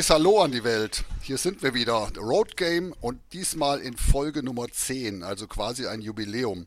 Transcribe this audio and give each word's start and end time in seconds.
herzliches 0.00 0.16
Hallo 0.16 0.40
an 0.40 0.50
die 0.50 0.64
Welt. 0.64 1.04
Hier 1.20 1.36
sind 1.36 1.62
wir 1.62 1.74
wieder, 1.74 2.10
Road 2.16 2.56
Game 2.56 2.94
und 3.02 3.20
diesmal 3.34 3.80
in 3.80 3.98
Folge 3.98 4.42
Nummer 4.42 4.66
10, 4.66 5.22
also 5.22 5.46
quasi 5.46 5.86
ein 5.86 6.00
Jubiläum. 6.00 6.66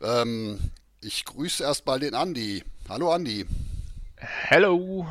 Ähm, 0.00 0.70
ich 1.02 1.26
grüße 1.26 1.62
erstmal 1.62 2.00
den 2.00 2.14
Andi. 2.14 2.64
Hallo 2.88 3.12
Andi. 3.12 3.44
Hello. 4.16 5.06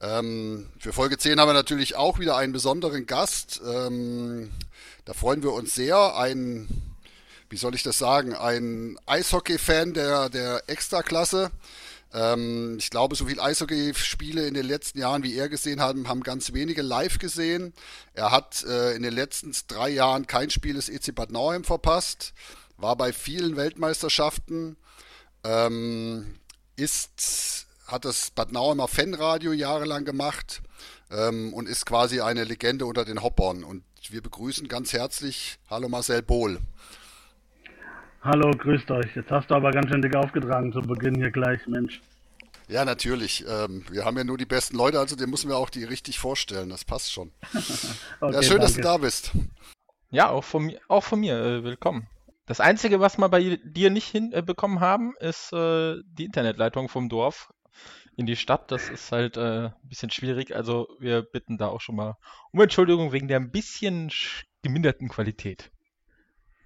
Ähm, 0.00 0.70
für 0.78 0.94
Folge 0.94 1.18
10 1.18 1.38
haben 1.38 1.50
wir 1.50 1.52
natürlich 1.52 1.96
auch 1.96 2.18
wieder 2.18 2.38
einen 2.38 2.54
besonderen 2.54 3.04
Gast. 3.04 3.60
Ähm, 3.66 4.50
da 5.04 5.12
freuen 5.12 5.42
wir 5.42 5.52
uns 5.52 5.74
sehr. 5.74 6.16
Ein, 6.16 6.66
wie 7.50 7.58
soll 7.58 7.74
ich 7.74 7.82
das 7.82 7.98
sagen, 7.98 8.34
ein 8.34 8.98
Eishockey-Fan 9.04 9.92
der, 9.92 10.30
der 10.30 10.62
Extraklasse. 10.66 11.50
Ich 12.78 12.90
glaube, 12.90 13.16
so 13.16 13.26
viele 13.26 13.42
Eishockey-Spiele 13.42 14.46
in 14.46 14.54
den 14.54 14.66
letzten 14.66 14.98
Jahren, 14.98 15.22
wie 15.22 15.36
er 15.36 15.50
gesehen 15.50 15.80
hat, 15.80 15.94
haben 16.06 16.22
ganz 16.22 16.54
wenige 16.54 16.80
live 16.80 17.18
gesehen. 17.18 17.74
Er 18.14 18.30
hat 18.30 18.64
äh, 18.64 18.94
in 18.94 19.02
den 19.02 19.12
letzten 19.12 19.52
drei 19.68 19.90
Jahren 19.90 20.26
kein 20.26 20.48
Spiel 20.48 20.74
des 20.74 20.88
EC 20.88 21.14
Bad 21.14 21.30
Nauheim 21.30 21.64
verpasst, 21.64 22.32
war 22.78 22.96
bei 22.96 23.12
vielen 23.12 23.56
Weltmeisterschaften, 23.56 24.76
ähm, 25.44 26.36
ist, 26.76 27.66
hat 27.86 28.06
das 28.06 28.30
Bad 28.30 28.52
Nauheimer 28.52 28.88
Fanradio 28.88 29.52
jahrelang 29.52 30.06
gemacht 30.06 30.62
ähm, 31.10 31.52
und 31.52 31.68
ist 31.68 31.84
quasi 31.84 32.22
eine 32.22 32.44
Legende 32.44 32.86
unter 32.86 33.04
den 33.04 33.22
Hoppern. 33.22 33.64
Und 33.64 33.84
wir 34.08 34.22
begrüßen 34.22 34.66
ganz 34.68 34.94
herzlich, 34.94 35.58
hallo 35.68 35.90
Marcel 35.90 36.22
Bohl. 36.22 36.58
Hallo, 38.30 38.50
grüßt 38.50 38.90
euch. 38.90 39.16
Jetzt 39.16 39.30
hast 39.30 39.50
du 39.50 39.54
aber 39.54 39.70
ganz 39.70 39.88
schön 39.88 40.02
dick 40.02 40.14
aufgetragen 40.14 40.70
zu 40.70 40.82
Beginn 40.82 41.14
hier 41.14 41.30
gleich, 41.30 41.66
Mensch. 41.66 42.02
Ja, 42.68 42.84
natürlich. 42.84 43.42
Ähm, 43.48 43.86
wir 43.90 44.04
haben 44.04 44.18
ja 44.18 44.24
nur 44.24 44.36
die 44.36 44.44
besten 44.44 44.76
Leute, 44.76 44.98
also 44.98 45.16
den 45.16 45.30
müssen 45.30 45.48
wir 45.48 45.56
auch 45.56 45.70
die 45.70 45.84
richtig 45.84 46.18
vorstellen. 46.18 46.68
Das 46.68 46.84
passt 46.84 47.10
schon. 47.10 47.32
okay, 48.20 48.34
ja, 48.34 48.42
schön, 48.42 48.58
danke. 48.58 48.58
dass 48.58 48.74
du 48.74 48.82
da 48.82 48.98
bist. 48.98 49.32
Ja, 50.10 50.28
auch 50.28 50.44
von 50.44 50.66
mir, 50.66 50.78
auch 50.88 51.04
von 51.04 51.20
mir 51.20 51.38
äh, 51.38 51.64
willkommen. 51.64 52.06
Das 52.44 52.60
Einzige, 52.60 53.00
was 53.00 53.16
wir 53.16 53.30
bei 53.30 53.56
dir 53.64 53.88
nicht 53.88 54.08
hinbekommen 54.08 54.76
äh, 54.76 54.80
haben, 54.80 55.14
ist 55.20 55.50
äh, 55.54 55.94
die 56.04 56.26
Internetleitung 56.26 56.90
vom 56.90 57.08
Dorf 57.08 57.48
in 58.18 58.26
die 58.26 58.36
Stadt. 58.36 58.70
Das 58.70 58.90
ist 58.90 59.10
halt 59.10 59.38
äh, 59.38 59.68
ein 59.68 59.74
bisschen 59.84 60.10
schwierig. 60.10 60.54
Also 60.54 60.86
wir 60.98 61.22
bitten 61.22 61.56
da 61.56 61.68
auch 61.68 61.80
schon 61.80 61.96
mal 61.96 62.18
um 62.52 62.60
Entschuldigung 62.60 63.10
wegen 63.10 63.28
der 63.28 63.40
ein 63.40 63.50
bisschen 63.50 64.10
geminderten 64.62 65.08
Qualität. 65.08 65.70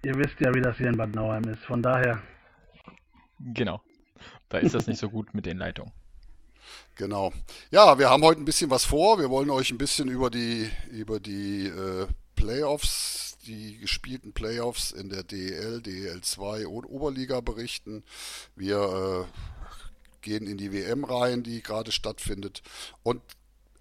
Ihr 0.05 0.15
wisst 0.15 0.37
ja, 0.41 0.53
wie 0.53 0.59
das 0.59 0.77
hier 0.77 0.87
in 0.89 0.97
Bad 0.97 1.15
Nauheim 1.15 1.45
ist, 1.45 1.63
von 1.63 1.81
daher. 1.81 2.21
Genau. 3.39 3.81
Da 4.49 4.57
ist 4.57 4.75
das 4.75 4.85
nicht 4.85 4.99
so 4.99 5.09
gut 5.09 5.33
mit 5.33 5.45
den 5.45 5.57
Leitungen. 5.57 5.93
Genau. 6.95 7.31
Ja, 7.71 7.97
wir 7.97 8.09
haben 8.09 8.21
heute 8.23 8.41
ein 8.41 8.45
bisschen 8.45 8.69
was 8.69 8.83
vor. 8.83 9.17
Wir 9.17 9.29
wollen 9.29 9.49
euch 9.49 9.71
ein 9.71 9.77
bisschen 9.77 10.09
über 10.09 10.29
die, 10.29 10.69
über 10.91 11.21
die 11.21 11.67
äh, 11.67 12.07
Playoffs, 12.35 13.37
die 13.45 13.77
gespielten 13.77 14.33
Playoffs 14.33 14.91
in 14.91 15.07
der 15.07 15.23
DEL, 15.23 15.81
DEL 15.81 16.19
2 16.21 16.67
und 16.67 16.85
Oberliga 16.85 17.39
berichten. 17.39 18.03
Wir 18.57 19.25
äh, 19.25 20.19
gehen 20.21 20.47
in 20.47 20.57
die 20.57 20.73
WM 20.73 21.05
rein, 21.05 21.43
die 21.43 21.63
gerade 21.63 21.93
stattfindet. 21.93 22.61
Und 23.03 23.21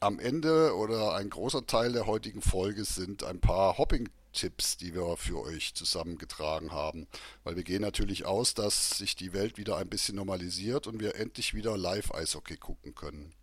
am 0.02 0.18
Ende 0.18 0.76
oder 0.76 1.14
ein 1.14 1.30
großer 1.30 1.66
Teil 1.66 1.92
der 1.92 2.06
heutigen 2.06 2.42
Folge 2.42 2.84
sind 2.84 3.24
ein 3.24 3.40
paar 3.40 3.78
Hopping 3.78 4.08
Tipps, 4.32 4.76
die 4.76 4.94
wir 4.94 5.16
für 5.16 5.40
euch 5.40 5.74
zusammengetragen 5.74 6.72
haben. 6.72 7.06
Weil 7.44 7.56
wir 7.56 7.64
gehen 7.64 7.82
natürlich 7.82 8.24
aus, 8.24 8.54
dass 8.54 8.98
sich 8.98 9.14
die 9.14 9.32
Welt 9.32 9.58
wieder 9.58 9.76
ein 9.76 9.88
bisschen 9.88 10.16
normalisiert 10.16 10.86
und 10.86 11.00
wir 11.00 11.16
endlich 11.16 11.54
wieder 11.54 11.76
Live-Eishockey 11.76 12.56
gucken 12.56 12.94
können. 12.94 13.34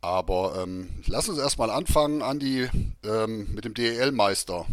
Aber 0.00 0.62
ähm, 0.62 1.02
lass 1.06 1.28
uns 1.28 1.38
erstmal 1.38 1.70
anfangen, 1.70 2.22
Andi, 2.22 2.68
ähm, 3.04 3.52
mit 3.52 3.64
dem 3.64 3.74
DEL-Meister. 3.74 4.66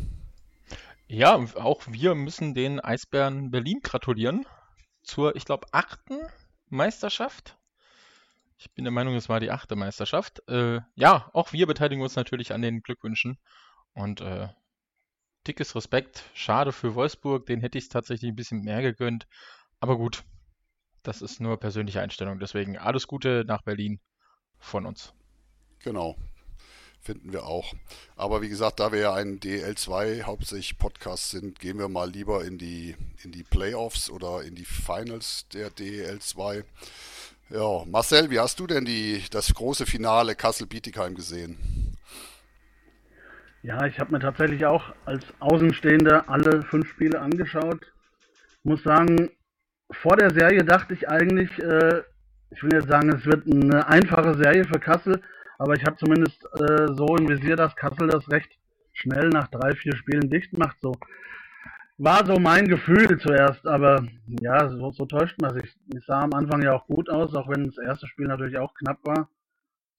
Ja, 1.07 1.35
auch 1.55 1.81
wir 1.87 2.15
müssen 2.15 2.53
den 2.53 2.79
Eisbären 2.79 3.51
Berlin 3.51 3.79
gratulieren 3.81 4.45
zur, 5.03 5.35
ich 5.35 5.45
glaube, 5.45 5.67
achten 5.71 6.19
Meisterschaft. 6.69 7.57
Ich 8.57 8.71
bin 8.71 8.85
der 8.85 8.91
Meinung, 8.91 9.15
es 9.15 9.29
war 9.29 9.39
die 9.39 9.51
achte 9.51 9.75
Meisterschaft. 9.75 10.41
Äh, 10.47 10.79
ja, 10.95 11.29
auch 11.33 11.53
wir 11.53 11.67
beteiligen 11.67 12.01
uns 12.01 12.15
natürlich 12.15 12.53
an 12.53 12.61
den 12.61 12.81
Glückwünschen. 12.81 13.37
Und 13.93 14.21
äh, 14.21 14.49
dickes 15.47 15.75
Respekt. 15.75 16.23
Schade 16.33 16.71
für 16.71 16.95
Wolfsburg, 16.95 17.45
den 17.45 17.61
hätte 17.61 17.77
ich 17.77 17.89
tatsächlich 17.89 18.31
ein 18.31 18.35
bisschen 18.35 18.61
mehr 18.61 18.81
gegönnt. 18.81 19.27
Aber 19.79 19.97
gut, 19.97 20.23
das 21.03 21.21
ist 21.21 21.39
nur 21.39 21.59
persönliche 21.59 22.01
Einstellung. 22.01 22.39
Deswegen 22.39 22.77
alles 22.77 23.07
Gute 23.07 23.43
nach 23.45 23.61
Berlin 23.61 23.99
von 24.57 24.85
uns. 24.85 25.13
Genau, 25.79 26.15
finden 26.99 27.31
wir 27.31 27.45
auch. 27.45 27.73
Aber 28.15 28.41
wie 28.41 28.49
gesagt, 28.49 28.79
da 28.79 28.91
wir 28.91 28.99
ja 28.99 29.13
ein 29.13 29.39
DL2 29.39 30.23
hauptsächlich 30.23 30.77
Podcast 30.77 31.29
sind, 31.29 31.59
gehen 31.59 31.77
wir 31.77 31.89
mal 31.89 32.09
lieber 32.09 32.43
in 32.43 32.57
die, 32.57 32.95
in 33.23 33.31
die 33.31 33.43
Playoffs 33.43 34.09
oder 34.09 34.43
in 34.43 34.55
die 34.55 34.65
Finals 34.65 35.47
der 35.49 35.69
DL2. 35.69 36.63
Ja, 37.49 37.85
Marcel, 37.85 38.31
wie 38.31 38.39
hast 38.39 38.59
du 38.59 38.65
denn 38.65 38.85
die, 38.85 39.23
das 39.29 39.53
große 39.53 39.85
Finale 39.85 40.33
Kassel-Bietigheim 40.33 41.13
gesehen? 41.13 41.95
Ja, 43.61 43.85
ich 43.85 43.99
habe 43.99 44.11
mir 44.11 44.19
tatsächlich 44.19 44.65
auch 44.65 44.95
als 45.05 45.23
Außenstehender 45.39 46.27
alle 46.27 46.63
fünf 46.63 46.89
Spiele 46.89 47.21
angeschaut. 47.21 47.85
Muss 48.63 48.81
sagen, 48.81 49.29
vor 49.91 50.17
der 50.17 50.31
Serie 50.31 50.63
dachte 50.63 50.95
ich 50.95 51.07
eigentlich, 51.07 51.51
äh, 51.59 52.01
ich 52.49 52.63
will 52.63 52.73
jetzt 52.73 52.89
sagen, 52.89 53.09
es 53.09 53.25
wird 53.27 53.45
eine 53.45 53.87
einfache 53.87 54.33
Serie 54.35 54.65
für 54.65 54.79
Kassel, 54.79 55.21
aber 55.59 55.75
ich 55.75 55.85
habe 55.85 55.97
zumindest 55.97 56.43
äh, 56.59 56.87
so 56.95 57.15
im 57.15 57.29
Visier, 57.29 57.55
dass 57.55 57.75
Kassel 57.75 58.07
das 58.07 58.27
recht 58.31 58.51
schnell 58.93 59.29
nach 59.29 59.49
drei, 59.49 59.75
vier 59.75 59.95
Spielen 59.95 60.31
dicht 60.31 60.57
macht. 60.57 60.77
So 60.81 60.93
war 61.97 62.25
so 62.25 62.39
mein 62.39 62.67
Gefühl 62.67 63.19
zuerst, 63.19 63.65
aber 63.65 64.05
ja, 64.41 64.69
so, 64.69 64.91
so 64.91 65.05
täuscht 65.05 65.39
man 65.41 65.53
sich. 65.53 65.73
Es 65.95 66.05
sah 66.05 66.21
am 66.21 66.33
Anfang 66.33 66.61
ja 66.61 66.73
auch 66.73 66.85
gut 66.87 67.09
aus, 67.09 67.33
auch 67.35 67.47
wenn 67.49 67.65
das 67.65 67.77
erste 67.77 68.07
Spiel 68.07 68.27
natürlich 68.27 68.57
auch 68.57 68.73
knapp 68.73 68.99
war. 69.05 69.29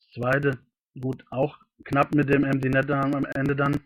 Das 0.01 0.23
zweite, 0.23 0.59
gut, 1.01 1.25
auch 1.31 1.59
knapp 1.85 2.15
mit 2.15 2.29
dem 2.29 2.43
MD 2.43 2.67
Net 2.67 2.91
am 2.91 3.25
Ende 3.35 3.57
dann. 3.57 3.81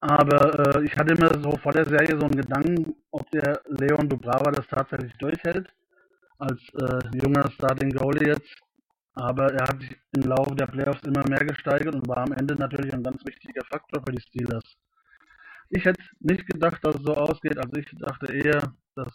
Aber 0.00 0.76
äh, 0.76 0.84
ich 0.84 0.96
hatte 0.96 1.14
mir 1.14 1.30
so 1.42 1.56
vor 1.58 1.72
der 1.72 1.84
Serie 1.84 2.18
so 2.18 2.26
einen 2.26 2.36
Gedanken, 2.36 2.94
ob 3.10 3.28
der 3.30 3.60
Leon 3.66 4.08
Dubrava 4.08 4.50
das 4.52 4.66
tatsächlich 4.68 5.12
durchhält, 5.18 5.68
als 6.38 6.60
äh, 6.74 7.16
junger 7.16 7.50
Starting 7.50 7.90
Goalie 7.90 8.28
jetzt. 8.28 8.54
Aber 9.14 9.52
er 9.52 9.66
hat 9.66 9.80
sich 9.80 9.96
im 10.14 10.22
Laufe 10.22 10.54
der 10.54 10.66
Playoffs 10.66 11.02
immer 11.02 11.28
mehr 11.28 11.44
gesteigert 11.44 11.94
und 11.94 12.06
war 12.06 12.18
am 12.18 12.32
Ende 12.32 12.54
natürlich 12.54 12.92
ein 12.94 13.02
ganz 13.02 13.24
wichtiger 13.26 13.64
Faktor 13.64 14.02
für 14.04 14.12
die 14.12 14.22
Steelers. 14.22 14.64
Ich 15.70 15.84
hätte 15.84 16.02
nicht 16.20 16.46
gedacht, 16.46 16.82
dass 16.84 16.96
es 16.96 17.02
so 17.02 17.14
ausgeht. 17.14 17.58
Also 17.58 17.76
ich 17.76 17.86
dachte 17.98 18.32
eher, 18.32 18.74
das 18.94 19.12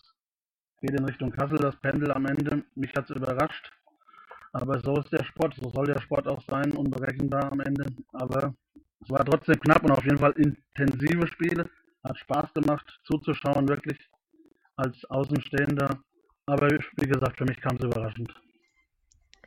geht 0.81 0.91
in 0.91 1.06
Richtung 1.06 1.31
Kassel, 1.31 1.58
das 1.58 1.75
Pendel 1.78 2.12
am 2.12 2.25
Ende. 2.25 2.64
Mich 2.75 2.91
hat 2.96 3.09
es 3.09 3.16
überrascht. 3.16 3.72
Aber 4.52 4.80
so 4.81 5.00
ist 5.00 5.12
der 5.12 5.24
Sport, 5.24 5.56
so 5.56 5.69
soll 5.69 5.88
der 5.88 6.02
Sport 6.02 6.28
auch 6.28 6.44
sein, 6.47 6.72
unberechenbar 6.74 7.52
am 7.52 7.59
Ende. 7.62 7.88
Aber 8.12 8.53
es 9.02 9.09
war 9.09 9.25
trotzdem 9.25 9.59
knapp 9.59 9.84
und 9.84 9.92
auf 9.92 10.03
jeden 10.03 10.19
Fall 10.19 10.34
intensive 10.34 11.27
Spiele. 11.27 11.69
Hat 12.04 12.18
Spaß 12.19 12.54
gemacht 12.54 13.00
zuzuschauen, 13.06 13.68
wirklich 13.68 13.98
als 14.75 15.04
Außenstehender. 15.06 16.00
Aber 16.45 16.68
wie 16.69 17.07
gesagt, 17.07 17.38
für 17.38 17.45
mich 17.45 17.60
kam 17.62 17.77
es 17.77 17.86
überraschend. 17.86 18.33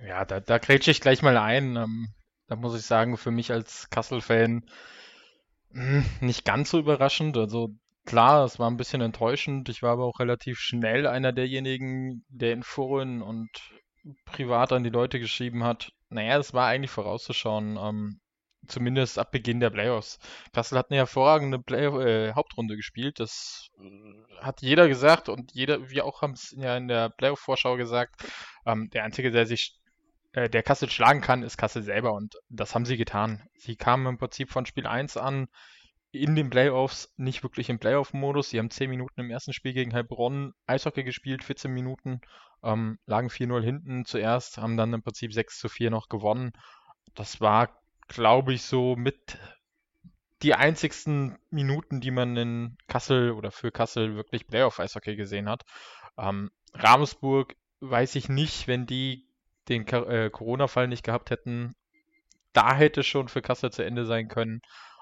Ja, 0.05 0.25
da, 0.25 0.41
da 0.41 0.59
grätsche 0.59 0.91
ich 0.91 1.01
gleich 1.01 1.23
mal 1.23 1.37
ein. 1.37 1.77
Ähm, 1.77 2.09
da 2.49 2.57
muss 2.57 2.77
ich 2.77 2.85
sagen, 2.85 3.17
für 3.17 3.31
mich 3.31 3.53
als 3.53 3.91
Kassel-Fan 3.91 4.65
nicht 6.21 6.45
ganz 6.45 6.71
so 6.71 6.79
überraschend. 6.79 7.37
Also 7.37 7.71
klar, 8.05 8.45
es 8.45 8.59
war 8.59 8.71
ein 8.71 8.77
bisschen 8.77 9.01
enttäuschend. 9.01 9.69
Ich 9.69 9.83
war 9.83 9.93
aber 9.93 10.05
auch 10.05 10.21
relativ 10.21 10.59
schnell 10.59 11.07
einer 11.07 11.33
derjenigen, 11.33 12.25
der 12.29 12.53
in 12.53 12.63
Foren 12.63 13.23
und 13.23 13.51
privat 14.25 14.73
an 14.73 14.85
die 14.85 14.91
Leute 14.91 15.19
geschrieben 15.19 15.65
hat, 15.65 15.91
naja, 16.09 16.37
das 16.37 16.55
war 16.55 16.69
eigentlich 16.69 16.91
vorauszuschauen, 16.91 17.77
ähm, 17.77 18.21
zumindest 18.69 19.19
ab 19.19 19.33
Beginn 19.33 19.61
der 19.61 19.71
Playoffs. 19.71 20.19
Kassel 20.53 20.79
hat 20.79 20.91
eine 20.91 20.99
hervorragende 20.99 21.59
Play 21.59 21.87
äh, 21.87 22.33
Hauptrunde 22.35 22.77
gespielt, 22.77 23.19
das 23.19 23.69
äh, 23.79 24.43
hat 24.43 24.63
jeder 24.63 24.89
gesagt 24.89 25.29
und 25.29 25.53
jeder, 25.53 25.91
wir 25.91 26.05
auch 26.05 26.23
haben 26.23 26.33
es 26.33 26.55
ja 26.57 26.77
in 26.77 26.89
der 26.89 27.11
Playoff-Vorschau 27.11 27.77
gesagt, 27.77 28.25
ähm, 28.65 28.89
der 28.91 29.05
Einzige, 29.05 29.31
der 29.31 29.47
sich 29.47 29.77
äh, 30.37 30.51
der 30.51 30.63
Kassel 30.63 30.91
schlagen 30.91 31.23
kann, 31.23 31.43
ist 31.43 31.57
Kassel 31.57 31.83
selber 31.83 32.13
und 32.13 32.37
das 32.51 32.75
haben 32.75 32.85
sie 32.85 32.99
getan. 32.99 33.49
Sie 33.55 33.75
kamen 33.75 34.07
im 34.07 34.19
Prinzip 34.19 34.51
von 34.51 34.67
Spiel 34.67 34.87
1 34.87 35.17
an, 35.17 35.49
in 36.13 36.37
den 36.37 36.51
Playoffs 36.51 37.13
nicht 37.17 37.43
wirklich 37.43 37.71
im 37.71 37.79
Playoff-Modus. 37.79 38.51
Sie 38.51 38.59
haben 38.59 38.69
10 38.69 38.91
Minuten 38.91 39.19
im 39.19 39.31
ersten 39.31 39.55
Spiel 39.55 39.73
gegen 39.73 39.95
Heilbronn 39.95 40.53
Eishockey 40.67 41.05
gespielt, 41.05 41.43
14 41.43 41.73
Minuten, 41.73 42.21
ähm, 42.63 42.99
lagen 43.07 43.29
4-0 43.29 43.63
hinten 43.63 44.05
zuerst, 44.05 44.59
haben 44.59 44.77
dann 44.77 44.93
im 44.93 45.03
Prinzip 45.03 45.33
6 45.33 45.59
zu 45.59 45.71
4 45.71 45.91
noch 45.91 46.11
gewonnen. 46.11 46.53
Das 47.15 47.41
war, 47.41 47.71
glaube 48.07 48.53
ich, 48.53 48.63
so 48.63 48.95
mit 48.95 49.39
die 50.43 50.55
einzigsten 50.55 51.39
Minuten, 51.49 52.03
die 52.03 52.11
man 52.11 52.37
in 52.37 52.77
Kassel 52.89 53.31
oder 53.33 53.51
für 53.51 53.73
Kassel 53.73 54.17
wirklich 54.17 54.47
Playoff-Eishockey 54.47 55.17
gesehen 55.17 55.49
hat. 55.49 55.65
Ähm, 56.19 56.51
Ravensburg 56.75 57.57
weiß 57.81 58.17
ich 58.17 58.29
nicht, 58.29 58.69
wenn 58.69 58.85
die 58.87 59.26
den 59.69 59.87
äh, 59.87 60.31
Corona-Fall 60.31 60.89
nicht 60.89 61.05
gehabt 61.05 61.31
hätten, 61.31 61.75
da 62.53 62.75
hätte 62.75 63.03
schon 63.03 63.29
für 63.29 63.43
Kassel 63.43 63.71
zu 63.71 63.85
Ende 63.85 64.07
sein 64.07 64.29
können. 64.29 64.61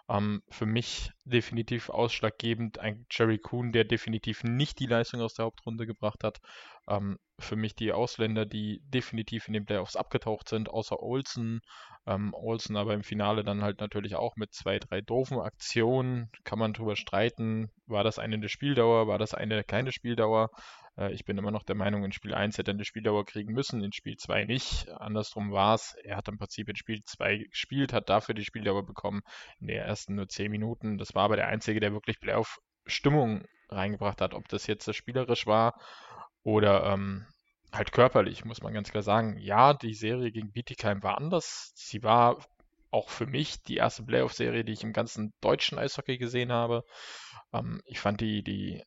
Ähm, 0.09 0.43
für 0.51 0.67
mich 0.67 1.13
definitiv 1.25 1.89
ausschlaggebend 1.89 2.79
ein 2.79 3.07
Jerry 3.11 3.39
Kuhn, 3.39 3.73
der 3.73 3.85
definitiv 3.85 4.45
nicht 4.45 4.79
die 4.79 4.87
Leistung 4.87 5.21
aus 5.21 5.35
der 5.35 5.47
Hauptrunde 5.47 5.87
gebracht 5.87 6.25
hat. 6.25 6.41
Ähm, 6.89 7.19
für 7.39 7.57
mich 7.57 7.75
die 7.75 7.93
Ausländer, 7.93 8.45
die 8.45 8.81
definitiv 8.85 9.49
in 9.49 9.55
den 9.55 9.65
Playoffs 9.65 9.97
abgetaucht 9.97 10.49
sind, 10.49 10.69
außer 10.69 11.01
Olsen. 11.01 11.61
Ähm, 12.07 12.35
Olsen 12.35 12.77
aber 12.77 12.93
im 12.93 13.03
Finale 13.03 13.45
dann 13.45 13.63
halt 13.63 13.81
natürlich 13.81 14.15
auch 14.15 14.37
mit 14.37 14.53
zwei, 14.53 14.79
drei 14.79 15.01
doofen 15.01 15.41
Aktionen. 15.41 16.31
Kann 16.45 16.59
man 16.59 16.75
drüber 16.75 16.97
streiten. 16.97 17.71
War 17.87 18.05
das 18.05 18.19
eine 18.19 18.39
der 18.39 18.49
Spieldauer? 18.49 19.07
War 19.07 19.19
das 19.19 19.33
eine 19.33 19.65
keine 19.65 19.91
Spieldauer? 19.91 20.51
Äh, 20.97 21.13
ich 21.13 21.25
bin 21.25 21.39
immer 21.39 21.51
noch 21.51 21.63
der 21.63 21.77
Meinung, 21.77 22.05
in 22.05 22.13
Spiel 22.13 22.35
1 22.35 22.59
hätte 22.59 22.71
er 22.71 22.75
eine 22.75 22.85
Spieldauer 22.85 23.25
kriegen 23.25 23.53
müssen, 23.53 23.83
in 23.83 23.93
Spiel 23.93 24.17
2 24.17 24.45
nicht. 24.45 24.89
Andersrum 24.91 25.53
war 25.53 25.75
es. 25.75 25.95
Er 26.05 26.17
hat 26.17 26.29
im 26.29 26.39
Prinzip 26.39 26.69
in 26.69 26.77
Spiel 26.77 27.03
2 27.05 27.39
gespielt, 27.51 27.93
hat 27.93 28.09
dafür 28.09 28.35
die 28.35 28.45
Spieldauer 28.45 28.85
bekommen. 28.85 29.23
In 29.61 29.69
der 29.69 29.85
ersten 29.85 30.15
nur 30.15 30.29
10 30.29 30.51
Minuten. 30.51 30.99
Das 30.99 31.15
war 31.15 31.25
aber 31.25 31.37
der 31.37 31.49
Einzige, 31.49 31.81
der 31.81 31.93
wirklich 31.93 32.21
Playoff-Stimmung 32.21 33.45
reingebracht 33.69 34.21
hat. 34.21 34.35
Ob 34.35 34.49
das 34.49 34.67
jetzt 34.67 34.93
spielerisch 34.95 35.47
war 35.47 35.81
oder 36.43 36.85
ähm, 36.85 37.27
halt 37.73 37.93
körperlich, 37.93 38.45
muss 38.45 38.63
man 38.63 38.75
ganz 38.75 38.91
klar 38.91 39.03
sagen. 39.03 39.37
Ja, 39.39 39.75
die 39.75 39.95
Serie 39.95 40.31
gegen 40.31 40.53
Bietigheim 40.53 41.03
war 41.03 41.19
anders. 41.19 41.73
Sie 41.75 42.03
war 42.03 42.45
auch 42.91 43.09
für 43.09 43.27
mich 43.27 43.61
die 43.65 43.77
erste 43.77 44.05
Playoff-Serie, 44.05 44.65
die 44.65 44.73
ich 44.73 44.85
im 44.85 44.93
ganzen 44.93 45.33
deutschen 45.41 45.79
Eishockey 45.79 46.17
gesehen 46.17 46.53
habe. 46.53 46.85
Ähm, 47.53 47.81
ich 47.87 47.99
fand 47.99 48.21
die, 48.21 48.45
die 48.45 48.85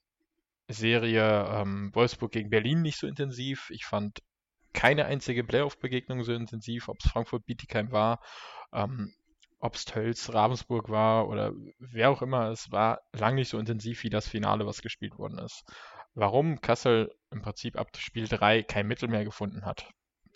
Serie 0.67 1.47
ähm, 1.49 1.91
Wolfsburg 1.93 2.31
gegen 2.31 2.49
Berlin 2.49 2.81
nicht 2.81 2.99
so 2.99 3.07
intensiv. 3.07 3.69
Ich 3.69 3.85
fand 3.85 4.21
keine 4.73 5.05
einzige 5.05 5.43
Playoff-Begegnung 5.43 6.23
so 6.23 6.33
intensiv, 6.33 6.89
ob 6.89 6.97
es 6.99 7.09
Frankfurt-Bietigheim 7.11 7.91
war, 7.91 8.19
ähm, 8.73 9.13
ob 9.59 9.75
es 9.75 9.85
Tölz, 9.85 10.33
Ravensburg 10.33 10.89
war 10.89 11.27
oder 11.29 11.53
wer 11.79 12.09
auch 12.11 12.21
immer. 12.21 12.49
Es 12.51 12.71
war 12.71 12.99
lang 13.13 13.35
nicht 13.35 13.49
so 13.49 13.57
intensiv 13.57 14.03
wie 14.03 14.09
das 14.09 14.27
Finale, 14.27 14.65
was 14.65 14.81
gespielt 14.81 15.17
worden 15.17 15.39
ist. 15.39 15.63
Warum 16.13 16.61
Kassel 16.61 17.11
im 17.31 17.41
Prinzip 17.41 17.77
ab 17.77 17.89
Spiel 17.97 18.27
3 18.27 18.63
kein 18.63 18.87
Mittel 18.87 19.09
mehr 19.09 19.23
gefunden 19.23 19.65
hat, 19.65 19.89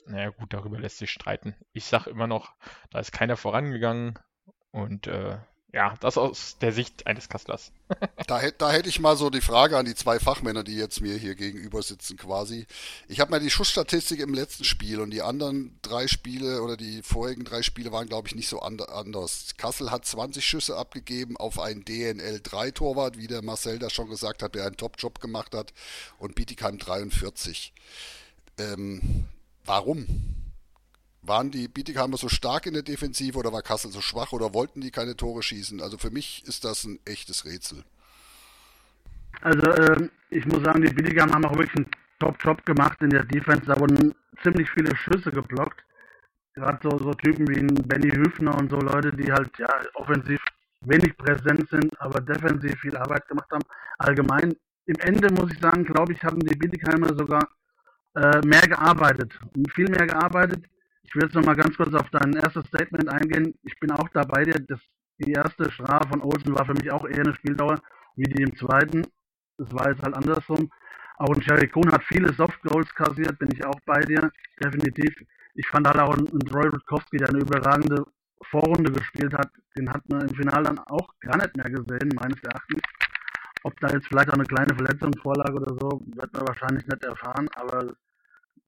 naja 0.05 0.29
gut, 0.29 0.53
darüber 0.53 0.79
lässt 0.79 0.97
sich 0.97 1.11
streiten. 1.11 1.55
Ich 1.73 1.85
sage 1.85 2.09
immer 2.09 2.27
noch, 2.27 2.53
da 2.89 2.99
ist 2.99 3.11
keiner 3.11 3.37
vorangegangen 3.37 4.17
und 4.71 5.07
äh, 5.07 5.37
ja, 5.73 5.93
das 6.01 6.17
aus 6.17 6.57
der 6.59 6.73
Sicht 6.73 7.07
eines 7.07 7.29
Kastlers. 7.29 7.71
da, 8.27 8.41
da 8.51 8.71
hätte 8.71 8.89
ich 8.89 8.99
mal 8.99 9.15
so 9.15 9.29
die 9.29 9.39
Frage 9.41 9.77
an 9.77 9.85
die 9.85 9.95
zwei 9.95 10.19
Fachmänner, 10.19 10.63
die 10.63 10.75
jetzt 10.75 10.99
mir 10.99 11.15
hier 11.15 11.35
gegenüber 11.35 11.81
sitzen 11.81 12.17
quasi. 12.17 12.67
Ich 13.07 13.21
habe 13.21 13.31
mal 13.31 13.39
die 13.39 13.49
Schussstatistik 13.49 14.19
im 14.19 14.33
letzten 14.33 14.65
Spiel 14.65 14.99
und 14.99 15.11
die 15.11 15.21
anderen 15.21 15.79
drei 15.81 16.07
Spiele 16.07 16.61
oder 16.61 16.75
die 16.75 17.01
vorigen 17.03 17.45
drei 17.45 17.61
Spiele 17.61 17.93
waren, 17.93 18.07
glaube 18.07 18.27
ich, 18.27 18.35
nicht 18.35 18.49
so 18.49 18.59
anders. 18.59 19.53
Kassel 19.57 19.91
hat 19.91 20.05
20 20.05 20.45
Schüsse 20.45 20.75
abgegeben 20.75 21.37
auf 21.37 21.57
einen 21.57 21.85
DNL-3-Torwart, 21.85 23.17
wie 23.17 23.27
der 23.27 23.41
Marcel 23.41 23.79
da 23.79 23.89
schon 23.89 24.09
gesagt 24.09 24.43
hat, 24.43 24.55
der 24.55 24.65
einen 24.65 24.77
Top-Job 24.77 25.21
gemacht 25.21 25.55
hat, 25.55 25.73
und 26.19 26.35
Bietigheim 26.35 26.79
43. 26.79 27.73
Ähm, 28.57 29.25
warum? 29.63 30.40
Waren 31.21 31.51
die 31.51 31.67
Bietigheimer 31.67 32.17
so 32.17 32.29
stark 32.29 32.65
in 32.65 32.73
der 32.73 32.83
Defensive 32.83 33.37
oder 33.37 33.53
war 33.53 33.61
Kassel 33.61 33.91
so 33.91 34.01
schwach 34.01 34.31
oder 34.31 34.53
wollten 34.53 34.81
die 34.81 34.91
keine 34.91 35.15
Tore 35.15 35.43
schießen? 35.43 35.81
Also 35.81 35.97
für 35.97 36.09
mich 36.09 36.43
ist 36.47 36.65
das 36.65 36.83
ein 36.83 36.99
echtes 37.05 37.45
Rätsel. 37.45 37.83
Also 39.41 39.71
äh, 39.71 40.09
ich 40.29 40.45
muss 40.45 40.63
sagen, 40.63 40.81
die 40.81 40.93
Bietigheimer 40.93 41.33
haben 41.33 41.45
auch 41.45 41.57
wirklich 41.57 41.75
einen 41.77 41.91
Top-Job 42.19 42.65
gemacht 42.65 43.01
in 43.01 43.11
der 43.11 43.23
Defense. 43.23 43.65
Da 43.65 43.79
wurden 43.79 44.15
ziemlich 44.43 44.69
viele 44.71 44.95
Schüsse 44.95 45.31
geblockt. 45.31 45.83
Gerade 46.53 46.79
so, 46.83 46.97
so 46.97 47.13
Typen 47.13 47.47
wie 47.47 47.61
Benny 47.83 48.09
Hüfner 48.09 48.57
und 48.57 48.69
so 48.69 48.77
Leute, 48.77 49.13
die 49.15 49.31
halt 49.31 49.51
ja 49.57 49.69
offensiv 49.93 50.39
wenig 50.81 51.15
präsent 51.17 51.69
sind, 51.69 51.99
aber 52.01 52.19
defensiv 52.19 52.77
viel 52.79 52.97
Arbeit 52.97 53.27
gemacht 53.27 53.49
haben. 53.51 53.63
Allgemein, 53.99 54.53
im 54.85 54.95
Ende 54.99 55.31
muss 55.33 55.53
ich 55.53 55.59
sagen, 55.59 55.85
glaube 55.85 56.13
ich, 56.13 56.23
haben 56.23 56.39
die 56.39 56.55
Bietigheimer 56.55 57.15
sogar 57.15 57.47
äh, 58.15 58.45
mehr 58.45 58.67
gearbeitet. 58.67 59.31
Viel 59.75 59.89
mehr 59.89 60.07
gearbeitet 60.07 60.65
ich 61.11 61.15
will 61.15 61.23
jetzt 61.23 61.35
noch 61.35 61.43
mal 61.43 61.57
ganz 61.57 61.75
kurz 61.75 61.93
auf 61.93 62.09
dein 62.11 62.31
erstes 62.31 62.65
Statement 62.67 63.09
eingehen. 63.09 63.53
Ich 63.63 63.77
bin 63.81 63.91
auch 63.91 64.07
dabei 64.13 64.45
dir. 64.45 64.55
Das, 64.65 64.79
die 65.19 65.33
erste 65.33 65.69
Strafe 65.69 66.07
von 66.07 66.21
Olsen 66.21 66.55
war 66.55 66.65
für 66.65 66.73
mich 66.73 66.89
auch 66.89 67.05
eher 67.05 67.25
eine 67.25 67.35
Spieldauer 67.35 67.81
wie 68.15 68.31
die 68.31 68.43
im 68.43 68.55
zweiten. 68.55 69.05
Das 69.57 69.73
war 69.73 69.89
jetzt 69.89 70.01
halt 70.03 70.15
andersrum. 70.15 70.71
Auch 71.17 71.35
ein 71.35 71.41
Sherry 71.41 71.67
Kuhn 71.67 71.91
hat 71.91 72.01
viele 72.05 72.31
Soft 72.31 72.61
Goals 72.61 72.95
kassiert, 72.95 73.37
bin 73.39 73.49
ich 73.51 73.65
auch 73.65 73.77
bei 73.85 73.99
dir. 73.99 74.31
Definitiv. 74.63 75.13
Ich 75.55 75.67
fand 75.67 75.85
halt 75.85 75.99
auch 75.99 76.15
ein 76.15 76.27
Roy 76.53 76.69
Rutkowski, 76.69 77.17
der 77.17 77.27
eine 77.27 77.39
überragende 77.39 78.05
Vorrunde 78.49 78.93
gespielt 78.93 79.33
hat, 79.33 79.49
den 79.77 79.89
hat 79.89 80.07
man 80.07 80.21
im 80.21 80.33
Finale 80.33 80.63
dann 80.63 80.79
auch 80.79 81.09
gar 81.19 81.35
nicht 81.35 81.57
mehr 81.57 81.69
gesehen, 81.69 82.09
meines 82.15 82.41
Erachtens. 82.41 82.81
Ob 83.63 83.77
da 83.81 83.89
jetzt 83.89 84.07
vielleicht 84.07 84.29
auch 84.29 84.35
eine 84.35 84.45
kleine 84.45 84.73
Verletzung 84.73 85.11
vorlag 85.21 85.53
oder 85.53 85.75
so, 85.77 86.01
wird 86.15 86.33
man 86.33 86.47
wahrscheinlich 86.47 86.87
nicht 86.87 87.03
erfahren, 87.03 87.49
aber 87.55 87.93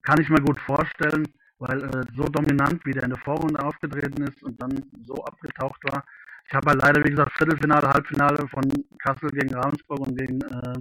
kann 0.01 0.19
ich 0.19 0.29
mir 0.29 0.41
gut 0.41 0.59
vorstellen 0.59 1.25
weil 1.59 1.83
äh, 1.83 2.03
so 2.15 2.23
dominant, 2.23 2.85
wie 2.85 2.91
der 2.91 3.03
in 3.03 3.11
der 3.11 3.19
Vorrunde 3.19 3.63
aufgetreten 3.63 4.23
ist 4.23 4.43
und 4.43 4.61
dann 4.61 4.83
so 5.05 5.15
abgetaucht 5.25 5.81
war. 5.85 6.03
Ich 6.47 6.53
habe 6.53 6.71
halt 6.71 6.81
leider, 6.81 7.03
wie 7.03 7.09
gesagt, 7.09 7.31
Viertelfinale, 7.37 7.87
Halbfinale 7.87 8.47
von 8.49 8.63
Kassel 8.99 9.29
gegen 9.29 9.53
Ravensburg 9.55 9.99
und 9.99 10.17
gegen 10.17 10.41
äh, 10.41 10.79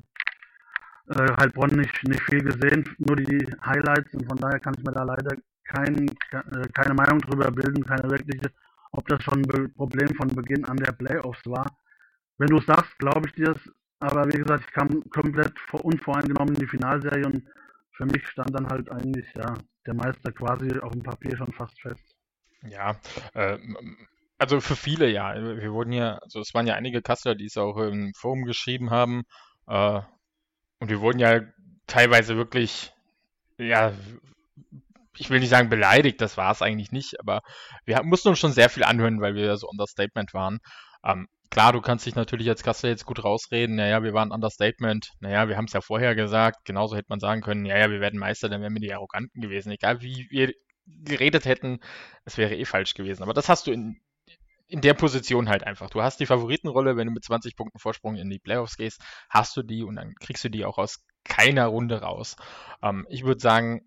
äh, 1.14 1.36
Heilbronn 1.38 1.76
nicht, 1.76 2.02
nicht 2.04 2.22
viel 2.22 2.42
gesehen, 2.42 2.84
nur 2.98 3.16
die 3.16 3.46
Highlights 3.64 4.14
und 4.14 4.26
von 4.28 4.38
daher 4.38 4.60
kann 4.60 4.74
ich 4.76 4.84
mir 4.84 4.92
da 4.92 5.04
leider 5.04 5.36
kein, 5.64 6.08
äh, 6.08 6.68
keine 6.74 6.94
Meinung 6.94 7.18
drüber 7.20 7.50
bilden, 7.50 7.84
keine 7.84 8.10
wirkliche, 8.10 8.50
ob 8.92 9.06
das 9.08 9.22
schon 9.22 9.42
ein 9.42 9.72
Problem 9.74 10.08
von 10.16 10.28
Beginn 10.28 10.64
an 10.64 10.76
der 10.76 10.92
Playoffs 10.92 11.44
war. 11.46 11.66
Wenn 12.38 12.48
du 12.48 12.60
sagst, 12.60 12.98
glaube 12.98 13.28
ich 13.28 13.34
dir 13.34 13.50
es, 13.50 13.72
aber 14.00 14.26
wie 14.26 14.38
gesagt, 14.38 14.64
ich 14.66 14.72
kam 14.72 14.88
komplett 15.10 15.52
unvoreingenommen 15.72 16.54
in 16.54 16.60
die 16.60 16.66
Finalserie 16.66 17.26
und 17.26 17.42
für 17.92 18.06
mich 18.06 18.26
stand 18.28 18.54
dann 18.54 18.68
halt 18.68 18.90
eigentlich, 18.90 19.26
ja, 19.34 19.54
der 19.86 19.94
Meister 19.94 20.32
quasi 20.32 20.78
auf 20.78 20.92
dem 20.92 21.02
Papier 21.02 21.36
schon 21.36 21.52
fast 21.52 21.80
fest. 21.80 22.16
Ja, 22.62 22.96
äh, 23.34 23.58
also 24.38 24.60
für 24.60 24.76
viele 24.76 25.08
ja. 25.08 25.34
Wir 25.34 25.72
wurden 25.72 25.92
ja, 25.92 26.18
also 26.18 26.40
es 26.40 26.54
waren 26.54 26.66
ja 26.66 26.74
einige 26.74 27.02
Kasseler, 27.02 27.34
die 27.34 27.46
es 27.46 27.56
auch 27.56 27.76
im 27.78 28.12
Forum 28.14 28.44
geschrieben 28.44 28.90
haben. 28.90 29.22
Äh, 29.66 30.00
und 30.78 30.88
wir 30.88 31.00
wurden 31.00 31.18
ja 31.18 31.40
teilweise 31.86 32.36
wirklich, 32.36 32.92
ja, 33.58 33.92
ich 35.16 35.30
will 35.30 35.40
nicht 35.40 35.50
sagen 35.50 35.68
beleidigt, 35.68 36.20
das 36.20 36.36
war 36.36 36.50
es 36.50 36.62
eigentlich 36.62 36.90
nicht, 36.90 37.20
aber 37.20 37.42
wir 37.84 38.02
mussten 38.02 38.28
uns 38.30 38.38
schon 38.38 38.52
sehr 38.52 38.70
viel 38.70 38.82
anhören, 38.82 39.20
weil 39.20 39.34
wir 39.34 39.44
ja 39.44 39.56
so 39.56 39.68
Understatement 39.68 40.34
waren. 40.34 40.58
Ähm, 41.04 41.28
klar, 41.52 41.74
du 41.74 41.82
kannst 41.82 42.06
dich 42.06 42.14
natürlich 42.14 42.48
als 42.48 42.62
Kassel 42.62 42.88
jetzt 42.88 43.04
gut 43.04 43.22
rausreden, 43.22 43.76
naja, 43.76 44.02
wir 44.02 44.14
waren 44.14 44.32
Understatement, 44.32 45.10
naja, 45.20 45.48
wir 45.48 45.58
haben 45.58 45.66
es 45.66 45.74
ja 45.74 45.82
vorher 45.82 46.14
gesagt, 46.14 46.64
genauso 46.64 46.96
hätte 46.96 47.10
man 47.10 47.20
sagen 47.20 47.42
können, 47.42 47.62
naja, 47.62 47.90
wir 47.90 48.00
werden 48.00 48.18
Meister, 48.18 48.48
dann 48.48 48.62
wären 48.62 48.72
wir 48.72 48.80
die 48.80 48.94
Arroganten 48.94 49.42
gewesen. 49.42 49.70
Egal 49.70 50.00
wie 50.00 50.26
wir 50.30 50.54
geredet 50.86 51.44
hätten, 51.44 51.80
es 52.24 52.38
wäre 52.38 52.56
eh 52.56 52.64
falsch 52.64 52.94
gewesen. 52.94 53.22
Aber 53.22 53.34
das 53.34 53.50
hast 53.50 53.66
du 53.66 53.70
in, 53.70 54.00
in 54.66 54.80
der 54.80 54.94
Position 54.94 55.50
halt 55.50 55.64
einfach. 55.64 55.90
Du 55.90 56.00
hast 56.00 56.20
die 56.20 56.26
Favoritenrolle, 56.26 56.96
wenn 56.96 57.08
du 57.08 57.12
mit 57.12 57.22
20 57.22 57.54
Punkten 57.54 57.78
Vorsprung 57.78 58.16
in 58.16 58.30
die 58.30 58.38
Playoffs 58.38 58.78
gehst, 58.78 59.02
hast 59.28 59.54
du 59.54 59.62
die 59.62 59.82
und 59.82 59.96
dann 59.96 60.14
kriegst 60.20 60.42
du 60.44 60.48
die 60.48 60.64
auch 60.64 60.78
aus 60.78 61.04
keiner 61.22 61.66
Runde 61.66 62.00
raus. 62.00 62.36
Ähm, 62.82 63.06
ich 63.10 63.24
würde 63.24 63.42
sagen, 63.42 63.82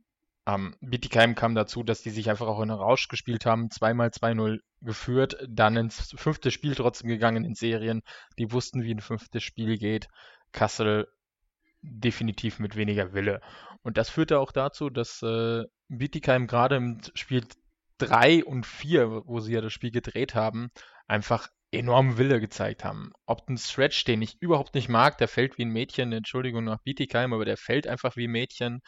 ähm, 0.46 0.76
Bietigheim 0.82 1.34
kam 1.34 1.56
dazu, 1.56 1.82
dass 1.82 2.04
die 2.04 2.12
sich 2.12 2.30
einfach 2.30 2.46
auch 2.46 2.62
in 2.62 2.70
den 2.70 2.78
Rausch 2.78 3.08
gespielt 3.08 3.48
haben, 3.48 3.72
zweimal 3.72 4.10
2-0 4.10 4.60
geführt, 4.86 5.38
dann 5.48 5.76
ins 5.76 6.14
fünfte 6.18 6.52
Spiel 6.52 6.76
trotzdem 6.76 7.10
gegangen 7.10 7.44
in 7.44 7.56
Serien. 7.56 8.02
Die 8.38 8.52
wussten, 8.52 8.84
wie 8.84 8.94
ein 8.94 9.02
fünftes 9.02 9.44
Spiel 9.44 9.78
geht. 9.78 10.08
Kassel 10.52 11.08
definitiv 11.82 12.60
mit 12.60 12.76
weniger 12.76 13.14
Wille. 13.14 13.42
Und 13.84 13.98
das 13.98 14.10
führte 14.10 14.40
auch 14.40 14.52
dazu, 14.52 14.90
dass 14.90 15.22
äh, 15.22 15.64
Bietigheim 15.88 16.48
gerade 16.48 16.78
im 16.78 17.00
Spiel 17.14 17.46
3 18.00 18.44
und 18.44 18.66
4, 18.66 19.24
wo 19.26 19.40
sie 19.40 19.54
ja 19.54 19.62
das 19.62 19.74
Spiel 19.74 19.92
gedreht 19.92 20.36
haben, 20.36 20.72
einfach 21.08 21.50
enormen 21.76 22.18
Wille 22.18 22.40
gezeigt 22.40 22.84
haben. 22.84 23.12
Ob 23.26 23.48
ein 23.50 23.58
Stretch, 23.58 24.04
den 24.06 24.22
ich 24.22 24.38
überhaupt 24.40 24.76
nicht 24.76 24.90
mag, 24.90 25.18
der 25.18 25.28
fällt 25.28 25.58
wie 25.58 25.66
ein 25.66 25.70
Mädchen, 25.70 26.12
Entschuldigung 26.12 26.64
nach 26.64 26.82
Bietigheim, 26.82 27.34
aber 27.34 27.46
der 27.46 27.58
fällt 27.58 27.88
einfach 27.88 28.16
wie 28.16 28.28
ein 28.28 28.32
Mädchen. 28.32 28.82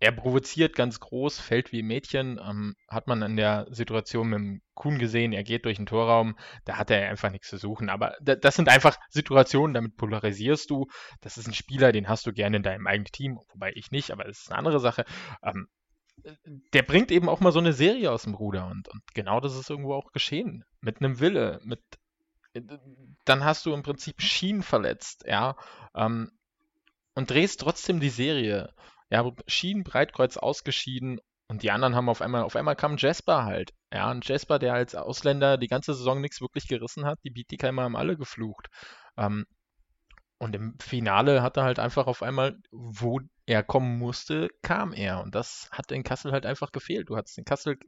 Er 0.00 0.12
provoziert 0.12 0.76
ganz 0.76 1.00
groß, 1.00 1.40
fällt 1.40 1.72
wie 1.72 1.82
ein 1.82 1.86
Mädchen. 1.86 2.38
Ähm, 2.42 2.74
hat 2.88 3.06
man 3.06 3.22
in 3.22 3.36
der 3.36 3.66
Situation 3.70 4.28
mit 4.28 4.38
dem 4.38 4.60
Kuhn 4.74 4.98
gesehen, 4.98 5.32
er 5.32 5.44
geht 5.44 5.64
durch 5.64 5.76
den 5.76 5.86
Torraum, 5.86 6.36
da 6.64 6.76
hat 6.76 6.90
er 6.90 7.08
einfach 7.08 7.30
nichts 7.30 7.48
zu 7.48 7.56
suchen. 7.56 7.88
Aber 7.88 8.14
das 8.20 8.54
sind 8.54 8.68
einfach 8.68 8.96
Situationen, 9.08 9.74
damit 9.74 9.96
polarisierst 9.96 10.70
du. 10.70 10.86
Das 11.20 11.38
ist 11.38 11.46
ein 11.46 11.54
Spieler, 11.54 11.92
den 11.92 12.08
hast 12.08 12.26
du 12.26 12.32
gerne 12.32 12.58
in 12.58 12.62
deinem 12.62 12.86
eigenen 12.86 13.12
Team, 13.12 13.38
wobei 13.52 13.72
ich 13.74 13.90
nicht, 13.90 14.10
aber 14.10 14.24
das 14.24 14.40
ist 14.40 14.50
eine 14.50 14.58
andere 14.58 14.80
Sache. 14.80 15.04
Ähm, 15.42 15.68
der 16.72 16.82
bringt 16.82 17.10
eben 17.10 17.28
auch 17.28 17.40
mal 17.40 17.52
so 17.52 17.58
eine 17.58 17.72
Serie 17.72 18.10
aus 18.10 18.22
dem 18.22 18.34
Ruder 18.34 18.66
und, 18.66 18.88
und 18.88 19.02
genau 19.14 19.40
das 19.40 19.56
ist 19.56 19.70
irgendwo 19.70 19.94
auch 19.94 20.12
geschehen. 20.12 20.64
Mit 20.80 21.00
einem 21.00 21.20
Wille, 21.20 21.60
mit 21.64 21.80
dann 23.24 23.44
hast 23.44 23.66
du 23.66 23.74
im 23.74 23.82
Prinzip 23.82 24.20
Schienen 24.22 24.62
verletzt, 24.62 25.24
ja, 25.26 25.56
ähm, 25.94 26.30
und 27.14 27.30
drehst 27.30 27.60
trotzdem 27.60 28.00
die 28.00 28.10
Serie. 28.10 28.74
Ja, 29.10 29.30
Schienen, 29.46 29.84
Breitkreuz 29.84 30.36
ausgeschieden 30.36 31.20
Und 31.48 31.62
die 31.62 31.70
anderen 31.70 31.94
haben 31.94 32.08
auf 32.08 32.22
einmal, 32.22 32.42
auf 32.42 32.56
einmal 32.56 32.76
kam 32.76 32.96
Jasper 32.98 33.44
halt. 33.44 33.72
Ja, 33.92 34.10
ein 34.10 34.20
Jasper, 34.22 34.58
der 34.58 34.74
als 34.74 34.94
Ausländer 34.94 35.58
die 35.58 35.68
ganze 35.68 35.94
Saison 35.94 36.20
nichts 36.20 36.40
wirklich 36.40 36.66
gerissen 36.68 37.06
hat. 37.06 37.18
Die 37.24 37.30
Bietigheimer 37.30 37.82
haben 37.84 37.96
alle 37.96 38.16
geflucht. 38.16 38.68
Ähm, 39.16 39.46
und 40.38 40.54
im 40.54 40.78
Finale 40.80 41.42
hat 41.42 41.56
er 41.56 41.64
halt 41.64 41.78
einfach 41.78 42.06
auf 42.06 42.22
einmal, 42.22 42.58
wo 42.70 43.20
er 43.46 43.62
kommen 43.62 43.98
musste, 43.98 44.48
kam 44.62 44.92
er. 44.92 45.22
Und 45.22 45.34
das 45.34 45.68
hat 45.72 45.92
in 45.92 46.02
Kassel 46.02 46.32
halt 46.32 46.46
einfach 46.46 46.72
gefehlt. 46.72 47.08
Du 47.08 47.16
hattest 47.16 47.38
in 47.38 47.44
Kassel 47.44 47.78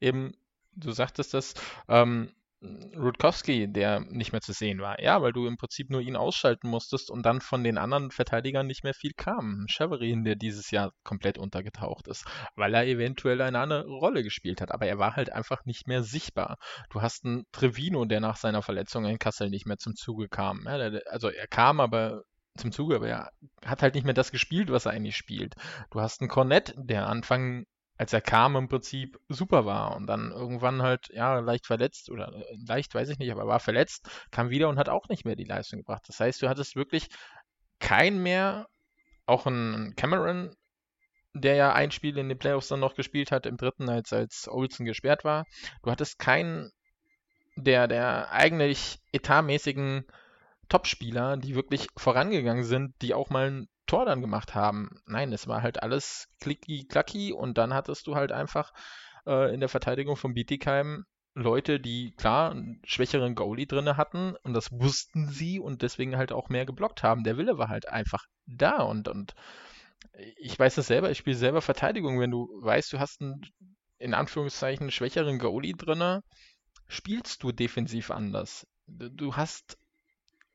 eben, 0.00 0.32
du 0.72 0.92
sagtest 0.92 1.34
das, 1.34 1.54
ähm, 1.88 2.32
Rutkowski, 2.96 3.70
der 3.70 4.00
nicht 4.00 4.32
mehr 4.32 4.40
zu 4.40 4.52
sehen 4.52 4.80
war. 4.80 5.00
Ja, 5.00 5.22
weil 5.22 5.32
du 5.32 5.46
im 5.46 5.56
Prinzip 5.56 5.90
nur 5.90 6.00
ihn 6.00 6.16
ausschalten 6.16 6.68
musstest 6.68 7.10
und 7.10 7.24
dann 7.24 7.40
von 7.40 7.62
den 7.62 7.78
anderen 7.78 8.10
Verteidigern 8.10 8.66
nicht 8.66 8.84
mehr 8.84 8.94
viel 8.94 9.12
kam. 9.16 9.66
Cheverin, 9.68 10.24
der 10.24 10.36
dieses 10.36 10.70
Jahr 10.70 10.92
komplett 11.04 11.38
untergetaucht 11.38 12.08
ist, 12.08 12.24
weil 12.54 12.74
er 12.74 12.86
eventuell 12.86 13.40
eine 13.40 13.58
andere 13.58 13.86
Rolle 13.86 14.22
gespielt 14.22 14.60
hat. 14.60 14.72
Aber 14.72 14.86
er 14.86 14.98
war 14.98 15.16
halt 15.16 15.32
einfach 15.32 15.64
nicht 15.64 15.86
mehr 15.86 16.02
sichtbar. 16.02 16.56
Du 16.90 17.02
hast 17.02 17.24
einen 17.24 17.44
Trevino, 17.52 18.04
der 18.04 18.20
nach 18.20 18.36
seiner 18.36 18.62
Verletzung 18.62 19.04
in 19.04 19.18
Kassel 19.18 19.50
nicht 19.50 19.66
mehr 19.66 19.78
zum 19.78 19.94
Zuge 19.94 20.28
kam. 20.28 20.66
Also 20.66 21.28
er 21.28 21.46
kam, 21.46 21.80
aber 21.80 22.22
zum 22.56 22.72
Zuge, 22.72 22.96
aber 22.96 23.08
er 23.08 23.30
hat 23.64 23.82
halt 23.82 23.94
nicht 23.94 24.04
mehr 24.04 24.14
das 24.14 24.32
gespielt, 24.32 24.70
was 24.70 24.86
er 24.86 24.92
eigentlich 24.92 25.16
spielt. 25.16 25.54
Du 25.90 26.00
hast 26.00 26.22
einen 26.22 26.30
Cornett, 26.30 26.74
der 26.78 27.06
Anfang 27.06 27.66
als 27.98 28.12
er 28.12 28.20
kam, 28.20 28.56
im 28.56 28.68
Prinzip 28.68 29.18
super 29.28 29.64
war 29.64 29.96
und 29.96 30.06
dann 30.06 30.30
irgendwann 30.30 30.82
halt, 30.82 31.08
ja, 31.12 31.38
leicht 31.38 31.66
verletzt 31.66 32.10
oder 32.10 32.32
äh, 32.34 32.56
leicht, 32.66 32.94
weiß 32.94 33.08
ich 33.08 33.18
nicht, 33.18 33.30
aber 33.32 33.46
war 33.46 33.60
verletzt, 33.60 34.08
kam 34.30 34.50
wieder 34.50 34.68
und 34.68 34.78
hat 34.78 34.88
auch 34.88 35.08
nicht 35.08 35.24
mehr 35.24 35.36
die 35.36 35.44
Leistung 35.44 35.80
gebracht. 35.80 36.04
Das 36.06 36.20
heißt, 36.20 36.42
du 36.42 36.48
hattest 36.48 36.76
wirklich 36.76 37.08
kein 37.78 38.22
mehr, 38.22 38.68
auch 39.26 39.46
ein 39.46 39.94
Cameron, 39.96 40.54
der 41.34 41.54
ja 41.56 41.72
ein 41.72 41.90
Spiel 41.90 42.16
in 42.18 42.28
den 42.28 42.38
Playoffs 42.38 42.68
dann 42.68 42.80
noch 42.80 42.94
gespielt 42.94 43.30
hat, 43.30 43.46
im 43.46 43.56
dritten, 43.56 43.88
als, 43.88 44.12
als 44.12 44.48
Olsen 44.48 44.86
gesperrt 44.86 45.24
war. 45.24 45.44
Du 45.82 45.90
hattest 45.90 46.18
keinen 46.18 46.70
der, 47.56 47.88
der 47.88 48.30
eigentlich 48.32 48.98
etatmäßigen 49.12 50.04
Topspieler, 50.68 51.36
die 51.36 51.54
wirklich 51.54 51.88
vorangegangen 51.96 52.64
sind, 52.64 52.94
die 53.02 53.14
auch 53.14 53.30
mal 53.30 53.66
Tor 53.86 54.04
dann 54.04 54.20
gemacht 54.20 54.54
haben. 54.54 55.00
Nein, 55.06 55.32
es 55.32 55.46
war 55.48 55.62
halt 55.62 55.82
alles 55.82 56.28
klicki-klacki 56.40 57.32
und 57.32 57.58
dann 57.58 57.74
hattest 57.74 58.06
du 58.06 58.14
halt 58.14 58.32
einfach 58.32 58.72
äh, 59.26 59.52
in 59.52 59.60
der 59.60 59.68
Verteidigung 59.68 60.16
von 60.16 60.34
Bietigheim 60.34 61.04
Leute, 61.34 61.78
die 61.78 62.14
klar 62.16 62.50
einen 62.50 62.80
schwächeren 62.84 63.34
Goalie 63.34 63.66
drinne 63.66 63.98
hatten 63.98 64.34
und 64.42 64.54
das 64.54 64.72
wussten 64.72 65.28
sie 65.28 65.60
und 65.60 65.82
deswegen 65.82 66.16
halt 66.16 66.32
auch 66.32 66.48
mehr 66.48 66.64
geblockt 66.64 67.02
haben. 67.02 67.24
Der 67.24 67.36
Wille 67.36 67.58
war 67.58 67.68
halt 67.68 67.88
einfach 67.88 68.24
da 68.46 68.82
und, 68.82 69.08
und 69.08 69.34
ich 70.38 70.58
weiß 70.58 70.76
das 70.76 70.86
selber, 70.86 71.10
ich 71.10 71.18
spiele 71.18 71.36
selber 71.36 71.60
Verteidigung, 71.60 72.18
wenn 72.20 72.30
du 72.30 72.48
weißt, 72.62 72.90
du 72.92 72.98
hast 72.98 73.20
einen 73.20 73.42
in 73.98 74.14
Anführungszeichen 74.14 74.90
schwächeren 74.90 75.38
Goalie 75.38 75.74
drinne, 75.74 76.22
spielst 76.88 77.42
du 77.42 77.52
defensiv 77.52 78.10
anders. 78.10 78.66
Du 78.86 79.36
hast 79.36 79.78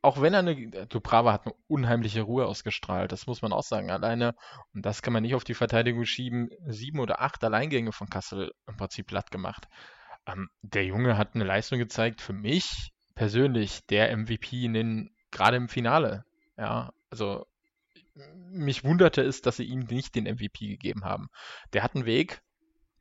auch 0.01 0.21
wenn 0.21 0.33
er 0.33 0.39
eine, 0.39 0.87
Dubrava 0.87 1.33
hat 1.33 1.45
eine 1.45 1.55
unheimliche 1.67 2.21
Ruhe 2.21 2.45
ausgestrahlt, 2.45 3.11
das 3.11 3.27
muss 3.27 3.41
man 3.41 3.53
auch 3.53 3.63
sagen. 3.63 3.91
Alleine, 3.91 4.35
und 4.73 4.85
das 4.85 5.01
kann 5.01 5.13
man 5.13 5.23
nicht 5.23 5.35
auf 5.35 5.43
die 5.43 5.53
Verteidigung 5.53 6.05
schieben, 6.05 6.49
sieben 6.65 6.99
oder 6.99 7.21
acht 7.21 7.43
Alleingänge 7.43 7.91
von 7.91 8.09
Kassel 8.09 8.51
im 8.67 8.77
Prinzip 8.77 9.07
platt 9.07 9.31
gemacht. 9.31 9.67
Ähm, 10.25 10.49
der 10.61 10.85
Junge 10.85 11.17
hat 11.17 11.35
eine 11.35 11.43
Leistung 11.43 11.77
gezeigt, 11.77 12.21
für 12.21 12.33
mich 12.33 12.91
persönlich 13.15 13.85
der 13.87 14.15
MVP 14.15 14.65
in 14.65 14.73
den, 14.73 15.15
gerade 15.29 15.57
im 15.57 15.69
Finale. 15.69 16.25
Ja, 16.57 16.91
also 17.09 17.45
mich 18.49 18.83
wunderte 18.83 19.21
es, 19.21 19.41
dass 19.41 19.57
sie 19.57 19.65
ihm 19.65 19.81
nicht 19.81 20.15
den 20.15 20.25
MVP 20.25 20.67
gegeben 20.67 21.05
haben. 21.05 21.29
Der 21.73 21.83
hat 21.83 21.95
einen 21.95 22.05
Weg 22.05 22.41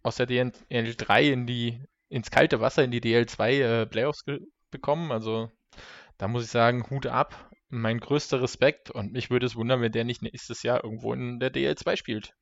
aus 0.02 0.16
der 0.16 0.28
DL3 0.28 1.32
in 1.32 1.46
die, 1.46 1.82
ins 2.08 2.30
kalte 2.30 2.60
Wasser 2.60 2.84
in 2.84 2.90
die 2.90 3.00
DL2 3.00 3.50
äh, 3.50 3.86
Playoffs 3.86 4.24
bekommen. 4.70 5.12
Also 5.12 5.50
da 6.20 6.28
muss 6.28 6.44
ich 6.44 6.50
sagen, 6.50 6.84
Hut 6.90 7.06
ab. 7.06 7.50
Mein 7.70 7.98
größter 7.98 8.42
Respekt 8.42 8.90
und 8.90 9.12
mich 9.12 9.30
würde 9.30 9.46
es 9.46 9.56
wundern, 9.56 9.80
wenn 9.80 9.92
der 9.92 10.04
nicht 10.04 10.22
nächstes 10.22 10.62
Jahr 10.62 10.84
irgendwo 10.84 11.14
in 11.14 11.38
der 11.38 11.52
DL2 11.52 11.96
spielt. 11.96 12.34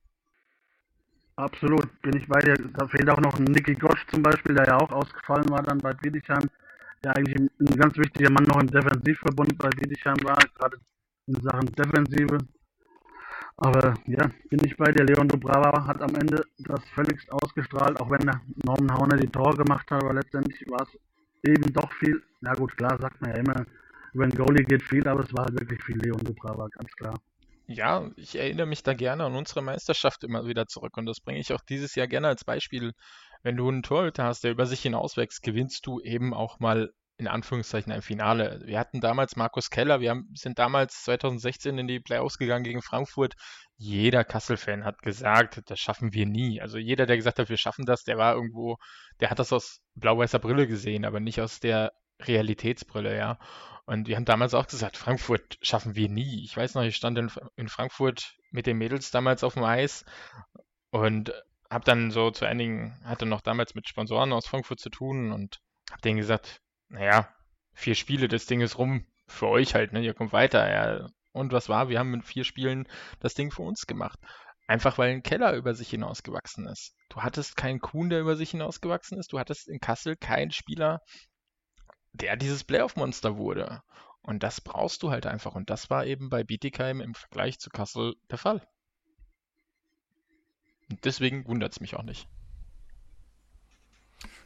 Absolut, 1.37 1.87
bin 2.03 2.17
ich 2.17 2.27
bei 2.27 2.41
dir. 2.41 2.55
Da 2.55 2.89
fehlt 2.89 3.09
auch 3.09 3.21
noch 3.21 3.39
ein 3.39 3.45
Nicky 3.45 3.75
Gosch 3.75 4.05
zum 4.09 4.23
Beispiel, 4.23 4.57
der 4.57 4.67
ja 4.67 4.79
auch 4.79 4.91
ausgefallen 4.91 5.49
war 5.51 5.63
dann 5.63 5.79
bei 5.79 5.93
Bietigheim, 5.93 6.51
der 7.05 7.15
eigentlich 7.15 7.37
ein 7.37 7.77
ganz 7.77 7.97
wichtiger 7.97 8.31
Mann 8.31 8.45
noch 8.45 8.61
im 8.61 8.67
Defensivverbund 8.67 9.57
bei 9.59 9.69
Bietigheim 9.69 10.17
war, 10.25 10.39
gerade 10.57 10.79
in 11.27 11.41
Sachen 11.43 11.67
Defensive. 11.67 12.39
Aber 13.59 13.95
ja, 14.07 14.29
bin 14.49 14.65
ich 14.65 14.77
bei 14.77 14.91
dir. 14.91 15.05
Leon 15.05 15.29
Dubrava 15.29 15.87
hat 15.87 16.01
am 16.01 16.15
Ende 16.17 16.43
das 16.59 16.81
völligst 16.95 17.31
ausgestrahlt, 17.31 18.01
auch 18.01 18.11
wenn 18.11 18.29
Norman 18.65 18.97
Hauner 18.97 19.17
die 19.17 19.29
Tore 19.29 19.57
gemacht 19.57 19.89
hat, 19.91 20.03
aber 20.03 20.15
letztendlich 20.15 20.65
war 20.69 20.83
es 20.83 20.99
eben 21.45 21.73
doch 21.73 21.93
viel, 21.93 22.23
na 22.41 22.55
gut, 22.55 22.77
klar 22.77 22.99
sagt 23.01 23.21
man 23.21 23.31
ja 23.31 23.37
immer, 23.37 23.65
über 24.13 24.27
den 24.27 24.37
Goalie 24.37 24.65
geht 24.65 24.83
viel, 24.83 25.07
aber 25.07 25.25
es 25.25 25.33
war 25.35 25.45
halt 25.45 25.59
wirklich 25.61 25.83
viel 25.83 25.99
Leon 25.99 26.25
Dubrava, 26.25 26.69
ganz 26.69 26.93
klar. 26.93 27.21
Ja, 27.67 28.11
ich 28.17 28.35
erinnere 28.37 28.67
mich 28.67 28.83
da 28.83 28.95
gerne 28.95 29.25
an 29.25 29.35
unsere 29.35 29.61
Meisterschaft 29.61 30.25
immer 30.25 30.47
wieder 30.47 30.67
zurück 30.67 30.97
und 30.97 31.05
das 31.05 31.21
bringe 31.21 31.39
ich 31.39 31.53
auch 31.53 31.61
dieses 31.61 31.95
Jahr 31.95 32.07
gerne 32.07 32.29
als 32.29 32.45
Beispiel. 32.45 32.93
Wenn 33.43 33.57
du 33.57 33.69
einen 33.69 33.83
Torhüter 33.83 34.25
hast, 34.25 34.43
der 34.43 34.53
über 34.53 34.67
sich 34.67 34.81
hinauswächst, 34.81 35.43
gewinnst 35.43 35.87
du 35.87 36.01
eben 36.01 36.33
auch 36.33 36.61
mal 36.61 36.91
in 37.19 37.29
Anführungszeichen 37.29 37.93
ein 37.93 38.01
Finale. 38.01 38.63
Wir 38.65 38.79
hatten 38.79 39.01
damals 39.01 39.37
Markus 39.37 39.71
Keller, 39.71 40.01
wir 40.01 40.11
haben, 40.11 40.31
sind 40.35 40.59
damals 40.59 41.03
2016 41.03 41.77
in 41.77 41.89
die 41.89 42.01
Playoffs 42.01 42.39
gegangen 42.39 42.65
gegen 42.65 42.81
Frankfurt. 42.81 43.35
Jeder 43.77 44.25
Kassel-Fan 44.25 44.85
hat 44.85 45.03
gesagt, 45.03 45.61
das 45.67 45.79
schaffen 45.79 46.15
wir 46.15 46.27
nie. 46.27 46.61
Also 46.61 46.79
jeder, 46.79 47.07
der 47.07 47.17
gesagt 47.17 47.39
hat, 47.39 47.49
wir 47.49 47.57
schaffen 47.59 47.85
das, 47.85 48.05
der 48.05 48.19
war 48.19 48.35
irgendwo, 48.35 48.77
der 49.21 49.31
hat 49.31 49.41
das 49.41 49.53
aus 49.53 49.81
blau-weißer 49.97 50.39
Brille 50.39 50.69
gesehen, 50.69 51.05
aber 51.05 51.19
nicht 51.21 51.41
aus 51.41 51.59
der 51.61 51.93
Realitätsbrille, 52.21 53.17
ja. 53.17 53.39
Und 53.87 54.07
wir 54.07 54.17
haben 54.17 54.25
damals 54.25 54.53
auch 54.53 54.67
gesagt, 54.67 54.97
Frankfurt 54.97 55.59
schaffen 55.63 55.95
wir 55.95 56.09
nie. 56.09 56.45
Ich 56.45 56.57
weiß 56.57 56.75
noch, 56.75 56.83
ich 56.83 56.97
stand 56.97 57.17
in, 57.17 57.31
in 57.57 57.69
Frankfurt 57.69 58.37
mit 58.51 58.67
den 58.67 58.77
Mädels 58.77 59.11
damals 59.11 59.43
auf 59.45 59.55
dem 59.55 59.65
Eis 59.65 60.05
und 60.91 61.33
habe 61.71 61.85
dann 61.85 62.11
so 62.11 62.31
zu 62.31 62.45
einigen, 62.45 62.99
hatte 63.05 63.27
noch 63.27 63.41
damals 63.41 63.75
mit 63.75 63.89
Sponsoren 63.89 64.33
aus 64.33 64.47
Frankfurt 64.47 64.81
zu 64.81 64.91
tun 64.91 65.33
und 65.33 65.61
habe 65.91 66.03
denen 66.03 66.19
gesagt, 66.19 66.61
naja, 66.89 67.29
vier 67.73 67.95
Spiele, 67.95 68.29
das 68.29 68.47
Ding 68.47 68.61
ist 68.61 68.79
rum. 68.79 69.07
Für 69.27 69.49
euch 69.49 69.75
halt, 69.75 69.93
ne? 69.93 70.01
Ihr 70.01 70.15
kommt 70.15 70.33
weiter. 70.33 70.71
Ja. 70.71 71.09
Und 71.33 71.53
was 71.53 71.69
war? 71.69 71.89
Wir 71.89 71.99
haben 71.99 72.11
mit 72.11 72.25
vier 72.25 72.45
Spielen 72.45 72.89
das 73.21 73.35
Ding 73.35 73.51
für 73.51 73.63
uns 73.63 73.87
gemacht. 73.87 74.19
Einfach 74.67 74.99
weil 74.99 75.13
ein 75.13 75.23
Keller 75.23 75.55
über 75.55 75.75
sich 75.75 75.89
hinausgewachsen 75.89 76.67
ist. 76.67 76.95
Du 77.09 77.23
hattest 77.23 77.57
keinen 77.57 77.81
Kuhn, 77.81 78.11
der 78.11 78.21
über 78.21 78.37
sich 78.37 78.51
hinausgewachsen 78.51 79.19
ist. 79.19 79.33
Du 79.33 79.39
hattest 79.39 79.69
in 79.69 79.81
Kassel 79.81 80.17
keinen 80.17 80.51
Spieler, 80.51 81.01
der 82.13 82.37
dieses 82.37 82.65
Playoff-Monster 82.65 83.37
wurde. 83.37 83.83
Und 84.23 84.43
das 84.43 84.61
brauchst 84.61 85.03
du 85.03 85.11
halt 85.11 85.27
einfach. 85.27 85.55
Und 85.55 85.71
das 85.71 85.91
war 85.91 86.05
eben 86.05 86.29
bei 86.29 86.45
Bietigheim 86.45 87.01
im 87.01 87.15
Vergleich 87.15 87.59
zu 87.59 87.71
Kassel 87.71 88.15
der 88.31 88.39
Fall. 88.39 88.67
Und 90.91 91.05
deswegen 91.05 91.47
wundert 91.47 91.73
es 91.73 91.81
mich 91.81 91.97
auch 91.97 92.03
nicht. 92.03 92.29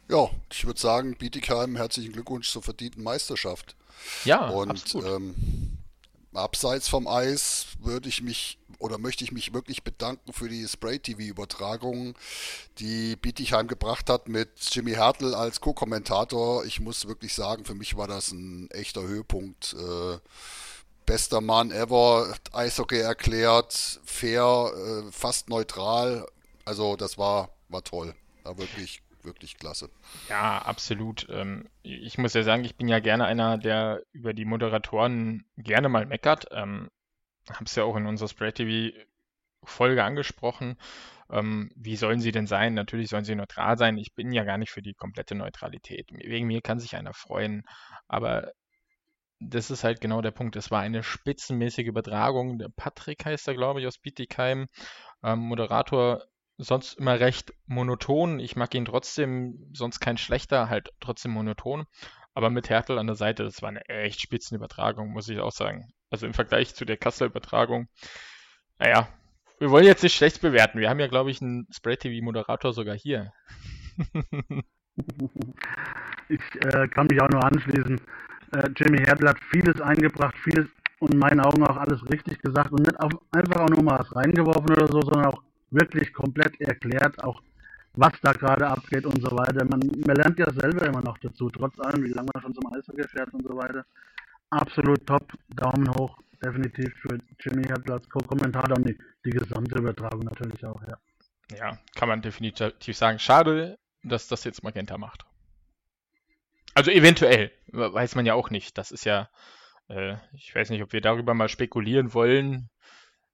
Ja, 0.09 0.29
ich 0.51 0.65
würde 0.65 0.79
sagen, 0.79 1.17
Bietigheim, 1.17 1.75
herzlichen 1.75 2.11
Glückwunsch 2.11 2.49
zur 2.49 2.61
verdienten 2.61 3.03
Meisterschaft. 3.03 3.75
Ja, 4.25 4.49
und 4.49 4.71
absolut. 4.71 5.09
Ähm, 5.09 5.77
abseits 6.35 6.87
vom 6.87 7.07
Eis 7.07 7.67
würde 7.79 8.09
ich 8.09 8.21
mich 8.21 8.57
oder 8.79 8.97
möchte 8.97 9.23
ich 9.23 9.31
mich 9.31 9.53
wirklich 9.53 9.83
bedanken 9.83 10.33
für 10.33 10.49
die 10.49 10.67
Spray-TV-Übertragung, 10.67 12.15
die 12.79 13.15
Bietigheim 13.15 13.67
gebracht 13.67 14.09
hat 14.09 14.27
mit 14.27 14.49
Jimmy 14.71 14.91
Hertel 14.91 15.35
als 15.35 15.61
Co-Kommentator. 15.61 16.65
Ich 16.65 16.79
muss 16.79 17.07
wirklich 17.07 17.33
sagen, 17.33 17.63
für 17.65 17.75
mich 17.75 17.95
war 17.95 18.07
das 18.07 18.31
ein 18.31 18.69
echter 18.71 19.03
Höhepunkt. 19.03 19.73
Äh, 19.73 20.17
bester 21.05 21.41
Mann 21.41 21.71
ever, 21.71 22.33
Eishockey 22.51 22.99
erklärt, 22.99 24.01
fair, 24.03 24.71
äh, 24.75 25.11
fast 25.11 25.49
neutral. 25.49 26.27
Also 26.65 26.95
das 26.95 27.17
war, 27.17 27.49
war 27.69 27.83
toll. 27.83 28.15
War 28.43 28.57
wirklich 28.57 29.02
wirklich 29.25 29.57
klasse. 29.57 29.89
Ja, 30.29 30.59
absolut. 30.59 31.27
Ähm, 31.29 31.69
ich 31.81 32.17
muss 32.17 32.33
ja 32.33 32.43
sagen, 32.43 32.63
ich 32.63 32.75
bin 32.75 32.87
ja 32.87 32.99
gerne 32.99 33.25
einer, 33.25 33.57
der 33.57 34.03
über 34.11 34.33
die 34.33 34.45
Moderatoren 34.45 35.45
gerne 35.57 35.89
mal 35.89 36.05
meckert. 36.05 36.47
Ähm, 36.51 36.89
Habe 37.49 37.65
es 37.65 37.75
ja 37.75 37.83
auch 37.83 37.95
in 37.95 38.05
unserer 38.05 38.29
Spray 38.29 38.51
TV 38.51 38.97
Folge 39.65 40.03
angesprochen. 40.03 40.77
Ähm, 41.29 41.71
wie 41.75 41.95
sollen 41.95 42.19
sie 42.19 42.31
denn 42.31 42.47
sein? 42.47 42.73
Natürlich 42.73 43.09
sollen 43.09 43.25
sie 43.25 43.35
neutral 43.35 43.77
sein. 43.77 43.97
Ich 43.97 44.13
bin 44.13 44.31
ja 44.31 44.43
gar 44.43 44.57
nicht 44.57 44.71
für 44.71 44.81
die 44.81 44.93
komplette 44.93 45.35
Neutralität. 45.35 46.09
Wegen 46.11 46.47
mir 46.47 46.61
kann 46.61 46.79
sich 46.79 46.95
einer 46.95 47.13
freuen. 47.13 47.63
Aber 48.07 48.51
das 49.39 49.71
ist 49.71 49.83
halt 49.83 50.01
genau 50.01 50.21
der 50.21 50.31
Punkt. 50.31 50.55
Es 50.55 50.71
war 50.71 50.81
eine 50.81 51.03
spitzenmäßige 51.03 51.87
Übertragung. 51.87 52.59
Der 52.59 52.69
Patrick 52.75 53.25
heißt 53.25 53.47
er, 53.47 53.55
glaube 53.55 53.81
ich, 53.81 53.87
aus 53.87 53.97
Bietigheim. 53.97 54.67
Ähm, 55.23 55.39
Moderator 55.39 56.23
sonst 56.57 56.93
immer 56.93 57.19
recht 57.19 57.53
monoton. 57.65 58.39
Ich 58.39 58.55
mag 58.55 58.73
ihn 58.75 58.85
trotzdem, 58.85 59.69
sonst 59.73 59.99
kein 59.99 60.17
schlechter, 60.17 60.69
halt 60.69 60.91
trotzdem 60.99 61.31
monoton. 61.31 61.85
Aber 62.33 62.49
mit 62.49 62.69
Hertel 62.69 62.97
an 62.97 63.07
der 63.07 63.15
Seite, 63.15 63.43
das 63.43 63.61
war 63.61 63.69
eine 63.69 63.87
echt 63.87 64.21
Spitzenübertragung, 64.21 65.11
muss 65.11 65.29
ich 65.29 65.39
auch 65.39 65.51
sagen. 65.51 65.93
Also 66.09 66.25
im 66.25 66.33
Vergleich 66.33 66.73
zu 66.75 66.85
der 66.85 66.97
Kassel-Übertragung, 66.97 67.87
naja, 68.79 69.07
wir 69.59 69.69
wollen 69.69 69.85
jetzt 69.85 70.03
nicht 70.03 70.15
schlecht 70.15 70.41
bewerten. 70.41 70.79
Wir 70.79 70.89
haben 70.89 70.99
ja, 70.99 71.07
glaube 71.07 71.31
ich, 71.31 71.41
einen 71.41 71.67
Spray-TV-Moderator 71.71 72.73
sogar 72.73 72.95
hier. 72.95 73.31
ich 76.29 76.41
äh, 76.65 76.87
kann 76.87 77.07
mich 77.07 77.21
auch 77.21 77.29
nur 77.29 77.43
anschließen. 77.43 78.01
Äh, 78.55 78.69
Jimmy 78.75 78.99
Herbel 79.05 79.29
hat 79.29 79.39
vieles 79.51 79.79
eingebracht, 79.79 80.35
vieles 80.43 80.67
und 80.99 81.13
in 81.13 81.19
meinen 81.19 81.39
Augen 81.39 81.63
auch 81.63 81.77
alles 81.77 82.01
richtig 82.09 82.41
gesagt 82.41 82.71
und 82.71 82.81
nicht 82.81 82.99
auf, 82.99 83.11
einfach 83.31 83.61
auch 83.61 83.69
nur 83.69 83.83
mal 83.83 83.99
was 83.99 84.15
reingeworfen 84.15 84.71
oder 84.71 84.87
so, 84.87 85.01
sondern 85.01 85.25
auch 85.25 85.41
wirklich 85.73 86.13
komplett 86.13 86.59
erklärt, 86.61 87.23
auch 87.23 87.41
was 87.95 88.13
da 88.21 88.33
gerade 88.33 88.67
abgeht 88.67 89.05
und 89.05 89.21
so 89.21 89.31
weiter. 89.35 89.65
Man, 89.65 89.81
man 90.05 90.15
lernt 90.15 90.39
ja 90.39 90.51
selber 90.51 90.85
immer 90.85 91.01
noch 91.01 91.17
dazu, 91.19 91.49
trotz 91.49 91.79
allem, 91.79 92.03
wie 92.03 92.09
lange 92.09 92.29
man 92.33 92.41
schon 92.41 92.53
zum 92.53 92.73
Eishockey 92.73 93.07
fährt 93.07 93.33
und 93.33 93.45
so 93.45 93.55
weiter. 93.55 93.85
Absolut 94.49 95.05
top, 95.05 95.31
Daumen 95.49 95.89
hoch, 95.95 96.17
definitiv 96.43 96.93
für 97.01 97.19
Jimmy 97.39 97.63
Herbel 97.63 97.93
als 97.93 98.09
Co-Kommentator 98.09 98.77
und 98.77 98.87
die, 98.87 98.97
die 99.25 99.31
gesamte 99.31 99.77
Übertragung 99.77 100.21
natürlich 100.21 100.65
auch, 100.65 100.81
ja. 100.87 100.97
Ja, 101.57 101.77
kann 101.95 102.09
man 102.09 102.21
definitiv 102.21 102.97
sagen. 102.97 103.19
Schade, 103.19 103.77
dass 104.03 104.27
das 104.27 104.43
jetzt 104.43 104.63
Magenta 104.63 104.97
macht. 104.97 105.25
Also 106.73 106.89
eventuell, 106.89 107.51
weiß 107.71 108.15
man 108.15 108.25
ja 108.25 108.33
auch 108.33 108.49
nicht. 108.49 108.77
Das 108.77 108.91
ist 108.91 109.05
ja, 109.05 109.29
äh, 109.89 110.15
ich 110.33 110.55
weiß 110.55 110.69
nicht, 110.69 110.81
ob 110.81 110.93
wir 110.93 111.01
darüber 111.01 111.33
mal 111.33 111.49
spekulieren 111.49 112.13
wollen. 112.13 112.69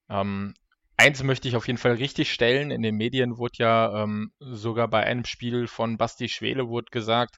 Ähm, 0.09 0.53
eins 0.99 1.23
möchte 1.23 1.47
ich 1.47 1.55
auf 1.55 1.67
jeden 1.67 1.79
Fall 1.79 1.93
richtig 1.93 2.31
stellen. 2.31 2.71
In 2.71 2.81
den 2.81 2.95
Medien 2.95 3.37
wurde 3.37 3.55
ja 3.57 4.03
ähm, 4.03 4.31
sogar 4.39 4.87
bei 4.87 5.03
einem 5.03 5.25
Spiel 5.25 5.67
von 5.67 5.97
Basti 5.97 6.29
Schwele 6.29 6.67
wurde 6.67 6.91
gesagt, 6.91 7.37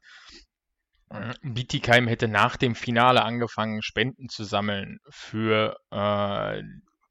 äh, 1.09 1.33
Bietigheim 1.41 2.07
hätte 2.07 2.27
nach 2.27 2.57
dem 2.57 2.75
Finale 2.75 3.23
angefangen, 3.23 3.81
Spenden 3.81 4.29
zu 4.29 4.43
sammeln 4.43 4.97
für 5.09 5.77
äh, 5.91 6.61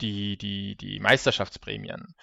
die, 0.00 0.36
die, 0.36 0.76
die 0.76 1.00
Meisterschaftsprämien. 1.00 2.14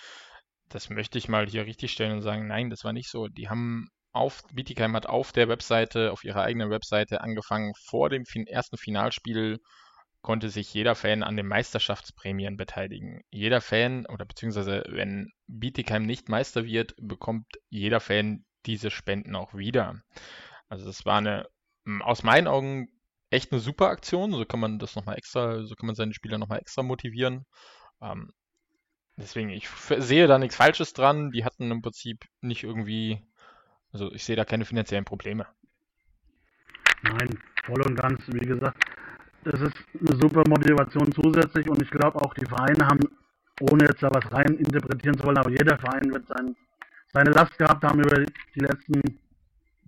Das 0.70 0.90
möchte 0.90 1.18
ich 1.18 1.30
mal 1.30 1.48
hier 1.48 1.66
richtig 1.66 1.92
stellen 1.92 2.14
und 2.14 2.22
sagen, 2.22 2.48
nein, 2.48 2.70
das 2.70 2.84
war 2.84 2.94
nicht 2.94 3.10
so. 3.10 3.28
Die 3.28 3.50
haben 3.50 3.88
auf, 4.12 4.44
Bietigheim 4.52 4.96
hat 4.96 5.06
auf 5.06 5.32
der 5.32 5.48
Webseite, 5.48 6.12
auf 6.12 6.24
ihrer 6.24 6.44
eigenen 6.44 6.70
Webseite 6.70 7.22
angefangen, 7.22 7.74
vor 7.86 8.10
dem 8.10 8.26
fin 8.26 8.48
ersten 8.48 8.78
Finalspiel 8.78 9.60
konnte 10.28 10.50
sich 10.50 10.74
jeder 10.74 10.94
Fan 10.94 11.24
an 11.24 11.38
den 11.38 11.48
Meisterschaftsprämien 11.48 12.58
beteiligen. 12.58 13.24
Jeder 13.32 13.62
Fan, 13.62 14.06
oder 14.08 14.26
beziehungsweise 14.26 14.84
wenn 14.90 15.32
Bietigheim 15.48 16.06
nicht 16.06 16.28
Meister 16.28 16.66
wird, 16.66 16.96
bekommt 16.98 17.46
jeder 17.70 18.02
Fan 18.02 18.44
diese 18.66 18.92
Spenden 18.92 19.38
auch 19.38 19.54
wieder. 19.54 20.02
Also 20.68 20.86
das 20.86 21.06
war 21.06 21.20
eine, 21.20 21.48
aus 22.02 22.24
meinen 22.24 22.48
Augen 22.48 22.90
echt 23.30 23.54
eine 23.54 23.62
super 23.62 23.88
Aktion. 23.88 24.34
So 24.34 24.44
kann 24.44 24.60
man 24.60 24.80
das 24.80 24.98
nochmal 24.98 25.18
extra, 25.18 25.64
so 25.64 25.76
kann 25.76 25.88
man 25.88 25.96
seine 25.96 26.14
Spieler 26.14 26.38
nochmal 26.38 26.60
extra 26.60 26.84
motivieren. 26.84 27.46
Ähm, 28.02 28.34
deswegen, 29.16 29.50
ich 29.50 29.70
sehe 29.70 30.28
da 30.28 30.38
nichts 30.38 30.58
Falsches 30.58 30.92
dran. 30.92 31.32
Die 31.32 31.46
hatten 31.46 31.72
im 31.72 31.82
Prinzip 31.82 32.26
nicht 32.42 32.66
irgendwie 32.66 33.22
also 33.94 34.12
ich 34.12 34.26
sehe 34.26 34.36
da 34.36 34.46
keine 34.46 34.66
finanziellen 34.66 35.06
Probleme. 35.06 35.48
Nein, 37.04 37.40
voll 37.64 37.82
und 37.84 37.96
ganz. 37.96 38.22
Wie 38.28 38.46
gesagt, 38.46 38.84
das 39.52 39.62
ist 39.62 39.76
eine 40.00 40.20
super 40.20 40.44
Motivation 40.48 41.12
zusätzlich 41.12 41.70
und 41.70 41.82
ich 41.82 41.90
glaube 41.90 42.20
auch 42.22 42.34
die 42.34 42.46
Vereine 42.46 42.86
haben, 42.86 43.00
ohne 43.62 43.86
jetzt 43.86 44.04
da 44.04 44.10
was 44.12 44.32
rein 44.32 44.58
interpretieren 44.58 45.18
zu 45.18 45.26
wollen, 45.26 45.38
aber 45.38 45.50
jeder 45.50 45.78
Verein 45.78 46.12
wird 46.12 46.28
sein, 46.28 46.56
seine 47.14 47.32
Last 47.32 47.58
gehabt 47.58 47.84
haben 47.84 48.00
über 48.00 48.24
die 48.24 48.60
letzten 48.60 49.02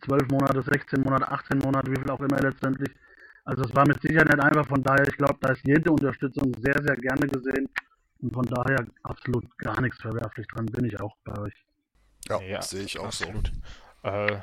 12 0.05 0.29
Monate, 0.29 0.62
16 0.62 1.01
Monate, 1.01 1.29
18 1.29 1.60
Monate, 1.60 1.91
wie 1.91 1.99
viel 1.99 2.10
auch 2.10 2.21
immer 2.21 2.39
letztendlich. 2.39 2.89
Also 3.43 3.63
es 3.63 3.75
war 3.75 3.86
mit 3.88 4.01
Sicherheit 4.01 4.29
nicht 4.29 4.43
einfach, 4.43 4.67
von 4.67 4.81
daher, 4.81 5.07
ich 5.07 5.17
glaube, 5.17 5.38
da 5.41 5.51
ist 5.51 5.65
jede 5.65 5.91
Unterstützung 5.91 6.53
sehr, 6.60 6.81
sehr 6.81 6.95
gerne 6.95 7.27
gesehen 7.27 7.67
und 8.21 8.33
von 8.33 8.45
daher 8.45 8.86
absolut 9.03 9.45
gar 9.57 9.81
nichts 9.81 9.99
verwerflich 10.01 10.47
dran, 10.47 10.67
bin 10.67 10.86
ich 10.86 10.99
auch 10.99 11.15
bei 11.25 11.38
euch. 11.41 11.65
Ja, 12.29 12.41
ja 12.41 12.62
sehe 12.62 12.83
ich 12.83 12.99
auch 12.99 13.07
absolut. 13.07 13.51
so. 14.03 14.10
Äh, 14.10 14.39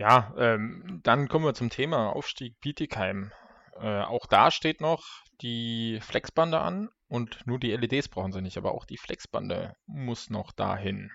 ja, 0.00 0.32
ähm, 0.38 1.00
dann 1.02 1.28
kommen 1.28 1.44
wir 1.44 1.52
zum 1.52 1.68
Thema 1.68 2.08
Aufstieg 2.08 2.58
Bietigheim. 2.60 3.32
Äh, 3.80 4.02
auch 4.02 4.26
da 4.26 4.50
steht 4.50 4.80
noch 4.80 5.24
die 5.40 5.98
Flexbande 6.02 6.60
an 6.60 6.90
und 7.08 7.46
nur 7.46 7.58
die 7.58 7.72
LEDs 7.72 8.08
brauchen 8.08 8.32
sie 8.32 8.42
nicht, 8.42 8.58
aber 8.58 8.72
auch 8.72 8.84
die 8.84 8.98
Flexbande 8.98 9.74
muss 9.86 10.28
noch 10.28 10.52
dahin. 10.52 11.10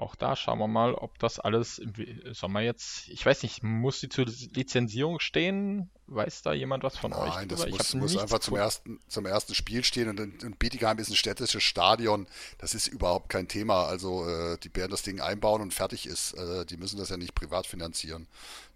Auch 0.00 0.14
da 0.14 0.34
schauen 0.34 0.58
wir 0.58 0.66
mal, 0.66 0.94
ob 0.94 1.18
das 1.18 1.38
alles 1.38 1.78
im 1.78 1.92
Sommer 2.32 2.62
jetzt, 2.62 3.06
ich 3.10 3.26
weiß 3.26 3.42
nicht, 3.42 3.62
muss 3.62 4.00
die 4.00 4.08
zur 4.08 4.24
Lizenzierung 4.24 5.20
stehen? 5.20 5.90
Weiß 6.06 6.40
da 6.40 6.54
jemand 6.54 6.84
was 6.84 6.96
von 6.96 7.10
Nein, 7.10 7.20
euch? 7.20 7.34
Nein, 7.34 7.48
das 7.48 7.66
muss, 7.66 7.94
muss 7.94 8.16
einfach 8.16 8.38
zum 8.38 8.56
ersten, 8.56 8.98
zum 9.08 9.26
ersten 9.26 9.54
Spiel 9.54 9.84
stehen 9.84 10.08
und, 10.08 10.42
und 10.42 10.58
Bietigheim 10.58 10.96
ist 10.96 11.10
ein 11.10 11.16
städtisches 11.16 11.62
Stadion. 11.62 12.26
Das 12.56 12.74
ist 12.74 12.86
überhaupt 12.86 13.28
kein 13.28 13.46
Thema. 13.46 13.84
Also 13.84 14.26
äh, 14.26 14.56
die 14.56 14.74
werden 14.74 14.90
das 14.90 15.02
Ding 15.02 15.20
einbauen 15.20 15.60
und 15.60 15.74
fertig 15.74 16.06
ist. 16.06 16.32
Äh, 16.32 16.64
die 16.64 16.78
müssen 16.78 16.96
das 16.96 17.10
ja 17.10 17.18
nicht 17.18 17.34
privat 17.34 17.66
finanzieren. 17.66 18.26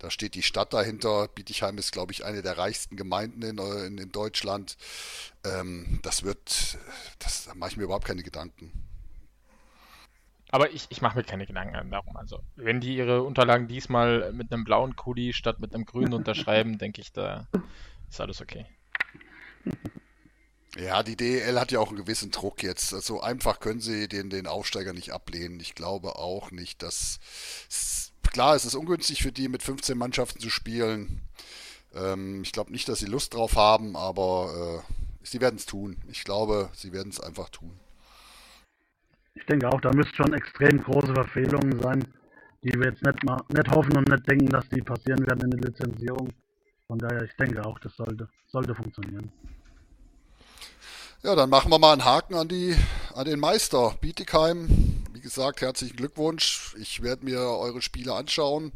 Da 0.01 0.11
steht 0.11 0.35
die 0.35 0.43
Stadt 0.43 0.75
dahinter. 0.75 1.29
Bietigheim 1.29 1.79
ist, 1.79 1.91
glaube 1.91 2.13
ich, 2.13 2.27
eine 2.27 2.43
der 2.43 2.59
reichsten 2.59 2.97
Gemeinden 2.97 3.41
in, 3.41 3.57
äh, 3.57 3.87
in, 3.87 3.97
in 3.97 4.13
Deutschland. 4.13 4.77
Ähm, 5.43 6.01
das 6.03 6.23
wird, 6.23 6.77
das, 7.19 7.47
da 7.47 7.55
mache 7.55 7.71
ich 7.71 7.77
mir 7.79 7.85
überhaupt 7.85 8.05
keine 8.05 8.23
Gedanken. 8.23 8.94
Aber 10.55 10.71
ich, 10.71 10.87
ich 10.89 11.03
mache 11.03 11.19
mir 11.19 11.25
keine 11.25 11.47
Gedanken 11.47 11.91
darum. 11.91 12.17
Also, 12.17 12.39
wenn 12.55 12.79
die 12.81 12.95
ihre 12.95 13.25
Unterlagen 13.25 13.67
diesmal 13.67 14.33
mit 14.33 14.53
einem 14.53 14.63
blauen 14.63 14.95
Kuli 14.95 15.33
statt 15.33 15.59
mit 15.59 15.75
einem 15.75 15.85
grünen 15.85 16.13
unterschreiben, 16.13 16.79
denke 16.79 17.01
ich, 17.01 17.13
da 17.13 17.49
ist 18.09 18.21
alles 18.21 18.41
okay. 18.41 18.65
Ja, 20.77 21.03
die 21.03 21.17
DEL 21.17 21.59
hat 21.59 21.73
ja 21.73 21.81
auch 21.81 21.89
einen 21.89 21.97
gewissen 21.97 22.31
Druck 22.31 22.63
jetzt. 22.63 22.91
So 22.91 22.97
also 22.97 23.21
einfach 23.21 23.59
können 23.59 23.81
sie 23.81 24.07
den, 24.07 24.31
den 24.31 24.47
Aufsteiger 24.47 24.93
nicht 24.93 25.11
ablehnen. 25.11 25.59
Ich 25.59 25.75
glaube 25.75 26.15
auch 26.21 26.53
nicht, 26.53 26.85
dass. 26.85 27.19
Klar, 28.23 28.55
es 28.55 28.65
ist 28.65 28.77
ungünstig 28.77 29.25
für 29.25 29.33
die, 29.33 29.49
mit 29.49 29.65
15 29.65 29.99
Mannschaften 29.99 30.39
zu 30.39 30.51
spielen. 30.51 31.21
Ähm, 31.97 32.45
ich 32.45 32.53
glaube 32.53 32.71
nicht, 32.71 32.89
dass 32.89 33.01
sie 33.01 33.07
Lust 33.07 33.35
drauf 33.35 33.57
haben, 33.57 33.97
aber 33.97 34.85
äh, 34.87 35.27
sie 35.27 35.41
werden 35.41 35.57
es 35.57 35.67
tun. 35.67 36.01
Ich 36.07 36.23
glaube, 36.23 36.71
sie 36.75 36.93
werden 36.93 37.11
es 37.11 37.19
einfach 37.19 37.49
tun. 37.49 37.81
Ich 39.35 39.47
denke 39.47 39.69
auch, 39.69 39.81
da 39.81 39.91
müssten 39.93 40.15
schon 40.15 40.33
extrem 40.33 40.83
große 40.83 41.13
Verfehlungen 41.13 41.81
sein, 41.81 42.07
die 42.63 42.73
wir 42.79 42.87
jetzt 42.87 43.05
nicht, 43.05 43.25
mal, 43.25 43.41
nicht 43.49 43.71
hoffen 43.71 43.97
und 43.97 44.09
nicht 44.09 44.29
denken, 44.29 44.49
dass 44.49 44.69
die 44.69 44.81
passieren 44.81 45.27
werden 45.27 45.41
in 45.43 45.51
der 45.51 45.71
Lizenzierung. 45.71 46.33
Von 46.87 46.99
daher, 46.99 47.23
ich 47.23 47.35
denke 47.37 47.65
auch, 47.65 47.79
das 47.81 47.97
sollte, 47.97 48.29
sollte 48.47 48.75
funktionieren. 48.75 49.33
Ja, 51.23 51.35
dann 51.35 51.51
machen 51.51 51.71
wir 51.71 51.79
mal 51.79 51.95
einen 51.95 52.05
Haken 52.05 52.35
an, 52.35 52.49
die, 52.49 52.77
an 53.15 53.25
den 53.25 53.41
Meister 53.41 53.97
Bietigheim. 54.01 54.69
Wie 55.13 55.21
gesagt, 55.21 55.63
herzlichen 55.63 55.97
Glückwunsch. 55.97 56.75
Ich 56.79 57.03
werde 57.03 57.25
mir 57.25 57.41
eure 57.41 57.81
Spiele 57.81 58.15
anschauen. 58.15 58.73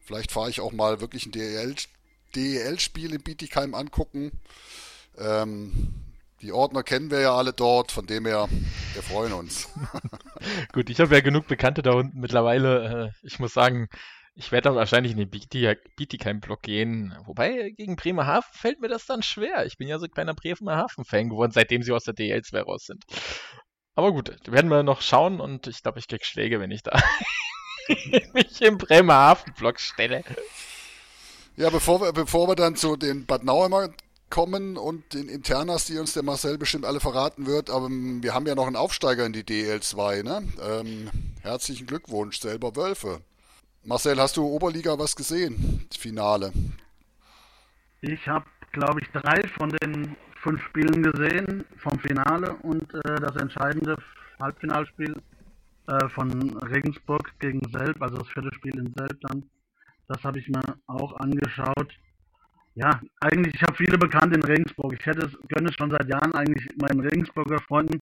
Vielleicht 0.00 0.32
fahre 0.32 0.50
ich 0.50 0.60
auch 0.60 0.72
mal 0.72 1.00
wirklich 1.00 1.26
ein 1.26 1.32
DEL-Spiel 1.32 3.08
DEL 3.08 3.14
in 3.14 3.22
Bietigheim 3.22 3.74
angucken. 3.74 4.32
Ähm, 5.18 6.01
die 6.42 6.52
Ordner 6.52 6.82
kennen 6.82 7.10
wir 7.10 7.20
ja 7.20 7.34
alle 7.34 7.52
dort, 7.52 7.92
von 7.92 8.06
dem 8.06 8.26
her, 8.26 8.48
wir 8.94 9.02
freuen 9.02 9.32
uns. 9.32 9.68
Gut, 10.72 10.90
ich 10.90 11.00
habe 11.00 11.14
ja 11.14 11.20
genug 11.20 11.46
Bekannte 11.46 11.82
da 11.82 11.92
unten 11.92 12.18
mittlerweile. 12.18 13.12
Äh, 13.22 13.26
ich 13.26 13.38
muss 13.38 13.54
sagen, 13.54 13.88
ich 14.34 14.50
werde 14.50 14.68
dann 14.68 14.76
wahrscheinlich 14.76 15.12
in 15.12 15.18
den 15.18 15.30
Bietigheim-Block 15.30 16.62
gehen. 16.62 17.14
Wobei, 17.26 17.70
gegen 17.76 17.96
Bremerhaven 17.96 18.48
fällt 18.52 18.80
mir 18.80 18.88
das 18.88 19.06
dann 19.06 19.22
schwer. 19.22 19.66
Ich 19.66 19.76
bin 19.76 19.86
ja 19.86 19.98
so 19.98 20.06
ein 20.06 20.10
kleiner 20.10 20.34
Bremerhaven-Fan 20.34 21.28
geworden, 21.28 21.52
seitdem 21.52 21.82
sie 21.82 21.92
aus 21.92 22.04
der 22.04 22.14
DL2 22.14 22.60
raus 22.62 22.86
sind. 22.86 23.04
Aber 23.94 24.10
gut, 24.10 24.36
werden 24.46 24.70
wir 24.70 24.82
noch 24.82 25.00
schauen 25.00 25.38
und 25.38 25.68
ich 25.68 25.82
glaube, 25.82 26.00
ich 26.00 26.08
krieg 26.08 26.24
Schläge, 26.24 26.58
wenn 26.60 26.70
ich 26.70 26.82
da 26.82 26.98
mich 28.32 28.60
im 28.62 28.78
Bremerhaven-Block 28.78 29.78
stelle. 29.78 30.24
Ja, 31.56 31.70
bevor 31.70 32.00
wir, 32.00 32.12
bevor 32.12 32.48
wir 32.48 32.56
dann 32.56 32.74
zu 32.74 32.96
den 32.96 33.26
Bad 33.26 33.44
Nauheimer 33.44 33.90
kommen 34.32 34.76
und 34.76 35.14
den 35.14 35.28
Internas, 35.28 35.84
die 35.84 35.98
uns 35.98 36.14
der 36.14 36.24
Marcel 36.24 36.58
bestimmt 36.58 36.86
alle 36.86 37.00
verraten 37.00 37.46
wird. 37.46 37.70
Aber 37.70 37.88
wir 37.88 38.34
haben 38.34 38.46
ja 38.46 38.56
noch 38.56 38.66
einen 38.66 38.76
Aufsteiger 38.76 39.24
in 39.26 39.32
die 39.32 39.44
DL2. 39.44 40.24
Ne? 40.24 40.48
Ähm, 40.60 41.10
herzlichen 41.42 41.86
Glückwunsch, 41.86 42.40
selber 42.40 42.74
Wölfe. 42.74 43.20
Marcel, 43.84 44.18
hast 44.18 44.36
du 44.36 44.44
Oberliga 44.44 44.98
was 44.98 45.14
gesehen? 45.14 45.86
Finale. 45.96 46.52
Ich 48.00 48.26
habe, 48.26 48.46
glaube 48.72 49.00
ich, 49.02 49.08
drei 49.10 49.46
von 49.48 49.68
den 49.68 50.16
fünf 50.42 50.62
Spielen 50.64 51.02
gesehen 51.02 51.64
vom 51.76 51.98
Finale 52.00 52.54
und 52.62 52.92
äh, 52.94 53.20
das 53.20 53.36
entscheidende 53.36 53.96
Halbfinalspiel 54.40 55.14
äh, 55.88 56.08
von 56.08 56.56
Regensburg 56.58 57.32
gegen 57.38 57.60
Selb, 57.70 58.00
also 58.00 58.16
das 58.16 58.28
vierte 58.28 58.52
Spiel 58.54 58.76
in 58.78 58.94
Selb 58.96 59.20
dann. 59.28 59.44
Das 60.08 60.22
habe 60.24 60.38
ich 60.38 60.48
mir 60.48 60.62
auch 60.86 61.14
angeschaut. 61.20 61.92
Ja, 62.74 63.00
eigentlich, 63.20 63.54
ich 63.54 63.62
habe 63.62 63.76
viele 63.76 63.98
Bekannte 63.98 64.36
in 64.36 64.44
Regensburg. 64.44 64.94
Ich 64.98 65.04
hätte 65.04 65.26
es, 65.26 65.48
gönne 65.48 65.68
es 65.68 65.74
schon 65.76 65.90
seit 65.90 66.08
Jahren 66.08 66.34
eigentlich 66.34 66.68
meinen 66.76 67.00
Regensburger 67.00 67.58
Freunden. 67.60 68.00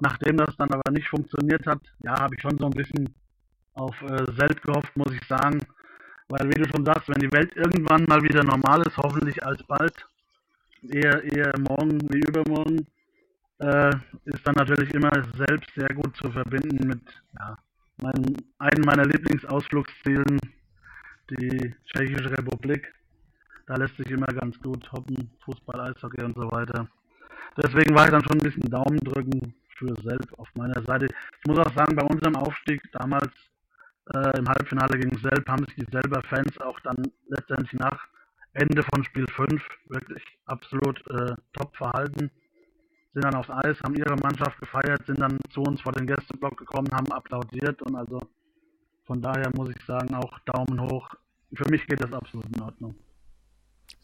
Nachdem 0.00 0.36
das 0.36 0.56
dann 0.56 0.72
aber 0.72 0.90
nicht 0.90 1.08
funktioniert 1.08 1.66
hat, 1.66 1.80
ja, 2.02 2.18
habe 2.18 2.34
ich 2.34 2.40
schon 2.40 2.58
so 2.58 2.66
ein 2.66 2.72
bisschen 2.72 3.14
auf 3.74 3.94
äh, 4.02 4.24
Selbst 4.36 4.62
gehofft, 4.62 4.96
muss 4.96 5.12
ich 5.12 5.26
sagen. 5.28 5.60
Weil, 6.28 6.48
wie 6.48 6.60
du 6.60 6.68
schon 6.68 6.84
sagst, 6.84 7.08
wenn 7.08 7.20
die 7.20 7.32
Welt 7.32 7.54
irgendwann 7.56 8.04
mal 8.04 8.22
wieder 8.22 8.42
normal 8.44 8.82
ist, 8.82 8.96
hoffentlich 8.96 9.42
alsbald, 9.44 9.94
eher, 10.82 11.22
eher 11.24 11.54
morgen 11.58 12.00
wie 12.12 12.20
übermorgen, 12.20 12.86
äh, 13.60 13.94
ist 14.24 14.46
dann 14.46 14.54
natürlich 14.56 14.92
immer 14.94 15.10
selbst 15.36 15.70
sehr 15.76 15.92
gut 15.94 16.16
zu 16.16 16.30
verbinden 16.30 16.88
mit 16.88 17.02
ja, 17.38 17.56
mein, 18.02 18.36
einem 18.58 18.84
meiner 18.84 19.06
Lieblingsausflugszielen, 19.06 20.38
die 21.30 21.74
Tschechische 21.86 22.30
Republik. 22.30 22.92
Da 23.68 23.76
lässt 23.76 23.98
sich 23.98 24.10
immer 24.10 24.26
ganz 24.28 24.58
gut 24.60 24.90
hoppen, 24.92 25.30
Fußball, 25.44 25.78
Eishockey 25.80 26.24
und 26.24 26.34
so 26.34 26.50
weiter. 26.50 26.88
Deswegen 27.54 27.94
war 27.94 28.06
ich 28.06 28.10
dann 28.10 28.22
schon 28.22 28.38
ein 28.38 28.44
bisschen 28.44 28.70
Daumen 28.70 28.98
drücken 29.00 29.54
für 29.76 29.94
Selb 30.02 30.26
auf 30.38 30.48
meiner 30.54 30.82
Seite. 30.84 31.06
Ich 31.06 31.46
muss 31.46 31.58
auch 31.58 31.74
sagen, 31.76 31.94
bei 31.94 32.02
unserem 32.02 32.36
Aufstieg 32.36 32.80
damals 32.92 33.30
äh, 34.14 34.38
im 34.38 34.48
Halbfinale 34.48 34.98
gegen 34.98 35.18
Selb 35.18 35.46
haben 35.46 35.66
sich 35.66 35.74
die 35.74 35.92
selber 35.92 36.22
Fans 36.22 36.58
auch 36.62 36.80
dann 36.80 36.96
letztendlich 37.28 37.74
nach 37.74 38.08
Ende 38.54 38.82
von 38.84 39.04
Spiel 39.04 39.26
5 39.36 39.62
wirklich 39.88 40.24
absolut 40.46 41.06
äh, 41.10 41.34
top 41.52 41.76
verhalten. 41.76 42.30
Sind 43.12 43.24
dann 43.24 43.34
aufs 43.34 43.50
Eis, 43.50 43.78
haben 43.84 43.96
ihre 43.96 44.16
Mannschaft 44.16 44.58
gefeiert, 44.60 45.04
sind 45.04 45.20
dann 45.20 45.38
zu 45.50 45.60
uns 45.60 45.82
vor 45.82 45.92
den 45.92 46.06
Gästeblock 46.06 46.56
gekommen, 46.56 46.88
haben 46.92 47.12
applaudiert 47.12 47.82
und 47.82 47.96
also 47.96 48.22
von 49.04 49.20
daher 49.20 49.50
muss 49.54 49.68
ich 49.68 49.84
sagen, 49.84 50.14
auch 50.14 50.38
Daumen 50.46 50.80
hoch. 50.80 51.10
Für 51.52 51.70
mich 51.70 51.86
geht 51.86 52.02
das 52.02 52.14
absolut 52.14 52.46
in 52.56 52.62
Ordnung. 52.62 52.94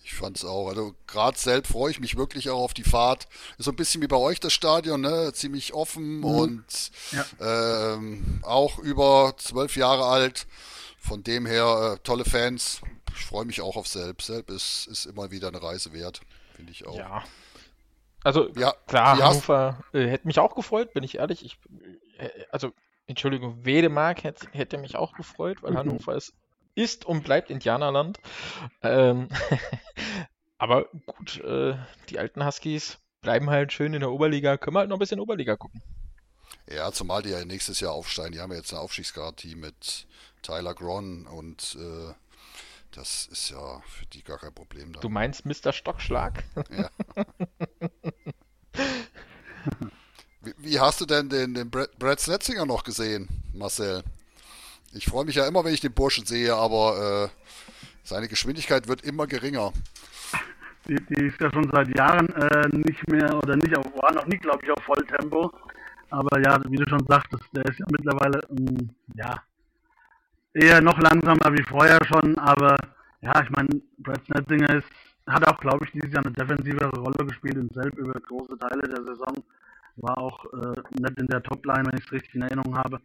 Ich 0.05 0.15
fand 0.15 0.37
es 0.37 0.45
auch. 0.45 0.69
Also 0.69 0.95
gerade 1.07 1.39
selbst 1.39 1.73
freue 1.73 1.91
ich 1.91 1.99
mich 1.99 2.17
wirklich 2.17 2.51
auch 2.51 2.61
auf 2.61 2.75
die 2.75 2.85
Fahrt. 2.85 3.27
Ist 3.57 3.65
so 3.65 3.71
ein 3.71 3.77
bisschen 3.77 4.03
wie 4.03 4.07
bei 4.07 4.17
euch 4.17 4.39
das 4.39 4.53
Stadion, 4.53 5.01
ne? 5.01 5.33
Ziemlich 5.33 5.73
offen 5.73 6.19
mhm. 6.19 6.25
und 6.25 6.91
ja. 7.13 7.95
ähm, 7.95 8.41
auch 8.43 8.79
über 8.79 9.35
zwölf 9.39 9.77
Jahre 9.77 10.05
alt. 10.05 10.47
Von 10.99 11.23
dem 11.23 11.47
her 11.47 11.95
äh, 11.95 11.99
tolle 12.03 12.25
Fans. 12.25 12.83
Ich 13.17 13.25
freue 13.25 13.47
mich 13.47 13.63
auch 13.63 13.77
auf 13.77 13.87
Selb. 13.87 14.21
Selb 14.21 14.51
ist, 14.51 14.87
ist 14.89 15.07
immer 15.07 15.31
wieder 15.31 15.49
eine 15.49 15.63
Reise 15.63 15.93
wert, 15.93 16.21
finde 16.55 16.73
ich 16.73 16.87
auch. 16.87 16.97
Ja. 16.97 17.25
Also 18.23 18.49
ja, 18.57 18.75
klar, 18.87 19.19
Hannover 19.19 19.85
äh, 19.93 20.07
hätte 20.07 20.27
mich 20.27 20.39
auch 20.39 20.55
gefreut, 20.55 20.93
bin 20.95 21.05
ich 21.05 21.17
ehrlich. 21.17 21.45
Ich, 21.45 21.59
äh, 22.19 22.29
also 22.51 22.73
Entschuldigung, 23.07 23.65
Wedemark 23.65 24.25
hätte, 24.25 24.49
hätte 24.53 24.79
mich 24.79 24.97
auch 24.97 25.13
gefreut, 25.13 25.63
weil 25.63 25.73
mhm. 25.73 25.79
Hannover 25.79 26.15
ist 26.15 26.33
ist 26.75 27.05
und 27.05 27.25
bleibt 27.25 27.51
Indianerland. 27.51 28.19
Ähm, 28.83 29.29
aber 30.59 30.87
gut, 31.07 31.41
äh, 31.41 31.77
die 32.09 32.19
alten 32.19 32.45
Huskies 32.45 32.99
bleiben 33.21 33.51
halt 33.51 33.73
schön 33.73 33.95
in 33.95 34.01
der 34.01 34.11
Oberliga. 34.11 34.57
Können 34.57 34.77
wir 34.77 34.81
halt 34.81 34.89
noch 34.91 34.97
ein 34.97 35.01
bisschen 35.01 35.21
Oberliga 35.21 35.57
gucken. 35.57 35.83
Ja, 36.71 36.93
zumal 36.93 37.23
die 37.23 37.31
ja 37.31 37.45
nächstes 37.45 37.81
Jahr 37.81 37.93
aufsteigen. 37.93 38.33
Die 38.33 38.41
haben 38.41 38.51
ja 38.51 38.59
jetzt 38.59 38.73
eine 38.73 38.81
Aufstiegsgarantie 38.81 39.55
mit 39.55 40.07
Tyler 40.43 40.75
Gron 40.75 41.27
und 41.27 41.77
äh, 41.79 42.15
das 42.93 43.27
ist 43.27 43.51
ja 43.51 43.81
für 43.87 44.07
die 44.07 44.23
gar 44.23 44.39
kein 44.39 44.55
Problem. 44.55 44.93
Dann. 44.93 45.03
Du 45.03 45.09
meinst 45.09 45.45
Mr. 45.45 45.73
Stockschlag? 45.73 46.45
Ja. 46.71 46.91
wie, 50.43 50.55
wie, 50.59 50.81
hast 50.81 51.01
du 51.01 51.07
denn 51.07 51.29
den, 51.29 51.55
den 51.55 51.71
Brad, 51.71 51.99
Brad 51.99 52.21
Snetzinger 52.21 52.67
noch 52.67 52.85
gesehen, 52.85 53.29
Marcel? 53.53 54.05
Ich 54.97 55.07
freue 55.07 55.25
mich 55.25 55.35
ja 55.35 55.47
immer, 55.49 55.65
wenn 55.65 55.75
ich 55.75 55.81
den 55.81 55.93
Burschen 55.93 56.25
sehe, 56.25 56.55
aber 56.55 57.29
äh, 57.29 57.51
seine 58.05 58.29
Geschwindigkeit 58.29 58.87
wird 58.87 59.03
immer 59.03 59.27
geringer. 59.27 59.73
Die, 60.87 60.95
die 60.95 61.27
ist 61.27 61.41
ja 61.41 61.51
schon 61.53 61.69
seit 61.73 61.97
Jahren 61.97 62.29
äh, 62.29 62.69
nicht 62.69 63.09
mehr 63.09 63.37
oder 63.37 63.57
nicht 63.57 63.77
auf, 63.77 63.87
war 64.01 64.13
noch 64.13 64.27
nie, 64.27 64.37
glaube 64.37 64.61
ich, 64.63 64.71
auf 64.71 64.85
Volltempo. 64.85 65.51
Aber 66.11 66.41
ja, 66.41 66.61
wie 66.69 66.77
du 66.77 66.89
schon 66.89 67.05
sagtest, 67.09 67.43
der 67.53 67.65
ist 67.65 67.79
ja 67.81 67.87
mittlerweile 67.91 68.41
ähm, 68.51 68.91
ja 69.17 69.43
eher 70.53 70.81
noch 70.81 70.99
langsamer 71.01 71.53
wie 71.53 71.65
vorher 71.65 71.99
schon. 72.05 72.39
Aber 72.39 72.77
ja, 73.21 73.43
ich 73.43 73.51
meine, 73.51 73.81
Brad 73.99 74.25
Snetzinger 74.27 74.77
ist, 74.77 74.87
hat 75.27 75.49
auch, 75.49 75.59
glaube 75.59 75.87
ich, 75.87 75.93
dieses 75.93 76.13
Jahr 76.13 76.25
eine 76.25 76.35
defensivere 76.35 76.97
Rolle 76.97 77.27
gespielt 77.27 77.57
in 77.57 77.69
Selb 77.71 77.97
über 77.97 78.13
große 78.21 78.57
Teile 78.59 78.83
der 78.83 79.03
Saison. 79.03 79.43
War 79.97 80.19
auch 80.19 80.45
äh, 80.53 80.81
nicht 81.01 81.19
in 81.19 81.27
der 81.27 81.43
Topline, 81.43 81.87
wenn 81.87 81.99
ich 81.99 82.05
es 82.05 82.13
richtig 82.13 82.35
in 82.37 82.43
Erinnerung 82.43 82.77
habe. 82.77 83.01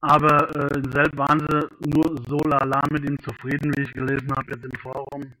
Aber 0.00 0.48
äh, 0.56 0.82
selbst 0.92 1.16
waren 1.18 1.40
sie 1.40 1.90
nur 1.90 2.16
so 2.26 2.38
lala 2.48 2.82
mit 2.90 3.04
ihm 3.04 3.18
zufrieden, 3.20 3.72
wie 3.76 3.82
ich 3.82 3.92
gelesen 3.92 4.32
habe 4.34 4.52
jetzt 4.52 4.64
im 4.64 4.80
Forum, 4.80 5.32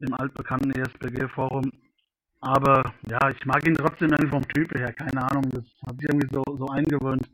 im 0.00 0.14
altbekannten 0.14 0.72
ESPG-Forum. 0.72 1.70
Aber 2.40 2.92
ja, 3.08 3.30
ich 3.30 3.44
mag 3.44 3.66
ihn 3.66 3.74
trotzdem 3.74 4.10
irgendwie 4.10 4.30
vom 4.30 4.48
Typ 4.48 4.72
her, 4.78 4.92
keine 4.92 5.22
Ahnung, 5.22 5.48
das 5.50 5.64
hat 5.86 5.98
sich 5.98 6.08
irgendwie 6.08 6.28
so, 6.32 6.42
so 6.56 6.68
eingewöhnt. 6.68 7.28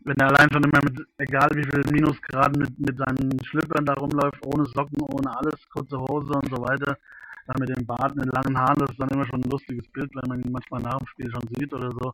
Wenn 0.00 0.16
er 0.16 0.28
allein 0.28 0.50
schon 0.52 0.64
immer 0.64 0.80
mit, 0.84 1.00
egal 1.18 1.48
wie 1.54 1.64
viel 1.64 1.82
Minusgraden, 1.92 2.60
mit, 2.60 2.78
mit 2.78 2.98
seinen 2.98 3.42
Schlüppern 3.44 3.86
da 3.86 3.94
rumläuft, 3.94 4.44
ohne 4.46 4.64
Socken, 4.66 5.00
ohne 5.00 5.36
alles, 5.36 5.68
kurze 5.70 5.98
Hose 5.98 6.32
und 6.32 6.50
so 6.50 6.62
weiter, 6.62 6.98
dann 7.46 7.56
mit 7.60 7.76
dem 7.76 7.86
Bart, 7.86 8.16
mit 8.16 8.32
langen 8.32 8.58
Haaren, 8.58 8.78
das 8.78 8.90
ist 8.90 9.00
dann 9.00 9.10
immer 9.10 9.26
schon 9.26 9.42
ein 9.42 9.50
lustiges 9.50 9.86
Bild, 9.92 10.10
wenn 10.14 10.28
man 10.28 10.42
ihn 10.42 10.52
manchmal 10.52 10.82
nach 10.82 10.98
dem 10.98 11.06
Spiel 11.06 11.30
schon 11.30 11.48
sieht 11.56 11.72
oder 11.72 11.90
so. 11.90 12.12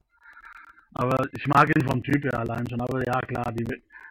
Aber 0.95 1.17
ich 1.33 1.47
mag 1.47 1.69
ihn 1.69 1.89
vom 1.89 2.03
Typ 2.03 2.25
her 2.25 2.39
allein 2.39 2.69
schon. 2.69 2.81
Aber 2.81 3.05
ja, 3.07 3.21
klar, 3.21 3.53
die 3.53 3.67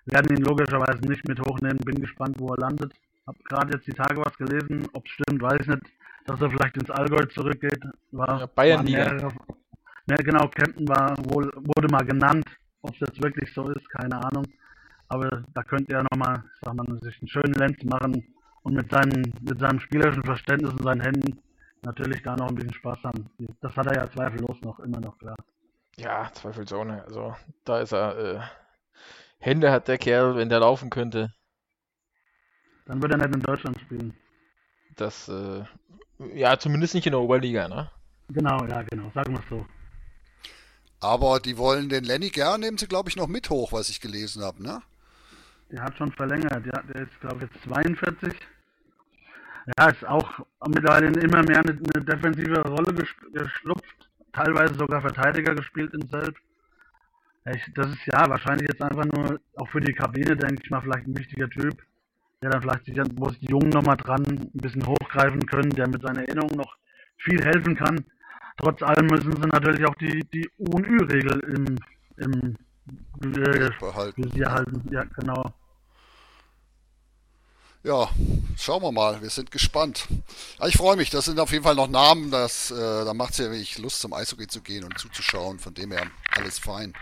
werden 0.06 0.36
ihn 0.36 0.44
logischerweise 0.44 1.02
nicht 1.08 1.28
mit 1.28 1.40
hochnehmen. 1.42 1.78
Bin 1.80 2.00
gespannt, 2.02 2.36
wo 2.40 2.54
er 2.54 2.62
landet. 2.62 2.94
Hab 3.28 3.36
gerade 3.46 3.74
jetzt 3.74 3.88
die 3.88 3.94
Tage 3.94 4.18
was 4.24 4.38
gelesen. 4.38 4.88
Ob 4.94 5.06
es 5.06 5.12
stimmt, 5.12 5.42
weiß 5.42 5.62
ich 5.62 5.68
nicht. 5.68 5.84
Dass 6.26 6.42
er 6.42 6.50
vielleicht 6.50 6.78
ins 6.78 6.90
Allgäu 6.90 7.26
zurückgeht. 7.26 7.84
War, 8.12 8.40
ja, 8.40 8.46
Bayern 8.46 8.86
mehrere, 8.86 9.32
ja, 10.10 10.16
genau, 10.16 10.48
Kempten 10.48 10.88
war 10.88 11.16
wohl, 11.30 11.52
wurde 11.56 11.88
mal 11.92 12.06
genannt. 12.06 12.46
Ob 12.82 12.94
es 12.94 13.00
jetzt 13.02 13.22
wirklich 13.22 13.54
so 13.54 13.70
ist, 13.70 13.88
keine 13.90 14.16
Ahnung. 14.24 14.46
Aber 15.08 15.44
da 15.54 15.64
könnte 15.64 15.94
er 15.94 16.04
nochmal, 16.04 16.44
sag 16.62 16.74
mal, 16.76 16.86
sich 17.02 17.20
einen 17.22 17.28
schönen 17.28 17.54
Lenz 17.54 17.84
machen 17.84 18.24
und 18.64 18.74
mit, 18.74 18.90
seinen, 18.92 19.34
mit 19.42 19.60
seinem 19.60 19.80
spielerischen 19.80 20.24
Verständnis 20.24 20.72
und 20.72 20.84
seinen 20.84 21.02
Händen 21.02 21.40
natürlich 21.84 22.22
da 22.24 22.36
noch 22.36 22.50
ein 22.50 22.56
bisschen 22.56 22.74
Spaß 22.74 23.04
haben. 23.04 23.26
Das 23.62 23.76
hat 23.76 23.88
er 23.88 23.96
ja 23.96 24.12
zweifellos 24.12 24.62
noch, 24.62 24.80
immer 24.80 25.00
noch 25.00 25.18
klar. 25.18 25.36
Ja, 26.00 26.32
zweifelsohne. 26.34 27.04
Also 27.04 27.36
da 27.66 27.82
ist 27.82 27.92
er. 27.92 28.18
Äh, 28.18 28.40
Hände 29.42 29.72
hat 29.72 29.88
der 29.88 29.98
Kerl, 29.98 30.36
wenn 30.36 30.50
der 30.50 30.60
laufen 30.60 30.90
könnte. 30.90 31.34
Dann 32.86 33.02
würde 33.02 33.16
er 33.16 33.20
nicht 33.20 33.36
in 33.36 33.42
Deutschland 33.42 33.80
spielen. 33.80 34.14
Das, 34.96 35.30
äh, 35.30 35.64
ja, 36.34 36.58
zumindest 36.58 36.94
nicht 36.94 37.06
in 37.06 37.12
der 37.12 37.22
Oberliga, 37.22 37.68
ne? 37.68 37.90
Genau, 38.30 38.66
ja, 38.66 38.82
genau, 38.84 39.10
sagen 39.14 39.34
wir 39.34 39.40
es 39.40 39.50
so. 39.50 39.66
Aber 41.00 41.40
die 41.40 41.58
wollen 41.58 41.88
den 41.88 42.04
Lenny 42.04 42.30
gern, 42.30 42.60
nehmen 42.60 42.78
sie, 42.78 42.88
glaube 42.88 43.10
ich, 43.10 43.16
noch 43.16 43.28
mit 43.28 43.50
hoch, 43.50 43.72
was 43.72 43.90
ich 43.90 44.02
gelesen 44.02 44.44
habe, 44.44 44.62
ne? 44.62 44.82
Der 45.72 45.84
hat 45.84 45.98
schon 45.98 46.12
verlängert, 46.12 46.66
ja, 46.66 46.82
der 46.82 47.04
ist, 47.04 47.20
glaube 47.22 47.46
ich, 47.46 47.52
jetzt 47.54 47.64
42. 47.64 48.34
Ja, 49.78 49.90
ist 49.90 50.06
auch 50.06 50.40
mittlerweile 50.68 51.08
immer 51.08 51.44
mehr 51.44 51.60
eine, 51.60 51.72
eine 51.72 52.04
defensive 52.04 52.62
Rolle 52.62 52.94
geschlupft 53.32 54.09
teilweise 54.34 54.76
sogar 54.76 55.02
Verteidiger 55.02 55.56
gespielt 55.56 55.94
in 55.94 56.08
Selb. 56.10 56.36
das 57.44 57.88
ist 57.88 58.06
ja 58.06 58.30
wahrscheinlich 58.30 58.68
jetzt 58.70 58.82
einfach 58.82 59.06
nur, 59.06 59.40
auch 59.58 59.68
für 59.70 59.82
die 59.82 59.94
Kabine, 59.94 60.36
denke 60.36 60.62
ich 60.64 60.70
mal, 60.70 60.82
vielleicht 60.82 61.08
ein 61.08 61.18
wichtiger 61.18 61.50
Typ, 61.50 61.82
der 62.42 62.52
dann 62.52 62.62
vielleicht, 62.62 62.86
sich, 62.86 62.98
wo 63.16 63.30
sich 63.30 63.40
die 63.40 63.52
Jungen 63.52 63.70
nochmal 63.70 63.98
dran 63.98 64.24
ein 64.26 64.52
bisschen 64.54 64.86
hochgreifen 64.86 65.46
können, 65.46 65.72
der 65.72 65.88
mit 65.88 66.02
seiner 66.02 66.22
Erinnerung 66.22 66.56
noch 66.56 66.78
viel 67.18 67.44
helfen 67.44 67.76
kann. 67.76 68.06
Trotz 68.58 68.82
allem 68.82 69.08
müssen 69.08 69.32
sie 69.32 69.48
natürlich 69.48 69.86
auch 69.86 69.96
die, 69.96 70.20
die 70.34 70.50
U- 70.60 70.76
und 70.76 70.88
Ü-Regel 70.88 71.40
im, 71.56 71.76
im 72.18 72.56
äh, 73.34 73.70
behalten. 73.70 74.32
Ja, 74.36 75.04
genau. 75.04 75.54
Ja, 77.82 78.10
schauen 78.58 78.84
wir 78.84 78.92
mal. 78.92 79.22
Wir 79.22 79.30
sind 79.30 79.52
gespannt. 79.52 80.08
Aber 80.58 80.68
ich 80.68 80.76
freue 80.76 80.98
mich. 80.98 81.10
Das 81.10 81.26
sind 81.26 81.40
auf 81.40 81.52
jeden 81.52 81.64
Fall 81.64 81.76
noch 81.76 81.88
Namen. 81.88 82.30
Das, 82.30 82.72
äh, 82.72 82.76
da 82.76 83.14
macht 83.14 83.32
es 83.32 83.38
ja 83.38 83.46
wirklich 83.46 83.78
Lust, 83.78 84.02
zum 84.02 84.14
Eishockey 84.14 84.48
zu 84.48 84.62
gehen 84.62 84.84
und 84.84 85.00
zuzuschauen. 85.00 85.60
Von 85.60 85.74
dem 85.74 85.92
her 85.92 86.08
alles 86.36 86.60
fein. 86.60 86.94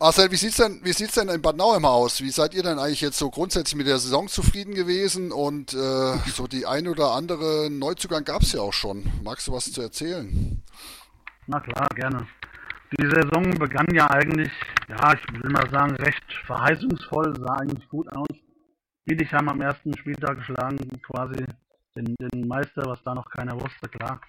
Marcel, 0.00 0.32
wie 0.32 0.36
sieht's 0.36 0.56
denn, 0.56 0.80
wie 0.82 0.92
sieht's 0.92 1.14
denn 1.14 1.28
in 1.28 1.40
Bad 1.42 1.56
Nauheim 1.56 1.84
aus? 1.84 2.22
Wie 2.22 2.30
seid 2.30 2.54
ihr 2.54 2.64
denn 2.64 2.80
eigentlich 2.80 3.02
jetzt 3.02 3.18
so 3.18 3.30
grundsätzlich 3.30 3.76
mit 3.76 3.86
der 3.86 3.98
Saison 3.98 4.26
zufrieden 4.26 4.74
gewesen? 4.74 5.30
Und 5.30 5.74
äh, 5.74 6.16
so 6.34 6.48
die 6.48 6.66
ein 6.66 6.88
oder 6.88 7.12
andere 7.12 7.70
Neuzugang 7.70 8.24
gab 8.24 8.42
es 8.42 8.52
ja 8.52 8.62
auch 8.62 8.72
schon. 8.72 9.04
Magst 9.22 9.46
du 9.46 9.52
was 9.52 9.70
zu 9.70 9.80
erzählen? 9.80 10.60
Na 11.46 11.60
klar, 11.60 11.86
gerne. 11.94 12.26
Die 12.98 13.06
Saison 13.06 13.48
begann 13.58 13.86
ja 13.94 14.10
eigentlich, 14.10 14.50
ja, 14.88 15.14
ich 15.14 15.42
will 15.42 15.50
mal 15.50 15.70
sagen, 15.70 15.94
recht 15.96 16.24
verheißungsvoll, 16.46 17.34
sah 17.38 17.54
eigentlich 17.54 17.88
gut 17.88 18.10
aus. 18.12 18.41
Bietigheim 19.04 19.48
am 19.48 19.60
ersten 19.60 19.96
Spieltag 19.96 20.38
geschlagen, 20.38 20.78
quasi 21.02 21.44
den, 21.96 22.14
den 22.18 22.46
Meister, 22.46 22.84
was 22.86 23.02
da 23.02 23.14
noch 23.14 23.28
keiner 23.30 23.54
wusste, 23.60 23.88
klar. 23.88 24.20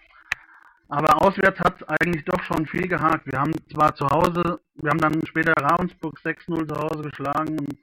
Aber 0.89 1.21
auswärts 1.21 1.59
hat 1.59 1.81
es 1.81 1.87
eigentlich 1.87 2.25
doch 2.25 2.41
schon 2.43 2.65
viel 2.65 2.87
gehakt. 2.87 3.25
Wir 3.25 3.39
haben 3.39 3.53
zwar 3.71 3.95
zu 3.95 4.05
Hause, 4.07 4.59
wir 4.75 4.89
haben 4.89 4.99
dann 4.99 5.25
später 5.25 5.53
Ravensburg 5.53 6.19
6-0 6.19 6.67
zu 6.67 6.75
Hause 6.75 7.09
geschlagen 7.09 7.57
und 7.59 7.77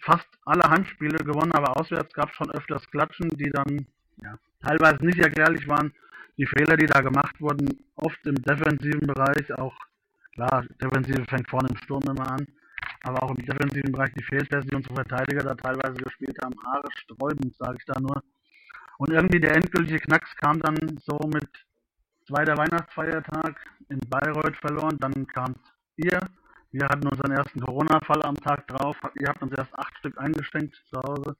fast 0.00 0.26
alle 0.44 0.68
Heimspiele 0.68 1.18
gewonnen, 1.24 1.52
aber 1.52 1.76
auswärts 1.78 2.12
gab 2.14 2.28
es 2.30 2.36
schon 2.36 2.50
öfters 2.50 2.88
Klatschen, 2.90 3.28
die 3.30 3.50
dann 3.50 3.86
ja, 4.22 4.38
teilweise 4.62 5.04
nicht 5.04 5.18
erklärlich 5.18 5.66
waren. 5.66 5.92
Die 6.36 6.46
Fehler, 6.46 6.76
die 6.76 6.86
da 6.86 7.00
gemacht 7.00 7.40
wurden, 7.40 7.68
oft 7.96 8.18
im 8.26 8.34
defensiven 8.34 9.06
Bereich, 9.06 9.52
auch 9.54 9.74
klar, 10.34 10.64
Defensive 10.82 11.24
fängt 11.26 11.48
vorne 11.48 11.68
im 11.70 11.76
Sturm 11.78 12.02
immer 12.08 12.28
an, 12.32 12.46
aber 13.04 13.22
auch 13.22 13.30
im 13.30 13.44
defensiven 13.44 13.92
Bereich 13.92 14.12
die 14.14 14.22
Fehlpässe, 14.22 14.66
die 14.66 14.76
unsere 14.76 14.94
Verteidiger 14.94 15.42
da 15.42 15.54
teilweise 15.54 15.94
gespielt 15.94 16.36
haben, 16.42 16.54
Haare 16.64 16.88
sträubend, 16.96 17.54
sage 17.56 17.76
ich 17.78 17.84
da 17.84 18.00
nur. 18.00 18.22
Und 18.98 19.10
irgendwie 19.10 19.40
der 19.40 19.56
endgültige 19.56 20.00
Knacks 20.00 20.34
kam 20.36 20.60
dann 20.60 20.76
so 21.04 21.18
mit 21.32 21.48
zweiter 22.26 22.56
Weihnachtsfeiertag 22.56 23.56
in 23.88 24.00
Bayreuth 24.08 24.56
verloren, 24.56 24.96
dann 25.00 25.26
kam 25.26 25.54
ihr. 25.96 26.20
Wir 26.72 26.88
hatten 26.88 27.06
unseren 27.06 27.30
ersten 27.30 27.60
Corona-Fall 27.60 28.22
am 28.24 28.36
Tag 28.36 28.66
drauf. 28.66 28.96
Ihr 29.20 29.28
habt 29.28 29.42
uns 29.42 29.52
erst 29.56 29.72
acht 29.78 29.96
Stück 29.98 30.18
eingeschenkt 30.18 30.74
zu 30.90 31.00
Hause. 31.02 31.36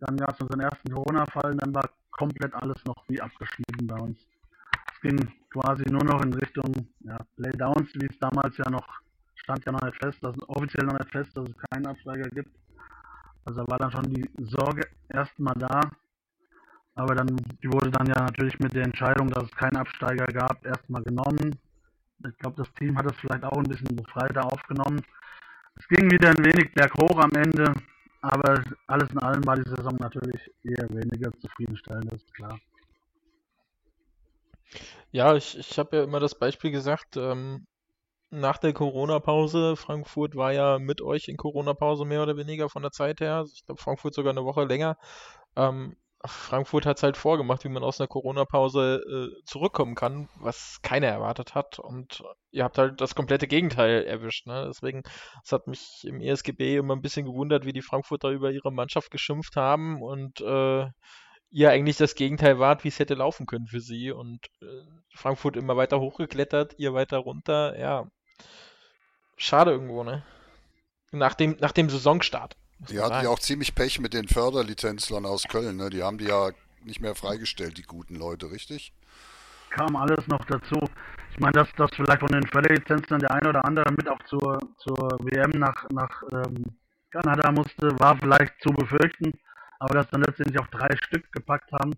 Dann 0.00 0.16
gab 0.16 0.34
es 0.34 0.40
unseren 0.40 0.60
ersten 0.60 0.90
Corona-Fall 0.90 1.54
dann 1.56 1.74
war 1.74 1.90
komplett 2.10 2.54
alles 2.54 2.82
noch 2.84 3.04
wie 3.08 3.20
abgeschnitten 3.20 3.86
bei 3.86 3.96
uns. 3.96 4.18
Es 4.94 5.00
ging 5.02 5.18
quasi 5.50 5.84
nur 5.90 6.04
noch 6.04 6.22
in 6.22 6.32
Richtung 6.32 6.88
ja, 7.00 7.18
Playdowns, 7.36 7.90
wie 7.94 8.06
es 8.06 8.18
damals 8.18 8.56
ja 8.56 8.70
noch 8.70 9.03
stand 9.44 9.64
ja 9.64 9.72
noch 9.72 9.82
nicht 9.82 10.02
fest, 10.02 10.18
dass 10.22 10.34
offiziell 10.48 10.86
noch 10.86 10.98
nicht 10.98 11.10
fest, 11.10 11.36
dass 11.36 11.48
es 11.48 11.56
keinen 11.70 11.86
Absteiger 11.86 12.28
gibt. 12.30 12.50
Also 13.44 13.64
war 13.68 13.78
dann 13.78 13.92
schon 13.92 14.04
die 14.04 14.28
Sorge 14.38 14.88
erstmal 15.08 15.54
da. 15.54 15.80
Aber 16.96 17.14
dann, 17.14 17.36
die 17.62 17.72
wurde 17.72 17.90
dann 17.90 18.06
ja 18.06 18.22
natürlich 18.22 18.58
mit 18.58 18.72
der 18.72 18.84
Entscheidung, 18.84 19.28
dass 19.28 19.44
es 19.44 19.56
keinen 19.56 19.76
Absteiger 19.76 20.26
gab, 20.26 20.64
erstmal 20.64 21.02
genommen. 21.02 21.58
Ich 22.26 22.38
glaube, 22.38 22.56
das 22.56 22.72
Team 22.74 22.96
hat 22.96 23.10
es 23.10 23.18
vielleicht 23.18 23.44
auch 23.44 23.58
ein 23.58 23.68
bisschen 23.68 23.96
befreiter 23.96 24.44
aufgenommen. 24.44 25.02
Es 25.76 25.86
ging 25.88 26.10
wieder 26.10 26.30
ein 26.30 26.44
wenig 26.44 26.72
berghoch 26.72 27.18
am 27.18 27.32
Ende, 27.32 27.74
aber 28.22 28.62
alles 28.86 29.10
in 29.10 29.18
allem 29.18 29.44
war 29.44 29.56
die 29.56 29.68
Saison 29.68 29.96
natürlich 29.96 30.50
eher 30.62 30.88
weniger 30.90 31.32
zufriedenstellend, 31.40 32.12
das 32.12 32.22
ist 32.22 32.34
klar. 32.34 32.58
Ja, 35.10 35.34
ich, 35.34 35.58
ich 35.58 35.78
habe 35.78 35.96
ja 35.96 36.04
immer 36.04 36.20
das 36.20 36.38
Beispiel 36.38 36.70
gesagt, 36.70 37.16
ähm, 37.16 37.66
nach 38.40 38.58
der 38.58 38.72
Corona-Pause, 38.72 39.76
Frankfurt 39.76 40.36
war 40.36 40.52
ja 40.52 40.78
mit 40.78 41.00
euch 41.00 41.28
in 41.28 41.36
Corona-Pause 41.36 42.04
mehr 42.04 42.22
oder 42.22 42.36
weniger 42.36 42.68
von 42.68 42.82
der 42.82 42.90
Zeit 42.90 43.20
her. 43.20 43.44
Ich 43.52 43.64
glaube, 43.64 43.80
Frankfurt 43.80 44.14
sogar 44.14 44.32
eine 44.32 44.44
Woche 44.44 44.64
länger. 44.64 44.96
Ähm, 45.56 45.96
Frankfurt 46.26 46.86
hat 46.86 46.96
es 46.96 47.02
halt 47.02 47.16
vorgemacht, 47.16 47.64
wie 47.64 47.68
man 47.68 47.84
aus 47.84 48.00
einer 48.00 48.08
Corona-Pause 48.08 49.02
äh, 49.06 49.44
zurückkommen 49.44 49.94
kann, 49.94 50.28
was 50.36 50.78
keiner 50.82 51.08
erwartet 51.08 51.54
hat. 51.54 51.78
Und 51.78 52.22
ihr 52.50 52.64
habt 52.64 52.78
halt 52.78 53.00
das 53.00 53.14
komplette 53.14 53.46
Gegenteil 53.46 54.04
erwischt. 54.04 54.46
Ne? 54.46 54.64
Deswegen, 54.68 55.02
es 55.44 55.52
hat 55.52 55.66
mich 55.66 56.02
im 56.04 56.20
ESGB 56.20 56.76
immer 56.76 56.96
ein 56.96 57.02
bisschen 57.02 57.26
gewundert, 57.26 57.66
wie 57.66 57.72
die 57.74 57.82
Frankfurter 57.82 58.30
über 58.30 58.50
ihre 58.50 58.72
Mannschaft 58.72 59.10
geschimpft 59.10 59.56
haben 59.56 60.02
und 60.02 60.40
äh, 60.40 60.86
ihr 61.50 61.70
eigentlich 61.70 61.98
das 61.98 62.14
Gegenteil 62.14 62.58
wart, 62.58 62.84
wie 62.84 62.88
es 62.88 62.98
hätte 62.98 63.14
laufen 63.14 63.46
können 63.46 63.66
für 63.66 63.80
sie. 63.80 64.10
Und 64.10 64.46
äh, 64.62 64.66
Frankfurt 65.14 65.56
immer 65.56 65.76
weiter 65.76 66.00
hochgeklettert, 66.00 66.74
ihr 66.78 66.94
weiter 66.94 67.18
runter. 67.18 67.78
Ja, 67.78 68.08
schade 69.36 69.72
irgendwo, 69.72 70.04
ne? 70.04 70.22
Nach 71.12 71.34
dem, 71.34 71.56
nach 71.60 71.72
dem 71.72 71.88
Saisonstart. 71.88 72.56
Die 72.88 73.00
hatten 73.00 73.24
ja 73.24 73.30
auch 73.30 73.38
ziemlich 73.38 73.74
Pech 73.74 74.00
mit 74.00 74.14
den 74.14 74.28
Förderlizenzlern 74.28 75.26
aus 75.26 75.44
Köln, 75.44 75.76
ne? 75.76 75.90
Die 75.90 76.02
haben 76.02 76.18
die 76.18 76.26
ja 76.26 76.50
nicht 76.84 77.00
mehr 77.00 77.14
freigestellt, 77.14 77.78
die 77.78 77.82
guten 77.82 78.16
Leute, 78.16 78.50
richtig? 78.50 78.92
Kam 79.70 79.96
alles 79.96 80.26
noch 80.28 80.44
dazu. 80.46 80.78
Ich 81.32 81.40
meine, 81.40 81.52
dass 81.52 81.68
das 81.76 81.90
vielleicht 81.94 82.20
von 82.20 82.30
den 82.30 82.46
Förderlizenzen 82.46 83.18
der 83.18 83.30
eine 83.30 83.48
oder 83.48 83.64
andere 83.64 83.90
mit 83.92 84.08
auch 84.08 84.22
zur, 84.24 84.58
zur 84.78 85.18
WM 85.20 85.50
nach, 85.58 85.88
nach 85.90 86.22
ähm, 86.32 86.64
Kanada 87.10 87.50
musste, 87.50 87.98
war 87.98 88.16
vielleicht 88.16 88.54
zu 88.60 88.70
befürchten. 88.70 89.32
Aber 89.78 89.94
dass 89.94 90.10
dann 90.10 90.22
letztendlich 90.22 90.60
auch 90.60 90.68
drei 90.68 90.94
Stück 90.96 91.30
gepackt 91.32 91.72
haben, 91.72 91.92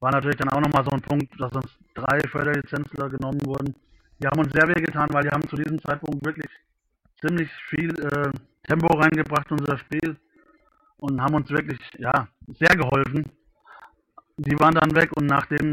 war 0.00 0.10
natürlich 0.10 0.36
dann 0.36 0.48
auch 0.48 0.60
nochmal 0.60 0.84
so 0.84 0.90
ein 0.90 1.02
Punkt, 1.02 1.38
dass 1.38 1.52
uns 1.52 1.70
drei 1.94 2.20
Förderlizenzler 2.28 3.10
genommen 3.10 3.44
wurden. 3.44 3.74
Die 4.22 4.28
haben 4.28 4.38
uns 4.38 4.52
sehr 4.52 4.68
weh 4.68 4.80
getan, 4.80 5.08
weil 5.12 5.24
die 5.24 5.30
haben 5.30 5.48
zu 5.48 5.56
diesem 5.56 5.82
Zeitpunkt 5.82 6.24
wirklich 6.24 6.50
ziemlich 7.20 7.50
viel 7.68 7.90
äh, 7.98 8.30
Tempo 8.62 8.86
reingebracht 8.94 9.50
in 9.50 9.58
unser 9.58 9.78
Spiel 9.78 10.16
und 10.98 11.20
haben 11.20 11.34
uns 11.34 11.50
wirklich 11.50 11.80
ja, 11.98 12.28
sehr 12.46 12.76
geholfen. 12.76 13.24
Die 14.36 14.58
waren 14.60 14.74
dann 14.74 14.94
weg 14.94 15.10
und 15.16 15.26
nachdem 15.26 15.72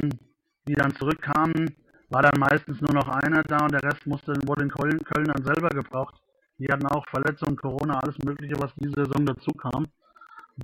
die 0.68 0.74
dann 0.74 0.96
zurückkamen, 0.96 1.76
war 2.10 2.24
dann 2.24 2.40
meistens 2.40 2.82
nur 2.82 2.94
noch 2.94 3.08
einer 3.08 3.44
da 3.44 3.64
und 3.64 3.72
der 3.72 3.84
Rest 3.84 4.08
musste, 4.08 4.34
wurde 4.48 4.64
in 4.64 4.72
Köln, 4.72 5.00
Köln 5.04 5.28
dann 5.28 5.46
selber 5.46 5.70
gebraucht. 5.70 6.16
Die 6.58 6.68
hatten 6.68 6.88
auch 6.88 7.06
Verletzungen, 7.10 7.56
Corona, 7.56 8.00
alles 8.00 8.18
Mögliche, 8.20 8.60
was 8.60 8.74
diese 8.76 9.06
Saison 9.06 9.28
dazu 9.28 9.52
kam. 9.52 9.86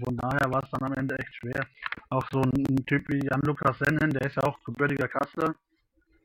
Von 0.04 0.18
daher 0.18 0.52
war 0.52 0.64
es 0.64 0.70
dann 0.72 0.84
am 0.84 0.94
Ende 0.94 1.18
echt 1.20 1.36
schwer. 1.36 1.66
Auch 2.10 2.26
so 2.32 2.42
ein 2.42 2.86
Typ 2.88 3.08
wie 3.10 3.24
Jan-Lukas 3.24 3.78
Sennen, 3.80 4.10
der 4.10 4.26
ist 4.26 4.36
ja 4.36 4.44
auch 4.44 4.62
gebürtiger 4.64 5.08
Kassler. 5.08 5.54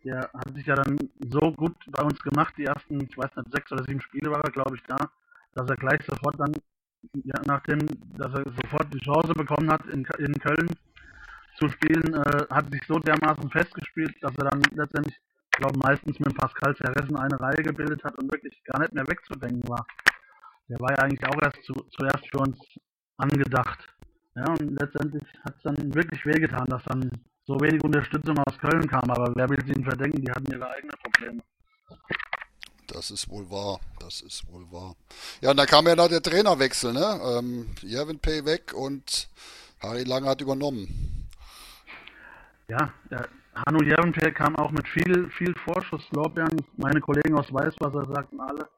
Der 0.04 0.30
hat 0.32 0.54
sich 0.54 0.66
ja 0.66 0.74
dann 0.74 0.96
so 1.30 1.52
gut 1.52 1.76
bei 1.90 2.02
uns 2.02 2.18
gemacht, 2.20 2.54
die 2.56 2.64
ersten, 2.64 3.00
ich 3.02 3.16
weiß 3.16 3.36
nicht, 3.36 3.52
sechs 3.52 3.70
oder 3.72 3.84
sieben 3.84 4.00
Spiele 4.00 4.30
war 4.30 4.42
er, 4.42 4.50
glaube 4.50 4.76
ich, 4.76 4.82
da, 4.84 4.96
dass 5.54 5.68
er 5.68 5.76
gleich 5.76 6.00
sofort 6.06 6.40
dann, 6.40 6.52
ja, 7.24 7.40
nachdem, 7.46 7.80
dass 8.16 8.32
er 8.32 8.44
sofort 8.62 8.92
die 8.94 9.00
Chance 9.00 9.34
bekommen 9.34 9.70
hat, 9.70 9.84
in, 9.86 10.06
in 10.18 10.32
Köln 10.38 10.68
zu 11.58 11.68
spielen, 11.68 12.14
äh, 12.14 12.46
hat 12.50 12.70
sich 12.70 12.80
so 12.86 12.98
dermaßen 12.98 13.50
festgespielt, 13.50 14.14
dass 14.22 14.34
er 14.38 14.48
dann 14.48 14.62
letztendlich, 14.74 15.16
ich 15.52 15.58
glaube, 15.58 15.78
meistens 15.78 16.18
mit 16.18 16.36
Pascal 16.36 16.74
Zerressen 16.76 17.16
eine 17.16 17.38
Reihe 17.38 17.62
gebildet 17.62 18.02
hat 18.04 18.16
und 18.16 18.32
wirklich 18.32 18.62
gar 18.64 18.80
nicht 18.80 18.94
mehr 18.94 19.06
wegzudenken 19.06 19.68
war. 19.68 19.86
Der 20.68 20.80
war 20.80 20.90
ja 20.92 21.02
eigentlich 21.02 21.26
auch 21.26 21.42
erst 21.42 21.62
zu, 21.64 21.74
zuerst 21.90 22.26
für 22.30 22.38
uns 22.38 22.58
angedacht. 23.18 23.86
Ja, 24.36 24.44
und 24.48 24.80
letztendlich 24.80 25.24
hat 25.44 25.56
es 25.56 25.62
dann 25.62 25.94
wirklich 25.94 26.24
wehgetan, 26.24 26.66
dass 26.68 26.84
dann 26.84 27.10
so 27.50 27.60
wenig 27.60 27.82
Unterstützung 27.82 28.38
aus 28.38 28.58
Köln 28.58 28.86
kam. 28.88 29.10
Aber 29.10 29.32
wer 29.34 29.48
will 29.48 29.62
sie 29.64 29.72
ihnen 29.72 29.84
verdenken, 29.84 30.22
die 30.22 30.30
hatten 30.30 30.52
ihre 30.52 30.70
eigenen 30.70 30.96
Probleme. 31.02 31.42
Das 32.86 33.10
ist 33.10 33.28
wohl 33.28 33.48
wahr. 33.50 33.80
Das 33.98 34.20
ist 34.20 34.46
wohl 34.52 34.70
wahr. 34.70 34.94
Ja, 35.40 35.50
und 35.50 35.56
dann 35.56 35.66
kam 35.66 35.86
ja 35.86 35.94
noch 35.94 36.08
der 36.08 36.22
Trainerwechsel, 36.22 36.92
ne? 36.92 37.20
Ähm, 37.22 37.70
Jervin 37.82 38.18
Pay 38.18 38.44
weg 38.44 38.72
und 38.74 39.28
Harry 39.80 40.04
Lange 40.04 40.28
hat 40.28 40.40
übernommen. 40.40 41.28
Ja, 42.68 42.92
der 43.10 43.28
Hanno 43.54 43.82
Jervenpay 43.82 44.32
kam 44.32 44.56
auch 44.56 44.70
mit 44.70 44.86
viel, 44.88 45.28
viel 45.30 45.54
Vorschusslorbeeren. 45.64 46.64
Meine 46.76 47.00
Kollegen 47.00 47.36
aus 47.36 47.52
Weißwasser 47.52 48.06
sagten 48.12 48.40
alle, 48.40 48.68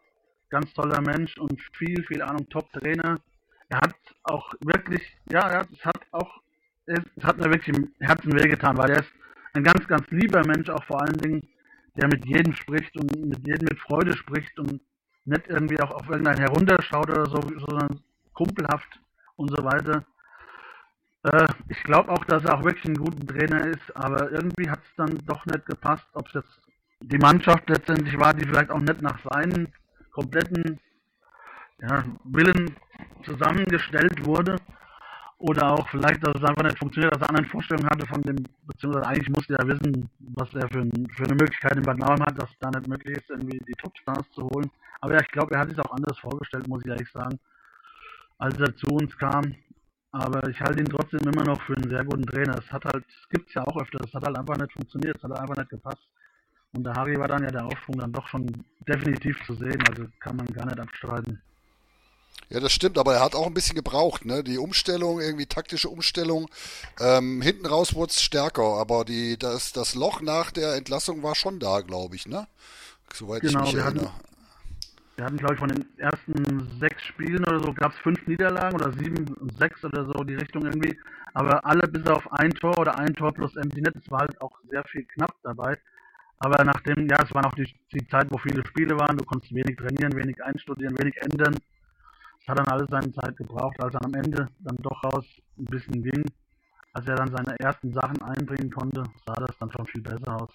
ganz 0.49 0.73
toller 0.73 1.01
Mensch 1.01 1.37
und 1.39 1.61
viel, 1.77 2.03
viel 2.05 2.23
Ahnung, 2.23 2.49
Top-Trainer. 2.49 3.19
Er 3.69 3.77
hat 3.77 3.95
auch 4.25 4.53
wirklich, 4.61 5.03
ja, 5.31 5.63
es 5.63 5.85
hat 5.85 6.01
auch, 6.13 6.42
es 6.87 7.25
hat 7.25 7.39
mir 7.39 7.51
wirklich 7.51 7.77
im 7.77 7.93
Herzen 8.01 8.33
wehgetan, 8.33 8.77
weil 8.77 8.91
er 8.91 9.01
ist 9.01 9.13
ein 9.55 9.65
ganz, 9.65 9.87
ganz 9.87 10.09
lieber 10.11 10.45
Mensch, 10.47 10.69
auch 10.69 10.85
vor 10.85 11.03
allen 11.03 11.19
Dingen 11.19 11.49
der 11.97 12.09
mit 12.09 12.25
jedem 12.25 12.55
spricht 12.55 12.97
und 12.97 13.15
mit 13.27 13.47
jedem 13.47 13.67
mit 13.69 13.79
Freude 13.81 14.17
spricht 14.17 14.59
und 14.59 14.81
nicht 15.25 15.47
irgendwie 15.49 15.81
auch 15.81 15.91
auf 15.91 16.09
irgendeinen 16.09 16.41
herunterschaut 16.41 17.11
oder 17.11 17.27
so, 17.27 17.41
sondern 17.41 18.01
kumpelhaft 18.33 18.99
und 19.37 19.51
so 19.51 19.63
weiter. 19.63 20.05
Äh, 21.25 21.47
ich 21.69 21.83
glaube 21.85 22.11
auch, 22.11 22.25
dass 22.25 22.45
er 22.45 22.55
auch 22.55 22.65
wirklich 22.65 22.87
ein 22.87 22.97
guter 22.97 23.27
Trainer 23.27 23.67
ist, 23.67 23.95
aber 23.95 24.33
irgendwie 24.33 24.71
hat 24.71 24.81
es 24.81 24.97
dann 24.97 25.19
doch 25.27 25.45
nicht 25.47 25.67
gepasst, 25.67 26.07
ob 26.15 26.27
es 26.29 26.35
jetzt 26.35 26.61
die 27.01 27.19
Mannschaft 27.19 27.69
letztendlich 27.69 28.19
war, 28.19 28.33
die 28.33 28.47
vielleicht 28.47 28.71
auch 28.71 28.81
nicht 28.81 29.03
nach 29.03 29.19
seinen 29.31 29.69
kompletten 30.13 30.81
ja, 31.81 32.05
Willen 32.25 32.75
zusammengestellt 33.25 34.25
wurde 34.25 34.57
oder 35.43 35.73
auch 35.73 35.89
vielleicht, 35.89 36.25
dass 36.25 36.37
es 36.37 36.45
einfach 36.45 36.63
nicht 36.63 36.79
funktioniert, 36.79 37.13
dass 37.15 37.23
er 37.23 37.31
andere 37.31 37.47
Vorstellungen 37.47 37.91
hatte 37.91 38.07
von 38.07 38.23
dem, 38.23 38.37
beziehungsweise 38.63 39.09
eigentlich 39.09 39.29
musste 39.29 39.55
er 39.59 39.67
wissen, 39.67 40.09
was 40.21 40.55
er 40.55 40.69
für, 40.69 40.83
ein, 40.83 41.09
für 41.17 41.25
eine 41.25 41.35
Möglichkeit 41.35 41.77
in 41.77 41.83
Bad 41.83 41.99
Nauheim 41.99 42.25
hat, 42.25 42.41
dass 42.41 42.49
es 42.49 42.59
da 42.61 42.71
nicht 42.71 42.87
möglich 42.87 43.17
ist, 43.17 43.29
irgendwie 43.29 43.59
die 43.67 43.73
Topstars 43.73 44.31
zu 44.31 44.49
holen. 44.49 44.71
Aber 45.01 45.15
ja, 45.15 45.21
ich 45.21 45.29
glaube, 45.33 45.53
er 45.55 45.61
hat 45.61 45.69
sich 45.69 45.81
auch 45.81 45.93
anders 45.93 46.17
vorgestellt, 46.21 46.69
muss 46.69 46.85
ich 46.85 46.91
ehrlich 46.91 47.11
sagen, 47.11 47.41
als 48.39 48.57
er 48.61 48.77
zu 48.77 48.87
uns 48.87 49.19
kam. 49.19 49.57
Aber 50.13 50.49
ich 50.49 50.61
halte 50.61 50.79
ihn 50.79 50.89
trotzdem 50.89 51.29
immer 51.29 51.43
noch 51.43 51.61
für 51.63 51.77
einen 51.77 51.91
sehr 51.91 52.05
guten 52.05 52.27
Trainer. 52.27 52.57
Es 52.59 52.71
hat 52.71 52.85
halt, 52.85 53.05
es 53.09 53.29
gibt 53.31 53.49
es 53.49 53.55
ja 53.55 53.67
auch 53.67 53.81
öfter, 53.83 53.99
es 54.05 54.15
hat 54.15 54.25
halt 54.25 54.39
einfach 54.39 54.59
nicht 54.59 54.73
funktioniert, 54.73 55.17
es 55.17 55.25
hat 55.25 55.33
einfach 55.33 55.57
nicht 55.57 55.71
gepasst. 55.71 56.07
Und 56.73 56.85
der 56.85 56.95
Harry 56.95 57.19
war 57.19 57.27
dann 57.27 57.43
ja 57.43 57.51
der 57.51 57.67
Aufschwung 57.67 57.99
dann 57.99 58.13
doch 58.13 58.29
schon 58.29 58.47
definitiv 58.87 59.43
zu 59.45 59.55
sehen, 59.55 59.83
also 59.89 60.07
kann 60.21 60.37
man 60.37 60.47
gar 60.47 60.67
nicht 60.67 60.79
abstreiten. 60.79 61.43
Ja, 62.53 62.61
das 62.61 62.73
stimmt, 62.73 62.99
aber 62.99 63.15
er 63.15 63.25
hat 63.25 63.35
auch 63.35 63.47
ein 63.47 63.55
bisschen 63.55 63.77
gebraucht, 63.77 64.27
ne? 64.27 64.45
Die 64.45 64.59
Umstellung, 64.59 65.21
irgendwie 65.21 65.47
taktische 65.47 65.89
Umstellung. 65.89 66.51
Ähm, 67.01 67.41
hinten 67.41 67.65
raus 67.65 67.95
wurde 67.95 68.11
es 68.11 68.21
stärker, 68.21 68.79
aber 68.79 69.07
die, 69.07 69.39
das, 69.39 69.73
das 69.73 69.95
Loch 69.95 70.21
nach 70.21 70.51
der 70.51 70.75
Entlassung 70.75 71.23
war 71.23 71.35
schon 71.35 71.61
da, 71.61 71.81
glaube 71.81 72.15
ich, 72.15 72.27
ne? 72.27 72.47
Soweit 73.15 73.41
genau, 73.41 73.61
ich 73.61 73.65
mich 73.65 73.75
wir 73.77 73.85
erinnere. 73.85 74.05
Hatten, 74.05 74.25
wir 75.17 75.25
hatten, 75.25 75.37
glaube 75.39 75.55
ich, 75.55 75.61
von 75.61 75.69
den 75.71 75.99
ersten 75.99 76.79
sechs 76.79 77.03
Spielen 77.05 77.43
oder 77.47 77.59
so 77.61 77.73
gab 77.73 77.93
es 77.95 77.99
fünf 78.01 78.27
Niederlagen 78.27 78.75
oder 78.75 78.93
sieben, 78.99 79.35
sechs 79.59 79.83
oder 79.83 80.05
so, 80.05 80.23
die 80.23 80.35
Richtung 80.35 80.67
irgendwie. 80.67 80.99
Aber 81.33 81.65
alle 81.65 81.89
bis 81.89 82.07
auf 82.07 82.31
ein 82.33 82.51
Tor 82.51 82.77
oder 82.77 82.99
ein 82.99 83.15
Tor 83.15 83.33
plus 83.33 83.57
Empty 83.57 83.81
Net, 83.81 83.97
es 83.97 84.11
war 84.11 84.21
halt 84.21 84.39
auch 84.43 84.53
sehr 84.69 84.85
viel 84.85 85.05
knapp 85.05 85.35
dabei. 85.43 85.79
Aber 86.39 86.63
nachdem, 86.65 87.09
ja, 87.09 87.23
es 87.25 87.33
war 87.35 87.45
noch 87.45 87.55
die, 87.55 87.73
die 87.95 88.07
Zeit, 88.09 88.27
wo 88.29 88.37
viele 88.37 88.63
Spiele 88.67 88.99
waren, 88.99 89.17
du 89.17 89.25
konntest 89.25 89.55
wenig 89.55 89.79
trainieren, 89.79 90.15
wenig 90.15 90.43
einstudieren, 90.45 90.99
wenig 90.99 91.17
ändern. 91.17 91.57
Es 92.43 92.49
hat 92.49 92.59
dann 92.59 92.69
alles 92.69 92.89
seine 92.91 93.13
Zeit 93.13 93.37
gebraucht, 93.37 93.81
als 93.81 93.95
er 93.95 94.05
am 94.05 94.15
Ende 94.15 94.49
dann 94.61 94.77
doch 94.79 95.05
raus 95.05 95.25
ein 95.59 95.65
bisschen 95.67 96.03
ging. 96.03 96.25
Als 96.93 97.07
er 97.07 97.15
dann 97.15 97.35
seine 97.35 97.59
ersten 97.61 97.93
Sachen 97.95 98.21
einbringen 98.23 98.71
konnte, 98.71 99.05
sah 99.27 99.35
das 99.35 99.57
dann 99.59 99.71
schon 99.71 99.87
viel 99.87 100.03
besser 100.03 100.43
aus. 100.43 100.51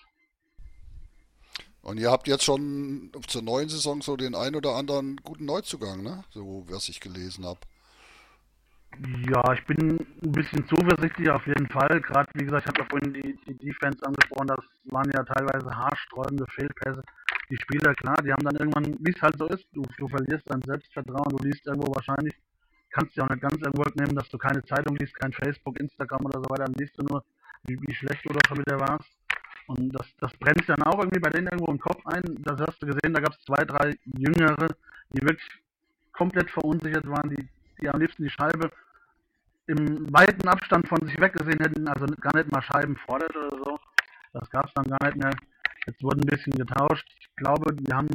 Und 1.81 1.99
ihr 1.99 2.11
habt 2.11 2.27
jetzt 2.27 2.43
schon 2.43 3.11
zur 3.27 3.41
neuen 3.41 3.69
Saison 3.69 4.01
so 4.01 4.17
den 4.17 4.35
ein 4.35 4.55
oder 4.55 4.75
anderen 4.75 5.15
guten 5.23 5.45
Neuzugang, 5.45 6.03
ne? 6.03 6.25
So, 6.31 6.65
was 6.67 6.89
ich 6.89 6.99
gelesen 6.99 7.45
habe. 7.45 7.61
Ja, 9.29 9.53
ich 9.53 9.63
bin 9.65 9.97
ein 10.23 10.31
bisschen 10.31 10.67
zuversichtlich 10.67 11.29
auf 11.29 11.45
jeden 11.47 11.67
Fall. 11.67 12.01
Gerade, 12.01 12.29
wie 12.33 12.43
gesagt, 12.43 12.63
ich 12.63 12.67
habe 12.67 12.81
ja 12.81 12.87
vorhin 12.89 13.13
die, 13.13 13.39
die 13.47 13.57
Defense 13.57 14.05
angesprochen, 14.05 14.47
das 14.47 14.65
waren 14.85 15.09
ja 15.11 15.23
teilweise 15.23 15.69
haarsträubende 15.69 16.45
Fehlpässe. 16.55 17.03
Die 17.49 17.57
Spieler, 17.57 17.93
klar, 17.95 18.17
die 18.23 18.31
haben 18.31 18.43
dann 18.43 18.55
irgendwann, 18.55 18.97
wie 18.99 19.11
es 19.11 19.21
halt 19.21 19.37
so 19.37 19.47
ist, 19.47 19.65
du, 19.73 19.83
du 19.97 20.07
verlierst 20.07 20.43
dein 20.49 20.61
Selbstvertrauen, 20.61 21.35
du 21.35 21.43
liest 21.43 21.65
irgendwo 21.65 21.93
wahrscheinlich, 21.95 22.33
kannst 22.91 23.15
du 23.15 23.21
auch 23.21 23.29
nicht 23.29 23.41
ganz 23.41 23.55
irgendwo 23.61 23.83
nehmen, 23.95 24.15
dass 24.15 24.29
du 24.29 24.37
keine 24.37 24.63
Zeitung 24.65 24.95
liest, 24.97 25.17
kein 25.19 25.31
Facebook, 25.31 25.79
Instagram 25.79 26.25
oder 26.25 26.39
so 26.39 26.49
weiter, 26.49 26.65
dann 26.65 26.73
liest 26.73 26.97
du 26.97 27.03
nur, 27.03 27.23
wie, 27.63 27.79
wie 27.81 27.93
schlecht 27.93 28.25
du 28.25 28.33
da 28.33 28.39
schon 28.47 28.59
wieder 28.59 28.79
warst. 28.79 29.09
Und 29.67 29.91
das, 29.91 30.07
das 30.19 30.33
brennt 30.37 30.67
dann 30.67 30.83
auch 30.83 30.99
irgendwie 30.99 31.19
bei 31.19 31.29
denen 31.29 31.47
irgendwo 31.47 31.71
im 31.71 31.79
Kopf 31.79 32.05
ein. 32.05 32.23
Das 32.43 32.59
hast 32.61 32.81
du 32.81 32.87
gesehen, 32.87 33.13
da 33.13 33.19
gab 33.19 33.33
es 33.33 33.45
zwei, 33.45 33.65
drei 33.65 33.95
Jüngere, 34.05 34.67
die 35.11 35.21
wirklich 35.21 35.47
komplett 36.13 36.49
verunsichert 36.49 37.07
waren, 37.07 37.29
die, 37.29 37.47
die 37.81 37.89
am 37.89 37.99
liebsten 37.99 38.23
die 38.23 38.29
Scheibe 38.29 38.71
im 39.67 40.11
weiten 40.13 40.47
Abstand 40.47 40.87
von 40.87 41.05
sich 41.05 41.19
weggesehen 41.19 41.59
hätten, 41.59 41.87
also 41.87 42.05
gar 42.21 42.35
nicht 42.35 42.51
mal 42.51 42.61
Scheiben 42.61 42.95
fordert 43.05 43.35
oder 43.35 43.57
so. 43.57 43.79
Das 44.33 44.49
gab 44.49 44.65
es 44.67 44.73
dann 44.73 44.85
gar 44.85 45.05
nicht 45.05 45.17
mehr. 45.17 45.31
Jetzt 45.87 46.03
wurde 46.03 46.19
ein 46.19 46.27
bisschen 46.27 46.53
getauscht. 46.53 47.07
Ich 47.17 47.33
glaube, 47.37 47.73
wir 47.79 47.95
haben 47.95 48.09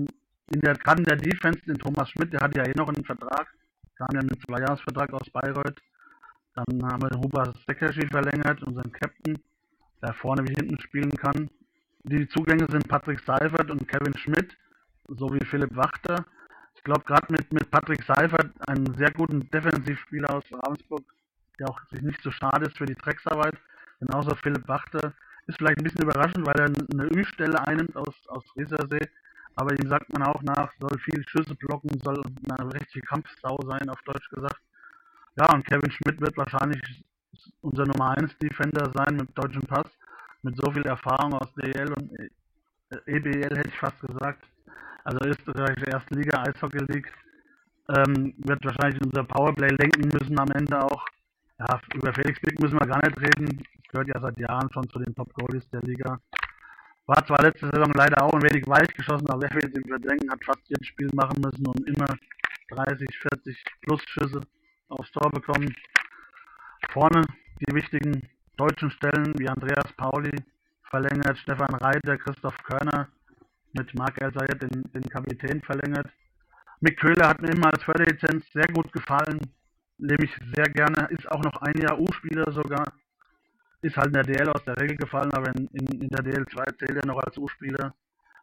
in 0.53 0.61
der, 0.61 0.75
gerade 0.75 1.01
in 1.01 1.09
der 1.09 1.17
Defense 1.17 1.61
den 1.63 1.79
Thomas 1.79 2.11
Schmidt, 2.11 2.33
der 2.33 2.41
hatte 2.41 2.59
ja 2.59 2.67
eh 2.67 2.77
noch 2.77 2.89
einen 2.89 3.05
Vertrag, 3.05 3.49
kam 3.97 4.09
ja 4.13 4.21
einen 4.21 4.39
Zweijahresvertrag 4.41 5.13
aus 5.15 5.31
Bayreuth. 5.31 5.81
Dann 6.55 6.85
haben 6.85 7.03
wir 7.03 7.19
Huber 7.19 7.55
Sekerschi 7.67 8.07
verlängert, 8.09 8.63
unseren 8.63 8.93
Captain, 8.93 9.39
der 10.03 10.13
vorne 10.13 10.47
wie 10.47 10.55
hinten 10.55 10.79
spielen 10.81 11.13
kann. 11.13 11.49
Die 12.05 12.29
Zugänge 12.29 12.67
sind 12.71 12.87
Patrick 12.89 13.21
Seifert 13.21 13.71
und 13.71 13.89
Kevin 13.89 14.17
Schmidt, 14.19 14.55
sowie 15.09 15.43
Philipp 15.47 15.75
Wachter. 15.75 16.27
Ich 16.75 16.85
glaube, 16.85 17.05
gerade 17.05 17.33
mit, 17.33 17.51
mit 17.55 17.71
Patrick 17.71 18.03
Seifert, 18.03 18.51
einen 18.69 18.95
sehr 18.99 19.13
guten 19.13 19.49
Defensivspieler 19.51 20.35
aus 20.35 20.45
Ravensburg, 20.53 21.05
der 21.59 21.71
auch 21.71 21.81
sich 21.91 22.03
nicht 22.03 22.23
so 22.23 22.31
schade 22.31 22.67
ist 22.67 22.77
für 22.77 22.87
die 22.87 22.97
Drecksarbeit. 22.97 23.57
Genauso 24.01 24.35
Philipp 24.35 24.69
Wachter 24.69 25.15
ist 25.47 25.59
vielleicht 25.59 25.79
ein 25.79 25.85
bisschen 25.85 26.03
überraschend, 26.03 26.47
weil 26.47 26.59
er 26.59 26.67
eine 26.67 27.11
Ü-Stelle 27.15 27.67
einnimmt 27.67 27.97
aus, 27.97 28.15
aus 28.29 28.45
Riesersee. 28.57 29.09
Aber 29.55 29.73
ihm 29.73 29.89
sagt 29.89 30.11
man 30.13 30.23
auch 30.23 30.43
nach, 30.43 30.73
soll 30.81 30.99
viel 30.99 31.23
Schüsse 31.29 31.55
blocken, 31.55 32.01
soll 32.01 32.23
eine 32.49 32.73
richtige 32.73 33.05
Kampfsau 33.07 33.59
sein, 33.69 33.89
auf 33.91 34.01
Deutsch 34.03 34.29
gesagt. 34.31 34.61
Ja, 35.37 35.53
und 35.53 35.67
Kevin 35.67 35.91
Schmidt 35.91 36.21
wird 36.21 36.37
wahrscheinlich 36.37 36.81
unser 37.61 37.87
Nummer 37.87 38.17
1 38.17 38.39
Defender 38.39 38.91
sein 38.95 39.17
mit 39.17 39.29
deutschem 39.35 39.63
Pass, 39.63 39.87
mit 40.43 40.57
so 40.57 40.71
viel 40.73 40.87
Erfahrung 40.87 41.35
aus 41.35 41.53
DL 41.55 41.93
und 41.93 42.11
EBL 43.07 43.57
hätte 43.57 43.69
ich 43.69 43.79
fast 43.79 44.01
gesagt. 44.01 44.45
Also 45.05 45.19
österreichische 45.25 45.91
erste 45.91 46.15
Liga, 46.15 46.43
Eishockey 46.43 46.85
League, 46.89 47.13
ähm, 47.89 48.35
wird 48.39 48.65
wahrscheinlich 48.65 49.01
unser 49.03 49.25
Powerplay 49.25 49.69
lenken 49.69 50.09
müssen 50.13 50.39
am 50.39 50.51
Ende 50.53 50.83
auch. 50.83 51.05
Ja, 51.69 51.81
über 51.95 52.13
Felix 52.13 52.41
Blick 52.41 52.59
müssen 52.61 52.81
wir 52.81 52.87
gar 52.89 53.01
nicht 53.07 53.21
reden. 53.21 53.63
Gehört 53.89 54.09
ja 54.09 54.21
seit 54.21 54.37
Jahren 54.39 54.69
schon 54.73 54.89
zu 54.89 54.99
den 54.99 55.15
Top 55.15 55.33
Goalies 55.35 55.69
der 55.71 55.83
Liga. 55.83 56.19
War 57.07 57.25
zwar 57.25 57.43
letzte 57.43 57.71
Saison 57.73 57.93
leider 57.95 58.21
auch 58.23 58.33
ein 58.33 58.43
wenig 58.43 58.67
weich 58.67 58.89
geschossen, 58.95 59.29
aber 59.31 59.43
wer 59.43 59.55
will 59.55 59.71
es 59.71 59.79
ihm 59.79 59.89
verdrängen, 59.89 60.29
hat 60.31 60.45
fast 60.45 60.69
jedes 60.69 60.89
Spiel 60.89 61.09
machen 61.15 61.41
müssen 61.41 61.65
und 61.67 61.87
immer 61.87 62.17
30, 62.71 63.09
40 63.17 63.65
plus 63.83 64.03
Schüsse 64.09 64.41
aufs 64.89 65.13
Tor 65.13 65.31
bekommen. 65.31 65.73
Vorne 66.91 67.23
die 67.61 67.75
wichtigen 67.75 68.29
deutschen 68.57 68.91
Stellen 68.91 69.33
wie 69.39 69.49
Andreas 69.49 69.93
Pauli 69.97 70.35
verlängert, 70.91 71.39
Stefan 71.39 71.75
Reiter, 71.77 72.19
Christoph 72.19 72.57
Körner 72.65 73.09
mit 73.73 73.95
Marc 73.95 74.21
Elsayed 74.21 74.63
den, 74.63 74.83
den 74.93 75.09
Kapitän 75.09 75.61
verlängert. 75.63 76.09
Mick 76.81 76.99
Köhler 76.99 77.29
hat 77.29 77.41
mir 77.41 77.51
immer 77.51 77.73
als 77.73 77.85
Förderlizenz 77.85 78.51
sehr 78.53 78.67
gut 78.73 78.93
gefallen, 78.93 79.39
nehme 80.03 80.25
ich 80.25 80.33
sehr 80.55 80.69
gerne, 80.69 81.09
ist 81.11 81.31
auch 81.31 81.43
noch 81.43 81.63
ein 81.63 81.81
Jahr 81.81 81.99
U-Spieler 81.99 82.51
sogar. 82.53 82.85
Ist 83.83 83.97
halt 83.97 84.09
in 84.09 84.13
der 84.15 84.25
DL 84.25 84.49
aus 84.49 84.65
der 84.65 84.77
Regel 84.77 84.97
gefallen, 84.97 85.33
aber 85.33 85.55
in, 85.55 85.67
in, 85.69 86.03
in 86.03 86.09
der 86.09 86.25
DL2 86.25 86.79
zählt 86.79 86.97
er 86.97 87.07
noch 87.07 87.19
als 87.19 87.37
U-Spieler. 87.39 87.95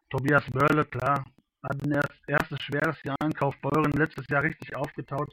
Tobias 0.09 0.43
Börle, 0.51 0.85
klar, 0.85 1.25
hat 1.63 1.83
ein 1.83 1.91
erst, 1.91 2.19
erstes 2.27 2.61
schweres 2.63 3.01
Jahr 3.03 3.17
in 3.23 3.33
Kaufbeuren 3.33 3.91
letztes 3.91 4.27
Jahr 4.27 4.43
richtig 4.43 4.75
aufgetaut. 4.75 5.31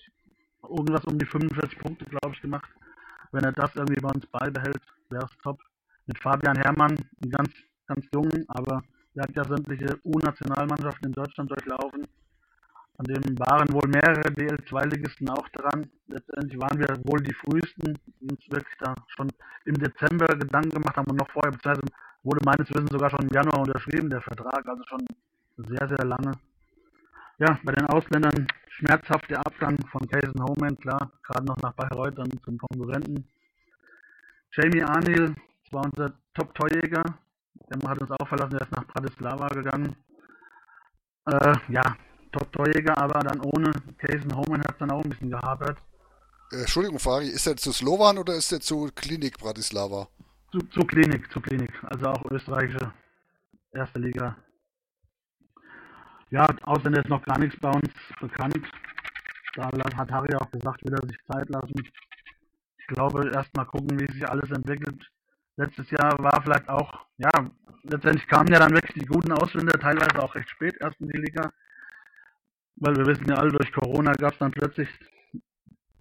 Irgendwas 0.63 1.05
um 1.05 1.19
die 1.19 1.27
45 1.27 1.79
Punkte, 1.79 2.05
glaube 2.05 2.35
ich, 2.35 2.43
gemacht. 2.43 2.69
Wenn 3.33 3.45
er 3.45 3.53
das 3.53 3.75
irgendwie 3.75 4.01
bei 4.01 4.11
uns 4.11 4.27
beibehält, 4.27 4.83
wäre 5.11 5.25
es 5.25 5.39
top. 5.43 5.61
Mit 6.07 6.19
Fabian 6.19 6.57
Herrmann, 6.57 6.97
ein 7.25 7.31
ganz, 7.31 7.51
ganz 7.87 8.07
jungen, 8.13 8.45
aber 8.49 8.83
er 9.15 9.23
hat 9.25 9.35
ja 9.35 9.45
sämtliche 9.45 9.99
U-Nationalmannschaften 10.05 11.07
in 11.07 11.13
Deutschland 11.13 11.51
durchlaufen. 11.51 12.07
An 12.99 13.05
dem 13.05 13.39
waren 13.39 13.71
wohl 13.73 13.89
mehrere 13.89 14.31
DL2-Ligisten 14.31 15.29
auch 15.29 15.49
dran. 15.51 15.91
Letztendlich 16.07 16.59
waren 16.61 16.79
wir 16.79 16.97
wohl 17.05 17.21
die 17.21 17.35
frühesten, 17.35 17.99
die 18.21 18.31
uns 18.31 18.51
wirklich 18.51 18.77
da 18.79 18.95
schon 19.09 19.29
im 19.67 19.75
Dezember 19.75 20.27
Gedanken 20.27 20.71
gemacht 20.71 20.97
haben 20.97 21.11
und 21.11 21.19
noch 21.19 21.31
vorher, 21.31 21.53
beziehungsweise 21.53 21.93
wurde 22.23 22.45
meines 22.45 22.71
Wissens 22.71 22.91
sogar 22.91 23.11
schon 23.11 23.29
im 23.29 23.35
Januar 23.35 23.61
unterschrieben, 23.61 24.09
der 24.09 24.23
Vertrag, 24.23 24.67
also 24.67 24.83
schon 24.89 25.07
sehr, 25.57 25.89
sehr 25.89 26.05
lange. 26.07 26.33
Ja, 27.39 27.59
bei 27.65 27.73
den 27.73 27.87
Ausländern 27.87 28.47
schmerzhaft 28.69 29.29
der 29.29 29.41
Abgang 29.41 29.77
von 29.93 30.09
Cason 30.09 30.43
Homan, 30.43 30.79
klar, 30.79 31.13
gerade 31.23 31.45
noch 31.45 31.59
nach 31.59 31.75
Bayreuth, 31.75 32.17
dann 32.17 32.31
zum 32.43 32.57
Konkurrenten. 32.57 33.29
Jamie 34.53 34.83
Arnil, 34.83 35.35
das 35.65 35.73
war 35.73 35.85
unser 35.85 36.15
Top-Torjäger, 36.33 37.03
der 37.69 37.91
hat 37.91 38.01
uns 38.01 38.11
auch 38.11 38.29
verlassen, 38.29 38.57
der 38.57 38.63
ist 38.63 38.73
nach 38.73 38.87
Bratislava 38.87 39.49
gegangen. 39.49 39.97
Äh, 41.27 41.55
ja, 41.69 41.97
Top-Torjäger, 42.37 42.97
aber 42.99 43.21
dann 43.21 43.41
ohne 43.41 43.73
Cason 43.99 44.37
Homan 44.37 44.61
hat 44.61 44.73
es 44.73 44.79
dann 44.79 44.91
auch 44.91 45.03
ein 45.03 45.11
bisschen 45.11 45.31
gehabert. 45.31 45.79
Äh, 46.53 46.61
Entschuldigung, 46.61 46.99
Fari, 46.99 47.29
ist 47.29 47.47
er 47.47 47.57
zu 47.57 47.73
Slowan 47.73 48.19
oder 48.19 48.35
ist 48.35 48.53
er 48.53 48.61
zu 48.61 48.91
Klinik 48.95 49.39
Bratislava? 49.39 50.09
Zu, 50.53 50.59
zu 50.69 50.81
Klinik, 50.81 51.31
zu 51.33 51.41
Klinik, 51.41 51.73
also 51.85 52.07
auch 52.07 52.31
österreichische 52.31 52.93
erste 53.73 53.99
Liga. 53.99 54.37
Ja, 56.31 56.47
Ausländer 56.63 57.01
ist 57.01 57.09
noch 57.09 57.25
gar 57.25 57.39
nichts 57.39 57.59
bei 57.61 57.71
uns 57.71 57.91
bekannt. 58.21 58.67
Da 59.55 59.71
hat 59.71 60.11
Harry 60.11 60.35
auch 60.35 60.51
gesagt, 60.51 60.85
will 60.85 60.93
er 60.93 61.07
sich 61.07 61.19
Zeit 61.31 61.49
lassen. 61.49 61.83
Ich 62.79 62.87
glaube, 62.89 63.31
erst 63.35 63.55
mal 63.57 63.65
gucken, 63.65 63.99
wie 63.99 64.13
sich 64.13 64.29
alles 64.29 64.51
entwickelt. 64.51 65.03
Letztes 65.57 65.91
Jahr 65.91 66.19
war 66.19 66.43
vielleicht 66.43 66.69
auch, 66.69 67.07
ja, 67.17 67.31
letztendlich 67.85 68.27
kamen 68.29 68.53
ja 68.53 68.59
dann 68.59 68.73
wirklich 68.73 68.95
die 68.95 69.07
guten 69.07 69.33
Ausländer, 69.33 69.79
teilweise 69.79 70.23
auch 70.23 70.35
recht 70.35 70.51
spät 70.51 70.77
erst 70.81 71.01
in 71.01 71.09
die 71.09 71.19
Liga 71.19 71.51
weil 72.77 72.97
wir 72.97 73.07
wissen 73.07 73.29
ja 73.29 73.37
alle, 73.37 73.51
durch 73.51 73.73
Corona 73.73 74.13
gab 74.13 74.33
es 74.33 74.39
dann 74.39 74.51
plötzlich 74.51 74.89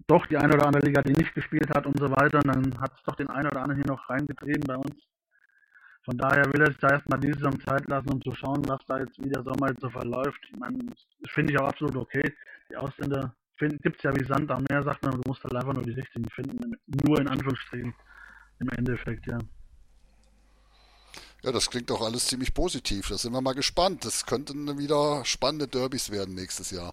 doch 0.06 0.26
die 0.26 0.36
eine 0.36 0.54
oder 0.54 0.66
andere 0.66 0.86
Liga, 0.86 1.02
die 1.02 1.12
nicht 1.12 1.34
gespielt 1.34 1.68
hat 1.74 1.86
und 1.86 1.98
so 1.98 2.10
weiter. 2.10 2.38
Und 2.38 2.46
dann 2.46 2.80
hat 2.80 2.92
es 2.96 3.02
doch 3.04 3.16
den 3.16 3.28
einen 3.28 3.48
oder 3.48 3.62
anderen 3.62 3.82
hier 3.82 3.92
noch 3.92 4.08
reingetrieben 4.08 4.64
bei 4.66 4.76
uns. 4.76 4.94
Von 6.04 6.18
daher 6.18 6.44
will 6.52 6.60
er 6.60 6.68
sich 6.68 6.78
da 6.78 6.90
erstmal 6.90 7.18
diese 7.18 7.38
Saison 7.38 7.60
Zeit 7.62 7.88
lassen, 7.88 8.12
um 8.12 8.22
zu 8.22 8.32
schauen, 8.32 8.62
was 8.68 8.80
da 8.86 9.00
jetzt 9.00 9.18
wie 9.18 9.28
der 9.28 9.42
Sommer 9.42 9.70
jetzt 9.70 9.80
so 9.80 9.90
verläuft. 9.90 10.38
Ich 10.48 10.56
meine, 10.56 10.78
das 11.20 11.32
finde 11.32 11.52
ich 11.52 11.58
auch 11.58 11.66
absolut 11.66 11.96
okay. 11.96 12.32
Die 12.70 12.76
Ausländer 12.76 13.34
gibt 13.58 13.96
es 13.96 14.02
ja 14.04 14.14
wie 14.14 14.24
Sand 14.24 14.50
am 14.52 14.64
Meer, 14.70 14.84
sagt 14.84 15.02
man, 15.02 15.20
du 15.20 15.22
musst 15.26 15.42
halt 15.42 15.56
einfach 15.56 15.72
nur 15.72 15.82
die 15.82 15.92
richtigen 15.92 16.28
finden. 16.30 16.76
Nur 17.04 17.20
in 17.20 17.26
Anführungsstrichen 17.26 17.92
im 18.60 18.68
Endeffekt, 18.68 19.26
ja. 19.26 19.38
Ja, 21.46 21.52
das 21.52 21.70
klingt 21.70 21.90
doch 21.90 22.02
alles 22.02 22.26
ziemlich 22.26 22.52
positiv. 22.52 23.08
Da 23.08 23.16
sind 23.16 23.32
wir 23.32 23.40
mal 23.40 23.54
gespannt. 23.54 24.04
Das 24.04 24.26
könnten 24.26 24.78
wieder 24.78 25.24
spannende 25.24 25.68
Derbys 25.68 26.10
werden 26.10 26.34
nächstes 26.34 26.72
Jahr. 26.72 26.92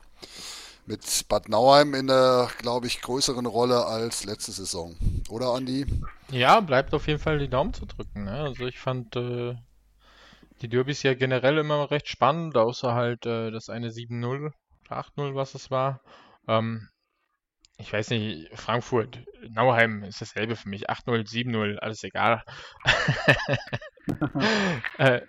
Mit 0.86 1.28
Bad 1.28 1.50
Nauheim 1.50 1.96
in 1.96 2.06
der, 2.06 2.50
glaube 2.60 2.86
ich, 2.86 3.02
größeren 3.02 3.48
Rolle 3.48 3.88
als 3.88 4.26
letzte 4.26 4.52
Saison. 4.52 4.96
Oder, 5.30 5.56
Andi? 5.56 5.88
Ja, 6.30 6.60
bleibt 6.60 6.94
auf 6.94 7.08
jeden 7.08 7.20
Fall 7.20 7.40
die 7.40 7.50
Daumen 7.50 7.74
zu 7.74 7.88
drücken. 7.88 8.26
Ne? 8.26 8.42
Also 8.42 8.68
ich 8.68 8.78
fand 8.78 9.16
äh, 9.16 9.56
die 10.62 10.70
Derbys 10.70 11.02
ja 11.02 11.16
generell 11.16 11.58
immer 11.58 11.90
recht 11.90 12.08
spannend, 12.08 12.56
außer 12.56 12.94
halt 12.94 13.26
äh, 13.26 13.50
das 13.50 13.70
eine 13.70 13.90
7-0 13.90 14.52
8-0, 14.88 15.34
was 15.34 15.56
es 15.56 15.72
war. 15.72 16.02
Ähm, 16.48 16.90
ich 17.78 17.92
weiß 17.92 18.12
nicht, 18.12 18.50
Frankfurt, 18.58 19.20
Nauheim 19.50 20.04
ist 20.04 20.22
dasselbe 20.22 20.56
für 20.56 20.70
mich. 20.70 20.90
8-0, 20.90 21.28
7-0, 21.28 21.78
alles 21.78 22.04
egal. 22.04 22.44
äh, 24.98 25.22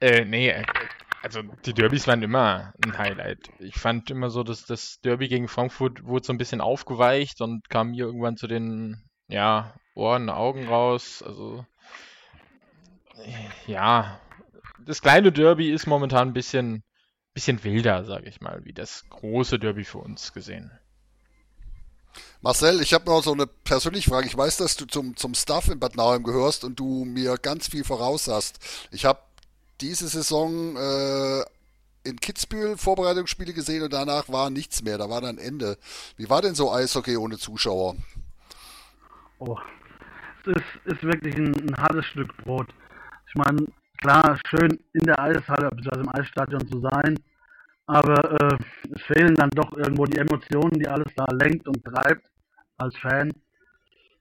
äh, 0.00 0.24
nee, 0.24 0.50
äh, 0.50 0.64
also 1.22 1.42
die 1.42 1.72
Derbys 1.72 2.06
waren 2.06 2.22
immer 2.22 2.72
ein 2.84 2.96
Highlight. 2.96 3.50
Ich 3.58 3.74
fand 3.74 4.10
immer 4.10 4.30
so, 4.30 4.44
dass 4.44 4.64
das 4.64 5.00
Derby 5.00 5.28
gegen 5.28 5.48
Frankfurt 5.48 6.04
wurde 6.04 6.26
so 6.26 6.32
ein 6.32 6.38
bisschen 6.38 6.60
aufgeweicht 6.60 7.40
und 7.40 7.68
kam 7.68 7.90
mir 7.90 8.06
irgendwann 8.06 8.36
zu 8.36 8.46
den 8.46 9.08
ja, 9.28 9.74
Ohren, 9.94 10.30
Augen 10.30 10.68
raus. 10.68 11.22
Also 11.26 11.66
ja, 13.66 14.20
das 14.84 15.02
kleine 15.02 15.32
Derby 15.32 15.72
ist 15.72 15.86
momentan 15.86 16.28
ein 16.28 16.34
bisschen, 16.34 16.84
bisschen 17.34 17.64
wilder, 17.64 18.04
sage 18.04 18.28
ich 18.28 18.40
mal, 18.40 18.64
wie 18.64 18.72
das 18.72 19.08
große 19.08 19.58
Derby 19.58 19.84
für 19.84 19.98
uns 19.98 20.32
gesehen. 20.32 20.70
Marcel, 22.46 22.80
ich 22.80 22.94
habe 22.94 23.06
noch 23.06 23.24
so 23.24 23.32
eine 23.32 23.48
persönliche 23.48 24.08
Frage. 24.08 24.28
Ich 24.28 24.38
weiß, 24.38 24.58
dass 24.58 24.76
du 24.76 24.86
zum, 24.86 25.16
zum 25.16 25.34
Staff 25.34 25.66
in 25.66 25.80
Bad 25.80 25.96
Nauheim 25.96 26.22
gehörst 26.22 26.62
und 26.62 26.78
du 26.78 27.04
mir 27.04 27.38
ganz 27.38 27.66
viel 27.66 27.82
voraus 27.82 28.28
hast. 28.28 28.60
Ich 28.92 29.04
habe 29.04 29.18
diese 29.80 30.06
Saison 30.06 30.76
äh, 30.76 31.40
in 32.08 32.20
Kitzbühel 32.20 32.76
Vorbereitungsspiele 32.76 33.52
gesehen 33.52 33.82
und 33.82 33.92
danach 33.92 34.28
war 34.28 34.50
nichts 34.50 34.84
mehr. 34.84 34.96
Da 34.96 35.10
war 35.10 35.20
dann 35.20 35.38
Ende. 35.38 35.76
Wie 36.18 36.30
war 36.30 36.40
denn 36.40 36.54
so 36.54 36.72
Eishockey 36.72 37.16
ohne 37.16 37.36
Zuschauer? 37.36 37.96
Oh, 39.40 39.58
es 40.44 40.56
ist, 40.56 40.94
ist 40.94 41.02
wirklich 41.02 41.34
ein, 41.34 41.52
ein 41.52 41.76
hartes 41.76 42.06
Stück 42.06 42.32
Brot. 42.44 42.68
Ich 43.26 43.34
meine, 43.34 43.66
klar, 43.98 44.38
schön 44.48 44.78
in 44.92 45.02
der 45.02 45.18
Eishalle, 45.18 45.68
bzw. 45.70 46.00
im 46.00 46.14
Eisstadion 46.14 46.68
zu 46.68 46.80
sein, 46.80 47.18
aber 47.86 48.40
äh, 48.40 48.58
es 48.94 49.02
fehlen 49.02 49.34
dann 49.34 49.50
doch 49.50 49.72
irgendwo 49.76 50.04
die 50.04 50.18
Emotionen, 50.18 50.78
die 50.78 50.86
alles 50.86 51.12
da 51.16 51.26
lenkt 51.32 51.66
und 51.66 51.84
treibt 51.84 52.30
als 52.78 52.96
Fan. 52.98 53.32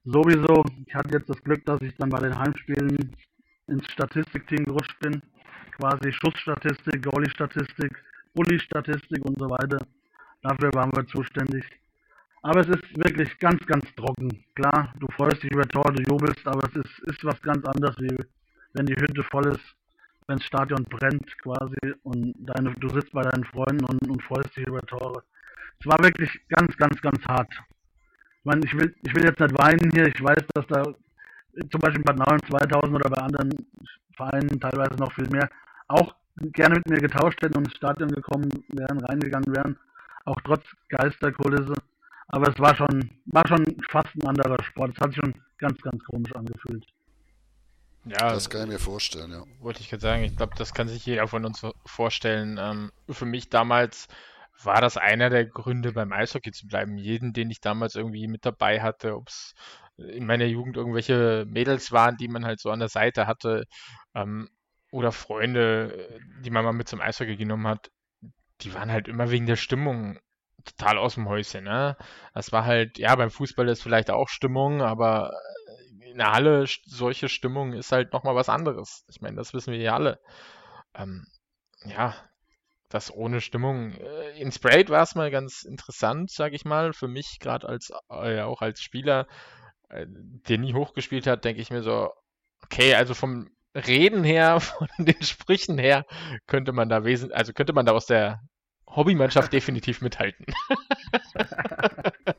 Sowieso, 0.05 0.63
ich 0.85 0.93
hatte 0.93 1.17
jetzt 1.17 1.29
das 1.29 1.41
Glück, 1.43 1.65
dass 1.65 1.81
ich 1.81 1.95
dann 1.95 2.09
bei 2.09 2.19
den 2.19 2.37
Heimspielen 2.37 3.15
ins 3.67 3.91
Statistikteam 3.91 4.65
gerutscht 4.65 4.99
bin. 4.99 5.21
Quasi 5.77 6.11
Schussstatistik, 6.13 7.03
Goalie-Statistik, 7.03 7.91
Bulli-Statistik 8.33 9.25
und 9.25 9.37
so 9.39 9.49
weiter. 9.49 9.79
Dafür 10.41 10.71
waren 10.73 10.91
wir 10.95 11.07
zuständig. 11.07 11.65
Aber 12.43 12.59
es 12.61 12.67
ist 12.67 12.97
wirklich 12.97 13.37
ganz, 13.39 13.65
ganz 13.65 13.83
trocken. 13.95 14.29
Klar, 14.53 14.93
du 14.99 15.07
freust 15.17 15.41
dich 15.41 15.51
über 15.51 15.67
Tor, 15.67 15.91
du 15.91 16.03
jubelst, 16.03 16.45
aber 16.47 16.67
es 16.69 16.75
ist, 16.75 16.99
ist 17.07 17.25
was 17.25 17.41
ganz 17.41 17.65
anderes, 17.65 17.97
wie 17.97 18.15
wenn 18.73 18.85
die 18.85 18.95
Hütte 18.95 19.23
voll 19.23 19.47
ist, 19.47 19.75
wenn 20.27 20.37
das 20.37 20.45
Stadion 20.45 20.83
brennt 20.83 21.37
quasi 21.39 21.95
und 22.03 22.35
deine, 22.37 22.73
du 22.75 22.89
sitzt 22.89 23.11
bei 23.13 23.23
deinen 23.23 23.45
Freunden 23.45 23.85
und, 23.85 24.07
und 24.07 24.21
freust 24.21 24.55
dich 24.55 24.67
über 24.67 24.81
Tore. 24.81 25.23
Es 25.79 25.87
war 25.87 25.97
wirklich 26.03 26.29
ganz, 26.49 26.77
ganz, 26.77 27.01
ganz 27.01 27.25
hart. 27.25 27.51
Ich 28.45 28.47
meine, 28.47 28.63
ich 28.63 28.77
will, 28.77 28.95
ich 29.01 29.15
will 29.15 29.25
jetzt 29.25 29.39
nicht 29.39 29.57
weinen 29.57 29.89
hier. 29.91 30.05
Ich 30.05 30.23
weiß, 30.23 30.37
dass 30.53 30.67
da 30.67 30.83
zum 30.83 31.81
Beispiel 31.81 32.03
bei 32.03 32.13
Nauen 32.13 32.39
2000 32.47 32.93
oder 32.93 33.09
bei 33.09 33.17
anderen 33.17 33.49
Vereinen 34.15 34.59
teilweise 34.59 34.93
noch 34.99 35.11
viel 35.13 35.27
mehr 35.29 35.49
auch 35.87 36.13
gerne 36.53 36.75
mit 36.75 36.87
mir 36.87 36.99
getauscht 36.99 37.41
hätten 37.41 37.57
und 37.57 37.65
ins 37.65 37.75
Stadion 37.75 38.09
gekommen 38.09 38.47
wären, 38.67 38.99
reingegangen 38.99 39.51
wären. 39.55 39.79
Auch 40.25 40.39
trotz 40.45 40.63
Geisterkulisse. 40.89 41.73
Aber 42.27 42.47
es 42.49 42.59
war 42.59 42.75
schon, 42.75 43.09
war 43.25 43.47
schon 43.47 43.65
fast 43.89 44.13
ein 44.15 44.27
anderer 44.27 44.63
Sport. 44.63 44.91
Es 44.93 45.01
hat 45.01 45.09
sich 45.09 45.21
schon 45.21 45.33
ganz, 45.57 45.81
ganz 45.81 46.03
komisch 46.03 46.35
angefühlt. 46.35 46.85
Ja, 48.05 48.29
das 48.29 48.47
kann 48.47 48.65
ich 48.65 48.67
mir 48.67 48.79
vorstellen, 48.79 49.31
ja. 49.31 49.43
Wollte 49.59 49.81
ich 49.81 49.89
gerade 49.89 50.01
sagen, 50.01 50.23
ich 50.23 50.37
glaube, 50.37 50.53
das 50.55 50.75
kann 50.75 50.87
sich 50.87 51.03
jeder 51.03 51.27
von 51.27 51.45
uns 51.45 51.65
vorstellen. 51.87 52.59
Ähm, 52.61 52.91
für 53.09 53.25
mich 53.25 53.49
damals 53.49 54.07
war 54.63 54.81
das 54.81 54.97
einer 54.97 55.29
der 55.29 55.45
Gründe, 55.45 55.91
beim 55.93 56.11
Eishockey 56.13 56.51
zu 56.51 56.67
bleiben. 56.67 56.97
Jeden, 56.97 57.33
den 57.33 57.49
ich 57.49 57.61
damals 57.61 57.95
irgendwie 57.95 58.27
mit 58.27 58.45
dabei 58.45 58.81
hatte, 58.81 59.15
ob 59.15 59.27
es 59.27 59.53
in 59.97 60.25
meiner 60.25 60.45
Jugend 60.45 60.77
irgendwelche 60.77 61.45
Mädels 61.47 61.91
waren, 61.91 62.17
die 62.17 62.27
man 62.27 62.45
halt 62.45 62.59
so 62.59 62.71
an 62.71 62.79
der 62.79 62.89
Seite 62.89 63.27
hatte, 63.27 63.65
ähm, 64.13 64.49
oder 64.91 65.11
Freunde, 65.11 66.19
die 66.43 66.49
man 66.49 66.63
mal 66.63 66.73
mit 66.73 66.87
zum 66.87 67.01
Eishockey 67.01 67.35
genommen 67.35 67.67
hat, 67.67 67.91
die 68.61 68.73
waren 68.73 68.91
halt 68.91 69.07
immer 69.07 69.29
wegen 69.31 69.45
der 69.45 69.57
Stimmung 69.57 70.19
total 70.63 70.97
aus 70.97 71.15
dem 71.15 71.27
Häuschen. 71.27 71.65
Ne? 71.65 71.97
Das 72.33 72.51
war 72.51 72.65
halt, 72.65 72.97
ja, 72.97 73.15
beim 73.15 73.29
Fußball 73.29 73.67
ist 73.69 73.83
vielleicht 73.83 74.09
auch 74.09 74.29
Stimmung, 74.29 74.81
aber 74.81 75.33
in 75.99 76.17
der 76.17 76.31
Halle 76.31 76.65
solche 76.85 77.29
Stimmung 77.29 77.73
ist 77.73 77.91
halt 77.91 78.13
nochmal 78.13 78.35
was 78.35 78.49
anderes. 78.49 79.03
Ich 79.09 79.21
meine, 79.21 79.35
das 79.35 79.53
wissen 79.53 79.73
wir 79.73 79.79
ja 79.79 79.95
alle. 79.95 80.19
Ähm, 80.93 81.25
ja, 81.83 82.15
das 82.95 83.13
ohne 83.13 83.41
Stimmung. 83.41 83.93
Äh, 83.93 84.39
in 84.39 84.51
Sprayed 84.51 84.89
war 84.89 85.03
es 85.03 85.15
mal 85.15 85.29
ganz 85.29 85.63
interessant, 85.63 86.31
sage 86.31 86.55
ich 86.55 86.65
mal. 86.65 86.93
Für 86.93 87.07
mich, 87.07 87.37
gerade 87.39 87.67
als 87.67 87.91
äh, 88.09 88.41
auch 88.41 88.61
als 88.61 88.81
Spieler, 88.81 89.27
äh, 89.89 90.05
der 90.07 90.57
nie 90.57 90.73
hochgespielt 90.73 91.27
hat, 91.27 91.45
denke 91.45 91.61
ich 91.61 91.69
mir 91.69 91.83
so, 91.83 92.11
okay, 92.63 92.95
also 92.95 93.13
vom 93.13 93.49
Reden 93.75 94.23
her, 94.23 94.59
von 94.61 94.87
den 94.97 95.21
Sprüchen 95.21 95.77
her, 95.77 96.05
könnte 96.47 96.71
man 96.71 96.89
da 96.89 97.03
wesentlich, 97.03 97.37
also 97.37 97.53
könnte 97.53 97.73
man 97.73 97.85
da 97.85 97.91
aus 97.91 98.05
der 98.07 98.39
Hobbymannschaft 98.87 99.51
definitiv 99.53 100.01
mithalten. 100.01 100.45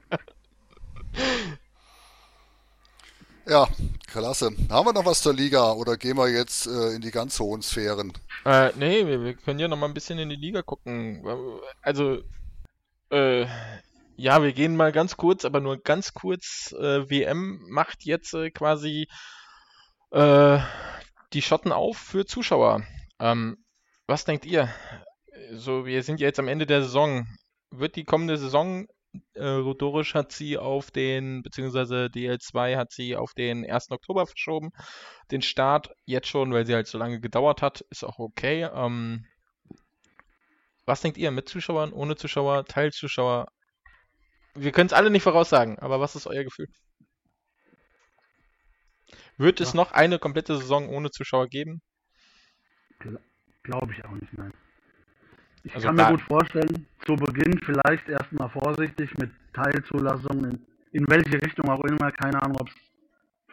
Ja, 3.48 3.68
klasse. 4.08 4.50
Haben 4.70 4.86
wir 4.86 4.92
noch 4.92 5.04
was 5.04 5.22
zur 5.22 5.32
Liga 5.32 5.70
oder 5.72 5.96
gehen 5.96 6.16
wir 6.16 6.28
jetzt 6.28 6.66
äh, 6.66 6.96
in 6.96 7.00
die 7.00 7.12
ganz 7.12 7.38
hohen 7.38 7.62
Sphären? 7.62 8.12
Äh, 8.44 8.72
nee, 8.76 9.06
wir, 9.06 9.22
wir 9.22 9.34
können 9.34 9.60
ja 9.60 9.68
noch 9.68 9.76
mal 9.76 9.86
ein 9.86 9.94
bisschen 9.94 10.18
in 10.18 10.28
die 10.28 10.36
Liga 10.36 10.62
gucken. 10.62 11.24
Also, 11.80 12.22
äh, 13.10 13.46
ja, 14.16 14.42
wir 14.42 14.52
gehen 14.52 14.74
mal 14.74 14.90
ganz 14.90 15.16
kurz, 15.16 15.44
aber 15.44 15.60
nur 15.60 15.80
ganz 15.80 16.12
kurz. 16.12 16.72
Äh, 16.72 17.08
WM 17.08 17.64
macht 17.68 18.04
jetzt 18.04 18.34
äh, 18.34 18.50
quasi 18.50 19.06
äh, 20.10 20.58
die 21.32 21.42
Schotten 21.42 21.70
auf 21.70 21.98
für 21.98 22.26
Zuschauer. 22.26 22.82
Ähm, 23.20 23.58
was 24.08 24.24
denkt 24.24 24.44
ihr? 24.44 24.68
So, 25.52 25.86
wir 25.86 26.02
sind 26.02 26.18
ja 26.18 26.26
jetzt 26.26 26.40
am 26.40 26.48
Ende 26.48 26.66
der 26.66 26.82
Saison. 26.82 27.28
Wird 27.70 27.94
die 27.94 28.04
kommende 28.04 28.38
Saison 28.38 28.88
äh, 29.34 29.46
Rodorisch 29.46 30.14
hat 30.14 30.32
sie 30.32 30.58
auf 30.58 30.90
den, 30.90 31.42
beziehungsweise 31.42 32.06
DL2 32.06 32.76
hat 32.76 32.92
sie 32.92 33.16
auf 33.16 33.34
den 33.34 33.68
1. 33.68 33.90
Oktober 33.90 34.26
verschoben. 34.26 34.70
Den 35.30 35.42
Start 35.42 35.94
jetzt 36.04 36.28
schon, 36.28 36.52
weil 36.52 36.66
sie 36.66 36.74
halt 36.74 36.86
so 36.86 36.98
lange 36.98 37.20
gedauert 37.20 37.62
hat, 37.62 37.84
ist 37.90 38.04
auch 38.04 38.18
okay. 38.18 38.68
Ähm, 38.72 39.26
was 40.84 41.00
denkt 41.00 41.18
ihr 41.18 41.30
mit 41.30 41.48
Zuschauern, 41.48 41.92
ohne 41.92 42.16
Zuschauer, 42.16 42.64
Teilzuschauer? 42.64 43.48
Wir 44.54 44.72
können 44.72 44.86
es 44.86 44.92
alle 44.92 45.10
nicht 45.10 45.24
voraussagen, 45.24 45.78
aber 45.78 46.00
was 46.00 46.16
ist 46.16 46.26
euer 46.26 46.44
Gefühl? 46.44 46.68
Wird 49.36 49.60
es 49.60 49.72
ja. 49.72 49.76
noch 49.76 49.92
eine 49.92 50.18
komplette 50.18 50.56
Saison 50.56 50.88
ohne 50.88 51.10
Zuschauer 51.10 51.48
geben? 51.48 51.82
Glaube 53.62 53.92
ich 53.92 54.04
auch 54.04 54.12
nicht, 54.12 54.32
nein. 54.32 54.52
Ich 55.66 55.74
also 55.74 55.88
kann 55.88 55.96
mir 55.96 56.06
gut 56.10 56.22
vorstellen, 56.22 56.86
zu 57.04 57.16
Beginn 57.16 57.60
vielleicht 57.64 58.08
erstmal 58.08 58.48
vorsichtig 58.50 59.10
mit 59.18 59.32
Teilzulassungen, 59.52 60.52
in, 60.52 60.66
in 60.92 61.04
welche 61.08 61.42
Richtung 61.42 61.68
auch 61.68 61.82
immer, 61.84 62.12
keine 62.12 62.40
Ahnung, 62.40 62.58
ob 62.60 62.68
es 62.68 62.74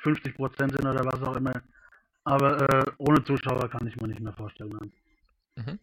50 0.03 0.35
Prozent 0.35 0.73
sind 0.73 0.85
oder 0.85 1.03
was 1.05 1.23
auch 1.23 1.35
immer. 1.35 1.53
Aber 2.23 2.61
äh, 2.69 2.91
ohne 2.99 3.23
Zuschauer 3.23 3.67
kann 3.67 3.87
ich 3.87 3.95
mir 3.95 4.09
nicht 4.09 4.19
mehr 4.19 4.33
vorstellen. 4.33 4.93
Mhm. 5.55 5.79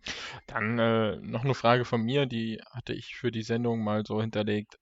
Dann 0.47 0.79
äh, 0.79 1.17
noch 1.17 1.45
eine 1.45 1.55
Frage 1.55 1.85
von 1.85 2.03
mir, 2.03 2.27
die 2.27 2.61
hatte 2.71 2.93
ich 2.93 3.17
für 3.17 3.33
die 3.33 3.43
Sendung 3.43 3.83
mal 3.83 4.05
so 4.07 4.21
hinterlegt. 4.21 4.79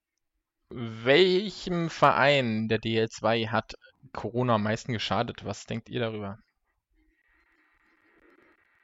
Welchem 0.70 1.88
Verein 1.88 2.68
der 2.68 2.78
DL2 2.78 3.48
hat 3.48 3.72
Corona 4.12 4.56
am 4.56 4.64
meisten 4.64 4.92
geschadet? 4.92 5.46
Was 5.46 5.64
denkt 5.64 5.88
ihr 5.88 6.00
darüber? 6.00 6.38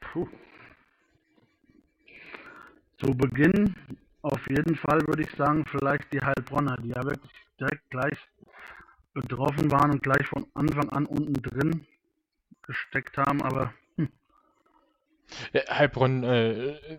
Puh. 0.01 0.29
Zu 3.05 3.15
Beginn 3.15 3.75
auf 4.23 4.49
jeden 4.49 4.77
Fall 4.77 5.07
würde 5.07 5.23
ich 5.23 5.31
sagen, 5.37 5.67
vielleicht 5.67 6.11
die 6.13 6.21
Heilbronner, 6.21 6.77
die 6.83 6.89
ja 6.89 7.05
wirklich 7.05 7.31
direkt 7.61 7.91
gleich 7.91 8.19
betroffen 9.13 9.71
waren 9.71 9.91
und 9.91 10.03
gleich 10.03 10.27
von 10.27 10.47
Anfang 10.55 10.89
an 10.89 11.05
unten 11.05 11.35
drin 11.35 11.87
gesteckt 12.63 13.19
haben, 13.19 13.43
aber 13.43 13.75
hm. 13.97 14.09
ja, 15.53 15.61
Heilbronn, 15.69 16.25
äh, 16.25 16.99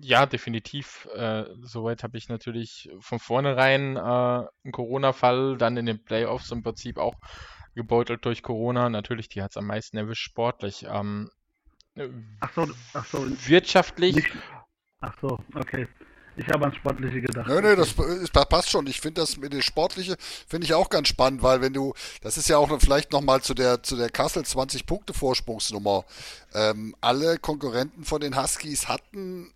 ja, 0.00 0.26
definitiv. 0.26 1.08
Äh, 1.14 1.44
soweit 1.62 2.02
habe 2.02 2.18
ich 2.18 2.28
natürlich 2.28 2.90
von 2.98 3.20
vornherein 3.20 3.96
äh, 3.96 4.00
einen 4.00 4.72
Corona-Fall, 4.72 5.56
dann 5.56 5.76
in 5.76 5.86
den 5.86 6.02
Playoffs 6.02 6.50
im 6.50 6.64
Prinzip 6.64 6.98
auch 6.98 7.14
gebeutelt 7.76 8.24
durch 8.24 8.42
Corona. 8.42 8.88
Natürlich, 8.88 9.28
die 9.28 9.40
hat 9.40 9.52
es 9.52 9.56
am 9.56 9.66
meisten 9.66 9.96
erwischt 9.96 10.24
sportlich. 10.24 10.86
Ähm, 10.90 11.30
ach 12.40 12.52
so, 12.52 12.68
ach 12.92 13.06
so. 13.06 13.24
Wirtschaftlich. 13.46 14.16
Nicht, 14.16 14.32
Ach 15.00 15.14
so, 15.20 15.38
okay. 15.54 15.86
Ich 16.38 16.46
habe 16.48 16.64
ans 16.66 16.76
Sportliche 16.76 17.20
gedacht. 17.20 17.48
Nö, 17.48 17.60
nö, 17.60 17.74
das, 17.74 17.94
das 18.32 18.48
passt 18.48 18.70
schon. 18.70 18.86
Ich 18.86 19.00
finde 19.00 19.20
das 19.20 19.36
mit 19.36 19.52
dem 19.52 19.60
Sportliche 19.60 20.16
finde 20.46 20.66
ich 20.66 20.74
auch 20.74 20.88
ganz 20.88 21.08
spannend, 21.08 21.42
weil 21.42 21.60
wenn 21.60 21.72
du, 21.72 21.94
das 22.22 22.36
ist 22.36 22.48
ja 22.48 22.58
auch 22.58 22.70
vielleicht 22.80 23.10
nochmal 23.10 23.42
zu 23.42 23.54
der, 23.54 23.82
zu 23.82 23.96
der 23.96 24.08
Kassel 24.08 24.44
20 24.44 24.86
Punkte 24.86 25.14
Vorsprungsnummer. 25.14 26.04
Ähm, 26.54 26.94
alle 27.00 27.38
Konkurrenten 27.38 28.04
von 28.04 28.20
den 28.20 28.40
Huskies 28.40 28.86
hatten 28.86 29.52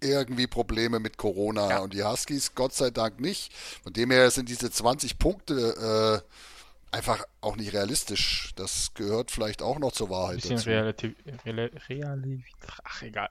irgendwie 0.00 0.48
Probleme 0.48 0.98
mit 0.98 1.16
Corona 1.16 1.70
ja. 1.70 1.78
und 1.78 1.92
die 1.92 2.02
Huskies 2.02 2.54
Gott 2.56 2.74
sei 2.74 2.90
Dank 2.90 3.20
nicht. 3.20 3.52
Von 3.84 3.92
dem 3.92 4.10
her 4.10 4.30
sind 4.32 4.48
diese 4.48 4.70
20 4.70 5.18
Punkte 5.18 6.22
äh, 6.24 6.49
einfach 6.90 7.24
auch 7.40 7.56
nicht 7.56 7.72
realistisch. 7.72 8.52
Das 8.56 8.92
gehört 8.94 9.30
vielleicht 9.30 9.62
auch 9.62 9.78
noch 9.78 9.92
zur 9.92 10.10
Wahrheit. 10.10 10.44
Ein 10.44 10.56
bisschen 10.56 10.72
relativ, 10.72 11.14
rel 11.46 11.70
relativ, 11.88 12.44
ach 12.84 13.02
egal. 13.02 13.28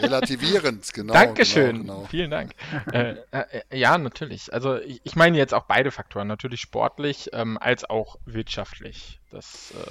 Relativierend, 0.00 0.90
genau. 0.92 1.12
Dankeschön, 1.12 1.78
genau, 1.78 1.96
genau. 1.96 2.08
vielen 2.08 2.30
Dank. 2.30 2.54
äh, 2.92 3.16
äh, 3.30 3.62
ja, 3.76 3.98
natürlich. 3.98 4.52
Also 4.52 4.78
ich, 4.78 5.00
ich, 5.04 5.16
meine 5.16 5.36
jetzt 5.36 5.54
auch 5.54 5.64
beide 5.64 5.90
Faktoren, 5.90 6.28
natürlich 6.28 6.60
sportlich 6.60 7.30
ähm, 7.32 7.58
als 7.58 7.88
auch 7.88 8.16
wirtschaftlich. 8.24 9.20
Das 9.30 9.72
äh 9.72 9.90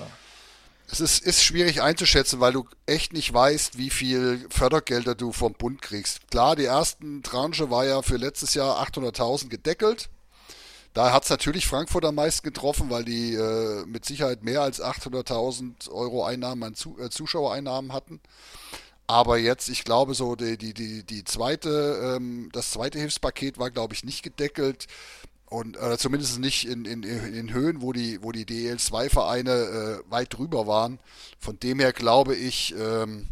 es 0.91 0.99
ist, 0.99 1.26
ist 1.26 1.43
schwierig 1.43 1.82
einzuschätzen, 1.82 2.41
weil 2.41 2.51
du 2.51 2.68
echt 2.86 3.14
nicht 3.14 3.34
weißt, 3.34 3.78
wie 3.78 3.89
viel 3.89 4.45
Fördergelder 4.49 5.16
du 5.16 5.32
vom 5.32 5.53
Bund 5.53 5.82
kriegst. 5.82 6.30
Klar, 6.30 6.57
die 6.57 6.66
ersten 6.66 7.24
Tranche 7.24 7.70
war 7.70 7.86
ja 7.86 8.01
für 8.01 8.18
letztes 8.18 8.55
Jahr 8.55 8.86
800.000 8.86 9.47
gedeckelt. 9.47 10.09
Da 10.93 11.13
hat 11.13 11.23
es 11.23 11.29
natürlich 11.29 11.67
Frankfurt 11.67 12.03
am 12.03 12.15
meisten 12.15 12.45
getroffen, 12.45 12.89
weil 12.89 13.05
die 13.05 13.33
äh, 13.33 13.85
mit 13.85 14.03
Sicherheit 14.03 14.43
mehr 14.43 14.61
als 14.61 14.81
800.000 14.81 15.89
Euro 15.89 16.25
Einnahmen 16.25 16.63
an 16.63 16.75
Zu 16.75 16.99
äh, 16.99 17.09
Zuschauereinnahmen 17.09 17.93
hatten. 17.93 18.19
Aber 19.07 19.37
jetzt, 19.37 19.69
ich 19.69 19.83
glaube, 19.83 20.13
so 20.13 20.35
die, 20.35 20.57
die, 20.57 20.73
die, 20.73 21.03
die 21.03 21.23
zweite, 21.23 22.17
ähm, 22.17 22.49
das 22.53 22.71
zweite 22.71 22.99
Hilfspaket 22.99 23.57
war, 23.57 23.71
glaube 23.71 23.93
ich, 23.93 24.03
nicht 24.03 24.23
gedeckelt. 24.23 24.87
Und 25.49 25.75
äh, 25.75 25.97
zumindest 25.97 26.39
nicht 26.39 26.65
in, 26.65 26.85
in, 26.85 27.03
in 27.03 27.51
Höhen, 27.51 27.81
wo 27.81 27.91
die, 27.91 28.23
wo 28.23 28.31
die 28.31 28.45
DL2-Vereine 28.45 29.51
äh, 29.51 30.11
weit 30.11 30.37
drüber 30.37 30.65
waren. 30.65 30.99
Von 31.39 31.59
dem 31.59 31.79
her 31.79 31.91
glaube 31.91 32.35
ich, 32.35 32.73
ähm, 32.77 33.27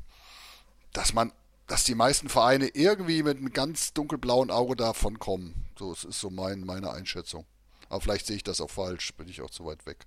dass 0.92 1.14
man, 1.14 1.32
dass 1.70 1.84
die 1.84 1.96
meisten 1.96 2.30
Vereine 2.30 2.68
irgendwie 2.74 3.24
mit 3.24 3.38
einem 3.38 3.54
ganz 3.54 3.94
dunkelblauen 3.94 4.50
Auge 4.50 4.76
davon 4.76 5.20
kommen. 5.20 5.70
So, 5.78 5.92
es 5.92 6.04
ist 6.04 6.20
so 6.20 6.30
mein, 6.30 6.66
meine 6.66 6.92
Einschätzung. 6.92 7.46
Aber 7.90 8.02
vielleicht 8.02 8.26
sehe 8.26 8.36
ich 8.36 8.44
das 8.44 8.60
auch 8.60 8.70
falsch, 8.70 9.14
bin 9.14 9.30
ich 9.30 9.42
auch 9.42 9.50
zu 9.50 9.66
weit 9.66 9.86
weg. 9.86 9.98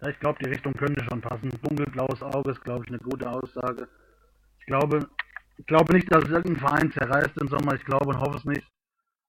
Ja, 0.00 0.08
ich 0.08 0.20
glaube, 0.20 0.38
die 0.42 0.48
Richtung 0.48 0.72
könnte 0.74 1.04
schon 1.04 1.20
passen. 1.20 1.50
Dunkelblaues 1.62 2.22
Auge 2.22 2.52
ist, 2.52 2.62
glaube 2.62 2.84
ich, 2.84 2.90
eine 2.90 2.98
gute 2.98 3.30
Aussage. 3.30 3.88
Ich 4.60 4.66
glaube, 4.66 5.08
ich 5.56 5.66
glaube 5.66 5.94
nicht, 5.94 6.10
dass 6.12 6.24
es 6.24 6.30
irgendein 6.30 6.68
Verein 6.68 6.92
zerreißt 6.92 7.36
im 7.40 7.48
Sommer. 7.48 7.74
Ich 7.74 7.84
glaube 7.84 8.10
und 8.10 8.20
hoffe 8.20 8.38
es 8.38 8.44
nicht. 8.44 8.66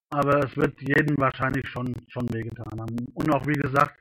Aber 0.10 0.44
es 0.44 0.56
wird 0.58 0.80
jedem 0.82 1.18
wahrscheinlich 1.18 1.68
schon, 1.68 1.94
schon 2.10 2.32
wehgetan 2.34 2.80
haben. 2.80 2.96
Und 3.14 3.34
auch 3.34 3.46
wie 3.48 3.54
gesagt, 3.54 3.98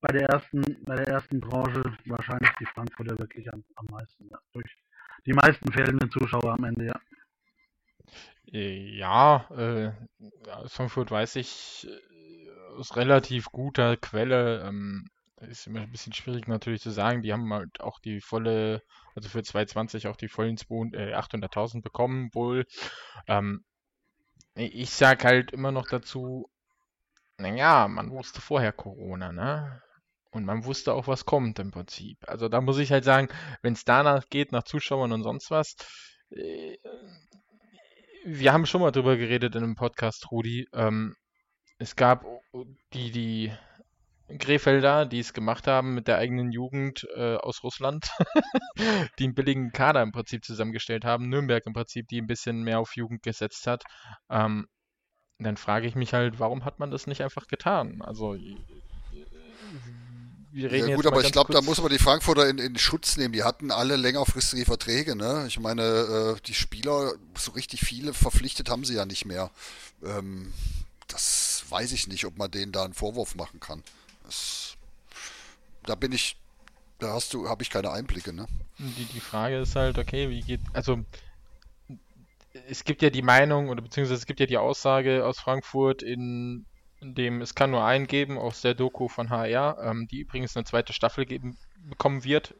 bei 0.00 0.12
der 0.12 0.28
ersten, 0.28 0.62
bei 0.84 0.96
der 0.96 1.08
ersten 1.08 1.40
Branche 1.40 1.82
wahrscheinlich 2.04 2.50
die 2.60 2.66
Frankfurter 2.66 3.18
wirklich 3.18 3.50
am, 3.52 3.64
am 3.76 3.86
meisten, 3.86 4.28
ja. 4.30 4.38
Durch 4.52 4.70
die 5.26 5.32
meisten 5.32 5.72
fehlenden 5.72 6.10
Zuschauer 6.10 6.52
am 6.54 6.64
Ende, 6.64 6.86
ja. 6.86 7.00
Äh, 8.52 8.96
ja, 8.96 9.48
äh, 9.50 9.92
Frankfurt 10.68 11.10
weiß 11.10 11.36
ich 11.36 11.88
äh, 11.88 12.78
aus 12.78 12.96
relativ 12.96 13.46
guter 13.46 13.96
Quelle, 13.96 14.62
ähm, 14.66 15.08
ist 15.40 15.66
immer 15.66 15.80
ein 15.80 15.90
bisschen 15.90 16.12
schwierig 16.12 16.48
natürlich 16.48 16.82
zu 16.82 16.90
sagen, 16.90 17.22
die 17.22 17.32
haben 17.32 17.52
halt 17.52 17.80
auch 17.80 17.98
die 18.00 18.20
volle, 18.20 18.82
also 19.14 19.28
für 19.28 19.42
2020 19.42 20.06
auch 20.08 20.16
die 20.16 20.28
vollen 20.28 20.56
800.000 20.56 21.82
bekommen 21.82 22.30
wohl. 22.34 22.64
Ähm, 23.26 23.64
ich 24.54 24.90
sag 24.90 25.24
halt 25.24 25.52
immer 25.52 25.72
noch 25.72 25.86
dazu, 25.88 26.48
naja, 27.38 27.88
man 27.88 28.10
wusste 28.10 28.40
vorher 28.40 28.72
Corona, 28.72 29.32
ne? 29.32 29.82
Und 30.34 30.44
man 30.44 30.64
wusste 30.64 30.92
auch, 30.94 31.06
was 31.06 31.24
kommt 31.24 31.60
im 31.60 31.70
Prinzip. 31.70 32.18
Also 32.26 32.48
da 32.48 32.60
muss 32.60 32.78
ich 32.78 32.90
halt 32.90 33.04
sagen, 33.04 33.28
wenn 33.62 33.74
es 33.74 33.84
danach 33.84 34.28
geht, 34.28 34.50
nach 34.50 34.64
Zuschauern 34.64 35.12
und 35.12 35.22
sonst 35.22 35.50
was, 35.50 35.76
äh, 36.30 36.76
wir 38.24 38.52
haben 38.52 38.66
schon 38.66 38.80
mal 38.80 38.90
drüber 38.90 39.16
geredet 39.16 39.54
in 39.54 39.62
einem 39.62 39.76
Podcast, 39.76 40.32
Rudi. 40.32 40.66
Ähm, 40.72 41.14
es 41.78 41.94
gab 41.94 42.24
die, 42.92 43.12
die 43.12 43.52
Krefelder, 44.38 45.06
die 45.06 45.20
es 45.20 45.34
gemacht 45.34 45.68
haben 45.68 45.94
mit 45.94 46.08
der 46.08 46.18
eigenen 46.18 46.50
Jugend 46.50 47.06
äh, 47.14 47.36
aus 47.36 47.62
Russland, 47.62 48.10
die 49.20 49.24
einen 49.24 49.34
billigen 49.34 49.70
Kader 49.70 50.02
im 50.02 50.10
Prinzip 50.10 50.44
zusammengestellt 50.44 51.04
haben. 51.04 51.28
Nürnberg 51.28 51.64
im 51.66 51.74
Prinzip, 51.74 52.08
die 52.08 52.20
ein 52.20 52.26
bisschen 52.26 52.64
mehr 52.64 52.80
auf 52.80 52.96
Jugend 52.96 53.22
gesetzt 53.22 53.68
hat. 53.68 53.84
Ähm, 54.28 54.66
dann 55.38 55.56
frage 55.56 55.86
ich 55.86 55.94
mich 55.94 56.12
halt, 56.12 56.40
warum 56.40 56.64
hat 56.64 56.80
man 56.80 56.90
das 56.90 57.06
nicht 57.06 57.22
einfach 57.22 57.46
getan? 57.46 58.02
Also 58.02 58.36
wir 60.54 60.70
reden 60.70 60.90
ja, 60.90 60.96
gut, 60.96 61.06
aber 61.06 61.20
ich 61.24 61.32
glaube, 61.32 61.52
da 61.52 61.60
muss 61.62 61.82
man 61.82 61.90
die 61.90 61.98
Frankfurter 61.98 62.48
in, 62.48 62.58
in, 62.58 62.78
Schutz 62.78 63.16
nehmen. 63.16 63.32
Die 63.32 63.42
hatten 63.42 63.72
alle 63.72 63.96
längerfristige 63.96 64.64
Verträge. 64.64 65.16
Ne? 65.16 65.46
Ich 65.48 65.58
meine, 65.58 65.82
äh, 65.82 66.40
die 66.46 66.54
Spieler, 66.54 67.14
so 67.36 67.50
richtig 67.52 67.80
viele 67.80 68.14
verpflichtet 68.14 68.70
haben 68.70 68.84
sie 68.84 68.94
ja 68.94 69.04
nicht 69.04 69.24
mehr. 69.24 69.50
Ähm, 70.04 70.52
das 71.08 71.64
weiß 71.70 71.90
ich 71.90 72.06
nicht, 72.06 72.24
ob 72.24 72.38
man 72.38 72.52
denen 72.52 72.70
da 72.70 72.84
einen 72.84 72.94
Vorwurf 72.94 73.34
machen 73.34 73.58
kann. 73.58 73.82
Das, 74.22 74.76
da 75.86 75.96
bin 75.96 76.12
ich, 76.12 76.36
da 77.00 77.14
hast 77.14 77.34
du, 77.34 77.48
habe 77.48 77.64
ich 77.64 77.70
keine 77.70 77.90
Einblicke, 77.90 78.32
ne? 78.32 78.46
Die, 78.78 79.06
die 79.06 79.20
Frage 79.20 79.58
ist 79.58 79.74
halt, 79.74 79.98
okay, 79.98 80.30
wie 80.30 80.40
geht, 80.40 80.60
also 80.72 81.04
es 82.68 82.84
gibt 82.84 83.02
ja 83.02 83.10
die 83.10 83.22
Meinung 83.22 83.70
oder 83.70 83.82
beziehungsweise 83.82 84.20
es 84.20 84.26
gibt 84.26 84.38
ja 84.38 84.46
die 84.46 84.58
Aussage 84.58 85.26
aus 85.26 85.40
Frankfurt 85.40 86.00
in 86.00 86.64
dem 87.04 87.40
es 87.40 87.54
kann 87.54 87.70
nur 87.70 87.84
einen 87.84 88.06
geben 88.06 88.38
aus 88.38 88.60
der 88.60 88.74
Doku 88.74 89.08
von 89.08 89.30
HR, 89.30 89.78
ähm, 89.82 90.08
die 90.08 90.20
übrigens 90.20 90.56
eine 90.56 90.64
zweite 90.64 90.92
Staffel 90.92 91.26
geben 91.26 91.56
bekommen 91.88 92.24
wird. 92.24 92.54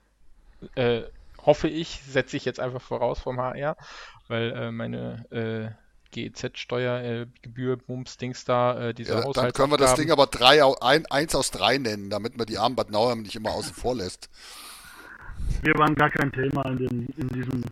Äh, 0.75 1.03
hoffe 1.45 1.69
ich, 1.69 2.03
setze 2.07 2.37
ich 2.37 2.45
jetzt 2.45 2.61
einfach 2.61 2.81
voraus 2.81 3.19
vom 3.19 3.41
HR, 3.41 3.77
weil 4.29 4.53
äh, 4.53 4.71
meine 4.71 5.27
äh, 5.31 5.85
GEZ-Steuergebühr, 6.13 7.77
Bums, 7.77 8.17
Dings 8.17 8.45
da, 8.45 8.89
äh, 8.89 8.95
diese 8.95 9.15
ja, 9.15 9.33
Dann 9.33 9.53
können 9.53 9.73
wir 9.73 9.79
das 9.79 9.95
Ding 9.95 10.11
aber 10.11 10.27
drei, 10.27 10.63
ein, 10.81 11.07
eins 11.07 11.35
aus 11.35 11.51
drei 11.51 11.79
nennen, 11.79 12.09
damit 12.09 12.37
man 12.37 12.47
die 12.47 12.59
armen 12.59 12.77
Bad 12.77 12.91
Nauheim 12.91 13.23
nicht 13.23 13.35
immer 13.37 13.51
außen 13.51 13.75
vor 13.75 13.97
lässt. 13.97 14.31
Wir 15.63 15.75
waren 15.75 15.95
gar 15.95 16.11
kein 16.11 16.33
Thema 16.33 16.65
in, 16.67 16.77
den, 16.79 17.07
in 17.17 17.29
diesem 17.29 17.65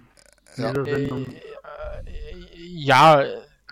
in 0.56 0.62
ja. 0.62 0.72
dieser 0.72 0.84
Sendung. 0.84 1.26
Äh, 1.26 1.38
äh, 1.38 2.42
ja, 2.56 3.24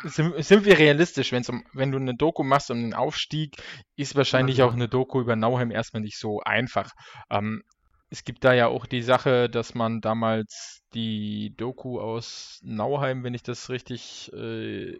sind, 0.04 0.44
sind, 0.44 0.64
wir 0.64 0.78
realistisch, 0.78 1.32
wenn's 1.32 1.48
um, 1.48 1.64
wenn 1.72 1.92
du 1.92 1.98
eine 1.98 2.14
Doku 2.14 2.42
machst 2.42 2.70
um 2.70 2.80
den 2.80 2.94
Aufstieg, 2.94 3.56
ist 3.96 4.16
wahrscheinlich 4.16 4.58
ja. 4.58 4.66
auch 4.66 4.72
eine 4.72 4.88
Doku 4.88 5.20
über 5.20 5.36
Nauheim 5.36 5.70
erstmal 5.70 6.02
nicht 6.02 6.18
so 6.18 6.40
einfach. 6.40 6.92
Ähm, 7.30 7.62
es 8.10 8.24
gibt 8.24 8.44
da 8.44 8.52
ja 8.52 8.66
auch 8.66 8.86
die 8.86 9.02
Sache, 9.02 9.48
dass 9.48 9.74
man 9.74 10.00
damals 10.00 10.82
die 10.94 11.54
Doku 11.56 12.00
aus 12.00 12.60
Nauheim, 12.62 13.22
wenn 13.22 13.34
ich 13.34 13.44
das 13.44 13.70
richtig 13.70 14.32
äh, 14.34 14.98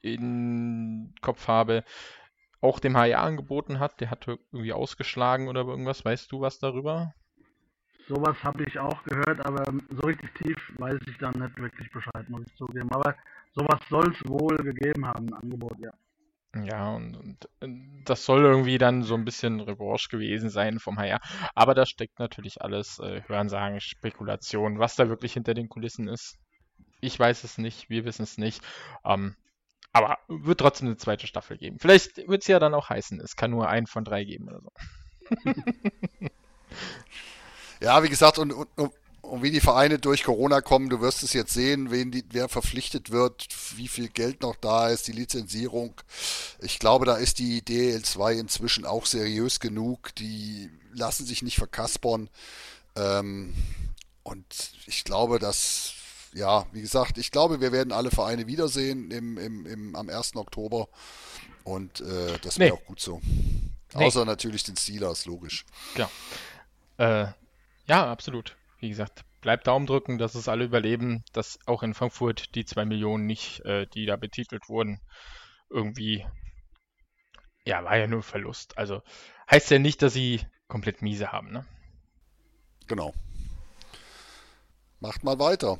in 0.00 1.14
Kopf 1.20 1.48
habe, 1.48 1.84
auch 2.62 2.78
dem 2.78 2.96
HR 2.96 3.20
angeboten 3.20 3.78
hat. 3.78 4.00
Der 4.00 4.10
hat 4.10 4.26
irgendwie 4.26 4.72
ausgeschlagen 4.72 5.48
oder 5.48 5.62
irgendwas. 5.62 6.04
Weißt 6.04 6.32
du 6.32 6.40
was 6.40 6.58
darüber? 6.58 7.14
Sowas 8.08 8.42
habe 8.42 8.64
ich 8.64 8.78
auch 8.78 9.04
gehört, 9.04 9.44
aber 9.46 9.72
so 9.90 10.00
richtig 10.06 10.34
tief 10.34 10.72
weiß 10.78 10.98
ich 11.06 11.16
dann 11.18 11.38
nicht 11.38 11.56
wirklich 11.58 11.90
Bescheid, 11.92 12.28
muss 12.28 12.42
ich 12.46 12.56
zugeben. 12.56 12.90
Aber 12.90 13.14
sowas 13.52 13.80
soll 13.88 14.12
es 14.12 14.28
wohl 14.28 14.56
gegeben 14.56 15.06
haben, 15.06 15.28
ein 15.28 15.34
Angebot, 15.34 15.78
ja. 15.78 15.92
Ja, 16.64 16.94
und, 16.96 17.16
und, 17.60 18.02
das 18.04 18.24
soll 18.24 18.44
irgendwie 18.44 18.78
dann 18.78 19.04
so 19.04 19.14
ein 19.14 19.24
bisschen 19.24 19.60
Revanche 19.60 20.08
gewesen 20.08 20.50
sein 20.50 20.80
vom 20.80 20.98
HR. 20.98 21.20
Aber 21.54 21.74
da 21.74 21.86
steckt 21.86 22.18
natürlich 22.18 22.60
alles, 22.60 22.98
äh, 22.98 23.22
Hörensagen, 23.26 23.80
Spekulation, 23.80 24.80
was 24.80 24.96
da 24.96 25.08
wirklich 25.08 25.34
hinter 25.34 25.54
den 25.54 25.68
Kulissen 25.68 26.08
ist. 26.08 26.38
Ich 27.00 27.18
weiß 27.18 27.44
es 27.44 27.56
nicht, 27.58 27.88
wir 27.88 28.04
wissen 28.04 28.24
es 28.24 28.36
nicht. 28.36 28.62
Ähm, 29.04 29.36
aber 29.92 30.18
wird 30.28 30.58
trotzdem 30.58 30.88
eine 30.88 30.96
zweite 30.96 31.28
Staffel 31.28 31.56
geben. 31.56 31.78
Vielleicht 31.78 32.16
wird 32.28 32.42
es 32.42 32.48
ja 32.48 32.58
dann 32.58 32.74
auch 32.74 32.90
heißen, 32.90 33.20
es 33.20 33.36
kann 33.36 33.52
nur 33.52 33.68
ein 33.68 33.86
von 33.86 34.04
drei 34.04 34.24
geben 34.24 34.48
oder 34.48 34.60
so. 34.60 34.72
ja, 37.80 38.02
wie 38.02 38.08
gesagt, 38.08 38.38
und, 38.38 38.52
und, 38.52 38.68
und 38.76 38.92
wie 39.22 39.50
die 39.50 39.60
Vereine 39.60 39.98
durch 39.98 40.24
Corona 40.24 40.60
kommen, 40.60 40.88
du 40.88 41.00
wirst 41.00 41.22
es 41.22 41.32
jetzt 41.32 41.52
sehen, 41.52 41.90
wen 41.90 42.10
die, 42.10 42.24
wer 42.30 42.48
verpflichtet 42.48 43.10
wird, 43.10 43.48
wie 43.76 43.88
viel 43.88 44.08
Geld 44.08 44.42
noch 44.42 44.56
da 44.56 44.88
ist, 44.88 45.08
die 45.08 45.12
Lizenzierung. 45.12 45.94
Ich 46.60 46.78
glaube, 46.78 47.06
da 47.06 47.16
ist 47.16 47.38
die 47.38 47.62
DL2 47.62 48.38
inzwischen 48.38 48.84
auch 48.84 49.06
seriös 49.06 49.60
genug. 49.60 50.14
Die 50.16 50.70
lassen 50.92 51.26
sich 51.26 51.42
nicht 51.42 51.56
verkaspern. 51.56 52.28
Ähm, 52.96 53.54
und 54.22 54.72
ich 54.86 55.04
glaube, 55.04 55.38
dass, 55.38 55.92
ja, 56.32 56.66
wie 56.72 56.80
gesagt, 56.80 57.18
ich 57.18 57.30
glaube, 57.30 57.60
wir 57.60 57.72
werden 57.72 57.92
alle 57.92 58.10
Vereine 58.10 58.46
wiedersehen 58.46 59.10
im, 59.10 59.38
im, 59.38 59.66
im, 59.66 59.96
am 59.96 60.08
1. 60.08 60.36
Oktober. 60.36 60.88
Und 61.64 62.00
äh, 62.00 62.38
das 62.42 62.58
wäre 62.58 62.70
nee. 62.70 62.76
auch 62.76 62.84
gut 62.86 63.00
so. 63.00 63.20
Nee. 63.94 64.04
Außer 64.06 64.24
natürlich 64.24 64.64
den 64.64 64.76
Steelers, 64.76 65.26
logisch. 65.26 65.64
Ja. 65.96 66.10
Äh, 66.96 67.32
ja, 67.86 68.10
absolut 68.10 68.56
wie 68.80 68.88
gesagt, 68.88 69.24
bleibt 69.40 69.66
Daumen 69.66 69.86
drücken, 69.86 70.18
dass 70.18 70.34
es 70.34 70.48
alle 70.48 70.64
überleben, 70.64 71.24
dass 71.32 71.58
auch 71.66 71.82
in 71.82 71.94
Frankfurt 71.94 72.54
die 72.54 72.64
zwei 72.64 72.84
Millionen 72.84 73.26
nicht, 73.26 73.60
äh, 73.64 73.86
die 73.86 74.06
da 74.06 74.16
betitelt 74.16 74.68
wurden, 74.68 75.00
irgendwie, 75.68 76.26
ja, 77.64 77.84
war 77.84 77.96
ja 77.96 78.06
nur 78.06 78.22
Verlust. 78.22 78.76
Also 78.78 79.02
heißt 79.50 79.70
ja 79.70 79.78
nicht, 79.78 80.02
dass 80.02 80.12
sie 80.12 80.40
komplett 80.68 81.02
miese 81.02 81.32
haben, 81.32 81.52
ne? 81.52 81.64
Genau. 82.86 83.14
Macht 85.00 85.24
mal 85.24 85.38
weiter. 85.38 85.78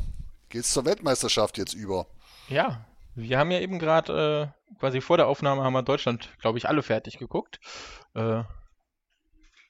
Geht's 0.49 0.73
zur 0.73 0.85
Weltmeisterschaft 0.85 1.59
jetzt 1.59 1.75
über? 1.75 2.07
Ja, 2.49 2.87
wir 3.15 3.39
haben 3.39 3.51
ja 3.51 3.61
eben 3.61 3.79
gerade 3.79 4.55
äh, 4.73 4.77
quasi 4.79 5.01
vor 5.01 5.17
der 5.17 5.27
Aufnahme 5.27 5.63
haben 5.63 5.73
wir 5.73 5.83
Deutschland, 5.83 6.31
glaube 6.41 6.59
ich, 6.59 6.69
alle 6.69 6.83
fertig 6.83 7.19
geguckt. 7.19 7.61
Äh, 8.15 8.45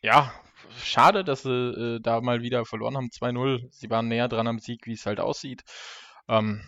ja, 0.03 0.33
schade, 0.77 1.25
dass 1.25 1.43
sie 1.43 1.51
äh, 1.97 2.01
da 2.01 2.21
mal 2.21 2.43
wieder 2.43 2.65
verloren 2.65 2.97
haben, 2.97 3.11
2-0. 3.11 3.69
Sie 3.71 3.91
waren 3.91 4.09
näher 4.09 4.29
dran 4.29 4.47
am 4.47 4.59
Sieg, 4.59 4.87
wie 4.87 4.93
es 4.93 5.07
halt 5.07 5.21
aussieht. 5.21 5.63
Ähm, 6.29 6.63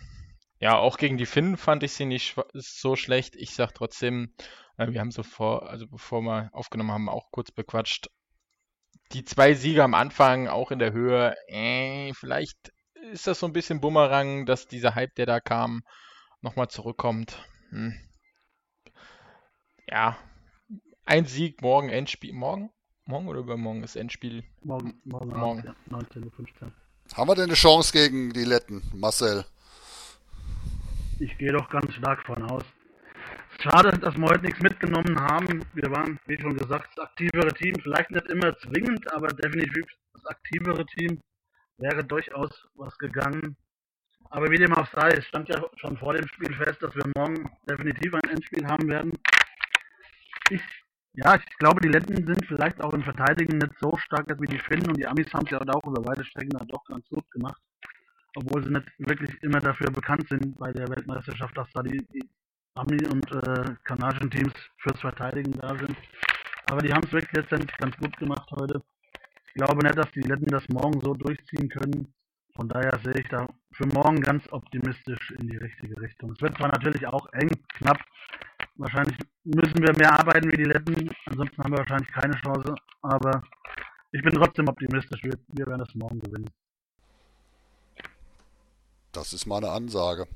ja, 0.59 0.77
auch 0.77 0.97
gegen 0.97 1.17
die 1.17 1.25
Finnen 1.25 1.57
fand 1.57 1.83
ich 1.83 1.93
sie 1.93 2.05
nicht 2.05 2.35
so 2.53 2.95
schlecht. 2.95 3.35
Ich 3.35 3.51
sag 3.55 3.73
trotzdem, 3.73 4.33
äh, 4.77 4.91
wir 4.91 4.99
haben 4.99 5.11
so 5.11 5.23
vor, 5.23 5.69
also 5.69 5.87
bevor 5.87 6.21
wir 6.21 6.49
aufgenommen 6.53 6.91
haben, 6.91 7.09
auch 7.09 7.31
kurz 7.31 7.51
bequatscht. 7.51 8.09
Die 9.11 9.25
zwei 9.25 9.53
Siege 9.53 9.83
am 9.83 9.93
Anfang, 9.93 10.47
auch 10.47 10.71
in 10.71 10.79
der 10.79 10.93
Höhe, 10.93 11.35
äh, 11.47 12.13
vielleicht 12.13 12.71
ist 13.11 13.27
das 13.27 13.39
so 13.39 13.45
ein 13.45 13.53
bisschen 13.53 13.81
Bumerang, 13.81 14.45
dass 14.45 14.67
dieser 14.67 14.95
Hype, 14.95 15.13
der 15.15 15.25
da 15.25 15.39
kam, 15.39 15.83
nochmal 16.41 16.69
zurückkommt. 16.69 17.37
Hm. 17.69 17.93
Ja, 19.87 20.17
ein 21.05 21.25
Sieg 21.25 21.61
morgen, 21.61 21.89
Endspiel. 21.89 22.33
Morgen? 22.33 22.71
Morgen 23.05 23.27
oder 23.27 23.39
übermorgen 23.39 23.83
ist 23.83 23.97
Endspiel? 23.97 24.43
Morgen, 24.63 24.93
morgen, 25.03 25.29
morgen. 25.29 25.63
Ja, 25.65 25.75
19.15 25.97 26.23
Uhr. 26.63 26.71
Haben 27.15 27.29
wir 27.29 27.35
denn 27.35 27.45
eine 27.45 27.53
Chance 27.53 27.91
gegen 27.91 28.31
die 28.31 28.45
Letten, 28.45 28.81
Marcel? 28.93 29.43
Ich 31.19 31.37
gehe 31.37 31.51
doch 31.51 31.69
ganz 31.69 31.93
stark 31.93 32.25
von 32.25 32.41
aus. 32.43 32.63
Schade, 33.59 33.97
dass 33.99 34.15
wir 34.15 34.29
heute 34.29 34.45
nichts 34.45 34.61
mitgenommen 34.61 35.19
haben. 35.19 35.65
Wir 35.73 35.91
waren, 35.91 36.17
wie 36.27 36.39
schon 36.39 36.55
gesagt, 36.55 36.91
das 36.95 37.05
aktivere 37.05 37.53
Team. 37.53 37.75
Vielleicht 37.83 38.09
nicht 38.09 38.27
immer 38.27 38.57
zwingend, 38.59 39.11
aber 39.11 39.27
definitiv 39.27 39.85
das 40.13 40.25
aktivere 40.25 40.85
Team 40.85 41.19
wäre 41.77 42.05
durchaus 42.05 42.49
was 42.75 42.97
gegangen. 42.97 43.57
Aber 44.29 44.49
wie 44.49 44.57
dem 44.57 44.73
auch 44.73 44.87
sei, 44.93 45.09
es 45.09 45.25
stand 45.25 45.49
ja 45.49 45.61
schon 45.75 45.97
vor 45.97 46.13
dem 46.13 46.27
Spiel 46.29 46.55
fest, 46.55 46.81
dass 46.81 46.95
wir 46.95 47.03
morgen 47.17 47.51
definitiv 47.69 48.13
ein 48.13 48.29
Endspiel 48.29 48.65
haben 48.65 48.87
werden. 48.87 49.11
Ich, 50.49 50.61
ja, 51.15 51.35
ich 51.35 51.57
glaube, 51.57 51.81
die 51.81 51.89
Letten 51.89 52.25
sind 52.25 52.45
vielleicht 52.47 52.81
auch 52.81 52.93
im 52.93 53.03
Verteidigen 53.03 53.57
nicht 53.57 53.73
so 53.79 53.95
stark 53.97 54.27
wie 54.39 54.47
die 54.47 54.57
Finnen 54.57 54.87
und 54.87 54.97
die 54.97 55.05
Amis 55.05 55.31
haben 55.33 55.45
es 55.45 55.51
ja 55.51 55.59
auch 55.59 55.87
über 55.87 56.05
weite 56.05 56.25
Strecken 56.25 56.57
dann 56.57 56.67
doch 56.67 56.83
ganz 56.85 57.07
gut 57.09 57.29
gemacht. 57.31 57.61
Obwohl 58.35 58.63
sie 58.63 58.71
nicht 58.71 58.87
wirklich 58.97 59.31
immer 59.43 59.59
dafür 59.59 59.91
bekannt 59.91 60.27
sind 60.27 60.57
bei 60.57 60.71
der 60.71 60.89
Weltmeisterschaft, 60.89 61.55
dass 61.55 61.71
da 61.73 61.83
die, 61.83 62.03
die 62.13 62.27
Ami- 62.73 63.05
und 63.05 63.31
äh, 63.31 63.75
kanadischen 63.83 64.31
Teams 64.31 64.53
fürs 64.77 64.99
Verteidigen 64.99 65.51
da 65.59 65.77
sind. 65.77 65.95
Aber 66.65 66.81
die 66.81 66.91
haben 66.91 67.05
es 67.05 67.11
wirklich 67.11 67.33
letztendlich 67.33 67.77
ganz 67.77 67.95
gut 67.97 68.17
gemacht 68.17 68.49
heute. 68.51 68.81
Ich 69.47 69.53
glaube 69.53 69.83
nicht, 69.85 69.97
dass 69.97 70.11
die 70.13 70.21
Letten 70.21 70.47
das 70.47 70.67
morgen 70.69 70.99
so 71.01 71.13
durchziehen 71.13 71.69
können. 71.69 72.11
Von 72.55 72.69
daher 72.69 72.99
sehe 73.03 73.19
ich 73.21 73.27
da 73.29 73.47
für 73.73 73.85
morgen 73.85 74.19
ganz 74.19 74.51
optimistisch 74.51 75.31
in 75.39 75.47
die 75.47 75.57
richtige 75.57 75.99
Richtung. 76.01 76.31
Es 76.31 76.41
wird 76.41 76.57
zwar 76.57 76.69
natürlich 76.69 77.05
auch 77.05 77.31
eng, 77.33 77.51
knapp. 77.77 77.99
Wahrscheinlich 78.75 79.17
müssen 79.43 79.81
wir 79.81 79.95
mehr 79.97 80.19
arbeiten 80.19 80.51
wie 80.51 80.57
die 80.57 80.63
Letten, 80.63 81.09
ansonsten 81.25 81.63
haben 81.63 81.71
wir 81.71 81.79
wahrscheinlich 81.79 82.11
keine 82.11 82.35
Chance. 82.35 82.75
Aber 83.01 83.43
ich 84.11 84.21
bin 84.23 84.33
trotzdem 84.33 84.67
optimistisch, 84.67 85.23
wir, 85.23 85.37
wir 85.47 85.67
werden 85.67 85.79
das 85.79 85.93
morgen 85.95 86.19
gewinnen. 86.19 86.49
Das 89.11 89.33
ist 89.33 89.45
meine 89.45 89.69
Ansage. 89.69 90.27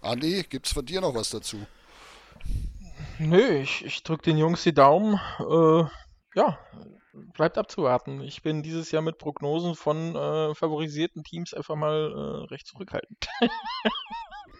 Andi, 0.00 0.44
gibt's 0.48 0.72
von 0.72 0.86
dir 0.86 1.00
noch 1.00 1.14
was 1.14 1.30
dazu? 1.30 1.66
Nö, 3.18 3.58
ich, 3.58 3.84
ich 3.84 4.02
drücke 4.02 4.22
den 4.22 4.38
Jungs 4.38 4.62
die 4.62 4.72
Daumen. 4.72 5.20
Äh, 5.38 5.84
ja, 6.34 6.58
bleibt 7.34 7.58
abzuwarten. 7.58 8.22
Ich 8.22 8.42
bin 8.42 8.62
dieses 8.62 8.90
Jahr 8.90 9.02
mit 9.02 9.18
Prognosen 9.18 9.74
von 9.74 10.16
äh, 10.16 10.54
favorisierten 10.54 11.24
Teams 11.24 11.52
einfach 11.52 11.76
mal 11.76 12.10
äh, 12.10 12.46
recht 12.48 12.66
zurückhaltend. 12.66 13.28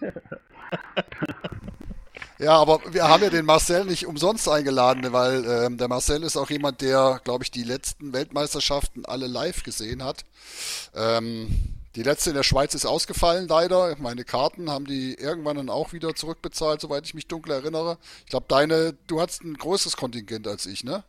Ja, 2.41 2.55
aber 2.55 2.81
wir 2.91 3.07
haben 3.07 3.23
ja 3.23 3.29
den 3.29 3.45
Marcel 3.45 3.85
nicht 3.85 4.07
umsonst 4.07 4.49
eingeladen, 4.49 5.13
weil 5.13 5.45
ähm, 5.45 5.77
der 5.77 5.89
Marcel 5.89 6.23
ist 6.23 6.39
auch 6.39 6.49
jemand, 6.49 6.81
der, 6.81 7.21
glaube 7.23 7.45
ich, 7.45 7.51
die 7.51 7.65
letzten 7.65 8.15
Weltmeisterschaften 8.15 9.05
alle 9.05 9.27
live 9.27 9.63
gesehen 9.63 10.03
hat. 10.03 10.25
Ähm, 10.95 11.49
die 11.97 12.03
letzte 12.03 12.31
in 12.31 12.37
der 12.37 12.43
Schweiz 12.43 12.75
ist 12.75 12.87
ausgefallen, 12.87 13.47
leider. 13.47 13.95
Meine 13.99 14.25
Karten 14.25 14.71
haben 14.71 14.87
die 14.87 15.15
irgendwann 15.15 15.57
dann 15.57 15.69
auch 15.69 15.93
wieder 15.93 16.15
zurückbezahlt, 16.15 16.81
soweit 16.81 17.05
ich 17.05 17.13
mich 17.13 17.27
dunkel 17.27 17.53
erinnere. 17.53 17.99
Ich 18.21 18.31
glaube, 18.31 18.47
deine, 18.49 18.95
du 19.07 19.21
hattest 19.21 19.45
ein 19.45 19.55
größeres 19.55 19.99
Kontingent 19.99 20.49
als 20.49 20.65
ich, 20.65 20.83
ne? 20.83 21.05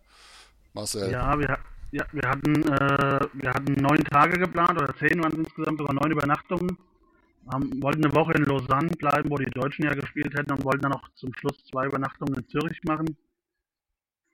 Marcel. 0.73 1.11
Ja, 1.11 1.39
wir, 1.39 1.57
ja, 1.91 2.03
wir, 2.11 2.29
hatten, 2.29 2.63
äh, 2.63 3.19
wir 3.33 3.49
hatten 3.51 3.73
neun 3.73 4.03
Tage 4.03 4.37
geplant, 4.37 4.81
oder 4.81 4.93
zehn 4.97 5.23
waren 5.23 5.31
es 5.31 5.37
insgesamt, 5.37 5.77
sogar 5.79 5.93
neun 5.93 6.11
Übernachtungen. 6.11 6.77
Haben, 7.51 7.81
wollten 7.81 8.05
eine 8.05 8.15
Woche 8.15 8.33
in 8.33 8.45
Lausanne 8.45 8.89
bleiben, 8.89 9.29
wo 9.29 9.35
die 9.37 9.51
Deutschen 9.51 9.85
ja 9.85 9.93
gespielt 9.93 10.33
hätten, 10.37 10.51
und 10.51 10.63
wollten 10.63 10.83
dann 10.83 10.91
noch 10.91 11.07
zum 11.15 11.33
Schluss 11.35 11.63
zwei 11.69 11.85
Übernachtungen 11.85 12.35
in 12.35 12.47
Zürich 12.47 12.81
machen. 12.83 13.17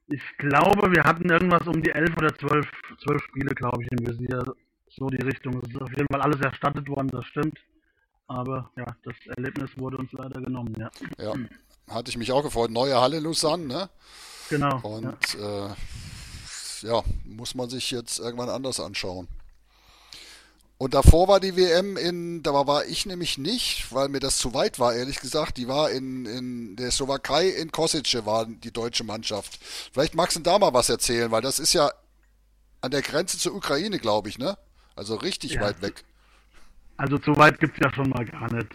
Ich 0.07 0.22
glaube, 0.38 0.91
wir 0.91 1.03
hatten 1.03 1.30
irgendwas 1.30 1.68
um 1.68 1.82
die 1.82 1.91
elf 1.91 2.15
oder 2.18 2.34
zwölf, 2.38 2.65
zwölf 3.03 3.22
Spiele, 3.24 3.53
glaube 3.55 3.84
ich, 3.84 3.91
im 3.91 4.07
Visier. 4.07 4.43
So 4.89 5.07
die 5.07 5.22
Richtung. 5.22 5.61
Es 5.61 5.70
ist 5.70 5.82
auf 5.82 5.89
jeden 5.89 6.07
Fall 6.11 6.22
alles 6.22 6.39
erstattet 6.41 6.88
worden, 6.88 7.09
das 7.09 7.26
stimmt. 7.26 7.59
Aber 8.28 8.72
ja, 8.78 8.86
das 9.03 9.15
Erlebnis 9.36 9.70
wurde 9.78 9.97
uns 9.97 10.11
leider 10.11 10.41
genommen, 10.41 10.74
ja. 10.78 10.89
Ja, 11.18 11.34
hatte 11.93 12.09
ich 12.09 12.18
mich 12.18 12.32
auch 12.32 12.43
gefreut. 12.43 12.72
Neue 12.72 12.95
Halle 12.99 13.20
Lausanne, 13.20 13.65
ne? 13.65 13.89
Genau. 14.49 14.80
Und 14.82 15.34
ja. 15.34 15.68
Äh, 15.68 15.76
ja, 16.82 17.03
muss 17.26 17.55
man 17.55 17.70
sich 17.70 17.91
jetzt 17.91 18.20
irgendwann 18.20 18.49
anders 18.49 18.80
anschauen. 18.80 19.28
Und 20.78 20.93
davor 20.93 21.28
war 21.28 21.39
die 21.39 21.55
WM 21.55 21.97
in, 21.97 22.43
da 22.43 22.51
war 22.51 22.86
ich 22.86 23.05
nämlich 23.05 23.38
nicht, 23.38 23.91
weil 23.91 24.09
mir 24.09 24.19
das 24.19 24.38
zu 24.38 24.53
weit 24.53 24.80
war, 24.80 24.93
ehrlich 24.93 25.19
gesagt. 25.19 25.57
Die 25.57 25.67
war 25.67 25.89
in, 25.89 26.25
in 26.25 26.75
der 26.75 26.91
Slowakei 26.91 27.49
in 27.49 27.71
Kosice, 27.71 28.25
war 28.25 28.45
die 28.45 28.71
deutsche 28.71 29.03
Mannschaft. 29.03 29.59
Vielleicht 29.91 30.13
magst 30.13 30.38
du 30.38 30.41
da 30.41 30.59
mal 30.59 30.73
was 30.73 30.89
erzählen, 30.89 31.32
weil 31.32 31.41
das 31.41 31.59
ist 31.59 31.73
ja 31.73 31.89
an 32.82 32.91
der 32.91 33.01
Grenze 33.01 33.39
zur 33.39 33.55
Ukraine, 33.55 33.97
glaube 33.97 34.30
ich, 34.30 34.38
ne? 34.38 34.55
Also 34.95 35.15
richtig 35.15 35.53
ja. 35.53 35.61
weit 35.61 35.82
weg. 35.82 36.03
Also 36.97 37.17
zu 37.17 37.36
weit 37.38 37.59
gibt 37.59 37.78
es 37.78 37.84
ja 37.84 37.93
schon 37.93 38.09
mal 38.09 38.25
gar 38.25 38.53
nicht. 38.53 38.69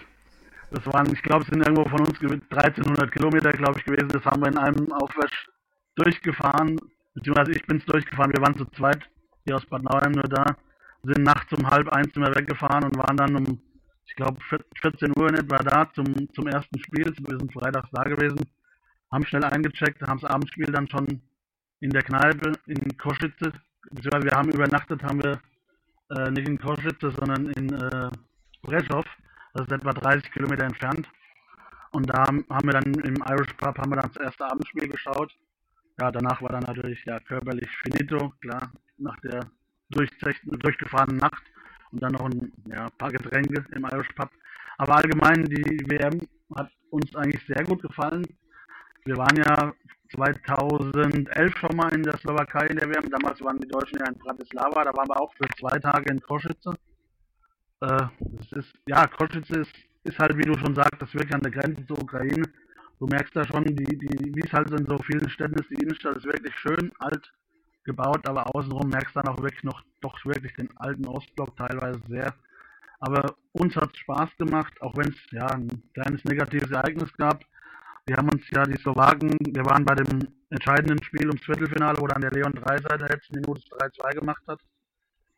Das 0.72 0.84
waren, 0.86 1.12
ich 1.12 1.22
glaube, 1.22 1.44
es 1.44 1.50
sind 1.50 1.62
irgendwo 1.62 1.88
von 1.88 2.00
uns 2.00 2.18
1300 2.20 3.12
Kilometer, 3.12 3.52
glaube 3.52 3.78
ich, 3.78 3.84
gewesen. 3.84 4.08
Das 4.08 4.24
haben 4.24 4.42
wir 4.42 4.48
in 4.48 4.58
einem 4.58 4.92
Aufwasch 4.92 5.48
durchgefahren 5.96 6.80
beziehungsweise 7.14 7.52
ich 7.52 7.66
bin 7.66 7.78
es 7.78 7.84
durchgefahren, 7.84 8.32
wir 8.32 8.42
waren 8.42 8.56
zu 8.56 8.64
zweit 8.76 9.02
hier 9.44 9.56
aus 9.56 9.66
Bad 9.66 9.82
Nauheim 9.82 10.12
nur 10.12 10.24
da, 10.24 10.56
sind 11.02 11.22
nachts 11.22 11.52
um 11.52 11.68
halb 11.68 11.88
eins 11.88 12.14
immer 12.14 12.34
weggefahren 12.34 12.84
und 12.84 12.96
waren 12.96 13.16
dann 13.16 13.36
um, 13.36 13.60
ich 14.06 14.14
glaube, 14.14 14.38
14 14.80 15.12
Uhr 15.16 15.28
in 15.28 15.36
etwa 15.36 15.58
da 15.58 15.90
zum, 15.92 16.04
zum 16.32 16.46
ersten 16.46 16.78
Spiel. 16.78 17.04
Wir 17.04 17.38
sind 17.38 17.52
freitags 17.52 17.88
da 17.92 18.02
gewesen, 18.04 18.38
haben 19.10 19.26
schnell 19.26 19.44
eingecheckt, 19.44 20.02
haben 20.02 20.20
das 20.20 20.30
Abendspiel 20.30 20.66
dann 20.66 20.88
schon 20.88 21.22
in 21.80 21.90
der 21.90 22.02
Kneipe 22.02 22.52
in 22.66 22.96
Koschitze, 22.96 23.52
wir 23.90 24.32
haben 24.32 24.50
übernachtet, 24.50 25.02
haben 25.02 25.22
wir 25.22 25.40
äh, 26.16 26.30
nicht 26.30 26.48
in 26.48 26.58
Koschitze, 26.58 27.10
sondern 27.10 27.50
in 27.50 27.72
äh, 27.72 28.10
Breschow, 28.62 29.04
das 29.54 29.66
ist 29.66 29.72
etwa 29.72 29.92
30 29.92 30.30
Kilometer 30.32 30.64
entfernt. 30.64 31.08
Und 31.90 32.08
da 32.08 32.24
haben 32.24 32.46
wir 32.64 32.72
dann 32.72 32.94
im 32.94 33.16
Irish 33.28 33.52
Pub 33.54 33.76
haben 33.76 33.90
wir 33.90 33.96
dann 33.96 34.10
das 34.12 34.22
erste 34.22 34.46
Abendspiel 34.46 34.88
geschaut 34.88 35.36
ja, 36.00 36.10
danach 36.10 36.40
war 36.42 36.50
dann 36.50 36.62
natürlich 36.62 37.04
ja 37.04 37.20
körperlich 37.20 37.68
finito, 37.82 38.32
klar, 38.40 38.72
nach 38.98 39.18
der 39.20 39.50
durchgefahrenen 39.92 41.18
Nacht 41.18 41.42
und 41.90 42.02
dann 42.02 42.12
noch 42.12 42.24
ein 42.24 42.52
ja, 42.66 42.88
paar 42.90 43.10
Getränke 43.10 43.64
im 43.72 43.84
Irish 43.84 44.08
Pub. 44.14 44.30
Aber 44.78 44.96
allgemein, 44.96 45.44
die 45.44 45.84
WM 45.88 46.20
hat 46.56 46.70
uns 46.90 47.14
eigentlich 47.14 47.44
sehr 47.46 47.64
gut 47.64 47.82
gefallen. 47.82 48.26
Wir 49.04 49.16
waren 49.16 49.36
ja 49.36 49.72
2011 50.14 51.56
schon 51.56 51.76
mal 51.76 51.92
in 51.92 52.02
der 52.02 52.16
Slowakei 52.18 52.66
in 52.66 52.76
der 52.76 52.88
WM. 52.88 53.10
Damals 53.10 53.40
waren 53.42 53.60
die 53.60 53.68
Deutschen 53.68 53.98
ja 53.98 54.08
in 54.08 54.18
Bratislava, 54.18 54.84
da 54.84 54.92
waren 54.96 55.08
wir 55.08 55.20
auch 55.20 55.32
für 55.34 55.48
zwei 55.58 55.78
Tage 55.78 56.10
in 56.10 56.20
Kosice. 56.20 56.74
Äh, 57.80 58.06
das 58.20 58.52
ist, 58.52 58.74
ja, 58.86 59.06
Kosice 59.06 59.50
ist, 59.50 59.74
ist 60.04 60.18
halt, 60.18 60.36
wie 60.36 60.42
du 60.42 60.58
schon 60.58 60.74
sagst, 60.74 61.00
wirklich 61.14 61.34
an 61.34 61.42
der 61.42 61.50
Grenze 61.50 61.86
zur 61.86 62.02
Ukraine 62.02 62.44
du 63.02 63.08
merkst 63.08 63.34
da 63.34 63.44
schon, 63.44 63.64
die, 63.64 63.74
die, 63.74 64.32
wie 64.32 64.46
es 64.46 64.52
halt 64.52 64.70
in 64.70 64.86
so 64.86 64.96
vielen 64.98 65.28
Städten 65.28 65.58
ist, 65.58 65.68
die 65.70 65.82
Innenstadt 65.82 66.16
ist 66.16 66.24
wirklich 66.24 66.54
schön 66.54 66.92
alt 67.00 67.32
gebaut, 67.84 68.28
aber 68.28 68.54
außenrum 68.54 68.88
merkst 68.88 69.14
du 69.14 69.20
dann 69.20 69.32
auch 69.32 69.42
wirklich 69.42 69.64
noch, 69.64 69.82
doch 70.00 70.16
wirklich 70.24 70.54
den 70.54 70.68
alten 70.76 71.06
Ostblock 71.06 71.56
teilweise 71.56 72.00
sehr. 72.08 72.34
Aber 73.00 73.34
uns 73.52 73.74
hat 73.76 73.90
es 73.92 73.98
Spaß 73.98 74.30
gemacht, 74.38 74.72
auch 74.80 74.96
wenn 74.96 75.08
es 75.08 75.30
ja 75.30 75.46
ein 75.46 75.82
kleines 75.94 76.24
negatives 76.24 76.70
Ereignis 76.70 77.12
gab. 77.16 77.44
Wir 78.06 78.16
haben 78.16 78.28
uns 78.28 78.42
ja 78.50 78.64
die 78.64 78.80
Slowaken, 78.80 79.36
wir 79.40 79.64
waren 79.64 79.84
bei 79.84 79.94
dem 79.94 80.28
entscheidenden 80.50 81.02
Spiel 81.02 81.28
ums 81.28 81.44
Viertelfinale, 81.44 81.98
wo 81.98 82.06
dann 82.06 82.20
der 82.20 82.32
Leon 82.32 82.52
Dreiser 82.52 82.92
in 82.92 82.98
der 82.98 83.08
letzten 83.08 83.36
Minute 83.36 83.62
3-2 83.76 84.20
gemacht 84.20 84.42
hat, 84.46 84.60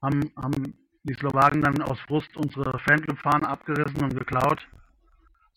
haben, 0.03 0.31
haben 0.37 0.75
die 1.05 1.15
Slowaken 1.15 1.63
dann 1.63 1.83
aus 1.83 2.01
Frust 2.01 2.37
unsere 2.37 2.79
Fanclub-Fahne 2.81 3.49
abgerissen 3.49 4.03
und 4.03 4.17
geklaut 4.17 4.67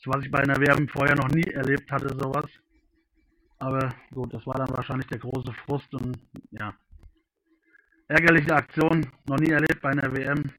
was 0.08 0.24
ich 0.24 0.32
bei 0.32 0.40
einer 0.40 0.60
WM 0.60 0.88
vorher 0.88 1.16
noch 1.16 1.30
nie 1.30 1.50
erlebt 1.52 1.92
hatte, 1.92 2.10
sowas. 2.18 2.46
Aber 3.60 3.94
gut, 4.12 4.34
das 4.34 4.46
war 4.46 4.56
dann 4.56 4.70
wahrscheinlich 4.70 5.08
der 5.08 5.20
große 5.20 5.52
Frust 5.66 5.94
und 5.94 6.18
ja. 6.52 6.74
Ärgerliche 8.08 8.56
Aktion, 8.56 9.06
noch 9.28 9.38
nie 9.38 9.50
erlebt 9.50 9.82
bei 9.82 9.90
einer 9.90 10.14
WM. 10.16 10.52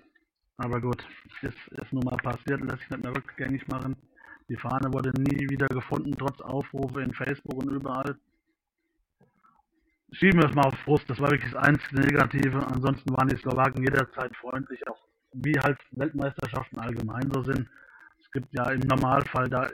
Aber 0.58 0.80
gut, 0.80 1.06
ist, 1.42 1.56
ist 1.68 1.92
nun 1.92 2.04
mal 2.04 2.16
passiert, 2.16 2.60
lässt 2.60 2.80
sich 2.80 2.90
nicht 2.90 3.04
mehr 3.04 3.14
rückgängig 3.14 3.66
machen. 3.68 3.96
Die 4.48 4.56
Fahne 4.56 4.92
wurde 4.92 5.10
nie 5.20 5.48
wieder 5.48 5.68
gefunden, 5.68 6.14
trotz 6.18 6.40
Aufrufe 6.40 7.02
in 7.02 7.14
Facebook 7.14 7.62
und 7.62 7.70
überall. 7.70 8.18
Schieben 10.12 10.40
wir 10.40 10.48
es 10.48 10.54
mal 10.54 10.66
auf 10.66 10.78
Frust, 10.80 11.08
das 11.08 11.20
war 11.20 11.30
wirklich 11.30 11.52
das 11.52 11.62
einzige 11.62 12.00
Negative. 12.00 12.66
Ansonsten 12.66 13.16
waren 13.16 13.28
die 13.28 13.36
Slowaken 13.36 13.84
jederzeit 13.84 14.34
freundlich, 14.36 14.86
auch 14.88 14.98
wie 15.32 15.58
halt 15.60 15.78
Weltmeisterschaften 15.92 16.78
allgemein 16.78 17.30
so 17.30 17.42
sind 17.42 17.68
es 18.28 18.32
gibt 18.32 18.52
ja 18.52 18.70
im 18.70 18.80
Normalfall 18.80 19.48
da 19.48 19.70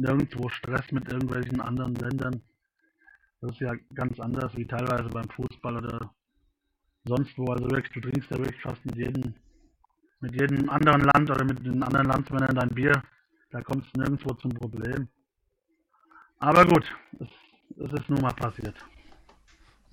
nirgendwo 0.00 0.48
Stress 0.48 0.90
mit 0.90 1.12
irgendwelchen 1.12 1.60
anderen 1.60 1.94
Ländern. 1.94 2.42
Das 3.42 3.50
ist 3.50 3.60
ja 3.60 3.74
ganz 3.94 4.20
anders 4.20 4.56
wie 4.56 4.64
teilweise 4.64 5.08
beim 5.08 5.28
Fußball 5.30 5.76
oder 5.76 6.14
sonst 7.04 7.36
wo. 7.36 7.52
Also 7.52 7.68
wirklich, 7.68 7.92
du 7.92 8.00
trinkst 8.00 8.30
ja 8.30 8.38
wirklich 8.38 8.62
fast 8.62 8.84
mit 8.86 8.96
jedem, 8.96 9.34
mit 10.20 10.40
jedem 10.40 10.70
anderen 10.70 11.00
Land 11.00 11.28
oder 11.28 11.44
mit 11.44 11.58
den 11.58 11.82
anderen 11.82 12.06
Landsmännern 12.06 12.54
dein 12.54 12.68
Bier. 12.68 13.02
Da 13.50 13.60
kommt 13.60 13.84
es 13.84 13.92
nirgendwo 13.94 14.32
zum 14.34 14.52
Problem. 14.52 15.08
Aber 16.38 16.64
gut, 16.64 16.84
es, 17.18 17.28
es 17.78 17.92
ist 17.92 18.08
nun 18.08 18.20
mal 18.20 18.32
passiert. 18.32 18.76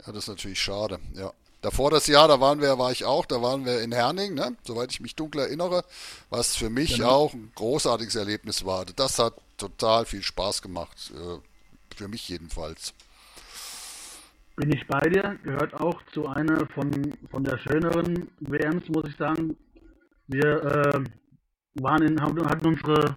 Ja, 0.05 0.13
das 0.13 0.23
ist 0.23 0.29
natürlich 0.29 0.61
schade, 0.61 0.99
ja. 1.13 1.33
Davor 1.61 1.91
das 1.91 2.07
Jahr, 2.07 2.29
da 2.29 2.39
waren 2.39 2.61
wir, 2.61 2.77
war 2.77 2.91
ich 2.91 3.03
auch, 3.03 3.25
da 3.25 3.41
waren 3.41 3.65
wir 3.65 3.81
in 3.81 3.91
Herning, 3.91 4.33
ne? 4.33 4.55
soweit 4.63 4.91
ich 4.91 5.01
mich 5.01 5.15
dunkel 5.15 5.41
erinnere, 5.41 5.83
was 6.29 6.55
für 6.55 6.69
mich 6.69 6.95
genau. 6.95 7.09
auch 7.09 7.33
ein 7.33 7.51
großartiges 7.55 8.15
Erlebnis 8.15 8.63
war. 8.63 8.85
Das 8.85 9.19
hat 9.19 9.33
total 9.57 10.05
viel 10.05 10.23
Spaß 10.23 10.61
gemacht, 10.61 11.11
äh, 11.13 11.95
für 11.97 12.07
mich 12.07 12.29
jedenfalls. 12.29 12.93
Bin 14.59 14.73
ich 14.73 14.85
bei 14.87 14.99
dir, 14.99 15.39
gehört 15.43 15.73
auch 15.73 16.03
zu 16.11 16.27
einer 16.27 16.67
von, 16.75 16.91
von 17.31 17.45
der 17.45 17.57
schöneren 17.59 18.29
WMs, 18.41 18.89
muss 18.89 19.07
ich 19.07 19.15
sagen. 19.15 19.55
Wir 20.27 20.61
äh, 20.61 21.03
waren 21.81 22.03
in, 22.03 22.21
hatten 22.21 22.67
unsere, 22.67 23.15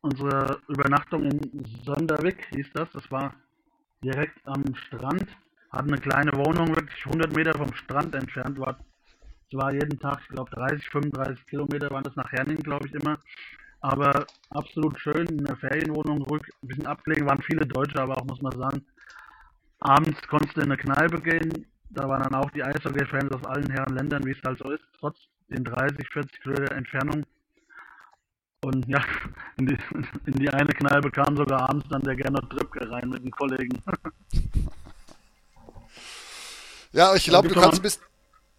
unsere 0.00 0.60
Übernachtung 0.68 1.24
in 1.24 1.64
Sonderwick, 1.84 2.46
hieß 2.54 2.68
das. 2.74 2.88
Das 2.92 3.10
war 3.10 3.34
direkt 4.04 4.38
am 4.46 4.62
Strand 4.86 5.26
hatten 5.70 5.92
eine 5.92 6.00
kleine 6.00 6.32
Wohnung, 6.34 6.68
wirklich 6.74 7.04
100 7.06 7.34
Meter 7.34 7.56
vom 7.56 7.72
Strand 7.74 8.14
entfernt. 8.14 8.58
War 8.58 8.78
zwar 9.50 9.72
jeden 9.72 9.98
Tag, 9.98 10.20
ich 10.22 10.28
glaube 10.28 10.50
30, 10.50 10.88
35 10.90 11.46
Kilometer 11.46 11.90
waren 11.90 12.04
das 12.04 12.16
nach 12.16 12.30
Herning, 12.32 12.58
glaube 12.58 12.86
ich 12.86 12.94
immer. 12.94 13.18
Aber 13.80 14.26
absolut 14.50 15.00
schön, 15.00 15.26
in 15.26 15.44
der 15.44 15.56
Ferienwohnung, 15.56 16.22
ruhig, 16.22 16.42
ein 16.62 16.68
bisschen 16.68 16.86
abgelegen, 16.86 17.26
waren 17.26 17.42
viele 17.42 17.66
Deutsche, 17.66 18.00
aber 18.00 18.18
auch, 18.18 18.24
muss 18.24 18.42
man 18.42 18.58
sagen. 18.58 18.84
Abends 19.80 20.20
konntest 20.28 20.56
du 20.56 20.60
in 20.60 20.66
eine 20.66 20.76
Kneipe 20.76 21.20
gehen, 21.20 21.66
da 21.90 22.08
waren 22.08 22.22
dann 22.22 22.34
auch 22.34 22.50
die 22.50 22.62
Eishockey-Fans 22.62 23.32
aus 23.32 23.44
allen 23.44 23.70
Herren 23.70 23.96
Ländern, 23.96 24.24
wie 24.24 24.32
es 24.32 24.42
halt 24.44 24.58
so 24.58 24.70
ist, 24.70 24.84
trotz 24.98 25.18
den 25.48 25.64
30, 25.64 26.08
40 26.12 26.42
Kilometer 26.42 26.76
Entfernung. 26.76 27.24
Und 28.62 28.86
ja, 28.86 29.00
in 29.56 29.66
die, 29.66 29.78
in 30.26 30.34
die 30.34 30.50
eine 30.50 30.68
Kneipe 30.68 31.10
kam 31.10 31.36
sogar 31.36 31.68
abends 31.68 31.88
dann 31.88 32.02
der 32.02 32.14
Gernot 32.14 32.50
Trippke 32.50 32.90
rein 32.90 33.08
mit 33.08 33.24
den 33.24 33.30
Kollegen. 33.30 33.82
Ja, 36.92 37.14
ich 37.14 37.22
glaube, 37.22 37.46
du 37.46 37.54
kannst, 37.54 37.80
bis, 37.80 38.00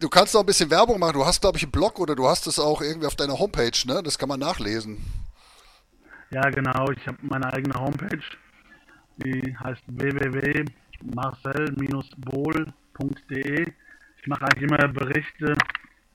du 0.00 0.08
kannst 0.08 0.32
noch 0.32 0.40
ein 0.40 0.46
bisschen 0.46 0.70
Werbung 0.70 0.98
machen. 0.98 1.12
Du 1.12 1.26
hast, 1.26 1.42
glaube 1.42 1.58
ich, 1.58 1.64
einen 1.64 1.72
Blog 1.72 2.00
oder 2.00 2.14
du 2.14 2.26
hast 2.26 2.46
es 2.46 2.58
auch 2.58 2.80
irgendwie 2.80 3.06
auf 3.06 3.14
deiner 3.14 3.38
Homepage, 3.38 3.76
ne? 3.84 4.02
Das 4.02 4.18
kann 4.18 4.30
man 4.30 4.40
nachlesen. 4.40 4.96
Ja, 6.30 6.48
genau. 6.48 6.90
Ich 6.92 7.06
habe 7.06 7.18
meine 7.20 7.52
eigene 7.52 7.78
Homepage. 7.78 8.22
Die 9.18 9.54
heißt 9.58 9.82
www.marcel-bohl.de. 11.02 13.72
Ich 14.20 14.26
mache 14.26 14.44
eigentlich 14.44 14.70
immer 14.70 14.88
Berichte 14.88 15.54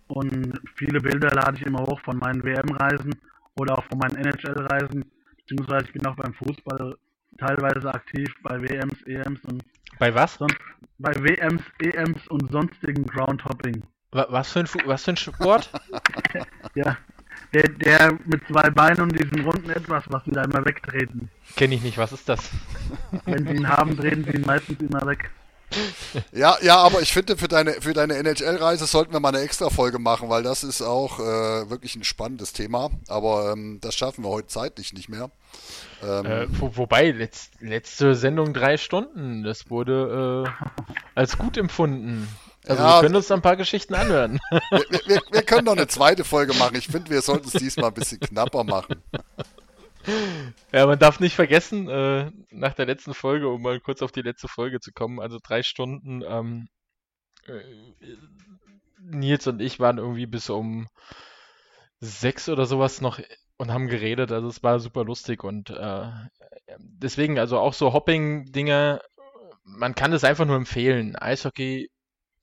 und 0.07 0.59
viele 0.75 1.01
Bilder 1.01 1.29
lade 1.29 1.57
ich 1.57 1.65
immer 1.65 1.81
hoch 1.81 1.99
von 2.01 2.17
meinen 2.17 2.43
WM-Reisen 2.43 3.15
oder 3.55 3.77
auch 3.77 3.83
von 3.85 3.99
meinen 3.99 4.15
NHL-Reisen. 4.15 5.05
Beziehungsweise 5.38 5.85
ich 5.85 5.93
bin 5.93 6.05
auch 6.05 6.15
beim 6.15 6.33
Fußball 6.33 6.97
teilweise 7.38 7.93
aktiv 7.93 8.33
bei 8.43 8.61
WMs, 8.61 9.01
EMs 9.03 9.39
und 9.45 9.63
bei 9.99 10.13
was? 10.13 10.35
Sonst, 10.35 10.57
bei 10.99 11.13
WMs, 11.15 11.63
EMs 11.79 12.27
und 12.27 12.51
sonstigen 12.51 13.05
Groundhopping. 13.05 13.83
Was 14.11 14.51
für 14.51 14.59
ein, 14.59 14.67
was 14.85 15.03
für 15.03 15.11
ein 15.11 15.17
Sport? 15.17 15.71
ja, 16.75 16.97
der, 17.53 17.69
der 17.69 18.17
mit 18.25 18.45
zwei 18.47 18.69
Beinen 18.69 19.01
und 19.01 19.19
diesem 19.19 19.45
runden 19.45 19.69
Etwas, 19.69 20.03
was 20.07 20.23
sie 20.25 20.31
da 20.31 20.43
immer 20.43 20.65
wegtreten. 20.65 21.29
Kenne 21.55 21.75
ich 21.75 21.83
nicht, 21.83 21.97
was 21.97 22.11
ist 22.11 22.27
das? 22.27 22.39
Wenn 23.25 23.47
sie 23.47 23.53
ihn 23.53 23.67
haben, 23.67 23.97
treten 23.97 24.23
sie 24.23 24.38
ihn 24.38 24.45
meistens 24.45 24.79
immer 24.79 25.05
weg. 25.05 25.29
Ja, 26.31 26.57
ja, 26.61 26.77
aber 26.77 27.01
ich 27.01 27.11
finde, 27.11 27.38
für 27.38 27.47
deine, 27.47 27.73
für 27.73 27.93
deine 27.93 28.15
NHL-Reise 28.15 28.85
sollten 28.85 29.13
wir 29.13 29.19
mal 29.19 29.29
eine 29.29 29.41
extra 29.41 29.69
Folge 29.69 29.99
machen, 29.99 30.29
weil 30.29 30.43
das 30.43 30.63
ist 30.63 30.81
auch 30.81 31.19
äh, 31.19 31.69
wirklich 31.69 31.95
ein 31.95 32.03
spannendes 32.03 32.53
Thema. 32.53 32.89
Aber 33.07 33.51
ähm, 33.51 33.79
das 33.81 33.95
schaffen 33.95 34.23
wir 34.23 34.29
heute 34.29 34.47
zeitlich 34.47 34.93
nicht 34.93 35.09
mehr. 35.09 35.29
Ähm, 36.03 36.25
äh, 36.25 36.47
wo, 36.59 36.75
wobei, 36.77 37.11
letzt, 37.11 37.59
letzte 37.59 38.15
Sendung 38.15 38.53
drei 38.53 38.77
Stunden, 38.77 39.43
das 39.43 39.69
wurde 39.69 40.45
äh, 40.47 40.65
als 41.15 41.38
gut 41.38 41.57
empfunden. 41.57 42.27
Also 42.68 42.84
ja, 42.84 42.95
wir 42.95 43.01
können 43.01 43.15
uns 43.15 43.32
ein 43.32 43.41
paar 43.41 43.55
Geschichten 43.55 43.95
anhören. 43.95 44.39
Wir, 44.72 44.99
wir, 45.05 45.22
wir 45.32 45.41
können 45.43 45.65
noch 45.65 45.74
eine 45.74 45.88
zweite 45.88 46.24
Folge 46.24 46.53
machen. 46.53 46.76
Ich 46.76 46.88
finde, 46.88 47.09
wir 47.09 47.22
sollten 47.22 47.47
es 47.47 47.53
diesmal 47.53 47.89
ein 47.89 47.93
bisschen 47.93 48.20
knapper 48.20 48.63
machen. 48.63 49.01
Ja, 50.72 50.86
man 50.86 50.99
darf 50.99 51.20
nicht 51.20 51.36
vergessen, 51.36 51.89
äh, 51.89 52.32
nach 52.49 52.74
der 52.74 52.86
letzten 52.86 53.13
Folge, 53.13 53.49
um 53.49 53.61
mal 53.61 53.80
kurz 53.80 54.01
auf 54.01 54.11
die 54.11 54.22
letzte 54.22 54.47
Folge 54.47 54.80
zu 54.80 54.91
kommen, 54.91 55.20
also 55.20 55.38
drei 55.41 55.63
Stunden, 55.63 56.22
ähm, 56.26 56.70
äh, 57.45 57.61
Nils 58.99 59.47
und 59.47 59.61
ich 59.61 59.80
waren 59.80 59.97
irgendwie 59.97 60.26
bis 60.26 60.49
um 60.49 60.88
sechs 61.99 62.49
oder 62.49 62.65
sowas 62.65 63.01
noch 63.01 63.20
und 63.57 63.72
haben 63.72 63.88
geredet. 63.88 64.32
Also 64.32 64.47
es 64.47 64.63
war 64.63 64.80
super 64.80 65.03
lustig 65.03 65.43
und 65.43 65.70
äh, 65.70 66.09
deswegen, 66.80 67.39
also 67.39 67.59
auch 67.59 67.74
so 67.74 67.93
Hopping-Dinge, 67.93 69.01
man 69.63 69.95
kann 69.95 70.13
es 70.13 70.24
einfach 70.24 70.45
nur 70.45 70.55
empfehlen. 70.55 71.15
Eishockey 71.15 71.89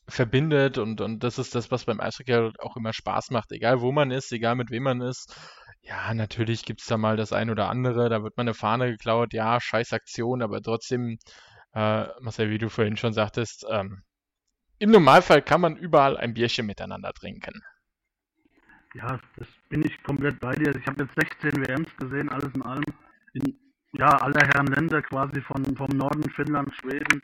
verbindet 0.06 0.78
und, 0.78 1.00
und 1.00 1.24
das 1.24 1.38
ist 1.38 1.54
das, 1.54 1.70
was 1.70 1.84
beim 1.84 2.00
Eishockey 2.00 2.32
halt 2.32 2.60
auch 2.60 2.76
immer 2.76 2.92
Spaß 2.92 3.30
macht, 3.30 3.52
egal 3.52 3.80
wo 3.80 3.92
man 3.92 4.10
ist, 4.10 4.32
egal 4.32 4.54
mit 4.54 4.70
wem 4.70 4.82
man 4.82 5.00
ist. 5.00 5.34
Ja, 5.82 6.14
natürlich 6.14 6.64
gibt 6.64 6.80
es 6.80 6.86
da 6.86 6.96
mal 6.96 7.16
das 7.16 7.32
ein 7.32 7.50
oder 7.50 7.68
andere, 7.68 8.08
da 8.08 8.22
wird 8.22 8.36
mal 8.36 8.42
eine 8.42 8.54
Fahne 8.54 8.90
geklaut, 8.90 9.32
ja, 9.32 9.60
scheiß 9.60 9.92
Aktion, 9.92 10.42
aber 10.42 10.60
trotzdem, 10.60 11.18
äh, 11.74 12.06
Marcel, 12.20 12.50
wie 12.50 12.58
du 12.58 12.68
vorhin 12.68 12.96
schon 12.96 13.12
sagtest, 13.12 13.66
ähm, 13.70 14.02
im 14.78 14.90
Normalfall 14.90 15.42
kann 15.42 15.60
man 15.60 15.76
überall 15.76 16.16
ein 16.16 16.34
Bierchen 16.34 16.66
miteinander 16.66 17.12
trinken. 17.12 17.62
Ja, 18.94 19.18
das 19.36 19.48
bin 19.68 19.84
ich 19.84 20.02
komplett 20.02 20.38
bei 20.40 20.54
dir. 20.54 20.74
Ich 20.76 20.86
habe 20.86 21.04
jetzt 21.04 21.14
16 21.42 21.66
WMs 21.66 21.96
gesehen, 21.96 22.28
alles 22.28 22.54
in 22.54 22.62
allem. 22.62 22.84
In 23.34 23.58
ja, 23.92 24.08
aller 24.08 24.46
Herren 24.46 24.66
Länder 24.66 25.02
quasi 25.02 25.40
von, 25.40 25.64
vom 25.76 25.90
Norden, 25.96 26.28
Finnland, 26.30 26.74
Schweden 26.76 27.22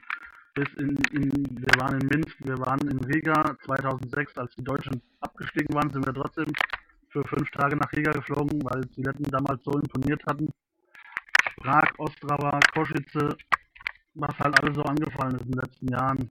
bis 0.54 0.68
in, 0.78 0.96
in, 1.12 1.46
wir 1.50 1.80
waren 1.80 2.00
in 2.00 2.06
Minsk, 2.08 2.36
wir 2.40 2.58
waren 2.58 2.88
in 2.88 2.98
Riga 3.04 3.56
2006, 3.64 4.36
als 4.36 4.54
die 4.56 4.64
Deutschen 4.64 5.00
abgestiegen 5.20 5.74
waren, 5.74 5.90
sind 5.90 6.04
wir 6.04 6.14
trotzdem 6.14 6.52
für 7.10 7.24
fünf 7.24 7.50
Tage 7.50 7.76
nach 7.76 7.92
Riga 7.92 8.12
geflogen, 8.12 8.62
weil 8.64 8.82
die 8.96 9.02
Letten 9.02 9.24
damals 9.24 9.62
so 9.64 9.72
imponiert 9.72 10.24
hatten. 10.26 10.48
Prag, 11.56 11.90
Ostrava, 11.98 12.58
Kosice, 12.74 13.36
was 14.14 14.38
halt 14.38 14.60
alles 14.60 14.76
so 14.76 14.82
angefallen 14.82 15.36
ist 15.36 15.44
in 15.44 15.52
den 15.52 15.60
letzten 15.60 15.88
Jahren. 15.88 16.30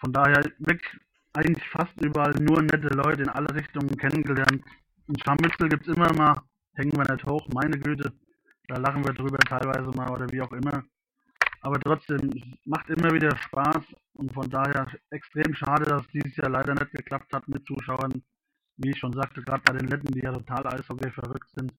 Von 0.00 0.12
daher 0.12 0.42
wirklich 0.58 1.00
eigentlich 1.34 1.68
fast 1.68 1.92
überall 2.00 2.34
nur 2.40 2.62
nette 2.62 2.88
Leute 2.88 3.22
in 3.22 3.28
alle 3.28 3.54
Richtungen 3.54 3.96
kennengelernt. 3.96 4.62
In 5.06 5.18
Scharmützel 5.18 5.68
gibt 5.68 5.86
es 5.86 5.96
immer 5.96 6.12
mal, 6.14 6.42
hängen 6.74 6.96
wir 6.96 7.10
nicht 7.12 7.26
hoch, 7.26 7.46
meine 7.54 7.78
Güte, 7.78 8.12
da 8.68 8.76
lachen 8.76 9.04
wir 9.04 9.12
drüber 9.12 9.38
teilweise 9.38 9.90
mal 9.96 10.10
oder 10.10 10.30
wie 10.30 10.42
auch 10.42 10.52
immer. 10.52 10.84
Aber 11.60 11.80
trotzdem, 11.80 12.30
macht 12.64 12.88
immer 12.88 13.12
wieder 13.12 13.36
Spaß 13.36 13.82
und 14.14 14.32
von 14.32 14.48
daher 14.48 14.86
extrem 15.10 15.54
schade, 15.54 15.84
dass 15.84 16.02
es 16.02 16.08
dieses 16.12 16.36
Jahr 16.36 16.50
leider 16.50 16.74
nicht 16.74 16.92
geklappt 16.92 17.32
hat 17.32 17.48
mit 17.48 17.66
Zuschauern. 17.66 18.22
Wie 18.76 18.90
ich 18.90 18.98
schon 18.98 19.12
sagte, 19.12 19.42
gerade 19.42 19.62
bei 19.64 19.76
den 19.76 19.88
Letten, 19.88 20.12
die 20.12 20.20
ja 20.20 20.32
total 20.32 20.66
Eishockey 20.68 21.10
verrückt 21.10 21.48
sind, 21.56 21.72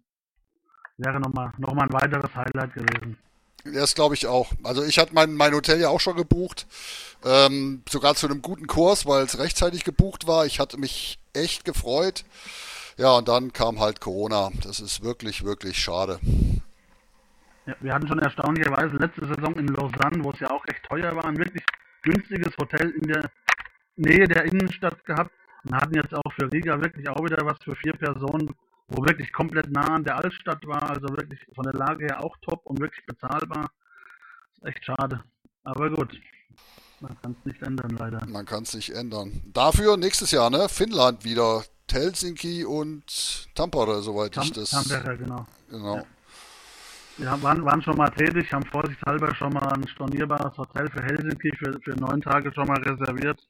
wäre 0.98 1.20
nochmal 1.20 1.54
noch 1.58 1.74
mal 1.74 1.84
ein 1.84 1.94
weiteres 1.94 2.36
Highlight 2.36 2.74
gewesen. 2.74 3.18
Das 3.64 3.96
glaube 3.96 4.16
ich 4.16 4.28
auch. 4.28 4.52
Also 4.64 4.84
ich 4.84 5.00
hatte 5.00 5.14
mein, 5.14 5.34
mein 5.34 5.54
Hotel 5.54 5.80
ja 5.80 5.90
auch 5.90 6.00
schon 6.00 6.16
gebucht, 6.16 6.66
ähm, 7.26 7.84
sogar 7.90 8.16
zu 8.16 8.28
einem 8.28 8.42
guten 8.42 8.68
Kurs, 8.68 9.06
weil 9.06 9.24
es 9.24 9.38
rechtzeitig 9.38 9.84
gebucht 9.84 10.28
war. 10.28 10.46
Ich 10.46 10.60
hatte 10.60 10.78
mich 10.78 11.20
echt 11.34 11.66
gefreut. 11.66 12.24
Ja, 12.98 13.18
und 13.18 13.28
dann 13.28 13.54
kam 13.54 13.80
halt 13.80 14.02
Corona. 14.02 14.52
Das 14.62 14.80
ist 14.80 15.04
wirklich, 15.04 15.44
wirklich 15.44 15.78
schade. 15.82 16.20
Ja, 17.70 17.76
wir 17.82 17.94
hatten 17.94 18.08
schon 18.08 18.18
erstaunlicherweise 18.18 18.98
letzte 18.98 19.28
Saison 19.28 19.56
in 19.56 19.68
Lausanne, 19.68 20.24
wo 20.24 20.32
es 20.32 20.40
ja 20.40 20.50
auch 20.50 20.66
recht 20.66 20.84
teuer 20.90 21.16
war, 21.16 21.26
ein 21.26 21.38
wirklich 21.38 21.64
günstiges 22.02 22.58
Hotel 22.58 22.90
in 22.90 23.04
der 23.04 23.30
Nähe 23.96 24.28
der 24.28 24.46
Innenstadt 24.46 25.06
gehabt 25.06 25.32
und 25.64 25.76
hatten 25.76 25.94
jetzt 25.94 26.16
auch 26.16 26.34
für 26.34 26.52
Riga 26.52 26.82
wirklich 26.82 27.08
auch 27.10 27.24
wieder 27.24 27.46
was 27.46 27.60
für 27.64 27.76
vier 27.76 27.94
Personen 27.94 28.50
wo 28.88 29.06
wirklich 29.06 29.32
komplett 29.32 29.70
nah 29.72 29.96
an 29.96 30.04
der 30.04 30.18
Altstadt 30.18 30.66
war, 30.66 30.90
also 30.90 31.10
wirklich 31.10 31.40
von 31.54 31.64
der 31.64 31.74
Lage 31.74 32.06
her 32.06 32.24
auch 32.24 32.36
top 32.42 32.66
und 32.66 32.80
wirklich 32.80 33.06
bezahlbar. 33.06 33.70
Ist 34.56 34.66
echt 34.66 34.84
schade. 34.84 35.24
Aber 35.64 35.92
gut, 35.92 36.20
man 37.00 37.16
kann 37.22 37.36
es 37.40 37.46
nicht 37.46 37.62
ändern, 37.62 37.96
leider. 38.00 38.26
Man 38.26 38.48
kann 38.48 38.64
es 38.64 38.74
nicht 38.74 38.90
ändern. 38.90 39.44
Dafür 39.54 39.96
nächstes 39.96 40.32
Jahr, 40.32 40.50
ne? 40.50 40.68
Finnland 40.70 41.24
wieder. 41.24 41.64
Helsinki 41.92 42.66
und 42.66 43.54
Tampere, 43.56 44.02
soweit 44.02 44.34
Tam 44.34 44.44
ich 44.44 44.54
das. 44.54 44.70
Tampere, 44.70 45.18
genau. 45.18 45.46
Genau. 45.70 45.98
Ja. 45.98 46.04
Wir 47.20 47.44
waren, 47.44 47.66
waren 47.66 47.82
schon 47.82 47.98
mal 47.98 48.10
tätig, 48.12 48.52
haben 48.54 48.66
vorsichtshalber 48.66 49.36
schon 49.36 49.52
mal 49.52 49.74
ein 49.74 49.86
stornierbares 49.90 50.58
Hotel 50.58 50.90
für 50.90 51.04
Helsinki 51.04 51.52
für, 51.58 51.78
für 51.84 51.92
neun 52.00 52.22
Tage 52.22 52.50
schon 52.54 52.66
mal 52.66 52.82
reserviert. 52.82 53.46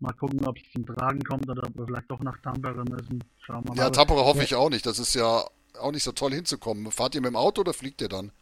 Mal 0.00 0.12
gucken, 0.14 0.44
ob 0.44 0.56
es 0.58 0.64
zum 0.72 0.84
Tragen 0.84 1.22
kommt 1.22 1.48
oder 1.48 1.62
ob 1.68 1.76
wir 1.76 1.86
vielleicht 1.86 2.10
doch 2.10 2.18
nach 2.20 2.36
Tampere 2.42 2.82
müssen. 2.84 3.22
Schauen 3.38 3.64
wir 3.64 3.74
mal. 3.74 3.78
Ja, 3.78 3.90
Tampere 3.90 4.24
hoffe 4.24 4.42
ich 4.42 4.56
auch 4.56 4.70
nicht. 4.70 4.84
Das 4.84 4.98
ist 4.98 5.14
ja 5.14 5.44
auch 5.80 5.92
nicht 5.92 6.02
so 6.02 6.10
toll 6.10 6.32
hinzukommen. 6.32 6.90
Fahrt 6.90 7.14
ihr 7.14 7.20
mit 7.20 7.30
dem 7.30 7.36
Auto 7.36 7.60
oder 7.60 7.72
fliegt 7.72 8.02
ihr 8.02 8.08
dann? 8.08 8.32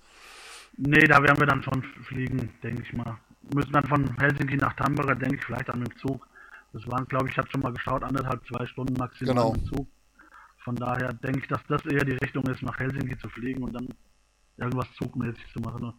Nee, 0.79 1.07
da 1.07 1.23
werden 1.23 1.39
wir 1.39 1.47
dann 1.47 1.62
schon 1.62 1.83
fliegen, 2.09 2.49
denke 2.62 2.83
ich 2.83 2.93
mal. 2.95 3.19
Müssen 3.55 3.73
dann 3.73 3.87
von 3.87 4.17
Helsinki 4.19 4.57
nach 4.57 4.73
Tampere, 4.77 5.15
denke 5.15 5.37
ich, 5.37 5.45
vielleicht 5.45 5.69
dann 5.69 5.81
mit 5.81 5.93
dem 5.93 5.99
Zug. 5.99 6.27
Das 6.73 6.83
waren, 6.91 7.07
glaube 7.07 7.27
ich, 7.27 7.33
ich 7.33 7.39
habe 7.39 7.51
schon 7.51 7.61
mal 7.61 7.73
geschaut, 7.73 8.03
anderthalb, 8.03 8.41
zwei 8.47 8.67
Stunden 8.67 8.95
maximal 8.95 9.35
genau. 9.35 9.53
mit 9.53 9.61
dem 9.61 9.77
Zug. 9.77 9.89
Von 10.65 10.75
daher 10.77 11.12
denke 11.12 11.41
ich, 11.41 11.49
dass 11.49 11.61
das 11.69 11.85
eher 11.85 12.05
die 12.05 12.17
Richtung 12.17 12.45
ist, 12.45 12.62
nach 12.62 12.79
Helsinki 12.79 13.19
zu 13.19 13.29
fliegen 13.29 13.62
und 13.62 13.75
dann 13.75 13.89
irgendwas 14.57 14.86
zugmäßig 14.98 15.44
zu 15.52 15.61
machen. 15.61 15.94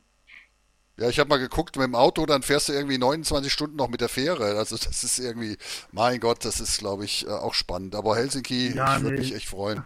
Ja, 0.97 1.09
ich 1.09 1.19
habe 1.19 1.29
mal 1.29 1.39
geguckt, 1.39 1.75
mit 1.75 1.85
dem 1.85 1.95
Auto, 1.95 2.25
dann 2.25 2.41
fährst 2.41 2.69
du 2.69 2.73
irgendwie 2.73 2.97
29 2.97 3.51
Stunden 3.51 3.75
noch 3.75 3.89
mit 3.89 3.99
der 3.99 4.07
Fähre. 4.07 4.57
Also 4.57 4.77
das 4.77 5.03
ist 5.03 5.19
irgendwie, 5.19 5.57
mein 5.91 6.21
Gott, 6.21 6.45
das 6.45 6.61
ist, 6.61 6.79
glaube 6.79 7.03
ich, 7.03 7.27
äh, 7.27 7.31
auch 7.31 7.53
spannend. 7.53 7.95
Aber 7.95 8.15
Helsinki, 8.15 8.73
ja, 8.73 8.95
ich 8.95 9.03
würde 9.03 9.15
nee. 9.15 9.21
mich 9.21 9.35
echt 9.35 9.49
freuen. 9.49 9.83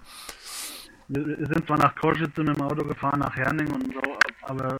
Wir 1.07 1.47
sind 1.47 1.65
zwar 1.65 1.79
nach 1.79 1.95
Korsitze 1.95 2.43
mit 2.43 2.55
dem 2.55 2.61
Auto 2.61 2.83
gefahren, 2.85 3.21
nach 3.21 3.35
Herning 3.35 3.71
und 3.73 3.91
so, 3.91 4.01
aber 4.43 4.77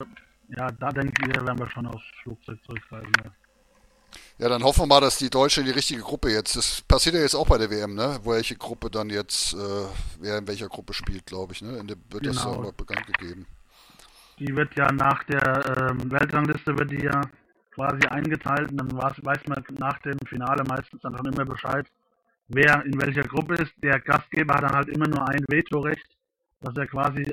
ja, 0.56 0.70
da 0.70 0.92
denke 0.92 1.14
ich, 1.28 1.36
werden 1.36 1.58
wir 1.58 1.70
schon 1.72 1.88
aufs 1.88 2.06
Flugzeug 2.22 2.60
zurückreisen. 2.68 3.12
Ja. 3.24 3.32
ja, 4.38 4.50
dann 4.50 4.62
hoffen 4.62 4.82
wir 4.82 4.86
mal, 4.86 5.02
dass 5.02 5.18
die 5.18 5.32
Deutsche 5.32 5.62
in 5.62 5.66
die 5.66 5.74
richtige 5.74 6.02
Gruppe 6.02 6.30
jetzt, 6.30 6.56
das 6.56 6.82
passiert 6.82 7.16
ja 7.16 7.22
jetzt 7.22 7.34
auch 7.34 7.48
bei 7.48 7.58
der 7.58 7.72
WM, 7.72 7.96
ne? 7.96 8.20
Welche 8.24 8.56
Gruppe 8.56 8.92
dann 8.92 9.10
jetzt, 9.10 9.56
äh, 9.56 9.86
wer 10.20 10.38
in 10.38 10.48
welcher 10.48 10.68
Gruppe 10.68 10.94
spielt, 10.94 11.26
glaube 11.26 11.54
ich, 11.54 11.64
ne? 11.64 11.80
In 11.80 11.88
der 11.88 11.98
wird 12.12 12.26
genau. 12.26 12.36
das 12.36 12.44
ja 12.44 12.52
auch 12.52 12.74
bekannt 12.74 13.08
gegeben 13.08 13.48
die 14.40 14.56
wird 14.56 14.76
ja 14.76 14.92
nach 14.92 15.24
der 15.26 15.90
ähm, 15.92 16.12
Weltrangliste 16.12 16.78
wird 16.78 16.92
die 16.92 17.04
ja 17.04 17.22
quasi 17.72 18.08
eingeteilt 18.08 18.72
und 18.72 18.78
dann 18.78 18.92
weiß 18.92 19.48
man 19.48 19.64
nach 19.78 20.00
dem 20.00 20.18
Finale 20.28 20.64
meistens 20.64 21.02
dann 21.02 21.16
schon 21.16 21.34
immer 21.34 21.46
Bescheid, 21.46 21.88
wer 22.48 22.84
in 22.86 23.00
welcher 23.00 23.24
Gruppe 23.24 23.56
ist. 23.56 23.74
Der 23.84 24.00
Gastgeber 24.00 24.56
hat 24.56 24.64
dann 24.64 24.76
halt 24.76 24.90
immer 24.90 25.08
nur 25.08 25.28
ein 25.30 25.44
Vetorecht, 25.50 26.06
dass 26.62 26.76
er 26.76 26.88
quasi 26.88 27.24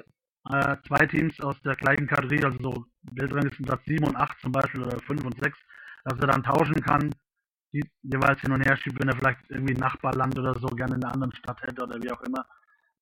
äh, 0.51 0.77
zwei 0.87 1.07
Teams 1.07 1.39
aus 1.41 1.61
der 1.63 1.75
gleichen 1.75 2.07
Kategorie, 2.07 2.45
also 2.45 2.59
so 2.63 2.85
Weltranglistenplatz 3.13 3.85
7 3.87 4.05
und 4.05 4.17
8 4.17 4.41
zum 4.41 4.53
Beispiel 4.53 4.83
oder 4.83 4.99
5 5.01 5.25
und 5.25 5.39
6, 5.43 5.59
dass 6.05 6.21
er 6.21 6.27
dann 6.29 6.43
tauschen 6.43 6.81
kann, 6.83 7.11
die 7.73 7.83
jeweils 8.03 8.41
hin 8.41 8.53
und 8.53 8.65
her 8.65 8.77
schiebt, 8.77 9.01
wenn 9.01 9.09
er 9.09 9.17
vielleicht 9.17 9.41
irgendwie 9.49 9.75
ein 9.75 9.81
Nachbarland 9.81 10.39
oder 10.39 10.55
so 10.59 10.69
gerne 10.69 10.97
in 10.97 11.05
einer 11.05 11.13
anderen 11.13 11.35
Stadt 11.35 11.61
hätte 11.63 11.83
oder 11.83 12.01
wie 12.01 12.11
auch 12.11 12.23
immer. 12.23 12.47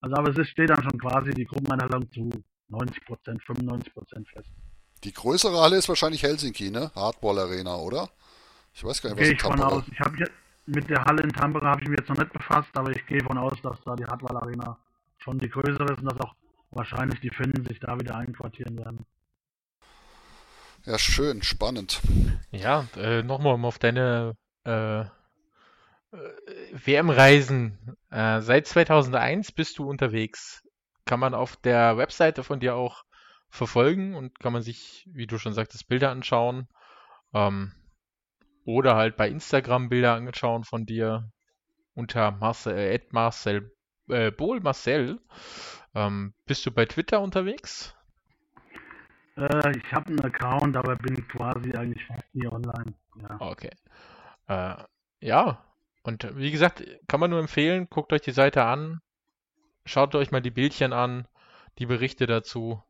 Also 0.01 0.17
aber 0.17 0.37
es 0.37 0.49
steht 0.49 0.71
dann 0.71 0.83
schon 0.83 0.99
quasi 0.99 1.31
die 1.33 1.45
Gruppeneinteilung 1.45 2.11
zu 2.11 2.31
90 2.69 3.05
Prozent, 3.05 3.43
95 3.45 3.95
Prozent 3.95 4.29
fest. 4.29 4.49
Die 5.05 5.13
größere 5.13 5.61
Halle 5.61 5.77
ist 5.77 5.89
wahrscheinlich 5.89 6.23
Helsinki, 6.23 6.71
ne? 6.71 6.91
Hardball 6.95 7.39
Arena, 7.39 7.77
oder? 7.77 8.09
Ich 8.73 8.83
weiß 8.83 9.03
gar 9.03 9.11
nicht, 9.11 9.21
was 9.21 9.27
gehe 9.27 9.35
ich 9.35 9.43
von 9.43 9.61
aus. 9.61 9.85
Ich 9.91 10.01
habe 10.01 10.17
mit 10.67 10.89
der 10.89 11.05
Halle 11.05 11.23
in 11.23 11.33
Tampere 11.33 11.67
habe 11.67 11.83
ich 11.83 11.89
mich 11.89 11.99
jetzt 11.99 12.09
noch 12.09 12.17
nicht 12.17 12.33
befasst, 12.33 12.71
aber 12.75 12.91
ich 12.91 13.07
gehe 13.07 13.23
von 13.23 13.37
aus, 13.37 13.61
dass 13.63 13.77
da 13.85 13.95
die 13.95 14.05
Hardball 14.05 14.37
Arena 14.37 14.79
schon 15.19 15.39
die 15.39 15.49
größere 15.49 15.93
ist 15.93 16.01
und 16.01 16.11
dass 16.11 16.21
auch 16.21 16.35
wahrscheinlich 16.71 17.21
die 17.21 17.31
Finnen 17.31 17.65
sich 17.67 17.79
da 17.81 17.99
wieder 17.99 18.17
einquartieren 18.17 18.79
werden. 18.79 19.05
Ja, 20.85 20.99
schön, 20.99 21.43
spannend. 21.43 22.01
Ja, 22.51 22.87
äh, 22.97 23.23
nochmal 23.23 23.55
um 23.55 23.65
auf 23.65 23.79
deine 23.79 24.37
äh, 24.67 25.01
äh 25.01 25.07
WM-Reisen. 26.73 27.97
Äh, 28.11 28.41
seit 28.41 28.67
2001 28.67 29.53
bist 29.53 29.79
du 29.79 29.89
unterwegs 29.89 30.64
kann 31.05 31.21
man 31.21 31.35
auf 31.35 31.57
der 31.57 31.97
Webseite 31.97 32.45
von 32.45 32.61
dir 32.61 32.75
auch 32.75 33.05
verfolgen 33.49 34.15
und 34.15 34.39
kann 34.41 34.53
man 34.53 34.63
sich, 34.63 35.09
wie 35.13 35.27
du 35.27 35.39
schon 35.39 35.53
sagtest, 35.53 35.89
Bilder 35.89 36.11
anschauen. 36.11 36.69
Ähm, 37.33 37.73
oder 38.65 38.97
halt 38.97 39.17
bei 39.17 39.29
Instagram 39.29 39.89
Bilder 39.89 40.15
anschauen 40.15 40.65
von 40.65 40.87
dir 40.87 41.31
unter 41.95 42.33
Marcel, 42.33 42.77
äh, 42.77 43.01
Marcel 43.11 43.71
äh, 44.09 44.31
Bohl 44.31 44.61
Marcel. 44.61 45.21
Ähm, 45.95 46.35
bist 46.47 46.67
du 46.67 46.71
bei 46.71 46.87
Twitter 46.87 47.21
unterwegs? 47.21 47.95
Äh, 49.37 49.77
ich 49.77 49.93
habe 49.93 50.09
einen 50.09 50.21
Account, 50.21 50.77
aber 50.77 50.97
bin 50.97 51.27
quasi 51.29 51.73
eigentlich 51.73 52.05
fast 52.07 52.35
nie 52.35 52.47
online. 52.49 52.95
Ja. 53.21 53.37
Okay. 53.41 53.71
Äh, 54.49 54.77
ja, 55.21 55.65
und 56.03 56.37
wie 56.37 56.51
gesagt, 56.51 56.85
kann 57.09 57.21
man 57.21 57.31
nur 57.31 57.41
empfehlen, 57.41 57.89
guckt 57.89 58.13
euch 58.13 58.21
die 58.21 58.33
Seite 58.33 58.65
an, 58.65 59.01
Schaut 59.87 60.15
euch 60.15 60.31
mal 60.31 60.41
die 60.41 60.51
Bildchen 60.51 60.93
an, 60.93 61.27
die 61.79 61.87
Berichte 61.87 62.27
dazu. 62.27 62.83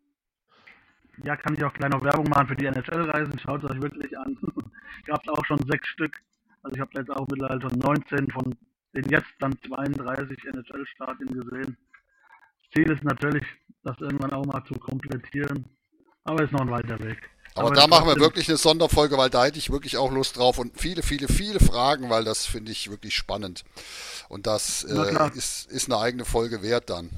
Ja, 1.23 1.37
kann 1.37 1.55
ich 1.55 1.65
auch 1.65 1.73
gleich 1.73 1.91
noch 1.91 2.03
Werbung 2.03 2.29
machen 2.29 2.49
für 2.49 2.57
die 2.57 2.67
NHL-Reisen. 2.67 3.39
Schaut 3.39 3.63
es 3.63 3.71
euch 3.71 3.81
wirklich 3.81 4.17
an. 4.19 4.37
Gab 5.07 5.27
auch 5.29 5.45
schon 5.45 5.59
sechs 5.71 5.89
Stück. 5.89 6.21
Also 6.63 6.75
ich 6.77 6.81
habe 6.81 6.91
jetzt 6.95 7.11
auch 7.11 7.27
mittlerweile 7.29 7.61
schon 7.61 7.79
19 7.79 8.31
von 8.31 8.55
den 8.95 9.09
jetzt 9.11 9.33
dann 9.41 9.57
32 9.67 10.45
NHL-Stadien 10.45 11.41
gesehen. 11.41 11.77
Ziel 12.73 12.91
ist 12.91 13.05
natürlich, 13.05 13.45
das 13.83 13.99
irgendwann 14.01 14.33
auch 14.33 14.47
mal 14.47 14.65
zu 14.65 14.75
komplettieren. 14.75 15.65
Aber 16.25 16.43
ist 16.43 16.53
noch 16.53 16.63
ein 16.63 16.71
weiter 16.71 16.99
Weg. 17.01 17.31
Aber, 17.55 17.69
Aber 17.69 17.77
da 17.77 17.87
machen 17.87 18.09
wir 18.09 18.17
wirklich 18.17 18.49
eine 18.49 18.57
Sonderfolge, 18.57 19.17
weil 19.17 19.31
da 19.31 19.45
hätte 19.45 19.59
ich 19.59 19.71
wirklich 19.71 19.97
auch 19.97 20.11
Lust 20.11 20.37
drauf 20.37 20.59
und 20.59 20.81
viele, 20.81 21.05
viele, 21.05 21.29
viele 21.29 21.61
Fragen, 21.61 22.11
weil 22.11 22.25
das 22.25 22.47
finde 22.47 22.73
ich 22.73 22.91
wirklich 22.91 23.15
spannend. 23.15 23.65
Und 24.29 24.49
das 24.49 24.83
äh, 24.83 25.31
ist, 25.37 25.71
ist 25.71 25.87
eine 25.89 26.01
eigene 26.01 26.25
Folge 26.25 26.63
wert 26.63 26.91
dann. 26.91 27.11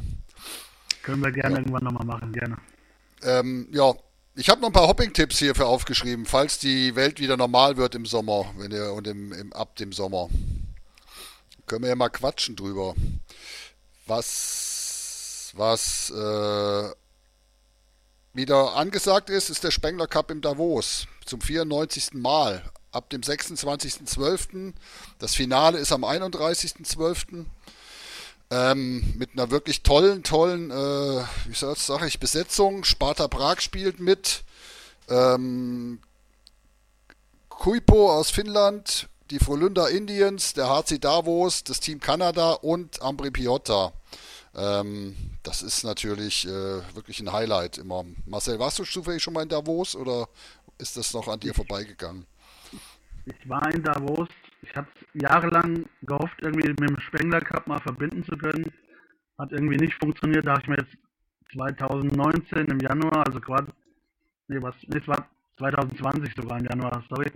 Können 1.03 1.23
wir 1.23 1.33
gerne 1.33 1.55
ja. 1.55 1.61
irgendwann 1.61 1.85
nochmal 1.85 2.05
machen, 2.05 2.33
gerne. 2.33 2.59
Ähm, 3.23 3.69
ja, 3.73 3.95
ich 4.35 4.51
habe 4.51 4.61
noch 4.61 4.69
ein 4.69 4.75
paar 4.75 4.89
Hopping-Tipps 4.89 5.39
hierfür 5.39 5.67
aufgeschrieben, 5.67 6.27
falls 6.27 6.59
die 6.59 6.95
Welt 6.95 7.19
wieder 7.19 7.39
normal 7.39 7.79
wird 7.79 7.95
im 7.95 8.05
Sommer 8.05 8.53
wenn 8.59 8.71
ihr, 8.71 8.93
und 8.93 9.07
im, 9.07 9.33
im, 9.33 9.53
ab 9.55 9.77
dem 9.77 9.93
Sommer. 9.93 10.29
Können 11.67 11.83
wir 11.83 11.89
ja 11.89 11.97
mal 11.97 12.11
quatschen 12.11 12.57
drüber. 12.57 12.95
Was, 14.07 15.53
was 15.57 16.11
äh, 16.11 16.91
wieder 18.37 18.77
angesagt 18.77 19.31
ist, 19.31 19.51
ist 19.51 19.65
der 19.65 19.71
Spengler 19.71 20.07
Cup 20.07 20.31
im 20.31 20.41
Davos 20.41 21.07
zum 21.25 21.41
94. 21.41 22.13
Mal. 22.13 22.63
Ab 22.93 23.11
dem 23.11 23.23
26.12. 23.23 24.73
Das 25.19 25.35
Finale 25.35 25.79
ist 25.79 25.93
am 25.93 26.05
31.12. 26.05 27.47
Ähm, 28.49 29.15
mit 29.17 29.33
einer 29.33 29.51
wirklich 29.51 29.83
tollen, 29.83 30.23
tollen, 30.23 30.71
äh, 30.71 31.25
wie 31.47 31.55
sage 31.55 32.07
ich, 32.07 32.21
Besetzung. 32.21 32.85
Sparta 32.85 33.27
Prag 33.27 33.61
spielt 33.61 34.01
mit. 34.01 34.45
Ähm, 35.09 35.99
Kuipo 37.49 38.13
aus 38.13 38.31
Finnland, 38.31 39.09
die 39.31 39.39
Frölunda 39.39 39.89
Indians, 39.89 40.53
der 40.53 40.69
HC 40.69 40.99
Davos, 40.99 41.65
das 41.65 41.81
Team 41.81 42.01
Kanada 42.01 42.53
und 42.53 43.03
Ambri 43.03 43.31
Piotta. 43.31 43.93
Ähm, 44.57 45.15
das 45.43 45.63
ist 45.63 45.85
natürlich 45.85 46.47
äh, 46.47 46.81
wirklich 46.95 47.21
ein 47.21 47.31
Highlight 47.31 47.77
immer. 47.77 48.05
Marcel, 48.25 48.59
warst 48.59 48.79
du 48.79 48.85
zufällig 48.85 49.23
schon 49.23 49.35
mal 49.35 49.43
in 49.43 49.51
Davos 49.51 49.95
oder 49.95 50.29
ist 50.79 50.97
das 50.97 51.13
noch 51.13 51.29
an 51.29 51.41
dir 51.41 51.53
vorbeigegangen? 51.53 52.27
Ich 53.27 53.49
war 53.49 53.71
in 53.75 53.83
Davos. 53.83 54.29
Ich 54.63 54.75
habe 54.75 54.89
jahrelang 55.13 55.85
gehofft, 56.03 56.41
irgendwie 56.41 56.69
mit 56.69 56.81
dem 56.81 56.99
Spengler 57.01 57.43
Cup 57.43 57.67
mal 57.67 57.81
verbinden 57.81 58.25
zu 58.25 58.37
können. 58.37 58.73
Hat 59.39 59.53
irgendwie 59.53 59.77
nicht 59.77 59.95
funktioniert. 59.95 60.47
Da 60.47 60.53
habe 60.53 60.63
ich 60.63 60.69
mir 60.69 60.79
jetzt 60.79 60.97
2019 61.53 62.67
im 62.67 62.81
Januar, 62.81 63.27
also 63.27 63.41
quasi, 63.41 63.69
nee, 64.49 64.63
was, 64.63 64.75
nee, 64.87 64.99
es 64.99 65.07
war 65.07 65.29
2020 65.59 66.35
sogar 66.35 66.59
im 66.59 66.65
Januar, 66.65 67.05
sorry. 67.11 67.31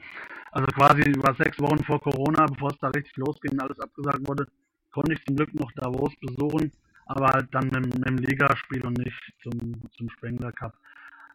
Also 0.52 0.66
quasi 0.68 1.12
war 1.18 1.34
sechs 1.36 1.60
Wochen 1.60 1.84
vor 1.84 2.00
Corona, 2.00 2.46
bevor 2.46 2.70
es 2.70 2.78
da 2.80 2.88
richtig 2.88 3.16
losging 3.16 3.52
und 3.52 3.62
alles 3.62 3.78
abgesagt 3.78 4.26
wurde, 4.26 4.46
konnte 4.90 5.12
ich 5.12 5.24
zum 5.26 5.36
Glück 5.36 5.54
noch 5.54 5.70
Davos 5.72 6.12
besuchen 6.20 6.72
aber 7.10 7.28
halt 7.30 7.48
dann 7.52 7.66
mit, 7.66 7.98
mit 7.98 8.08
dem 8.08 8.18
Ligaspiel 8.18 8.86
und 8.86 8.98
nicht 8.98 9.20
zum, 9.42 9.82
zum 9.96 10.08
Spengler 10.10 10.52
Cup. 10.52 10.72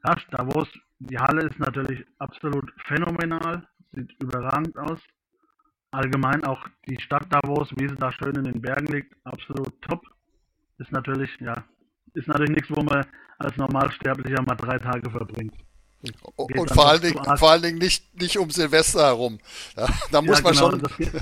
Ja, 0.05 0.15
Davos, 0.31 0.69
die 0.99 1.17
Halle 1.17 1.47
ist 1.47 1.59
natürlich 1.59 2.05
absolut 2.17 2.71
phänomenal, 2.87 3.67
sieht 3.93 4.09
überragend 4.21 4.77
aus. 4.77 4.99
Allgemein 5.91 6.45
auch 6.45 6.65
die 6.87 6.99
Stadt 7.01 7.27
Davos, 7.29 7.69
wie 7.77 7.89
sie 7.89 7.95
da 7.95 8.11
schön 8.13 8.35
in 8.35 8.45
den 8.45 8.61
Bergen 8.61 8.87
liegt, 8.87 9.13
absolut 9.25 9.73
top. 9.81 10.01
Ist 10.77 10.91
natürlich, 10.93 11.29
ja, 11.41 11.63
ist 12.13 12.27
natürlich 12.27 12.51
nichts, 12.51 12.69
wo 12.69 12.81
man 12.81 13.05
als 13.39 13.57
Normalsterblicher 13.57 14.43
mal 14.43 14.55
drei 14.55 14.79
Tage 14.79 15.09
verbringt. 15.09 15.55
Geht 16.03 16.57
und 16.57 16.71
vor 16.71 16.87
allen, 16.87 17.01
Dingen, 17.01 17.37
vor 17.37 17.51
allen 17.51 17.63
Dingen 17.63 17.79
nicht, 17.79 18.21
nicht 18.21 18.37
um 18.37 18.49
Silvester 18.49 19.05
herum. 19.07 19.39
Ja, 19.75 19.87
da 20.11 20.21
muss 20.21 20.37
ja, 20.37 20.43
man 20.43 20.53
genau, 20.53 20.69
schon. 20.69 20.81
Geht 20.97 21.13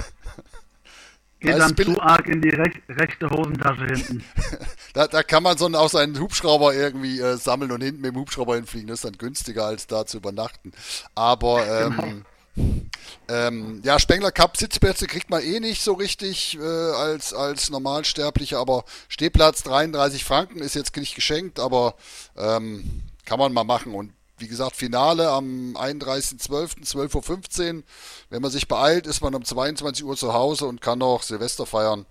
dann 1.51 1.75
zu 1.75 2.01
arg 2.01 2.27
in 2.27 2.41
die 2.41 2.49
rech 2.49 2.81
rechte 2.89 3.29
Hosentasche 3.29 3.85
hinten. 3.85 4.23
da, 4.93 5.07
da 5.07 5.23
kann 5.23 5.43
man 5.43 5.57
so 5.57 5.67
auch 5.67 5.89
seinen 5.89 6.19
Hubschrauber 6.19 6.73
irgendwie 6.73 7.19
äh, 7.19 7.37
sammeln 7.37 7.71
und 7.71 7.81
hinten 7.81 8.01
mit 8.01 8.13
dem 8.13 8.19
Hubschrauber 8.19 8.55
hinfliegen. 8.55 8.87
Das 8.87 8.99
ist 8.99 9.05
dann 9.05 9.17
günstiger, 9.17 9.65
als 9.65 9.87
da 9.87 10.05
zu 10.05 10.17
übernachten. 10.17 10.71
Aber 11.15 11.65
ähm, 11.81 12.25
genau. 12.55 12.81
ähm, 13.27 13.81
ja, 13.83 13.99
Spengler 13.99 14.31
Cup 14.31 14.57
Sitzplätze 14.57 15.07
kriegt 15.07 15.29
man 15.29 15.41
eh 15.41 15.59
nicht 15.59 15.83
so 15.83 15.93
richtig 15.93 16.57
äh, 16.59 16.63
als, 16.63 17.33
als 17.33 17.69
Normalsterblicher, 17.69 18.59
aber 18.59 18.85
Stehplatz 19.09 19.63
33 19.63 20.23
Franken 20.23 20.59
ist 20.59 20.75
jetzt 20.75 20.95
nicht 20.95 21.15
geschenkt, 21.15 21.59
aber 21.59 21.95
ähm, 22.37 23.03
kann 23.25 23.39
man 23.39 23.53
mal 23.53 23.63
machen. 23.63 23.93
Und 23.93 24.13
wie 24.43 24.49
gesagt, 24.49 24.75
Finale 24.75 25.29
am 25.29 25.73
31.12., 25.77 26.83
12.15 26.83 27.77
Uhr. 27.77 27.83
Wenn 28.29 28.41
man 28.41 28.51
sich 28.51 28.67
beeilt, 28.67 29.07
ist 29.07 29.21
man 29.21 29.33
um 29.35 29.45
22 29.45 30.03
Uhr 30.03 30.17
zu 30.17 30.33
Hause 30.33 30.65
und 30.65 30.81
kann 30.81 31.01
auch 31.01 31.23
Silvester 31.23 31.65
feiern. 31.65 32.05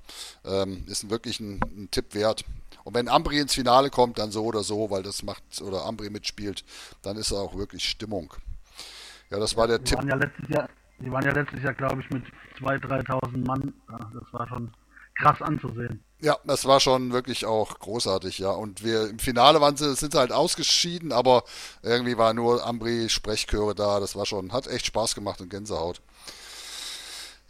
Ähm, 0.46 0.82
ist 0.86 1.10
wirklich 1.10 1.40
ein, 1.40 1.60
ein, 1.62 1.90
Tipp 1.90 2.14
wert. 2.14 2.46
Und 2.84 2.94
wenn 2.94 3.08
Ambri 3.08 3.38
ins 3.38 3.52
Finale 3.52 3.90
kommt, 3.90 4.18
dann 4.18 4.30
so 4.30 4.44
oder 4.44 4.62
so, 4.62 4.90
weil 4.90 5.02
das 5.02 5.22
macht, 5.22 5.42
oder 5.60 5.84
Ambri 5.84 6.08
mitspielt, 6.08 6.64
dann 7.02 7.18
ist 7.18 7.34
auch 7.34 7.54
wirklich 7.54 7.84
Stimmung. 7.84 8.32
Ja, 9.28 9.38
das 9.38 9.54
war 9.54 9.68
der 9.68 9.78
die 9.78 9.84
Tipp. 9.84 9.98
Waren 9.98 10.08
ja 10.08 10.16
letztes 10.16 10.48
Jahr, 10.48 10.68
die 11.00 11.12
waren 11.12 11.24
ja 11.24 11.32
letztes 11.32 11.62
Jahr, 11.62 11.74
glaube 11.74 12.00
ich, 12.00 12.08
mit 12.08 12.24
2.000, 12.60 13.06
3.000 13.06 13.46
Mann. 13.46 13.74
Ja, 13.90 13.98
das 14.14 14.32
war 14.32 14.48
schon 14.48 14.72
krass 15.14 15.40
anzusehen. 15.42 16.02
Ja, 16.20 16.38
das 16.44 16.66
war 16.66 16.78
schon 16.78 17.12
wirklich 17.12 17.46
auch 17.46 17.80
großartig, 17.80 18.38
ja. 18.38 18.50
Und 18.50 18.84
wir 18.84 19.08
im 19.08 19.18
Finale 19.18 19.60
waren 19.60 19.76
sie, 19.76 19.94
sind 19.96 20.12
sie 20.12 20.18
halt 20.18 20.30
ausgeschieden, 20.30 21.10
aber 21.10 21.42
irgendwie 21.82 22.16
war 22.16 22.32
nur 22.32 22.64
Ambri 22.64 23.08
Sprechchöre 23.08 23.74
da. 23.74 23.98
Das 23.98 24.14
war 24.14 24.24
schon, 24.24 24.52
hat 24.52 24.68
echt 24.68 24.86
Spaß 24.86 25.16
gemacht 25.16 25.40
und 25.40 25.50
Gänsehaut. 25.50 26.00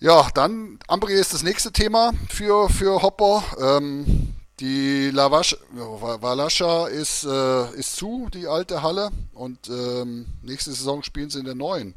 Ja, 0.00 0.28
dann 0.34 0.78
Ambri 0.88 1.12
ist 1.12 1.34
das 1.34 1.42
nächste 1.42 1.70
Thema 1.70 2.12
für, 2.30 2.70
für 2.70 3.02
Hopper. 3.02 3.44
Ähm, 3.60 4.34
die 4.58 5.10
Lavash, 5.10 5.56
Valascha 5.70 6.86
ist, 6.86 7.24
äh, 7.24 7.70
ist 7.74 7.96
zu, 7.96 8.28
die 8.32 8.46
alte 8.46 8.82
Halle. 8.82 9.10
Und 9.34 9.68
ähm, 9.68 10.26
nächste 10.42 10.70
Saison 10.70 11.02
spielen 11.02 11.28
sie 11.28 11.40
in 11.40 11.44
der 11.44 11.54
neuen. 11.54 11.94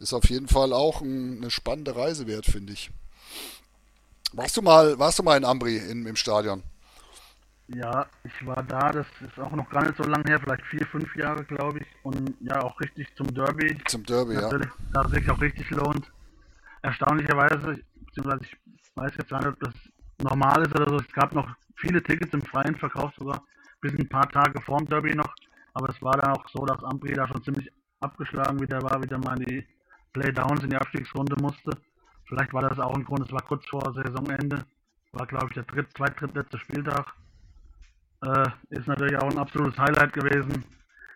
Ist 0.00 0.14
auf 0.14 0.30
jeden 0.30 0.48
Fall 0.48 0.72
auch 0.72 1.02
ein, 1.02 1.36
eine 1.36 1.50
spannende 1.50 1.94
Reise 1.94 2.26
wert, 2.26 2.46
finde 2.46 2.72
ich. 2.72 2.90
Warst 4.32 4.56
du 4.56 4.62
mal, 4.62 4.98
warst 4.98 5.18
du 5.18 5.22
mal 5.22 5.36
in 5.36 5.44
Ambri 5.44 5.76
in, 5.76 6.06
im 6.06 6.16
Stadion? 6.16 6.62
Ja, 7.68 8.06
ich 8.24 8.46
war 8.46 8.62
da, 8.62 8.90
das 8.90 9.06
ist 9.20 9.38
auch 9.38 9.52
noch 9.52 9.68
gar 9.70 9.82
nicht 9.82 9.96
so 9.96 10.02
lange 10.02 10.24
her, 10.26 10.40
vielleicht 10.40 10.64
vier, 10.66 10.86
fünf 10.86 11.14
Jahre, 11.16 11.44
glaube 11.44 11.80
ich. 11.80 11.86
Und 12.02 12.34
ja, 12.40 12.60
auch 12.62 12.78
richtig 12.80 13.14
zum 13.16 13.32
Derby. 13.32 13.78
Zum 13.86 14.04
Derby, 14.04 14.34
Natürlich, 14.34 14.66
ja. 14.66 15.02
Da 15.02 15.08
sich 15.08 15.30
auch 15.30 15.40
richtig 15.40 15.70
lohnt. 15.70 16.10
Erstaunlicherweise, 16.82 17.78
beziehungsweise 18.06 18.44
ich 18.44 18.56
weiß 18.94 19.12
jetzt 19.16 19.30
gar 19.30 19.38
nicht, 19.38 19.48
ob 19.48 19.60
das 19.60 19.74
normal 20.18 20.62
ist 20.62 20.74
oder 20.74 20.88
so, 20.88 20.96
es 20.96 21.12
gab 21.12 21.32
noch 21.34 21.48
viele 21.76 22.02
Tickets 22.02 22.34
im 22.34 22.42
freien 22.42 22.76
Verkauf, 22.76 23.12
sogar 23.18 23.42
bis 23.80 23.92
ein 23.98 24.08
paar 24.08 24.28
Tage 24.30 24.60
vorm 24.60 24.86
Derby 24.86 25.14
noch. 25.14 25.34
Aber 25.74 25.88
es 25.88 26.02
war 26.02 26.16
dann 26.18 26.32
auch 26.32 26.48
so, 26.48 26.66
dass 26.66 26.82
Ambri 26.84 27.14
da 27.14 27.26
schon 27.28 27.42
ziemlich 27.42 27.70
abgeschlagen 28.00 28.60
wieder 28.60 28.82
war, 28.82 29.02
wieder 29.02 29.18
mal 29.18 29.40
in 29.40 29.46
die 29.46 29.66
Playdowns 30.12 30.62
in 30.62 30.70
die 30.70 30.76
Abstiegsrunde 30.76 31.36
musste. 31.40 31.78
Vielleicht 32.26 32.52
war 32.52 32.62
das 32.62 32.78
auch 32.78 32.94
ein 32.94 33.04
Grund, 33.04 33.26
es 33.26 33.32
war 33.32 33.42
kurz 33.42 33.66
vor 33.68 33.92
Saisonende. 33.92 34.64
War, 35.12 35.26
glaube 35.26 35.48
ich, 35.48 35.54
der 35.54 35.64
dritt, 35.64 35.88
drittletzte 35.98 36.58
Spieltag. 36.58 37.14
Äh, 38.24 38.48
ist 38.70 38.86
natürlich 38.86 39.16
auch 39.16 39.30
ein 39.30 39.38
absolutes 39.38 39.78
Highlight 39.78 40.12
gewesen. 40.12 40.64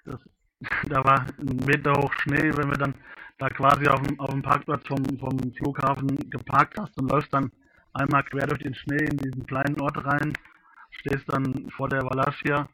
Das, 0.04 0.20
da 0.88 1.04
war 1.04 1.26
ein 1.38 1.56
Meter 1.66 1.92
hoch 1.92 2.12
Schnee, 2.14 2.50
wenn 2.56 2.70
wir 2.70 2.78
dann 2.78 2.94
da 3.38 3.48
quasi 3.48 3.86
auf 3.88 4.02
dem, 4.02 4.18
auf 4.20 4.30
dem 4.30 4.42
Parkplatz 4.42 4.86
vom, 4.86 5.04
vom 5.18 5.38
Flughafen 5.54 6.08
geparkt 6.30 6.78
hast 6.78 6.98
und 6.98 7.10
läufst 7.10 7.32
dann 7.32 7.50
einmal 7.92 8.22
quer 8.24 8.46
durch 8.46 8.62
den 8.62 8.74
Schnee 8.74 9.04
in 9.04 9.16
diesen 9.18 9.46
kleinen 9.46 9.80
Ort 9.80 10.04
rein, 10.04 10.32
stehst 10.90 11.24
dann 11.28 11.70
vor 11.70 11.88
der 11.88 12.02
Wallachia 12.02 12.68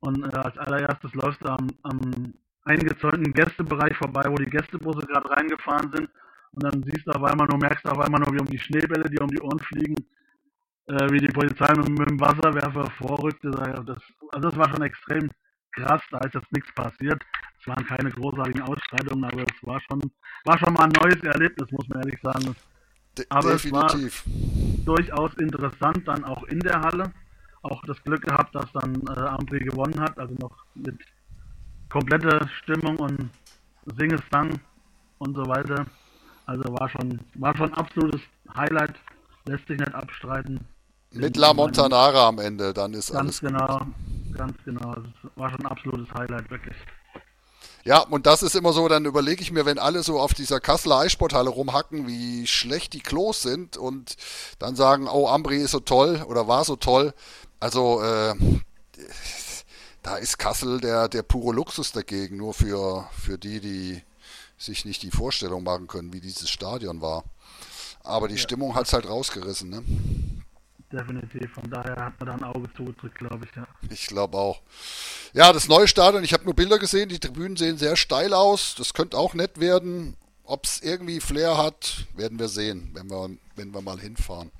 und 0.00 0.24
äh, 0.24 0.36
als 0.36 0.58
allererstes 0.58 1.14
läufst 1.14 1.40
du 1.42 1.48
am, 1.48 1.68
am 1.82 2.34
eingezäunten 2.64 3.32
Gästebereich 3.32 3.96
vorbei, 3.96 4.24
wo 4.26 4.34
die 4.34 4.50
Gästebusse 4.50 5.06
gerade 5.06 5.30
reingefahren 5.30 5.90
sind 5.92 6.08
und 6.52 6.62
dann 6.64 6.82
siehst 6.82 7.06
du 7.06 7.12
auf 7.12 7.22
einmal 7.24 7.46
nur, 7.46 7.58
merkst 7.58 7.84
du 7.84 7.90
auf 7.90 7.98
einmal 7.98 8.20
nur, 8.20 8.34
wie 8.34 8.40
um 8.40 8.46
die 8.46 8.58
Schneebälle, 8.58 9.08
die 9.08 9.18
um 9.18 9.28
die 9.28 9.40
Ohren 9.40 9.58
fliegen, 9.58 9.96
äh, 10.86 11.10
wie 11.10 11.18
die 11.18 11.32
Polizei 11.32 11.72
mit, 11.74 11.88
mit, 11.88 12.10
dem 12.10 12.20
Wasserwerfer 12.20 12.90
vorrückte. 12.98 13.50
Das, 13.50 13.98
also 14.32 14.48
das 14.48 14.56
war 14.56 14.68
schon 14.68 14.82
extrem 14.82 15.30
krass, 15.72 16.02
da 16.10 16.18
ist 16.18 16.34
jetzt 16.34 16.52
nichts 16.52 16.72
passiert. 16.74 17.22
Es 17.58 17.66
waren 17.66 17.86
keine 17.86 18.10
großartigen 18.10 18.62
Ausschreitungen, 18.62 19.24
aber 19.24 19.42
es 19.42 19.66
war 19.66 19.80
schon, 19.80 20.02
war 20.44 20.58
schon 20.58 20.74
mal 20.74 20.84
ein 20.84 20.92
neues 20.92 21.22
Erlebnis, 21.22 21.70
muss 21.70 21.88
man 21.88 22.00
ehrlich 22.00 22.20
sagen. 22.22 22.54
De 23.16 23.26
aber 23.30 23.52
definitiv. 23.52 24.26
es 24.26 24.86
war 24.86 24.96
durchaus 24.96 25.34
interessant, 25.34 26.06
dann 26.06 26.24
auch 26.24 26.42
in 26.44 26.60
der 26.60 26.80
Halle. 26.80 27.12
Auch 27.62 27.80
das 27.86 28.02
Glück 28.02 28.22
gehabt, 28.22 28.54
dass 28.54 28.70
dann 28.72 29.00
äh, 29.06 29.20
Ambri 29.20 29.60
gewonnen 29.60 30.00
hat, 30.00 30.18
also 30.18 30.34
noch 30.40 30.66
mit 30.74 30.98
kompletter 31.88 32.48
Stimmung 32.48 32.96
und 32.96 33.30
Singesang 33.96 34.58
und 35.18 35.36
so 35.36 35.46
weiter. 35.46 35.86
Also 36.46 36.64
war 36.72 36.88
schon, 36.88 37.20
war 37.34 37.56
schon 37.56 37.72
absolutes 37.74 38.20
Highlight, 38.54 38.94
lässt 39.46 39.66
sich 39.68 39.78
nicht 39.78 39.94
abstreiten. 39.94 40.60
Mit 41.12 41.36
La 41.36 41.52
Montanara 41.52 42.28
am 42.28 42.38
Ende, 42.38 42.72
dann 42.72 42.94
ist 42.94 43.12
ganz 43.12 43.42
alles. 43.42 43.52
genau, 43.52 43.86
ganz 44.34 44.56
genau. 44.64 44.94
Es 44.94 45.30
war 45.36 45.50
schon 45.50 45.60
ein 45.60 45.66
absolutes 45.66 46.12
Highlight, 46.14 46.50
wirklich. 46.50 46.76
Ja, 47.84 47.98
und 47.98 48.26
das 48.26 48.42
ist 48.42 48.54
immer 48.54 48.72
so, 48.72 48.86
dann 48.86 49.04
überlege 49.06 49.42
ich 49.42 49.50
mir, 49.50 49.66
wenn 49.66 49.78
alle 49.78 50.02
so 50.04 50.20
auf 50.20 50.34
dieser 50.34 50.60
Kasseler 50.60 50.98
Eissporthalle 50.98 51.50
rumhacken, 51.50 52.06
wie 52.06 52.46
schlecht 52.46 52.92
die 52.92 53.00
Klos 53.00 53.42
sind 53.42 53.76
und 53.76 54.16
dann 54.60 54.76
sagen, 54.76 55.08
oh, 55.08 55.26
Ambri 55.28 55.58
ist 55.58 55.72
so 55.72 55.80
toll 55.80 56.22
oder 56.28 56.46
war 56.46 56.64
so 56.64 56.76
toll. 56.76 57.12
Also, 57.58 58.00
äh, 58.02 58.34
da 60.02 60.16
ist 60.16 60.38
Kassel 60.38 60.80
der, 60.80 61.08
der 61.08 61.22
pure 61.22 61.54
Luxus 61.54 61.92
dagegen, 61.92 62.36
nur 62.36 62.54
für, 62.54 63.08
für 63.18 63.36
die, 63.36 63.60
die 63.60 64.02
sich 64.64 64.84
nicht 64.84 65.02
die 65.02 65.10
Vorstellung 65.10 65.62
machen 65.64 65.86
können, 65.88 66.12
wie 66.12 66.20
dieses 66.20 66.50
Stadion 66.50 67.00
war. 67.00 67.24
Aber 68.04 68.28
die 68.28 68.34
ja. 68.34 68.40
Stimmung 68.40 68.74
hat 68.74 68.86
es 68.86 68.92
halt 68.92 69.08
rausgerissen, 69.08 69.70
ne? 69.70 69.82
Definitiv, 70.92 71.52
von 71.52 71.70
daher 71.70 71.96
hat 71.96 72.20
man 72.20 72.26
da 72.26 72.34
ein 72.34 72.44
Auge 72.44 72.68
zugedrückt, 72.74 73.16
glaube 73.16 73.46
ich, 73.46 73.56
ja. 73.56 73.66
Ich 73.88 74.06
glaube 74.06 74.36
auch. 74.36 74.60
Ja, 75.32 75.52
das 75.52 75.68
neue 75.68 75.88
Stadion, 75.88 76.22
ich 76.22 76.34
habe 76.34 76.44
nur 76.44 76.54
Bilder 76.54 76.78
gesehen, 76.78 77.08
die 77.08 77.18
Tribünen 77.18 77.56
sehen 77.56 77.78
sehr 77.78 77.96
steil 77.96 78.34
aus. 78.34 78.74
Das 78.76 78.92
könnte 78.92 79.16
auch 79.16 79.34
nett 79.34 79.58
werden. 79.58 80.16
Ob 80.44 80.66
es 80.66 80.80
irgendwie 80.82 81.20
Flair 81.20 81.56
hat, 81.56 82.06
werden 82.14 82.38
wir 82.38 82.48
sehen, 82.48 82.90
wenn 82.92 83.08
wir, 83.08 83.30
wenn 83.56 83.72
wir 83.72 83.80
mal 83.80 83.98
hinfahren. 83.98 84.50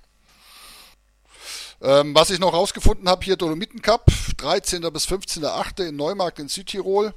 Ähm, 1.82 2.14
was 2.14 2.30
ich 2.30 2.38
noch 2.38 2.53
rausgefunden 2.55 3.09
habe, 3.09 3.24
hier 3.24 3.36
Dolomiten 3.36 3.82
Cup, 3.82 4.07
13. 4.38 4.80
bis 4.92 5.07
15.8. 5.07 5.88
in 5.88 5.96
Neumarkt 5.96 6.38
in 6.38 6.48
Südtirol. 6.48 7.12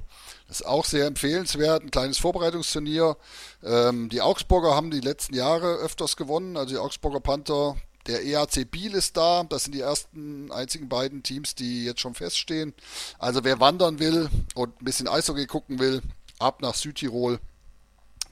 Das 0.48 0.62
ist 0.62 0.68
auch 0.68 0.86
sehr 0.86 1.08
empfehlenswert, 1.08 1.84
ein 1.84 1.92
kleines 1.92 2.20
Vorbereitungsturnier. 2.20 3.18
Ähm, 3.64 4.10
die 4.10 4.22
Augsburger 4.22 4.76
haben 4.76 4.92
die 4.92 5.00
letzten 5.00 5.34
Jahre 5.34 5.76
öfters 5.78 6.18
gewonnen, 6.18 6.56
also 6.56 6.76
die 6.76 6.80
Augsburger 6.80 7.20
Panther. 7.20 7.76
Der 8.06 8.24
EAC 8.24 8.70
Biel 8.70 8.94
ist 8.94 9.18
da, 9.18 9.44
das 9.44 9.64
sind 9.64 9.74
die 9.74 9.82
ersten 9.82 10.52
einzigen 10.52 10.88
beiden 10.88 11.24
Teams, 11.24 11.56
die 11.56 11.86
jetzt 11.86 12.02
schon 12.02 12.14
feststehen. 12.14 12.76
Also 13.18 13.44
wer 13.44 13.60
wandern 13.60 13.98
will 13.98 14.30
und 14.54 14.80
ein 14.80 14.86
bisschen 14.86 15.08
Eishockey 15.08 15.48
gucken 15.48 15.80
will, 15.80 16.04
ab 16.38 16.62
nach 16.62 16.76
Südtirol. 16.76 17.40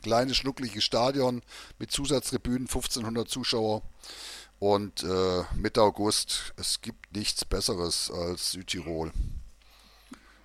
Kleines, 0.04 0.38
schnuckliges 0.38 0.84
Stadion 0.84 1.42
mit 1.80 1.92
Zusatztribünen, 1.92 2.68
1500 2.68 3.28
Zuschauer. 3.28 3.82
Und 4.60 5.02
äh, 5.02 5.44
Mitte 5.56 5.82
August, 5.82 6.54
es 6.58 6.82
gibt 6.82 7.16
nichts 7.16 7.44
Besseres 7.44 8.12
als 8.12 8.52
Südtirol. 8.52 9.12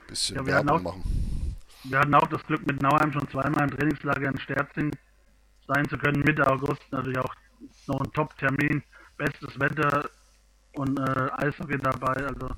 Bisschen 0.06 0.36
ja, 0.36 0.46
Werbung 0.46 0.82
machen 0.82 1.47
wir 1.90 1.98
hatten 2.00 2.14
auch 2.14 2.26
das 2.28 2.42
Glück, 2.44 2.66
mit 2.66 2.82
Nauheim 2.82 3.12
schon 3.12 3.28
zweimal 3.30 3.64
im 3.64 3.76
Trainingslager 3.76 4.28
in 4.28 4.38
Sterzing 4.40 4.90
sein 5.66 5.88
zu 5.88 5.98
können. 5.98 6.22
Mitte 6.22 6.46
August 6.46 6.82
natürlich 6.90 7.18
auch 7.18 7.34
noch 7.86 8.00
ein 8.00 8.12
Top-Termin, 8.12 8.82
bestes 9.16 9.58
Wetter 9.58 10.08
und 10.74 10.98
äh, 10.98 11.30
Eishockey 11.38 11.78
dabei. 11.78 12.14
Also 12.26 12.50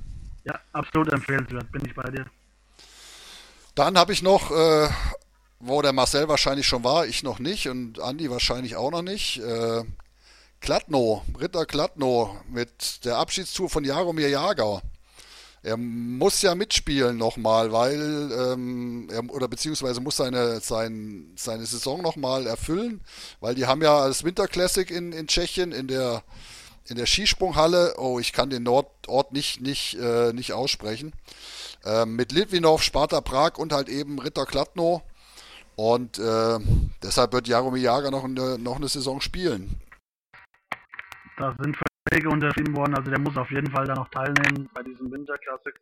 ja, 0.45 0.59
absolut 0.73 1.13
empfehlenswert, 1.13 1.71
bin 1.73 1.85
ich 1.85 1.95
bei 1.95 2.11
dir. 2.11 2.27
Dann 3.75 3.97
habe 3.97 4.13
ich 4.13 4.23
noch, 4.23 4.51
äh, 4.51 4.89
wo 5.59 5.83
der 5.83 5.93
Marcel 5.93 6.29
wahrscheinlich 6.29 6.67
schon 6.67 6.85
war, 6.85 7.07
ich 7.07 7.23
noch 7.23 7.39
nicht 7.39 7.69
und 7.69 8.01
Andi 8.01 8.31
wahrscheinlich 8.31 8.77
auch 8.77 8.91
noch 8.91 9.03
nicht. 9.03 9.39
Äh, 9.39 9.85
Kladno, 10.61 11.25
Ritter 11.41 11.65
Kladno 11.65 12.37
mit 12.49 13.05
der 13.05 13.17
Abschiedstour 13.17 13.71
von 13.71 13.85
Jaromir 13.85 14.29
Jager 14.29 14.83
er 15.63 15.77
muss 15.77 16.41
ja 16.43 16.55
mitspielen 16.55 17.19
nochmal, 17.19 17.71
weil 17.73 18.31
ähm, 18.33 19.09
er 19.11 19.29
oder 19.31 19.49
beziehungsweise 19.49 20.01
muss 20.01 20.17
seine, 20.17 20.61
sein, 20.61 21.33
seine 21.37 21.67
Saison 21.67 22.01
nochmal 22.01 22.47
erfüllen, 22.47 23.03
weil 23.41 23.55
die 23.55 23.67
haben 23.67 23.83
ja 23.83 24.09
das 24.09 24.25
Winter 24.25 24.49
Classic 24.49 24.91
in, 24.91 25.13
in 25.13 25.27
Tschechien 25.27 25.73
in 25.73 25.87
der 25.89 26.23
in 26.91 26.97
der 26.97 27.07
Skisprunghalle, 27.07 27.95
oh, 27.99 28.19
ich 28.19 28.33
kann 28.33 28.51
den 28.51 28.67
Ort, 28.67 29.09
Ort 29.09 29.33
nicht, 29.33 29.61
nicht, 29.61 29.95
äh, 29.95 30.33
nicht 30.33 30.53
aussprechen, 30.53 31.13
ähm, 31.85 32.17
mit 32.17 32.33
Litvinov, 32.33 32.83
Sparta 32.83 33.21
Prag 33.21 33.59
und 33.59 33.73
halt 33.73 33.89
eben 33.89 34.19
Ritter 34.19 34.45
Kladno. 34.45 35.03
Und 35.77 36.19
äh, 36.19 36.59
deshalb 37.03 37.33
wird 37.33 37.47
Jaromir 37.47 37.81
Jager 37.81 38.11
noch 38.11 38.25
eine, 38.25 38.59
noch 38.59 38.77
eine 38.77 38.89
Saison 38.89 39.21
spielen. 39.21 39.81
Da 41.39 41.57
sind 41.63 41.77
Verträge 42.11 42.29
unterschrieben 42.29 42.77
worden, 42.77 42.95
also 42.95 43.11
der 43.11 43.21
muss 43.21 43.37
auf 43.37 43.51
jeden 43.51 43.71
Fall 43.71 43.87
da 43.87 43.95
noch 43.95 44.09
teilnehmen 44.11 44.69
bei 44.75 44.83
diesem 44.83 45.11
Winterklassik. 45.13 45.81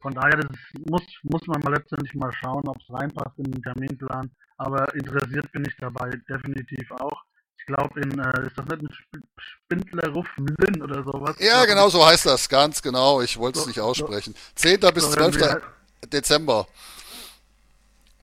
Von 0.00 0.14
daher 0.14 0.36
das 0.36 0.50
muss, 0.88 1.02
muss 1.24 1.46
man 1.46 1.60
mal 1.62 1.74
letztendlich 1.74 2.14
mal 2.14 2.32
schauen, 2.32 2.62
ob 2.68 2.76
es 2.76 2.94
reinpasst 2.94 3.36
in 3.38 3.50
den 3.50 3.62
Terminplan. 3.62 4.30
Aber 4.58 4.92
interessiert 4.94 5.50
bin 5.52 5.64
ich 5.66 5.76
dabei 5.78 6.10
definitiv 6.28 6.90
auch. 7.00 7.24
Ich 7.58 7.66
glaube, 7.66 8.00
in 8.00 8.18
äh, 8.18 8.46
ist 8.46 8.56
das 8.56 8.66
nicht 8.80 9.06
ein 9.14 9.22
Spindlerruf 9.36 10.26
Mlin 10.36 10.82
oder 10.82 11.02
sowas? 11.02 11.36
Ja, 11.40 11.64
genau 11.64 11.88
so 11.88 12.06
heißt 12.06 12.26
das, 12.26 12.48
ganz 12.48 12.80
genau. 12.80 13.20
Ich 13.20 13.36
wollte 13.36 13.58
es 13.58 13.64
so, 13.64 13.68
nicht 13.68 13.80
aussprechen. 13.80 14.34
So, 14.54 14.68
10. 14.68 14.80
bis 14.94 15.04
so 15.04 15.10
12. 15.10 15.36
Wir, 15.36 15.62
Dezember. 16.08 16.68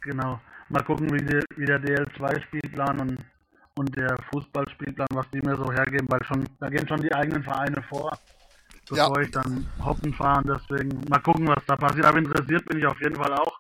Genau. 0.02 0.40
Mal 0.70 0.84
gucken, 0.84 1.14
wie, 1.14 1.24
die, 1.24 1.44
wie 1.58 1.66
der 1.66 1.82
DL2-Spielplan 1.82 3.02
und 3.02 3.18
und 3.78 3.95
der 3.95 4.17
Fußballspielplan, 4.32 5.07
was 5.13 5.30
die 5.32 5.41
mir 5.41 5.55
so 5.57 5.71
hergeben, 5.71 6.07
weil 6.09 6.23
schon, 6.23 6.47
da 6.59 6.69
gehen 6.69 6.88
schon 6.88 7.01
die 7.01 7.13
eigenen 7.13 7.43
Vereine 7.43 7.82
vor, 7.84 8.17
bevor 8.89 9.17
ja. 9.17 9.21
ich 9.21 9.32
dann 9.32 9.67
hoppen 9.84 10.13
fahre. 10.13 10.43
Deswegen 10.43 11.01
mal 11.09 11.19
gucken, 11.19 11.47
was 11.47 11.65
da 11.67 11.76
passiert. 11.76 12.05
Aber 12.05 12.17
interessiert 12.17 12.65
bin 12.65 12.80
ich 12.80 12.86
auf 12.86 12.99
jeden 13.01 13.15
Fall 13.15 13.34
auch. 13.34 13.59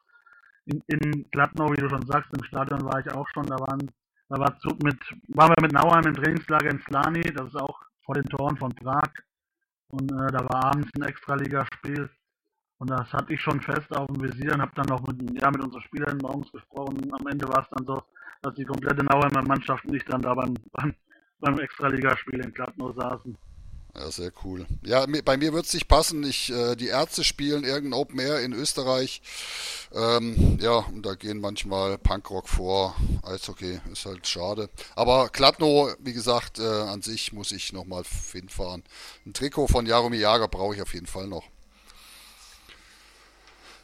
In, 0.65 0.81
in 0.87 1.29
Gladnow, 1.31 1.71
wie 1.71 1.81
du 1.81 1.89
schon 1.89 2.05
sagst, 2.07 2.31
im 2.35 2.43
Stadion 2.43 2.83
war 2.85 2.99
ich 2.99 3.11
auch 3.11 3.27
schon. 3.33 3.45
Da 3.45 3.59
waren, 3.59 3.91
da 4.29 4.39
war 4.39 4.57
zu, 4.59 4.69
mit, 4.83 4.99
waren 5.29 5.49
wir 5.49 5.61
mit 5.61 5.73
Nauheim 5.73 6.05
im 6.05 6.15
Trainingslager 6.15 6.71
in 6.71 6.81
Slani. 6.81 7.21
Das 7.21 7.47
ist 7.47 7.57
auch 7.57 7.79
vor 8.03 8.15
den 8.15 8.25
Toren 8.25 8.57
von 8.57 8.73
Prag. 8.73 9.11
Und 9.89 10.11
äh, 10.11 10.31
da 10.31 10.39
war 10.49 10.65
abends 10.65 10.89
ein 10.95 11.03
Extraligaspiel. 11.03 12.09
Und 12.77 12.89
das 12.89 13.11
hatte 13.13 13.33
ich 13.33 13.41
schon 13.41 13.61
fest 13.61 13.95
auf 13.95 14.07
dem 14.07 14.21
Visier 14.21 14.53
und 14.53 14.61
habe 14.61 14.71
dann 14.75 14.87
noch 14.87 15.01
mit, 15.07 15.41
ja, 15.41 15.49
mit 15.49 15.61
unseren 15.61 15.81
Spielern 15.81 16.17
morgens 16.17 16.51
gesprochen. 16.51 16.97
Und 16.99 17.13
am 17.13 17.27
Ende 17.27 17.47
war 17.47 17.61
es 17.61 17.69
dann 17.71 17.85
so, 17.85 18.01
dass 18.41 18.53
die 18.55 18.65
komplette 18.65 19.03
Nauheimer 19.03 19.41
Mannschaft 19.43 19.85
nicht 19.85 20.11
dann 20.11 20.21
da 20.21 20.33
beim, 20.33 20.53
beim, 20.73 20.93
beim 21.39 21.59
Extraligaspiel 21.59 22.43
in 22.43 22.53
Gladnow 22.53 22.93
saßen. 22.95 23.37
Ja, 23.95 24.11
sehr 24.11 24.31
cool. 24.43 24.65
Ja, 24.83 25.05
bei 25.23 25.37
mir 25.37 25.53
wird 25.53 25.65
es 25.65 25.73
nicht 25.73 25.87
passen. 25.87 26.21
Ich, 26.23 26.51
äh, 26.51 26.75
die 26.75 26.87
Ärzte 26.87 27.23
spielen 27.23 27.63
irgendein 27.63 27.97
Open 27.97 28.19
Air 28.19 28.41
in 28.41 28.51
Österreich. 28.51 29.21
Ähm, 29.93 30.57
ja, 30.59 30.79
und 30.79 31.05
da 31.05 31.15
gehen 31.15 31.39
manchmal 31.39 31.97
Punkrock 31.97 32.49
vor. 32.49 32.93
Eishockey 33.23 33.79
ist 33.93 34.05
halt 34.05 34.27
schade. 34.27 34.69
Aber 34.97 35.29
Kladno, 35.29 35.89
wie 35.99 36.11
gesagt, 36.11 36.59
äh, 36.59 36.63
an 36.63 37.01
sich 37.01 37.31
muss 37.31 37.53
ich 37.53 37.71
nochmal 37.71 38.03
hinfahren. 38.33 38.83
Ein 39.25 39.33
Trikot 39.33 39.67
von 39.67 39.85
Jaromir 39.85 40.19
Jager 40.19 40.49
brauche 40.49 40.75
ich 40.75 40.81
auf 40.81 40.93
jeden 40.93 41.07
Fall 41.07 41.27
noch. 41.27 41.45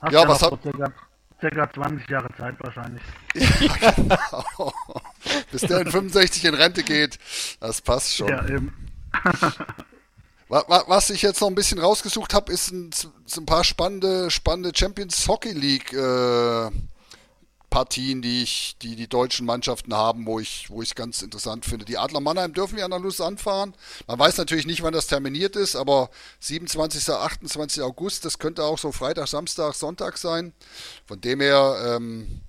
Hast 0.01 0.13
ja, 0.13 0.27
was 0.27 0.41
hat. 0.41 0.61
Circa, 0.63 0.93
circa 1.39 1.73
20 1.73 2.09
Jahre 2.09 2.29
Zeit 2.35 2.55
wahrscheinlich. 2.59 3.03
ja, 3.35 3.91
genau. 3.91 4.73
Bis 5.51 5.61
der 5.61 5.81
in 5.81 5.91
65 5.91 6.45
in 6.45 6.55
Rente 6.55 6.83
geht. 6.83 7.19
Das 7.59 7.81
passt 7.81 8.15
schon. 8.15 8.27
Ja, 8.27 8.45
eben. 8.47 8.73
Was 10.49 11.09
ich 11.09 11.21
jetzt 11.21 11.39
noch 11.39 11.47
ein 11.47 11.55
bisschen 11.55 11.79
rausgesucht 11.79 12.33
habe, 12.33 12.51
ist 12.51 12.71
ein, 12.71 12.89
ein, 13.37 13.45
paar 13.45 13.63
spannende, 13.63 14.29
spannende 14.29 14.73
Champions 14.75 15.25
Hockey 15.25 15.53
League 15.53 15.93
äh, 15.93 16.69
Partien, 17.71 18.21
die 18.21 18.43
ich, 18.43 18.75
die 18.81 18.97
die 18.97 19.07
deutschen 19.07 19.45
Mannschaften 19.45 19.95
haben, 19.95 20.27
wo 20.27 20.39
ich, 20.39 20.69
wo 20.69 20.81
ich 20.81 20.93
ganz 20.93 21.21
interessant 21.21 21.65
finde. 21.65 21.85
Die 21.85 21.97
Adler 21.97 22.19
Mannheim 22.19 22.53
dürfen 22.53 22.77
ja 22.77 22.87
nach 22.89 22.99
Lausanne 22.99 23.37
fahren. 23.37 23.73
Man 24.07 24.19
weiß 24.19 24.37
natürlich 24.37 24.67
nicht, 24.67 24.83
wann 24.83 24.93
das 24.93 25.07
terminiert 25.07 25.55
ist, 25.55 25.77
aber 25.77 26.11
27. 26.41 27.09
28. 27.09 27.81
August, 27.81 28.25
das 28.25 28.39
könnte 28.39 28.65
auch 28.65 28.77
so 28.77 28.91
Freitag, 28.91 29.29
Samstag, 29.29 29.73
Sonntag 29.73 30.17
sein. 30.17 30.53
Von 31.07 31.21
dem 31.21 31.39
her 31.39 31.95
ähm, 31.95 32.41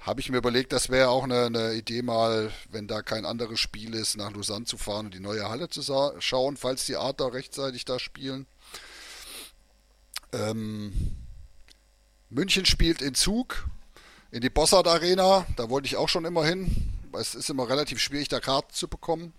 habe 0.00 0.20
ich 0.20 0.30
mir 0.30 0.38
überlegt, 0.38 0.72
das 0.72 0.88
wäre 0.88 1.10
auch 1.10 1.24
eine, 1.24 1.44
eine, 1.44 1.74
Idee 1.74 2.00
mal, 2.00 2.50
wenn 2.70 2.88
da 2.88 3.02
kein 3.02 3.26
anderes 3.26 3.60
Spiel 3.60 3.94
ist, 3.94 4.16
nach 4.16 4.32
Lausanne 4.32 4.64
zu 4.64 4.78
fahren 4.78 5.06
und 5.06 5.14
die 5.14 5.20
neue 5.20 5.50
Halle 5.50 5.68
zu 5.68 5.82
schauen, 6.18 6.56
falls 6.56 6.86
die 6.86 6.96
Adler 6.96 7.34
rechtzeitig 7.34 7.84
da 7.84 7.98
spielen. 7.98 8.46
Ähm, 10.32 11.14
München 12.30 12.64
spielt 12.64 13.02
in 13.02 13.14
Zug 13.14 13.68
in 14.30 14.40
die 14.40 14.50
Bossard 14.50 14.88
Arena. 14.88 15.46
Da 15.56 15.70
wollte 15.70 15.86
ich 15.86 15.96
auch 15.96 16.08
schon 16.08 16.24
immer 16.24 16.44
hin. 16.44 16.92
Es 17.12 17.34
ist 17.34 17.48
immer 17.48 17.68
relativ 17.68 17.98
schwierig, 17.98 18.28
da 18.28 18.40
Karten 18.40 18.72
zu 18.72 18.88
bekommen, 18.88 19.32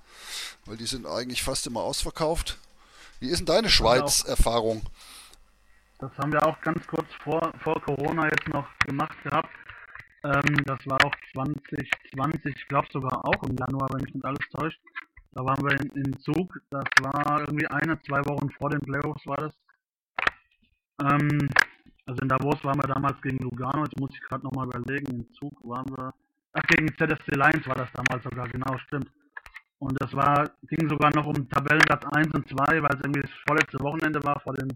weil 0.66 0.78
die 0.78 0.88
sind 0.88 1.06
eigentlich 1.06 1.44
fast 1.44 1.68
immer 1.68 1.82
ausverkauft. 1.82 2.58
Wie 3.20 3.30
ist 3.30 3.40
denn 3.40 3.46
deine 3.46 3.70
Schweiz-Erfahrung? 3.70 4.82
Das 6.00 6.12
haben 6.18 6.32
wir 6.32 6.46
auch 6.46 6.60
ganz 6.62 6.86
kurz 6.88 7.08
vor, 7.24 7.54
vor 7.64 7.82
Corona 7.82 8.26
jetzt 8.26 8.48
noch 8.48 8.68
gemacht 8.80 9.18
gehabt. 9.24 9.50
Ähm, 10.24 10.64
das 10.66 10.80
war 10.86 11.04
auch 11.04 11.14
2020, 11.34 12.56
ich 12.56 12.68
glaube 12.68 12.88
sogar 12.92 13.26
auch 13.26 13.44
im 13.44 13.56
Januar, 13.56 13.90
wenn 13.92 14.04
mich 14.04 14.14
nicht 14.14 14.26
alles 14.26 14.46
täuscht. 14.52 14.80
Da 15.32 15.44
waren 15.44 15.64
wir 15.64 15.80
in, 15.80 15.90
in 16.04 16.20
Zug. 16.20 16.60
Das 16.70 16.86
war 17.02 17.42
irgendwie 17.42 17.68
eine, 17.68 18.02
zwei 18.02 18.26
Wochen 18.26 18.50
vor 18.52 18.70
den 18.70 18.82
Playoffs 18.82 19.26
war 19.26 19.38
das. 19.38 19.54
Ähm, 21.04 21.50
also 22.08 22.20
in 22.22 22.30
Davos 22.30 22.64
waren 22.64 22.82
wir 22.82 22.88
damals 22.88 23.22
gegen 23.22 23.38
Lugano, 23.38 23.84
jetzt 23.84 24.00
muss 24.00 24.12
ich 24.14 24.22
gerade 24.22 24.44
nochmal 24.44 24.68
überlegen, 24.68 25.08
im 25.14 25.34
Zug 25.34 25.54
waren 25.64 25.90
wir. 25.96 26.14
Ach, 26.54 26.64
gegen 26.64 26.88
ZSC 26.98 27.36
Lions 27.36 27.68
war 27.68 27.76
das 27.76 27.90
damals 27.94 28.24
sogar, 28.24 28.48
genau, 28.48 28.78
stimmt. 28.80 29.12
Und 29.80 30.02
das 30.02 30.12
war, 30.14 30.50
ging 30.64 30.90
sogar 30.90 31.14
noch 31.14 31.28
um 31.28 31.48
Tabellenplatz 31.50 32.04
1 32.16 32.34
und 32.34 32.48
2, 32.50 32.82
weil 32.82 32.96
es 32.96 33.02
irgendwie 33.04 33.22
das 33.22 33.32
vorletzte 33.46 33.80
Wochenende 33.80 34.24
war 34.24 34.40
vor 34.40 34.54
den 34.54 34.76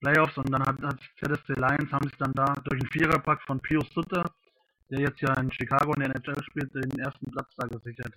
Playoffs 0.00 0.38
und 0.38 0.50
dann 0.50 0.62
hat, 0.62 0.80
hat 0.82 1.00
ZSC 1.18 1.54
Lions 1.54 1.90
haben 1.90 2.08
sich 2.08 2.16
dann 2.18 2.32
da 2.34 2.54
durch 2.64 2.80
einen 2.80 2.90
Viererpack 2.92 3.42
von 3.42 3.60
Pius 3.60 3.88
Sutter 3.92 4.24
der 4.90 5.00
jetzt 5.00 5.20
ja 5.20 5.32
in 5.34 5.50
Chicago 5.52 5.94
in 5.94 6.00
der 6.00 6.16
NHL 6.16 6.42
spielt, 6.42 6.74
den 6.74 6.98
ersten 6.98 7.30
Platz 7.30 7.54
da 7.56 7.66
gesichert. 7.68 8.12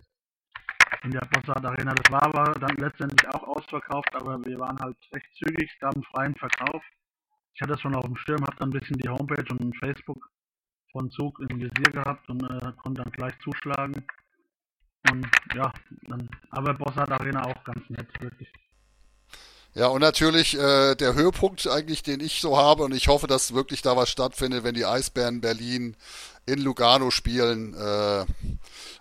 In 1.04 1.12
der 1.12 1.28
Bossard 1.32 1.66
Arena. 1.66 1.94
Das 1.94 2.12
war 2.12 2.24
aber 2.24 2.54
dann 2.60 2.76
letztendlich 2.78 3.28
auch 3.30 3.44
ausverkauft, 3.44 4.14
aber 4.16 4.44
wir 4.46 4.58
waren 4.60 4.80
halt 4.80 4.98
recht 5.14 5.28
zügig, 5.36 5.70
es 5.72 5.80
gab 5.80 5.94
einen 5.94 6.04
freien 6.04 6.36
Verkauf. 6.36 6.84
Ich 7.54 7.62
hatte 7.62 7.74
das 7.74 7.82
schon 7.82 7.95
auf 7.95 8.06
dem 8.06 8.16
Schirm, 8.16 8.41
habe 8.41 8.56
dann 8.58 8.70
ein 8.70 8.80
bisschen 8.80 8.97
die 8.97 9.10
Homepage 9.10 9.45
und 9.51 9.78
Facebook 9.78 10.30
von 10.91 11.10
Zug 11.12 11.39
im 11.39 11.60
Visier 11.60 11.91
gehabt 11.91 12.28
und 12.30 12.43
äh, 12.43 12.72
konnte 12.78 13.04
dann 13.04 13.12
gleich 13.12 13.38
zuschlagen. 13.39 14.06
Und 15.12 15.28
ja, 15.54 15.72
dann, 16.04 16.30
aber 16.51 16.74
Bossard 16.74 17.12
Arena 17.12 17.43
auch 17.43 17.64
ganz 17.64 17.88
nett, 17.89 18.08
wirklich. 18.22 18.51
Ja, 19.76 19.88
und 19.88 20.02
natürlich 20.02 20.56
äh, 20.58 20.94
der 20.96 21.16
Höhepunkt 21.16 21.68
eigentlich, 21.68 22.04
den 22.04 22.20
ich 22.20 22.42
so 22.42 22.58
habe, 22.58 22.84
und 22.84 22.94
ich 22.94 23.08
hoffe, 23.08 23.26
dass 23.26 23.56
wirklich 23.56 23.82
da 23.82 23.98
was 23.98 24.10
stattfindet, 24.10 24.64
wenn 24.64 24.76
die 24.76 24.86
Eisbären 24.86 25.42
Berlin 25.42 25.96
in 26.46 26.60
Lugano 26.60 27.10
spielen. 27.10 27.74
Äh, 27.74 28.26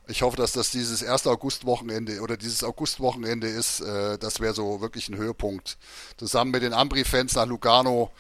ich 0.08 0.22
hoffe, 0.22 0.36
dass 0.36 0.52
das 0.52 0.70
dieses 0.70 1.02
erste 1.02 1.30
Augustwochenende 1.30 2.20
oder 2.20 2.36
dieses 2.36 2.64
Augustwochenende 2.64 3.48
ist. 3.48 3.80
Äh, 3.80 4.18
das 4.18 4.40
wäre 4.40 4.54
so 4.54 4.80
wirklich 4.80 5.08
ein 5.08 5.16
Höhepunkt. 5.16 5.76
Zusammen 6.16 6.52
mit 6.52 6.62
den 6.62 6.72
Ambri-Fans 6.72 7.34
nach 7.34 7.46
Lugano. 7.46 8.10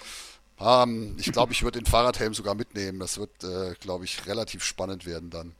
Ähm, 0.60 1.16
ich 1.18 1.32
glaube, 1.32 1.52
ich 1.52 1.62
würde 1.62 1.78
den 1.78 1.86
Fahrradhelm 1.86 2.34
sogar 2.34 2.54
mitnehmen. 2.54 2.98
Das 2.98 3.18
wird, 3.18 3.44
äh, 3.44 3.74
glaube 3.80 4.04
ich, 4.04 4.26
relativ 4.26 4.62
spannend 4.62 5.06
werden 5.06 5.30
dann. 5.30 5.54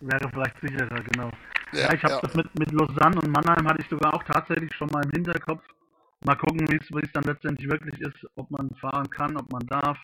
Wäre 0.00 0.30
vielleicht 0.30 0.60
sicherer, 0.60 1.02
genau. 1.02 1.30
Ja, 1.72 1.80
ja 1.80 1.94
ich 1.94 2.02
habe 2.04 2.14
ja. 2.14 2.20
das 2.20 2.34
mit, 2.34 2.58
mit 2.58 2.72
Lausanne 2.72 3.20
und 3.20 3.30
Mannheim 3.30 3.68
hatte 3.68 3.82
ich 3.82 3.88
sogar 3.88 4.14
auch 4.14 4.22
tatsächlich 4.22 4.74
schon 4.74 4.88
mal 4.92 5.04
im 5.04 5.10
Hinterkopf. 5.10 5.62
Mal 6.24 6.36
gucken, 6.36 6.68
wie 6.68 6.76
es 6.76 7.12
dann 7.12 7.24
letztendlich 7.24 7.70
wirklich 7.70 8.00
ist, 8.00 8.26
ob 8.36 8.50
man 8.50 8.70
fahren 8.80 9.08
kann, 9.10 9.36
ob 9.36 9.52
man 9.52 9.66
darf 9.66 9.98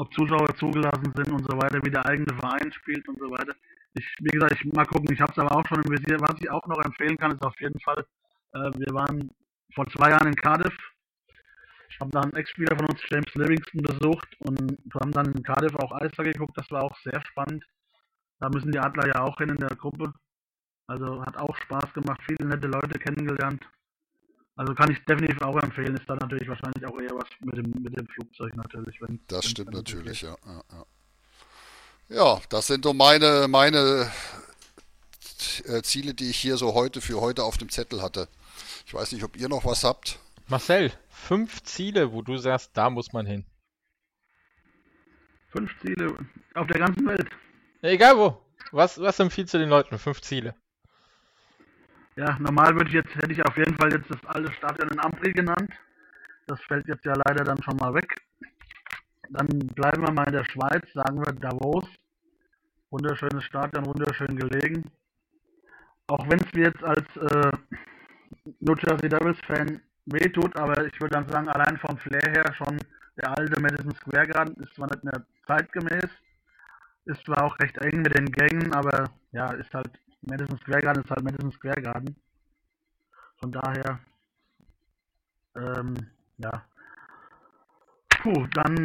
ob 0.00 0.12
Zuschauer 0.14 0.48
zugelassen 0.56 1.12
sind 1.14 1.30
und 1.30 1.44
so 1.44 1.56
weiter, 1.60 1.78
wie 1.84 1.90
der 1.90 2.06
eigene 2.06 2.34
Verein 2.34 2.72
spielt 2.72 3.06
und 3.06 3.18
so 3.18 3.30
weiter. 3.30 3.54
Ich, 3.94 4.06
wie 4.20 4.30
gesagt, 4.30 4.54
ich 4.54 4.72
mal 4.72 4.86
gucken, 4.86 5.12
ich 5.12 5.20
habe 5.20 5.32
es 5.32 5.38
aber 5.38 5.52
auch 5.52 5.66
schon 5.68 5.82
im 5.82 5.92
Visier. 5.92 6.18
Was 6.20 6.40
ich 6.40 6.50
auch 6.50 6.66
noch 6.66 6.82
empfehlen 6.82 7.18
kann, 7.18 7.32
ist 7.32 7.44
auf 7.44 7.60
jeden 7.60 7.78
Fall, 7.80 8.06
äh, 8.54 8.70
wir 8.78 8.94
waren 8.94 9.30
vor 9.74 9.86
zwei 9.88 10.10
Jahren 10.10 10.28
in 10.28 10.36
Cardiff. 10.36 10.74
Ich 11.90 12.00
habe 12.00 12.10
da 12.12 12.20
einen 12.20 12.34
Ex-Spieler 12.34 12.76
von 12.76 12.86
uns, 12.86 13.00
James 13.10 13.34
Livingston, 13.34 13.82
besucht 13.82 14.28
und 14.40 14.58
wir 14.60 15.00
haben 15.00 15.12
dann 15.12 15.32
in 15.34 15.42
Cardiff 15.42 15.74
auch 15.74 15.92
Eishockey 16.00 16.32
geguckt. 16.32 16.56
Das 16.56 16.70
war 16.70 16.82
auch 16.84 16.96
sehr 17.02 17.20
spannend. 17.26 17.64
Da 18.40 18.48
müssen 18.48 18.72
die 18.72 18.78
Adler 18.78 19.06
ja 19.06 19.22
auch 19.22 19.36
hin 19.36 19.50
in 19.50 19.56
der 19.56 19.76
Gruppe. 19.76 20.12
Also 20.86 21.24
hat 21.24 21.36
auch 21.36 21.54
Spaß 21.56 21.92
gemacht, 21.94 22.20
viele 22.26 22.48
nette 22.48 22.66
Leute 22.66 22.98
kennengelernt. 22.98 23.62
Also 24.56 24.74
kann 24.74 24.90
ich 24.90 24.98
definitiv 25.04 25.40
auch 25.42 25.56
empfehlen, 25.62 25.96
ist 25.96 26.08
dann 26.08 26.18
natürlich 26.18 26.48
wahrscheinlich 26.48 26.84
auch 26.84 26.98
eher 27.00 27.14
was 27.14 27.28
mit 27.40 27.56
dem, 27.56 27.82
mit 27.82 27.96
dem 27.96 28.06
Flugzeug 28.08 28.54
natürlich. 28.56 29.00
Wenn, 29.00 29.20
das 29.28 29.46
stimmt 29.46 29.72
natürlich, 29.72 30.22
ja, 30.22 30.36
ja, 30.44 30.62
ja. 30.72 30.84
Ja, 32.08 32.40
das 32.48 32.66
sind 32.66 32.84
so 32.84 32.92
meine, 32.92 33.46
meine 33.48 34.10
äh, 35.64 35.80
Ziele, 35.82 36.12
die 36.12 36.30
ich 36.30 36.38
hier 36.38 36.56
so 36.56 36.74
heute 36.74 37.00
für 37.00 37.20
heute 37.20 37.44
auf 37.44 37.56
dem 37.56 37.68
Zettel 37.68 38.02
hatte. 38.02 38.28
Ich 38.84 38.92
weiß 38.92 39.12
nicht, 39.12 39.22
ob 39.22 39.36
ihr 39.36 39.48
noch 39.48 39.64
was 39.64 39.84
habt. 39.84 40.18
Marcel, 40.48 40.92
fünf 41.08 41.62
Ziele, 41.62 42.12
wo 42.12 42.22
du 42.22 42.36
sagst, 42.36 42.72
da 42.74 42.90
muss 42.90 43.12
man 43.12 43.26
hin. 43.26 43.46
Fünf 45.50 45.70
Ziele 45.80 46.18
auf 46.54 46.66
der 46.66 46.80
ganzen 46.80 47.06
Welt. 47.06 47.30
Egal 47.82 48.16
wo. 48.16 48.40
Was, 48.72 49.00
was 49.00 49.18
empfiehlst 49.18 49.54
du 49.54 49.58
den 49.58 49.70
Leuten? 49.70 49.98
Fünf 49.98 50.20
Ziele. 50.20 50.54
Ja, 52.16 52.36
normal 52.38 52.74
würde 52.74 52.88
ich 52.88 52.94
jetzt, 52.94 53.14
hätte 53.14 53.32
ich 53.32 53.44
auf 53.44 53.56
jeden 53.56 53.76
Fall 53.76 53.92
jetzt 53.92 54.10
das 54.10 54.24
alte 54.26 54.52
Stadion 54.52 54.90
in 54.90 55.00
Ampri 55.00 55.32
genannt. 55.32 55.72
Das 56.46 56.60
fällt 56.62 56.86
jetzt 56.86 57.04
ja 57.04 57.14
leider 57.26 57.44
dann 57.44 57.62
schon 57.62 57.76
mal 57.76 57.94
weg. 57.94 58.20
Dann 59.30 59.46
bleiben 59.46 60.02
wir 60.04 60.12
mal 60.12 60.26
in 60.26 60.34
der 60.34 60.44
Schweiz, 60.44 60.84
sagen 60.92 61.24
wir 61.24 61.32
Davos. 61.32 61.84
Wunderschönes 62.90 63.44
Stadion, 63.44 63.86
wunderschön 63.86 64.36
gelegen. 64.36 64.90
Auch 66.08 66.28
wenn 66.28 66.40
es 66.40 66.52
mir 66.52 66.64
jetzt 66.66 66.82
als 66.82 67.06
äh, 67.16 67.52
New 68.58 68.74
Jersey 68.74 69.08
Devils 69.08 69.38
Fan 69.46 69.80
wehtut, 70.06 70.56
aber 70.56 70.84
ich 70.86 71.00
würde 71.00 71.14
dann 71.14 71.28
sagen, 71.28 71.48
allein 71.48 71.78
vom 71.78 71.96
Flair 71.98 72.32
her 72.32 72.52
schon 72.54 72.78
der 73.16 73.38
alte 73.38 73.60
Madison 73.60 73.94
Square 73.94 74.26
Garden 74.26 74.62
ist 74.62 74.74
zwar 74.74 74.88
nicht 74.88 75.04
mehr 75.04 75.24
zeitgemäß, 75.46 76.10
ist 77.04 77.24
zwar 77.24 77.44
auch 77.44 77.58
recht 77.58 77.76
eng 77.78 78.02
mit 78.02 78.16
den 78.16 78.30
Gängen, 78.30 78.72
aber 78.72 79.10
ja, 79.32 79.50
ist 79.52 79.74
halt 79.74 79.90
Madison 80.22 80.58
Square 80.58 80.82
Garden 80.82 81.02
ist 81.02 81.10
halt 81.10 81.22
Madison 81.22 81.52
Square 81.52 81.82
Garden. 81.82 82.16
Von 83.38 83.52
daher, 83.52 84.00
ähm, 85.56 85.94
ja. 86.38 86.64
Puh, 88.08 88.46
dann 88.52 88.84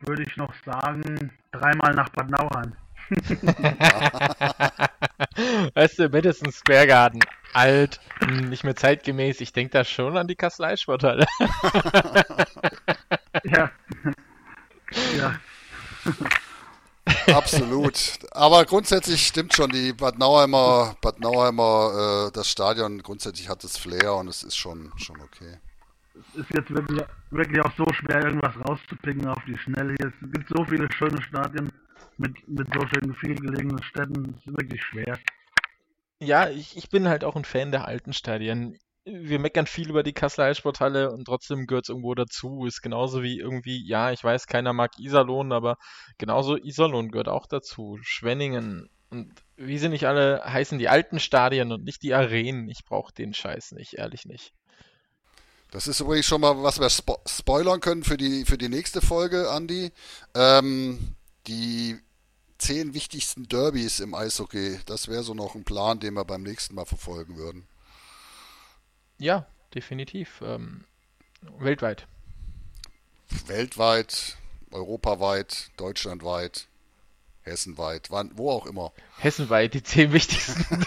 würde 0.00 0.22
ich 0.22 0.36
noch 0.36 0.54
sagen, 0.64 1.32
dreimal 1.50 1.94
nach 1.94 2.08
Bad 2.10 2.30
Nauheim. 2.30 2.76
weißt 5.74 5.98
du, 5.98 6.08
Madison 6.08 6.52
Square 6.52 6.86
Garden, 6.86 7.20
alt, 7.52 8.00
nicht 8.48 8.64
mehr 8.64 8.76
zeitgemäß. 8.76 9.40
Ich 9.40 9.52
denke 9.52 9.72
da 9.72 9.84
schon 9.84 10.16
an 10.16 10.28
die 10.28 10.36
Kassel 10.36 10.76
Sporthalle. 10.76 11.26
ja. 13.44 13.70
ja. 15.18 15.40
Absolut. 17.26 18.18
Aber 18.32 18.64
grundsätzlich 18.64 19.26
stimmt 19.26 19.54
schon, 19.54 19.70
die 19.70 19.92
Bad 19.92 20.18
Nauheimer, 20.18 20.96
Bad 21.00 21.20
Nauheimer, 21.20 22.28
äh, 22.28 22.32
das 22.32 22.50
Stadion 22.50 23.02
grundsätzlich 23.02 23.48
hat 23.48 23.64
das 23.64 23.76
Flair 23.76 24.14
und 24.14 24.28
es 24.28 24.42
ist 24.42 24.56
schon, 24.56 24.92
schon 24.96 25.20
okay. 25.20 25.58
Es 26.14 26.40
ist 26.40 26.50
jetzt 26.50 26.70
wirklich, 26.70 27.02
wirklich 27.30 27.60
auch 27.64 27.72
so 27.76 27.86
schwer, 27.92 28.24
irgendwas 28.24 28.54
rauszupicken 28.68 29.26
auf 29.26 29.42
die 29.46 29.56
Schnelle. 29.58 29.94
Hier. 29.98 30.12
Es 30.20 30.32
gibt 30.32 30.48
so 30.48 30.64
viele 30.64 30.90
schöne 30.92 31.20
Stadien 31.22 31.72
mit, 32.18 32.48
mit 32.48 32.68
so 32.74 32.86
schön 32.86 33.14
viel 33.14 33.34
gelegenen 33.34 33.82
Städten. 33.82 34.34
Es 34.38 34.46
ist 34.46 34.56
wirklich 34.58 34.82
schwer. 34.82 35.18
Ja, 36.18 36.50
ich, 36.50 36.76
ich 36.76 36.90
bin 36.90 37.08
halt 37.08 37.24
auch 37.24 37.36
ein 37.36 37.44
Fan 37.44 37.70
der 37.70 37.86
alten 37.86 38.12
Stadien. 38.12 38.78
Wir 39.04 39.38
meckern 39.38 39.66
viel 39.66 39.88
über 39.88 40.02
die 40.02 40.12
Kasseler 40.12 40.48
Eissporthalle 40.48 41.10
und 41.10 41.24
trotzdem 41.24 41.66
gehört 41.66 41.86
es 41.86 41.88
irgendwo 41.88 42.14
dazu. 42.14 42.66
Ist 42.66 42.82
genauso 42.82 43.22
wie 43.22 43.38
irgendwie, 43.38 43.86
ja, 43.86 44.12
ich 44.12 44.22
weiß, 44.22 44.46
keiner 44.46 44.72
mag 44.72 44.98
Iserlohn, 44.98 45.52
aber 45.52 45.76
genauso 46.18 46.56
Iserlohn 46.56 47.10
gehört 47.10 47.28
auch 47.28 47.46
dazu. 47.46 47.98
Schwenningen. 48.02 48.90
Und 49.10 49.32
wie 49.56 49.78
sie 49.78 49.88
nicht 49.88 50.06
alle 50.06 50.42
heißen, 50.44 50.78
die 50.78 50.88
alten 50.88 51.18
Stadien 51.18 51.72
und 51.72 51.84
nicht 51.84 52.02
die 52.02 52.14
Arenen. 52.14 52.68
Ich 52.68 52.84
brauche 52.84 53.12
den 53.12 53.34
Scheiß 53.34 53.72
nicht, 53.72 53.94
ehrlich 53.94 54.26
nicht. 54.26 54.52
Das 55.70 55.86
ist 55.86 56.00
übrigens 56.00 56.26
schon 56.26 56.40
mal, 56.40 56.62
was 56.62 56.80
wir 56.80 56.90
spo 56.90 57.18
spoilern 57.26 57.80
können 57.80 58.04
für 58.04 58.16
die, 58.16 58.44
für 58.44 58.58
die 58.58 58.68
nächste 58.68 59.00
Folge, 59.00 59.50
Andi. 59.50 59.92
Ähm, 60.34 61.14
die 61.46 61.98
zehn 62.58 62.92
wichtigsten 62.92 63.48
Derbys 63.48 64.00
im 64.00 64.14
Eishockey. 64.14 64.78
Das 64.86 65.08
wäre 65.08 65.22
so 65.22 65.34
noch 65.34 65.54
ein 65.54 65.64
Plan, 65.64 66.00
den 66.00 66.14
wir 66.14 66.24
beim 66.24 66.42
nächsten 66.42 66.74
Mal 66.74 66.84
verfolgen 66.84 67.36
würden. 67.36 67.66
Ja, 69.20 69.46
definitiv. 69.74 70.40
Ähm, 70.42 70.84
weltweit. 71.58 72.06
Weltweit, 73.46 74.38
europaweit, 74.72 75.70
deutschlandweit, 75.76 76.68
hessenweit, 77.42 78.10
wann, 78.10 78.30
wo 78.34 78.50
auch 78.50 78.64
immer. 78.64 78.92
Hessenweit, 79.18 79.74
die 79.74 79.82
zehn 79.82 80.12
wichtigsten. 80.14 80.86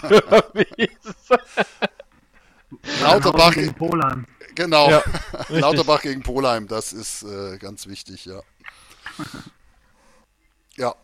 Lauterbach 3.00 3.54
gegen 3.54 3.74
Polheim. 3.74 4.26
Genau. 4.56 4.90
Ja, 4.90 5.04
Lauterbach 5.48 6.02
gegen 6.02 6.24
Polheim, 6.24 6.66
das 6.66 6.92
ist 6.92 7.22
äh, 7.22 7.56
ganz 7.58 7.86
wichtig, 7.86 8.24
ja. 8.24 8.40
ja. 10.76 10.96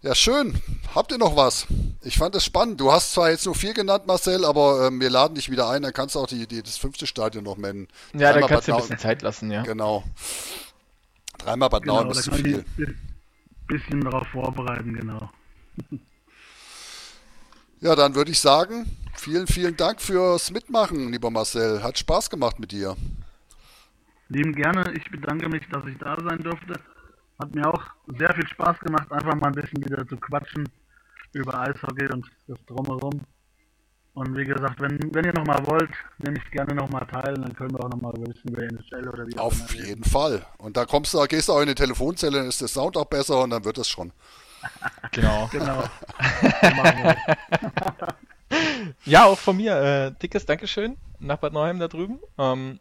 Ja, 0.00 0.14
schön. 0.14 0.54
Habt 0.94 1.10
ihr 1.10 1.18
noch 1.18 1.34
was? 1.34 1.66
Ich 2.02 2.18
fand 2.18 2.36
es 2.36 2.44
spannend. 2.44 2.80
Du 2.80 2.92
hast 2.92 3.12
zwar 3.12 3.30
jetzt 3.30 3.46
nur 3.46 3.56
vier 3.56 3.74
genannt, 3.74 4.06
Marcel, 4.06 4.44
aber 4.44 4.86
ähm, 4.86 5.00
wir 5.00 5.10
laden 5.10 5.34
dich 5.34 5.50
wieder 5.50 5.68
ein. 5.68 5.82
Dann 5.82 5.92
kannst 5.92 6.14
du 6.14 6.20
auch 6.20 6.28
die, 6.28 6.46
die, 6.46 6.62
das 6.62 6.78
fünfte 6.78 7.06
Stadion 7.06 7.42
noch 7.42 7.56
nennen. 7.56 7.88
Ja, 8.12 8.32
da 8.32 8.46
kannst 8.46 8.68
du 8.68 8.74
ein 8.74 8.80
bisschen 8.80 8.98
Zeit 8.98 9.22
lassen, 9.22 9.50
ja. 9.50 9.62
Genau. 9.62 10.04
Dreimal 11.38 11.68
Bad 11.68 11.82
genau, 11.82 12.02
Nauen 12.02 12.12
ist 12.12 12.22
zu 12.22 12.32
viel. 12.32 12.64
Ein 12.76 12.96
bisschen 13.66 14.00
darauf 14.02 14.26
vorbereiten, 14.28 14.94
genau. 14.94 15.30
Ja, 17.80 17.94
dann 17.94 18.16
würde 18.16 18.32
ich 18.32 18.40
sagen, 18.40 18.86
vielen, 19.14 19.46
vielen 19.46 19.76
Dank 19.76 20.00
fürs 20.00 20.50
Mitmachen, 20.50 21.12
lieber 21.12 21.30
Marcel. 21.30 21.80
Hat 21.80 21.96
Spaß 21.96 22.28
gemacht 22.28 22.58
mit 22.58 22.72
dir. 22.72 22.96
Lieben 24.28 24.52
gerne. 24.52 24.92
Ich 24.94 25.08
bedanke 25.12 25.48
mich, 25.48 25.62
dass 25.70 25.86
ich 25.86 25.96
da 25.98 26.16
sein 26.20 26.42
durfte. 26.42 26.74
Hat 27.38 27.54
mir 27.54 27.68
auch 27.68 27.82
sehr 28.18 28.34
viel 28.34 28.46
Spaß 28.48 28.80
gemacht, 28.80 29.12
einfach 29.12 29.34
mal 29.36 29.48
ein 29.48 29.52
bisschen 29.52 29.84
wieder 29.84 30.06
zu 30.06 30.16
quatschen 30.16 30.68
über 31.32 31.60
Eishockey 31.60 32.12
und 32.12 32.26
das 32.48 32.58
Drumherum. 32.66 33.20
Und 34.14 34.36
wie 34.36 34.44
gesagt, 34.44 34.80
wenn, 34.80 34.98
wenn 35.14 35.24
ihr 35.24 35.32
nochmal 35.32 35.64
wollt, 35.66 35.90
nehme 36.18 36.38
ich 36.38 36.50
gerne 36.50 36.74
nochmal 36.74 37.06
teil, 37.06 37.34
dann 37.34 37.54
können 37.54 37.70
wir 37.70 37.84
auch 37.84 37.90
nochmal 37.90 38.12
ein 38.16 38.24
bisschen 38.24 38.50
über 38.50 38.62
NHL 38.62 39.08
oder 39.08 39.26
wie 39.28 39.38
Auf 39.38 39.72
jeden 39.74 40.02
Fall. 40.02 40.44
Und 40.58 40.76
da 40.76 40.86
kommst 40.86 41.14
du, 41.14 41.24
gehst 41.26 41.48
du 41.48 41.52
auch 41.52 41.60
in 41.60 41.68
die 41.68 41.76
Telefonzelle, 41.76 42.38
dann 42.38 42.48
ist 42.48 42.60
der 42.60 42.66
Sound 42.66 42.96
auch 42.96 43.04
besser 43.04 43.40
und 43.42 43.50
dann 43.50 43.64
wird 43.64 43.78
es 43.78 43.88
schon. 43.88 44.12
Genau. 45.12 45.48
genau. 45.52 45.84
ja, 49.04 49.24
auch 49.24 49.38
von 49.38 49.56
mir. 49.56 49.76
Äh, 49.76 50.12
dickes 50.20 50.44
Dankeschön 50.44 50.96
nach 51.20 51.36
Bad 51.36 51.52
Neuheim 51.52 51.78
da 51.78 51.86
drüben. 51.86 52.18
Ähm, 52.36 52.80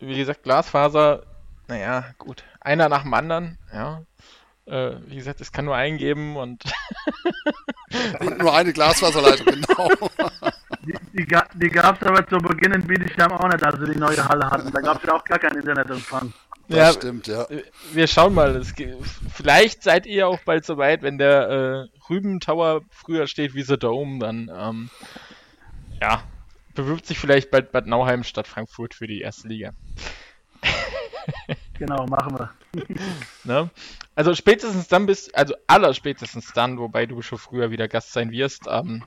wie 0.00 0.16
gesagt, 0.16 0.42
Glasfaser 0.42 1.22
naja, 1.66 2.04
gut. 2.18 2.44
Einer 2.64 2.88
nach 2.88 3.02
dem 3.02 3.14
anderen, 3.14 3.58
ja. 3.72 4.02
Äh, 4.66 4.96
wie 5.06 5.16
gesagt, 5.16 5.42
es 5.42 5.52
kann 5.52 5.66
nur 5.66 5.76
eingeben 5.76 6.36
und. 6.36 6.64
nur 8.38 8.54
eine 8.54 8.72
Glasfaserleitung, 8.72 9.46
genau. 9.46 9.88
Die, 10.82 10.94
die, 11.12 11.26
die 11.54 11.68
gab 11.68 12.00
es 12.00 12.08
aber 12.08 12.26
zu 12.26 12.38
Beginn 12.38 12.72
in 12.72 12.86
Bietigheim 12.86 13.32
auch 13.32 13.46
nicht, 13.48 13.62
als 13.62 13.78
wir 13.78 13.92
die 13.92 13.98
neue 13.98 14.26
Halle 14.26 14.50
hatten. 14.50 14.72
Da 14.72 14.80
gab 14.80 14.96
es 14.96 15.06
ja 15.06 15.14
auch 15.14 15.24
gar 15.24 15.38
keinen 15.38 15.58
Internetempfang. 15.58 16.32
Das 16.68 16.78
ja, 16.78 16.92
stimmt, 16.92 17.26
ja. 17.26 17.46
Wir 17.92 18.06
schauen 18.06 18.32
mal. 18.32 18.56
Es, 18.56 18.72
vielleicht 19.32 19.82
seid 19.82 20.06
ihr 20.06 20.26
auch 20.26 20.40
bald 20.40 20.64
so 20.64 20.78
weit, 20.78 21.02
wenn 21.02 21.18
der 21.18 21.48
äh, 21.50 21.88
Rüben 22.08 22.40
Tower 22.40 22.80
früher 22.90 23.26
steht 23.26 23.54
wie 23.54 23.62
The 23.62 23.76
Dome, 23.76 24.18
dann 24.18 24.50
ähm, 24.54 24.90
ja, 26.00 26.22
bewirbt 26.74 27.04
sich 27.04 27.18
vielleicht 27.18 27.50
bald 27.50 27.70
Bad 27.70 27.86
Nauheim 27.86 28.24
statt 28.24 28.46
Frankfurt 28.46 28.94
für 28.94 29.06
die 29.06 29.20
erste 29.20 29.48
Liga. 29.48 29.72
Genau, 31.84 32.06
machen 32.06 32.38
wir. 32.38 32.50
ne? 33.44 33.70
Also 34.14 34.34
spätestens 34.34 34.88
dann 34.88 35.04
bist, 35.04 35.34
also 35.36 35.54
aller 35.66 35.92
spätestens 35.92 36.50
dann, 36.54 36.78
wobei 36.78 37.04
du 37.04 37.20
schon 37.20 37.36
früher 37.36 37.70
wieder 37.70 37.88
Gast 37.88 38.14
sein 38.14 38.30
wirst, 38.30 38.62
ähm, 38.68 39.02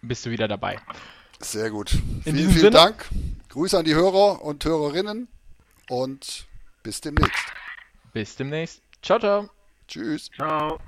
bist 0.00 0.24
du 0.24 0.30
wieder 0.30 0.46
dabei. 0.46 0.78
Sehr 1.40 1.70
gut. 1.70 1.94
In 1.94 2.22
vielen, 2.22 2.36
vielen 2.36 2.52
Sinne, 2.52 2.70
Dank. 2.70 3.08
Grüße 3.48 3.76
an 3.76 3.84
die 3.84 3.96
Hörer 3.96 4.42
und 4.42 4.64
Hörerinnen 4.64 5.26
und 5.88 6.46
bis 6.84 7.00
demnächst. 7.00 7.52
Bis 8.12 8.36
demnächst. 8.36 8.80
Ciao, 9.02 9.18
ciao. 9.18 9.50
Tschüss. 9.88 10.30
Ciao. 10.36 10.78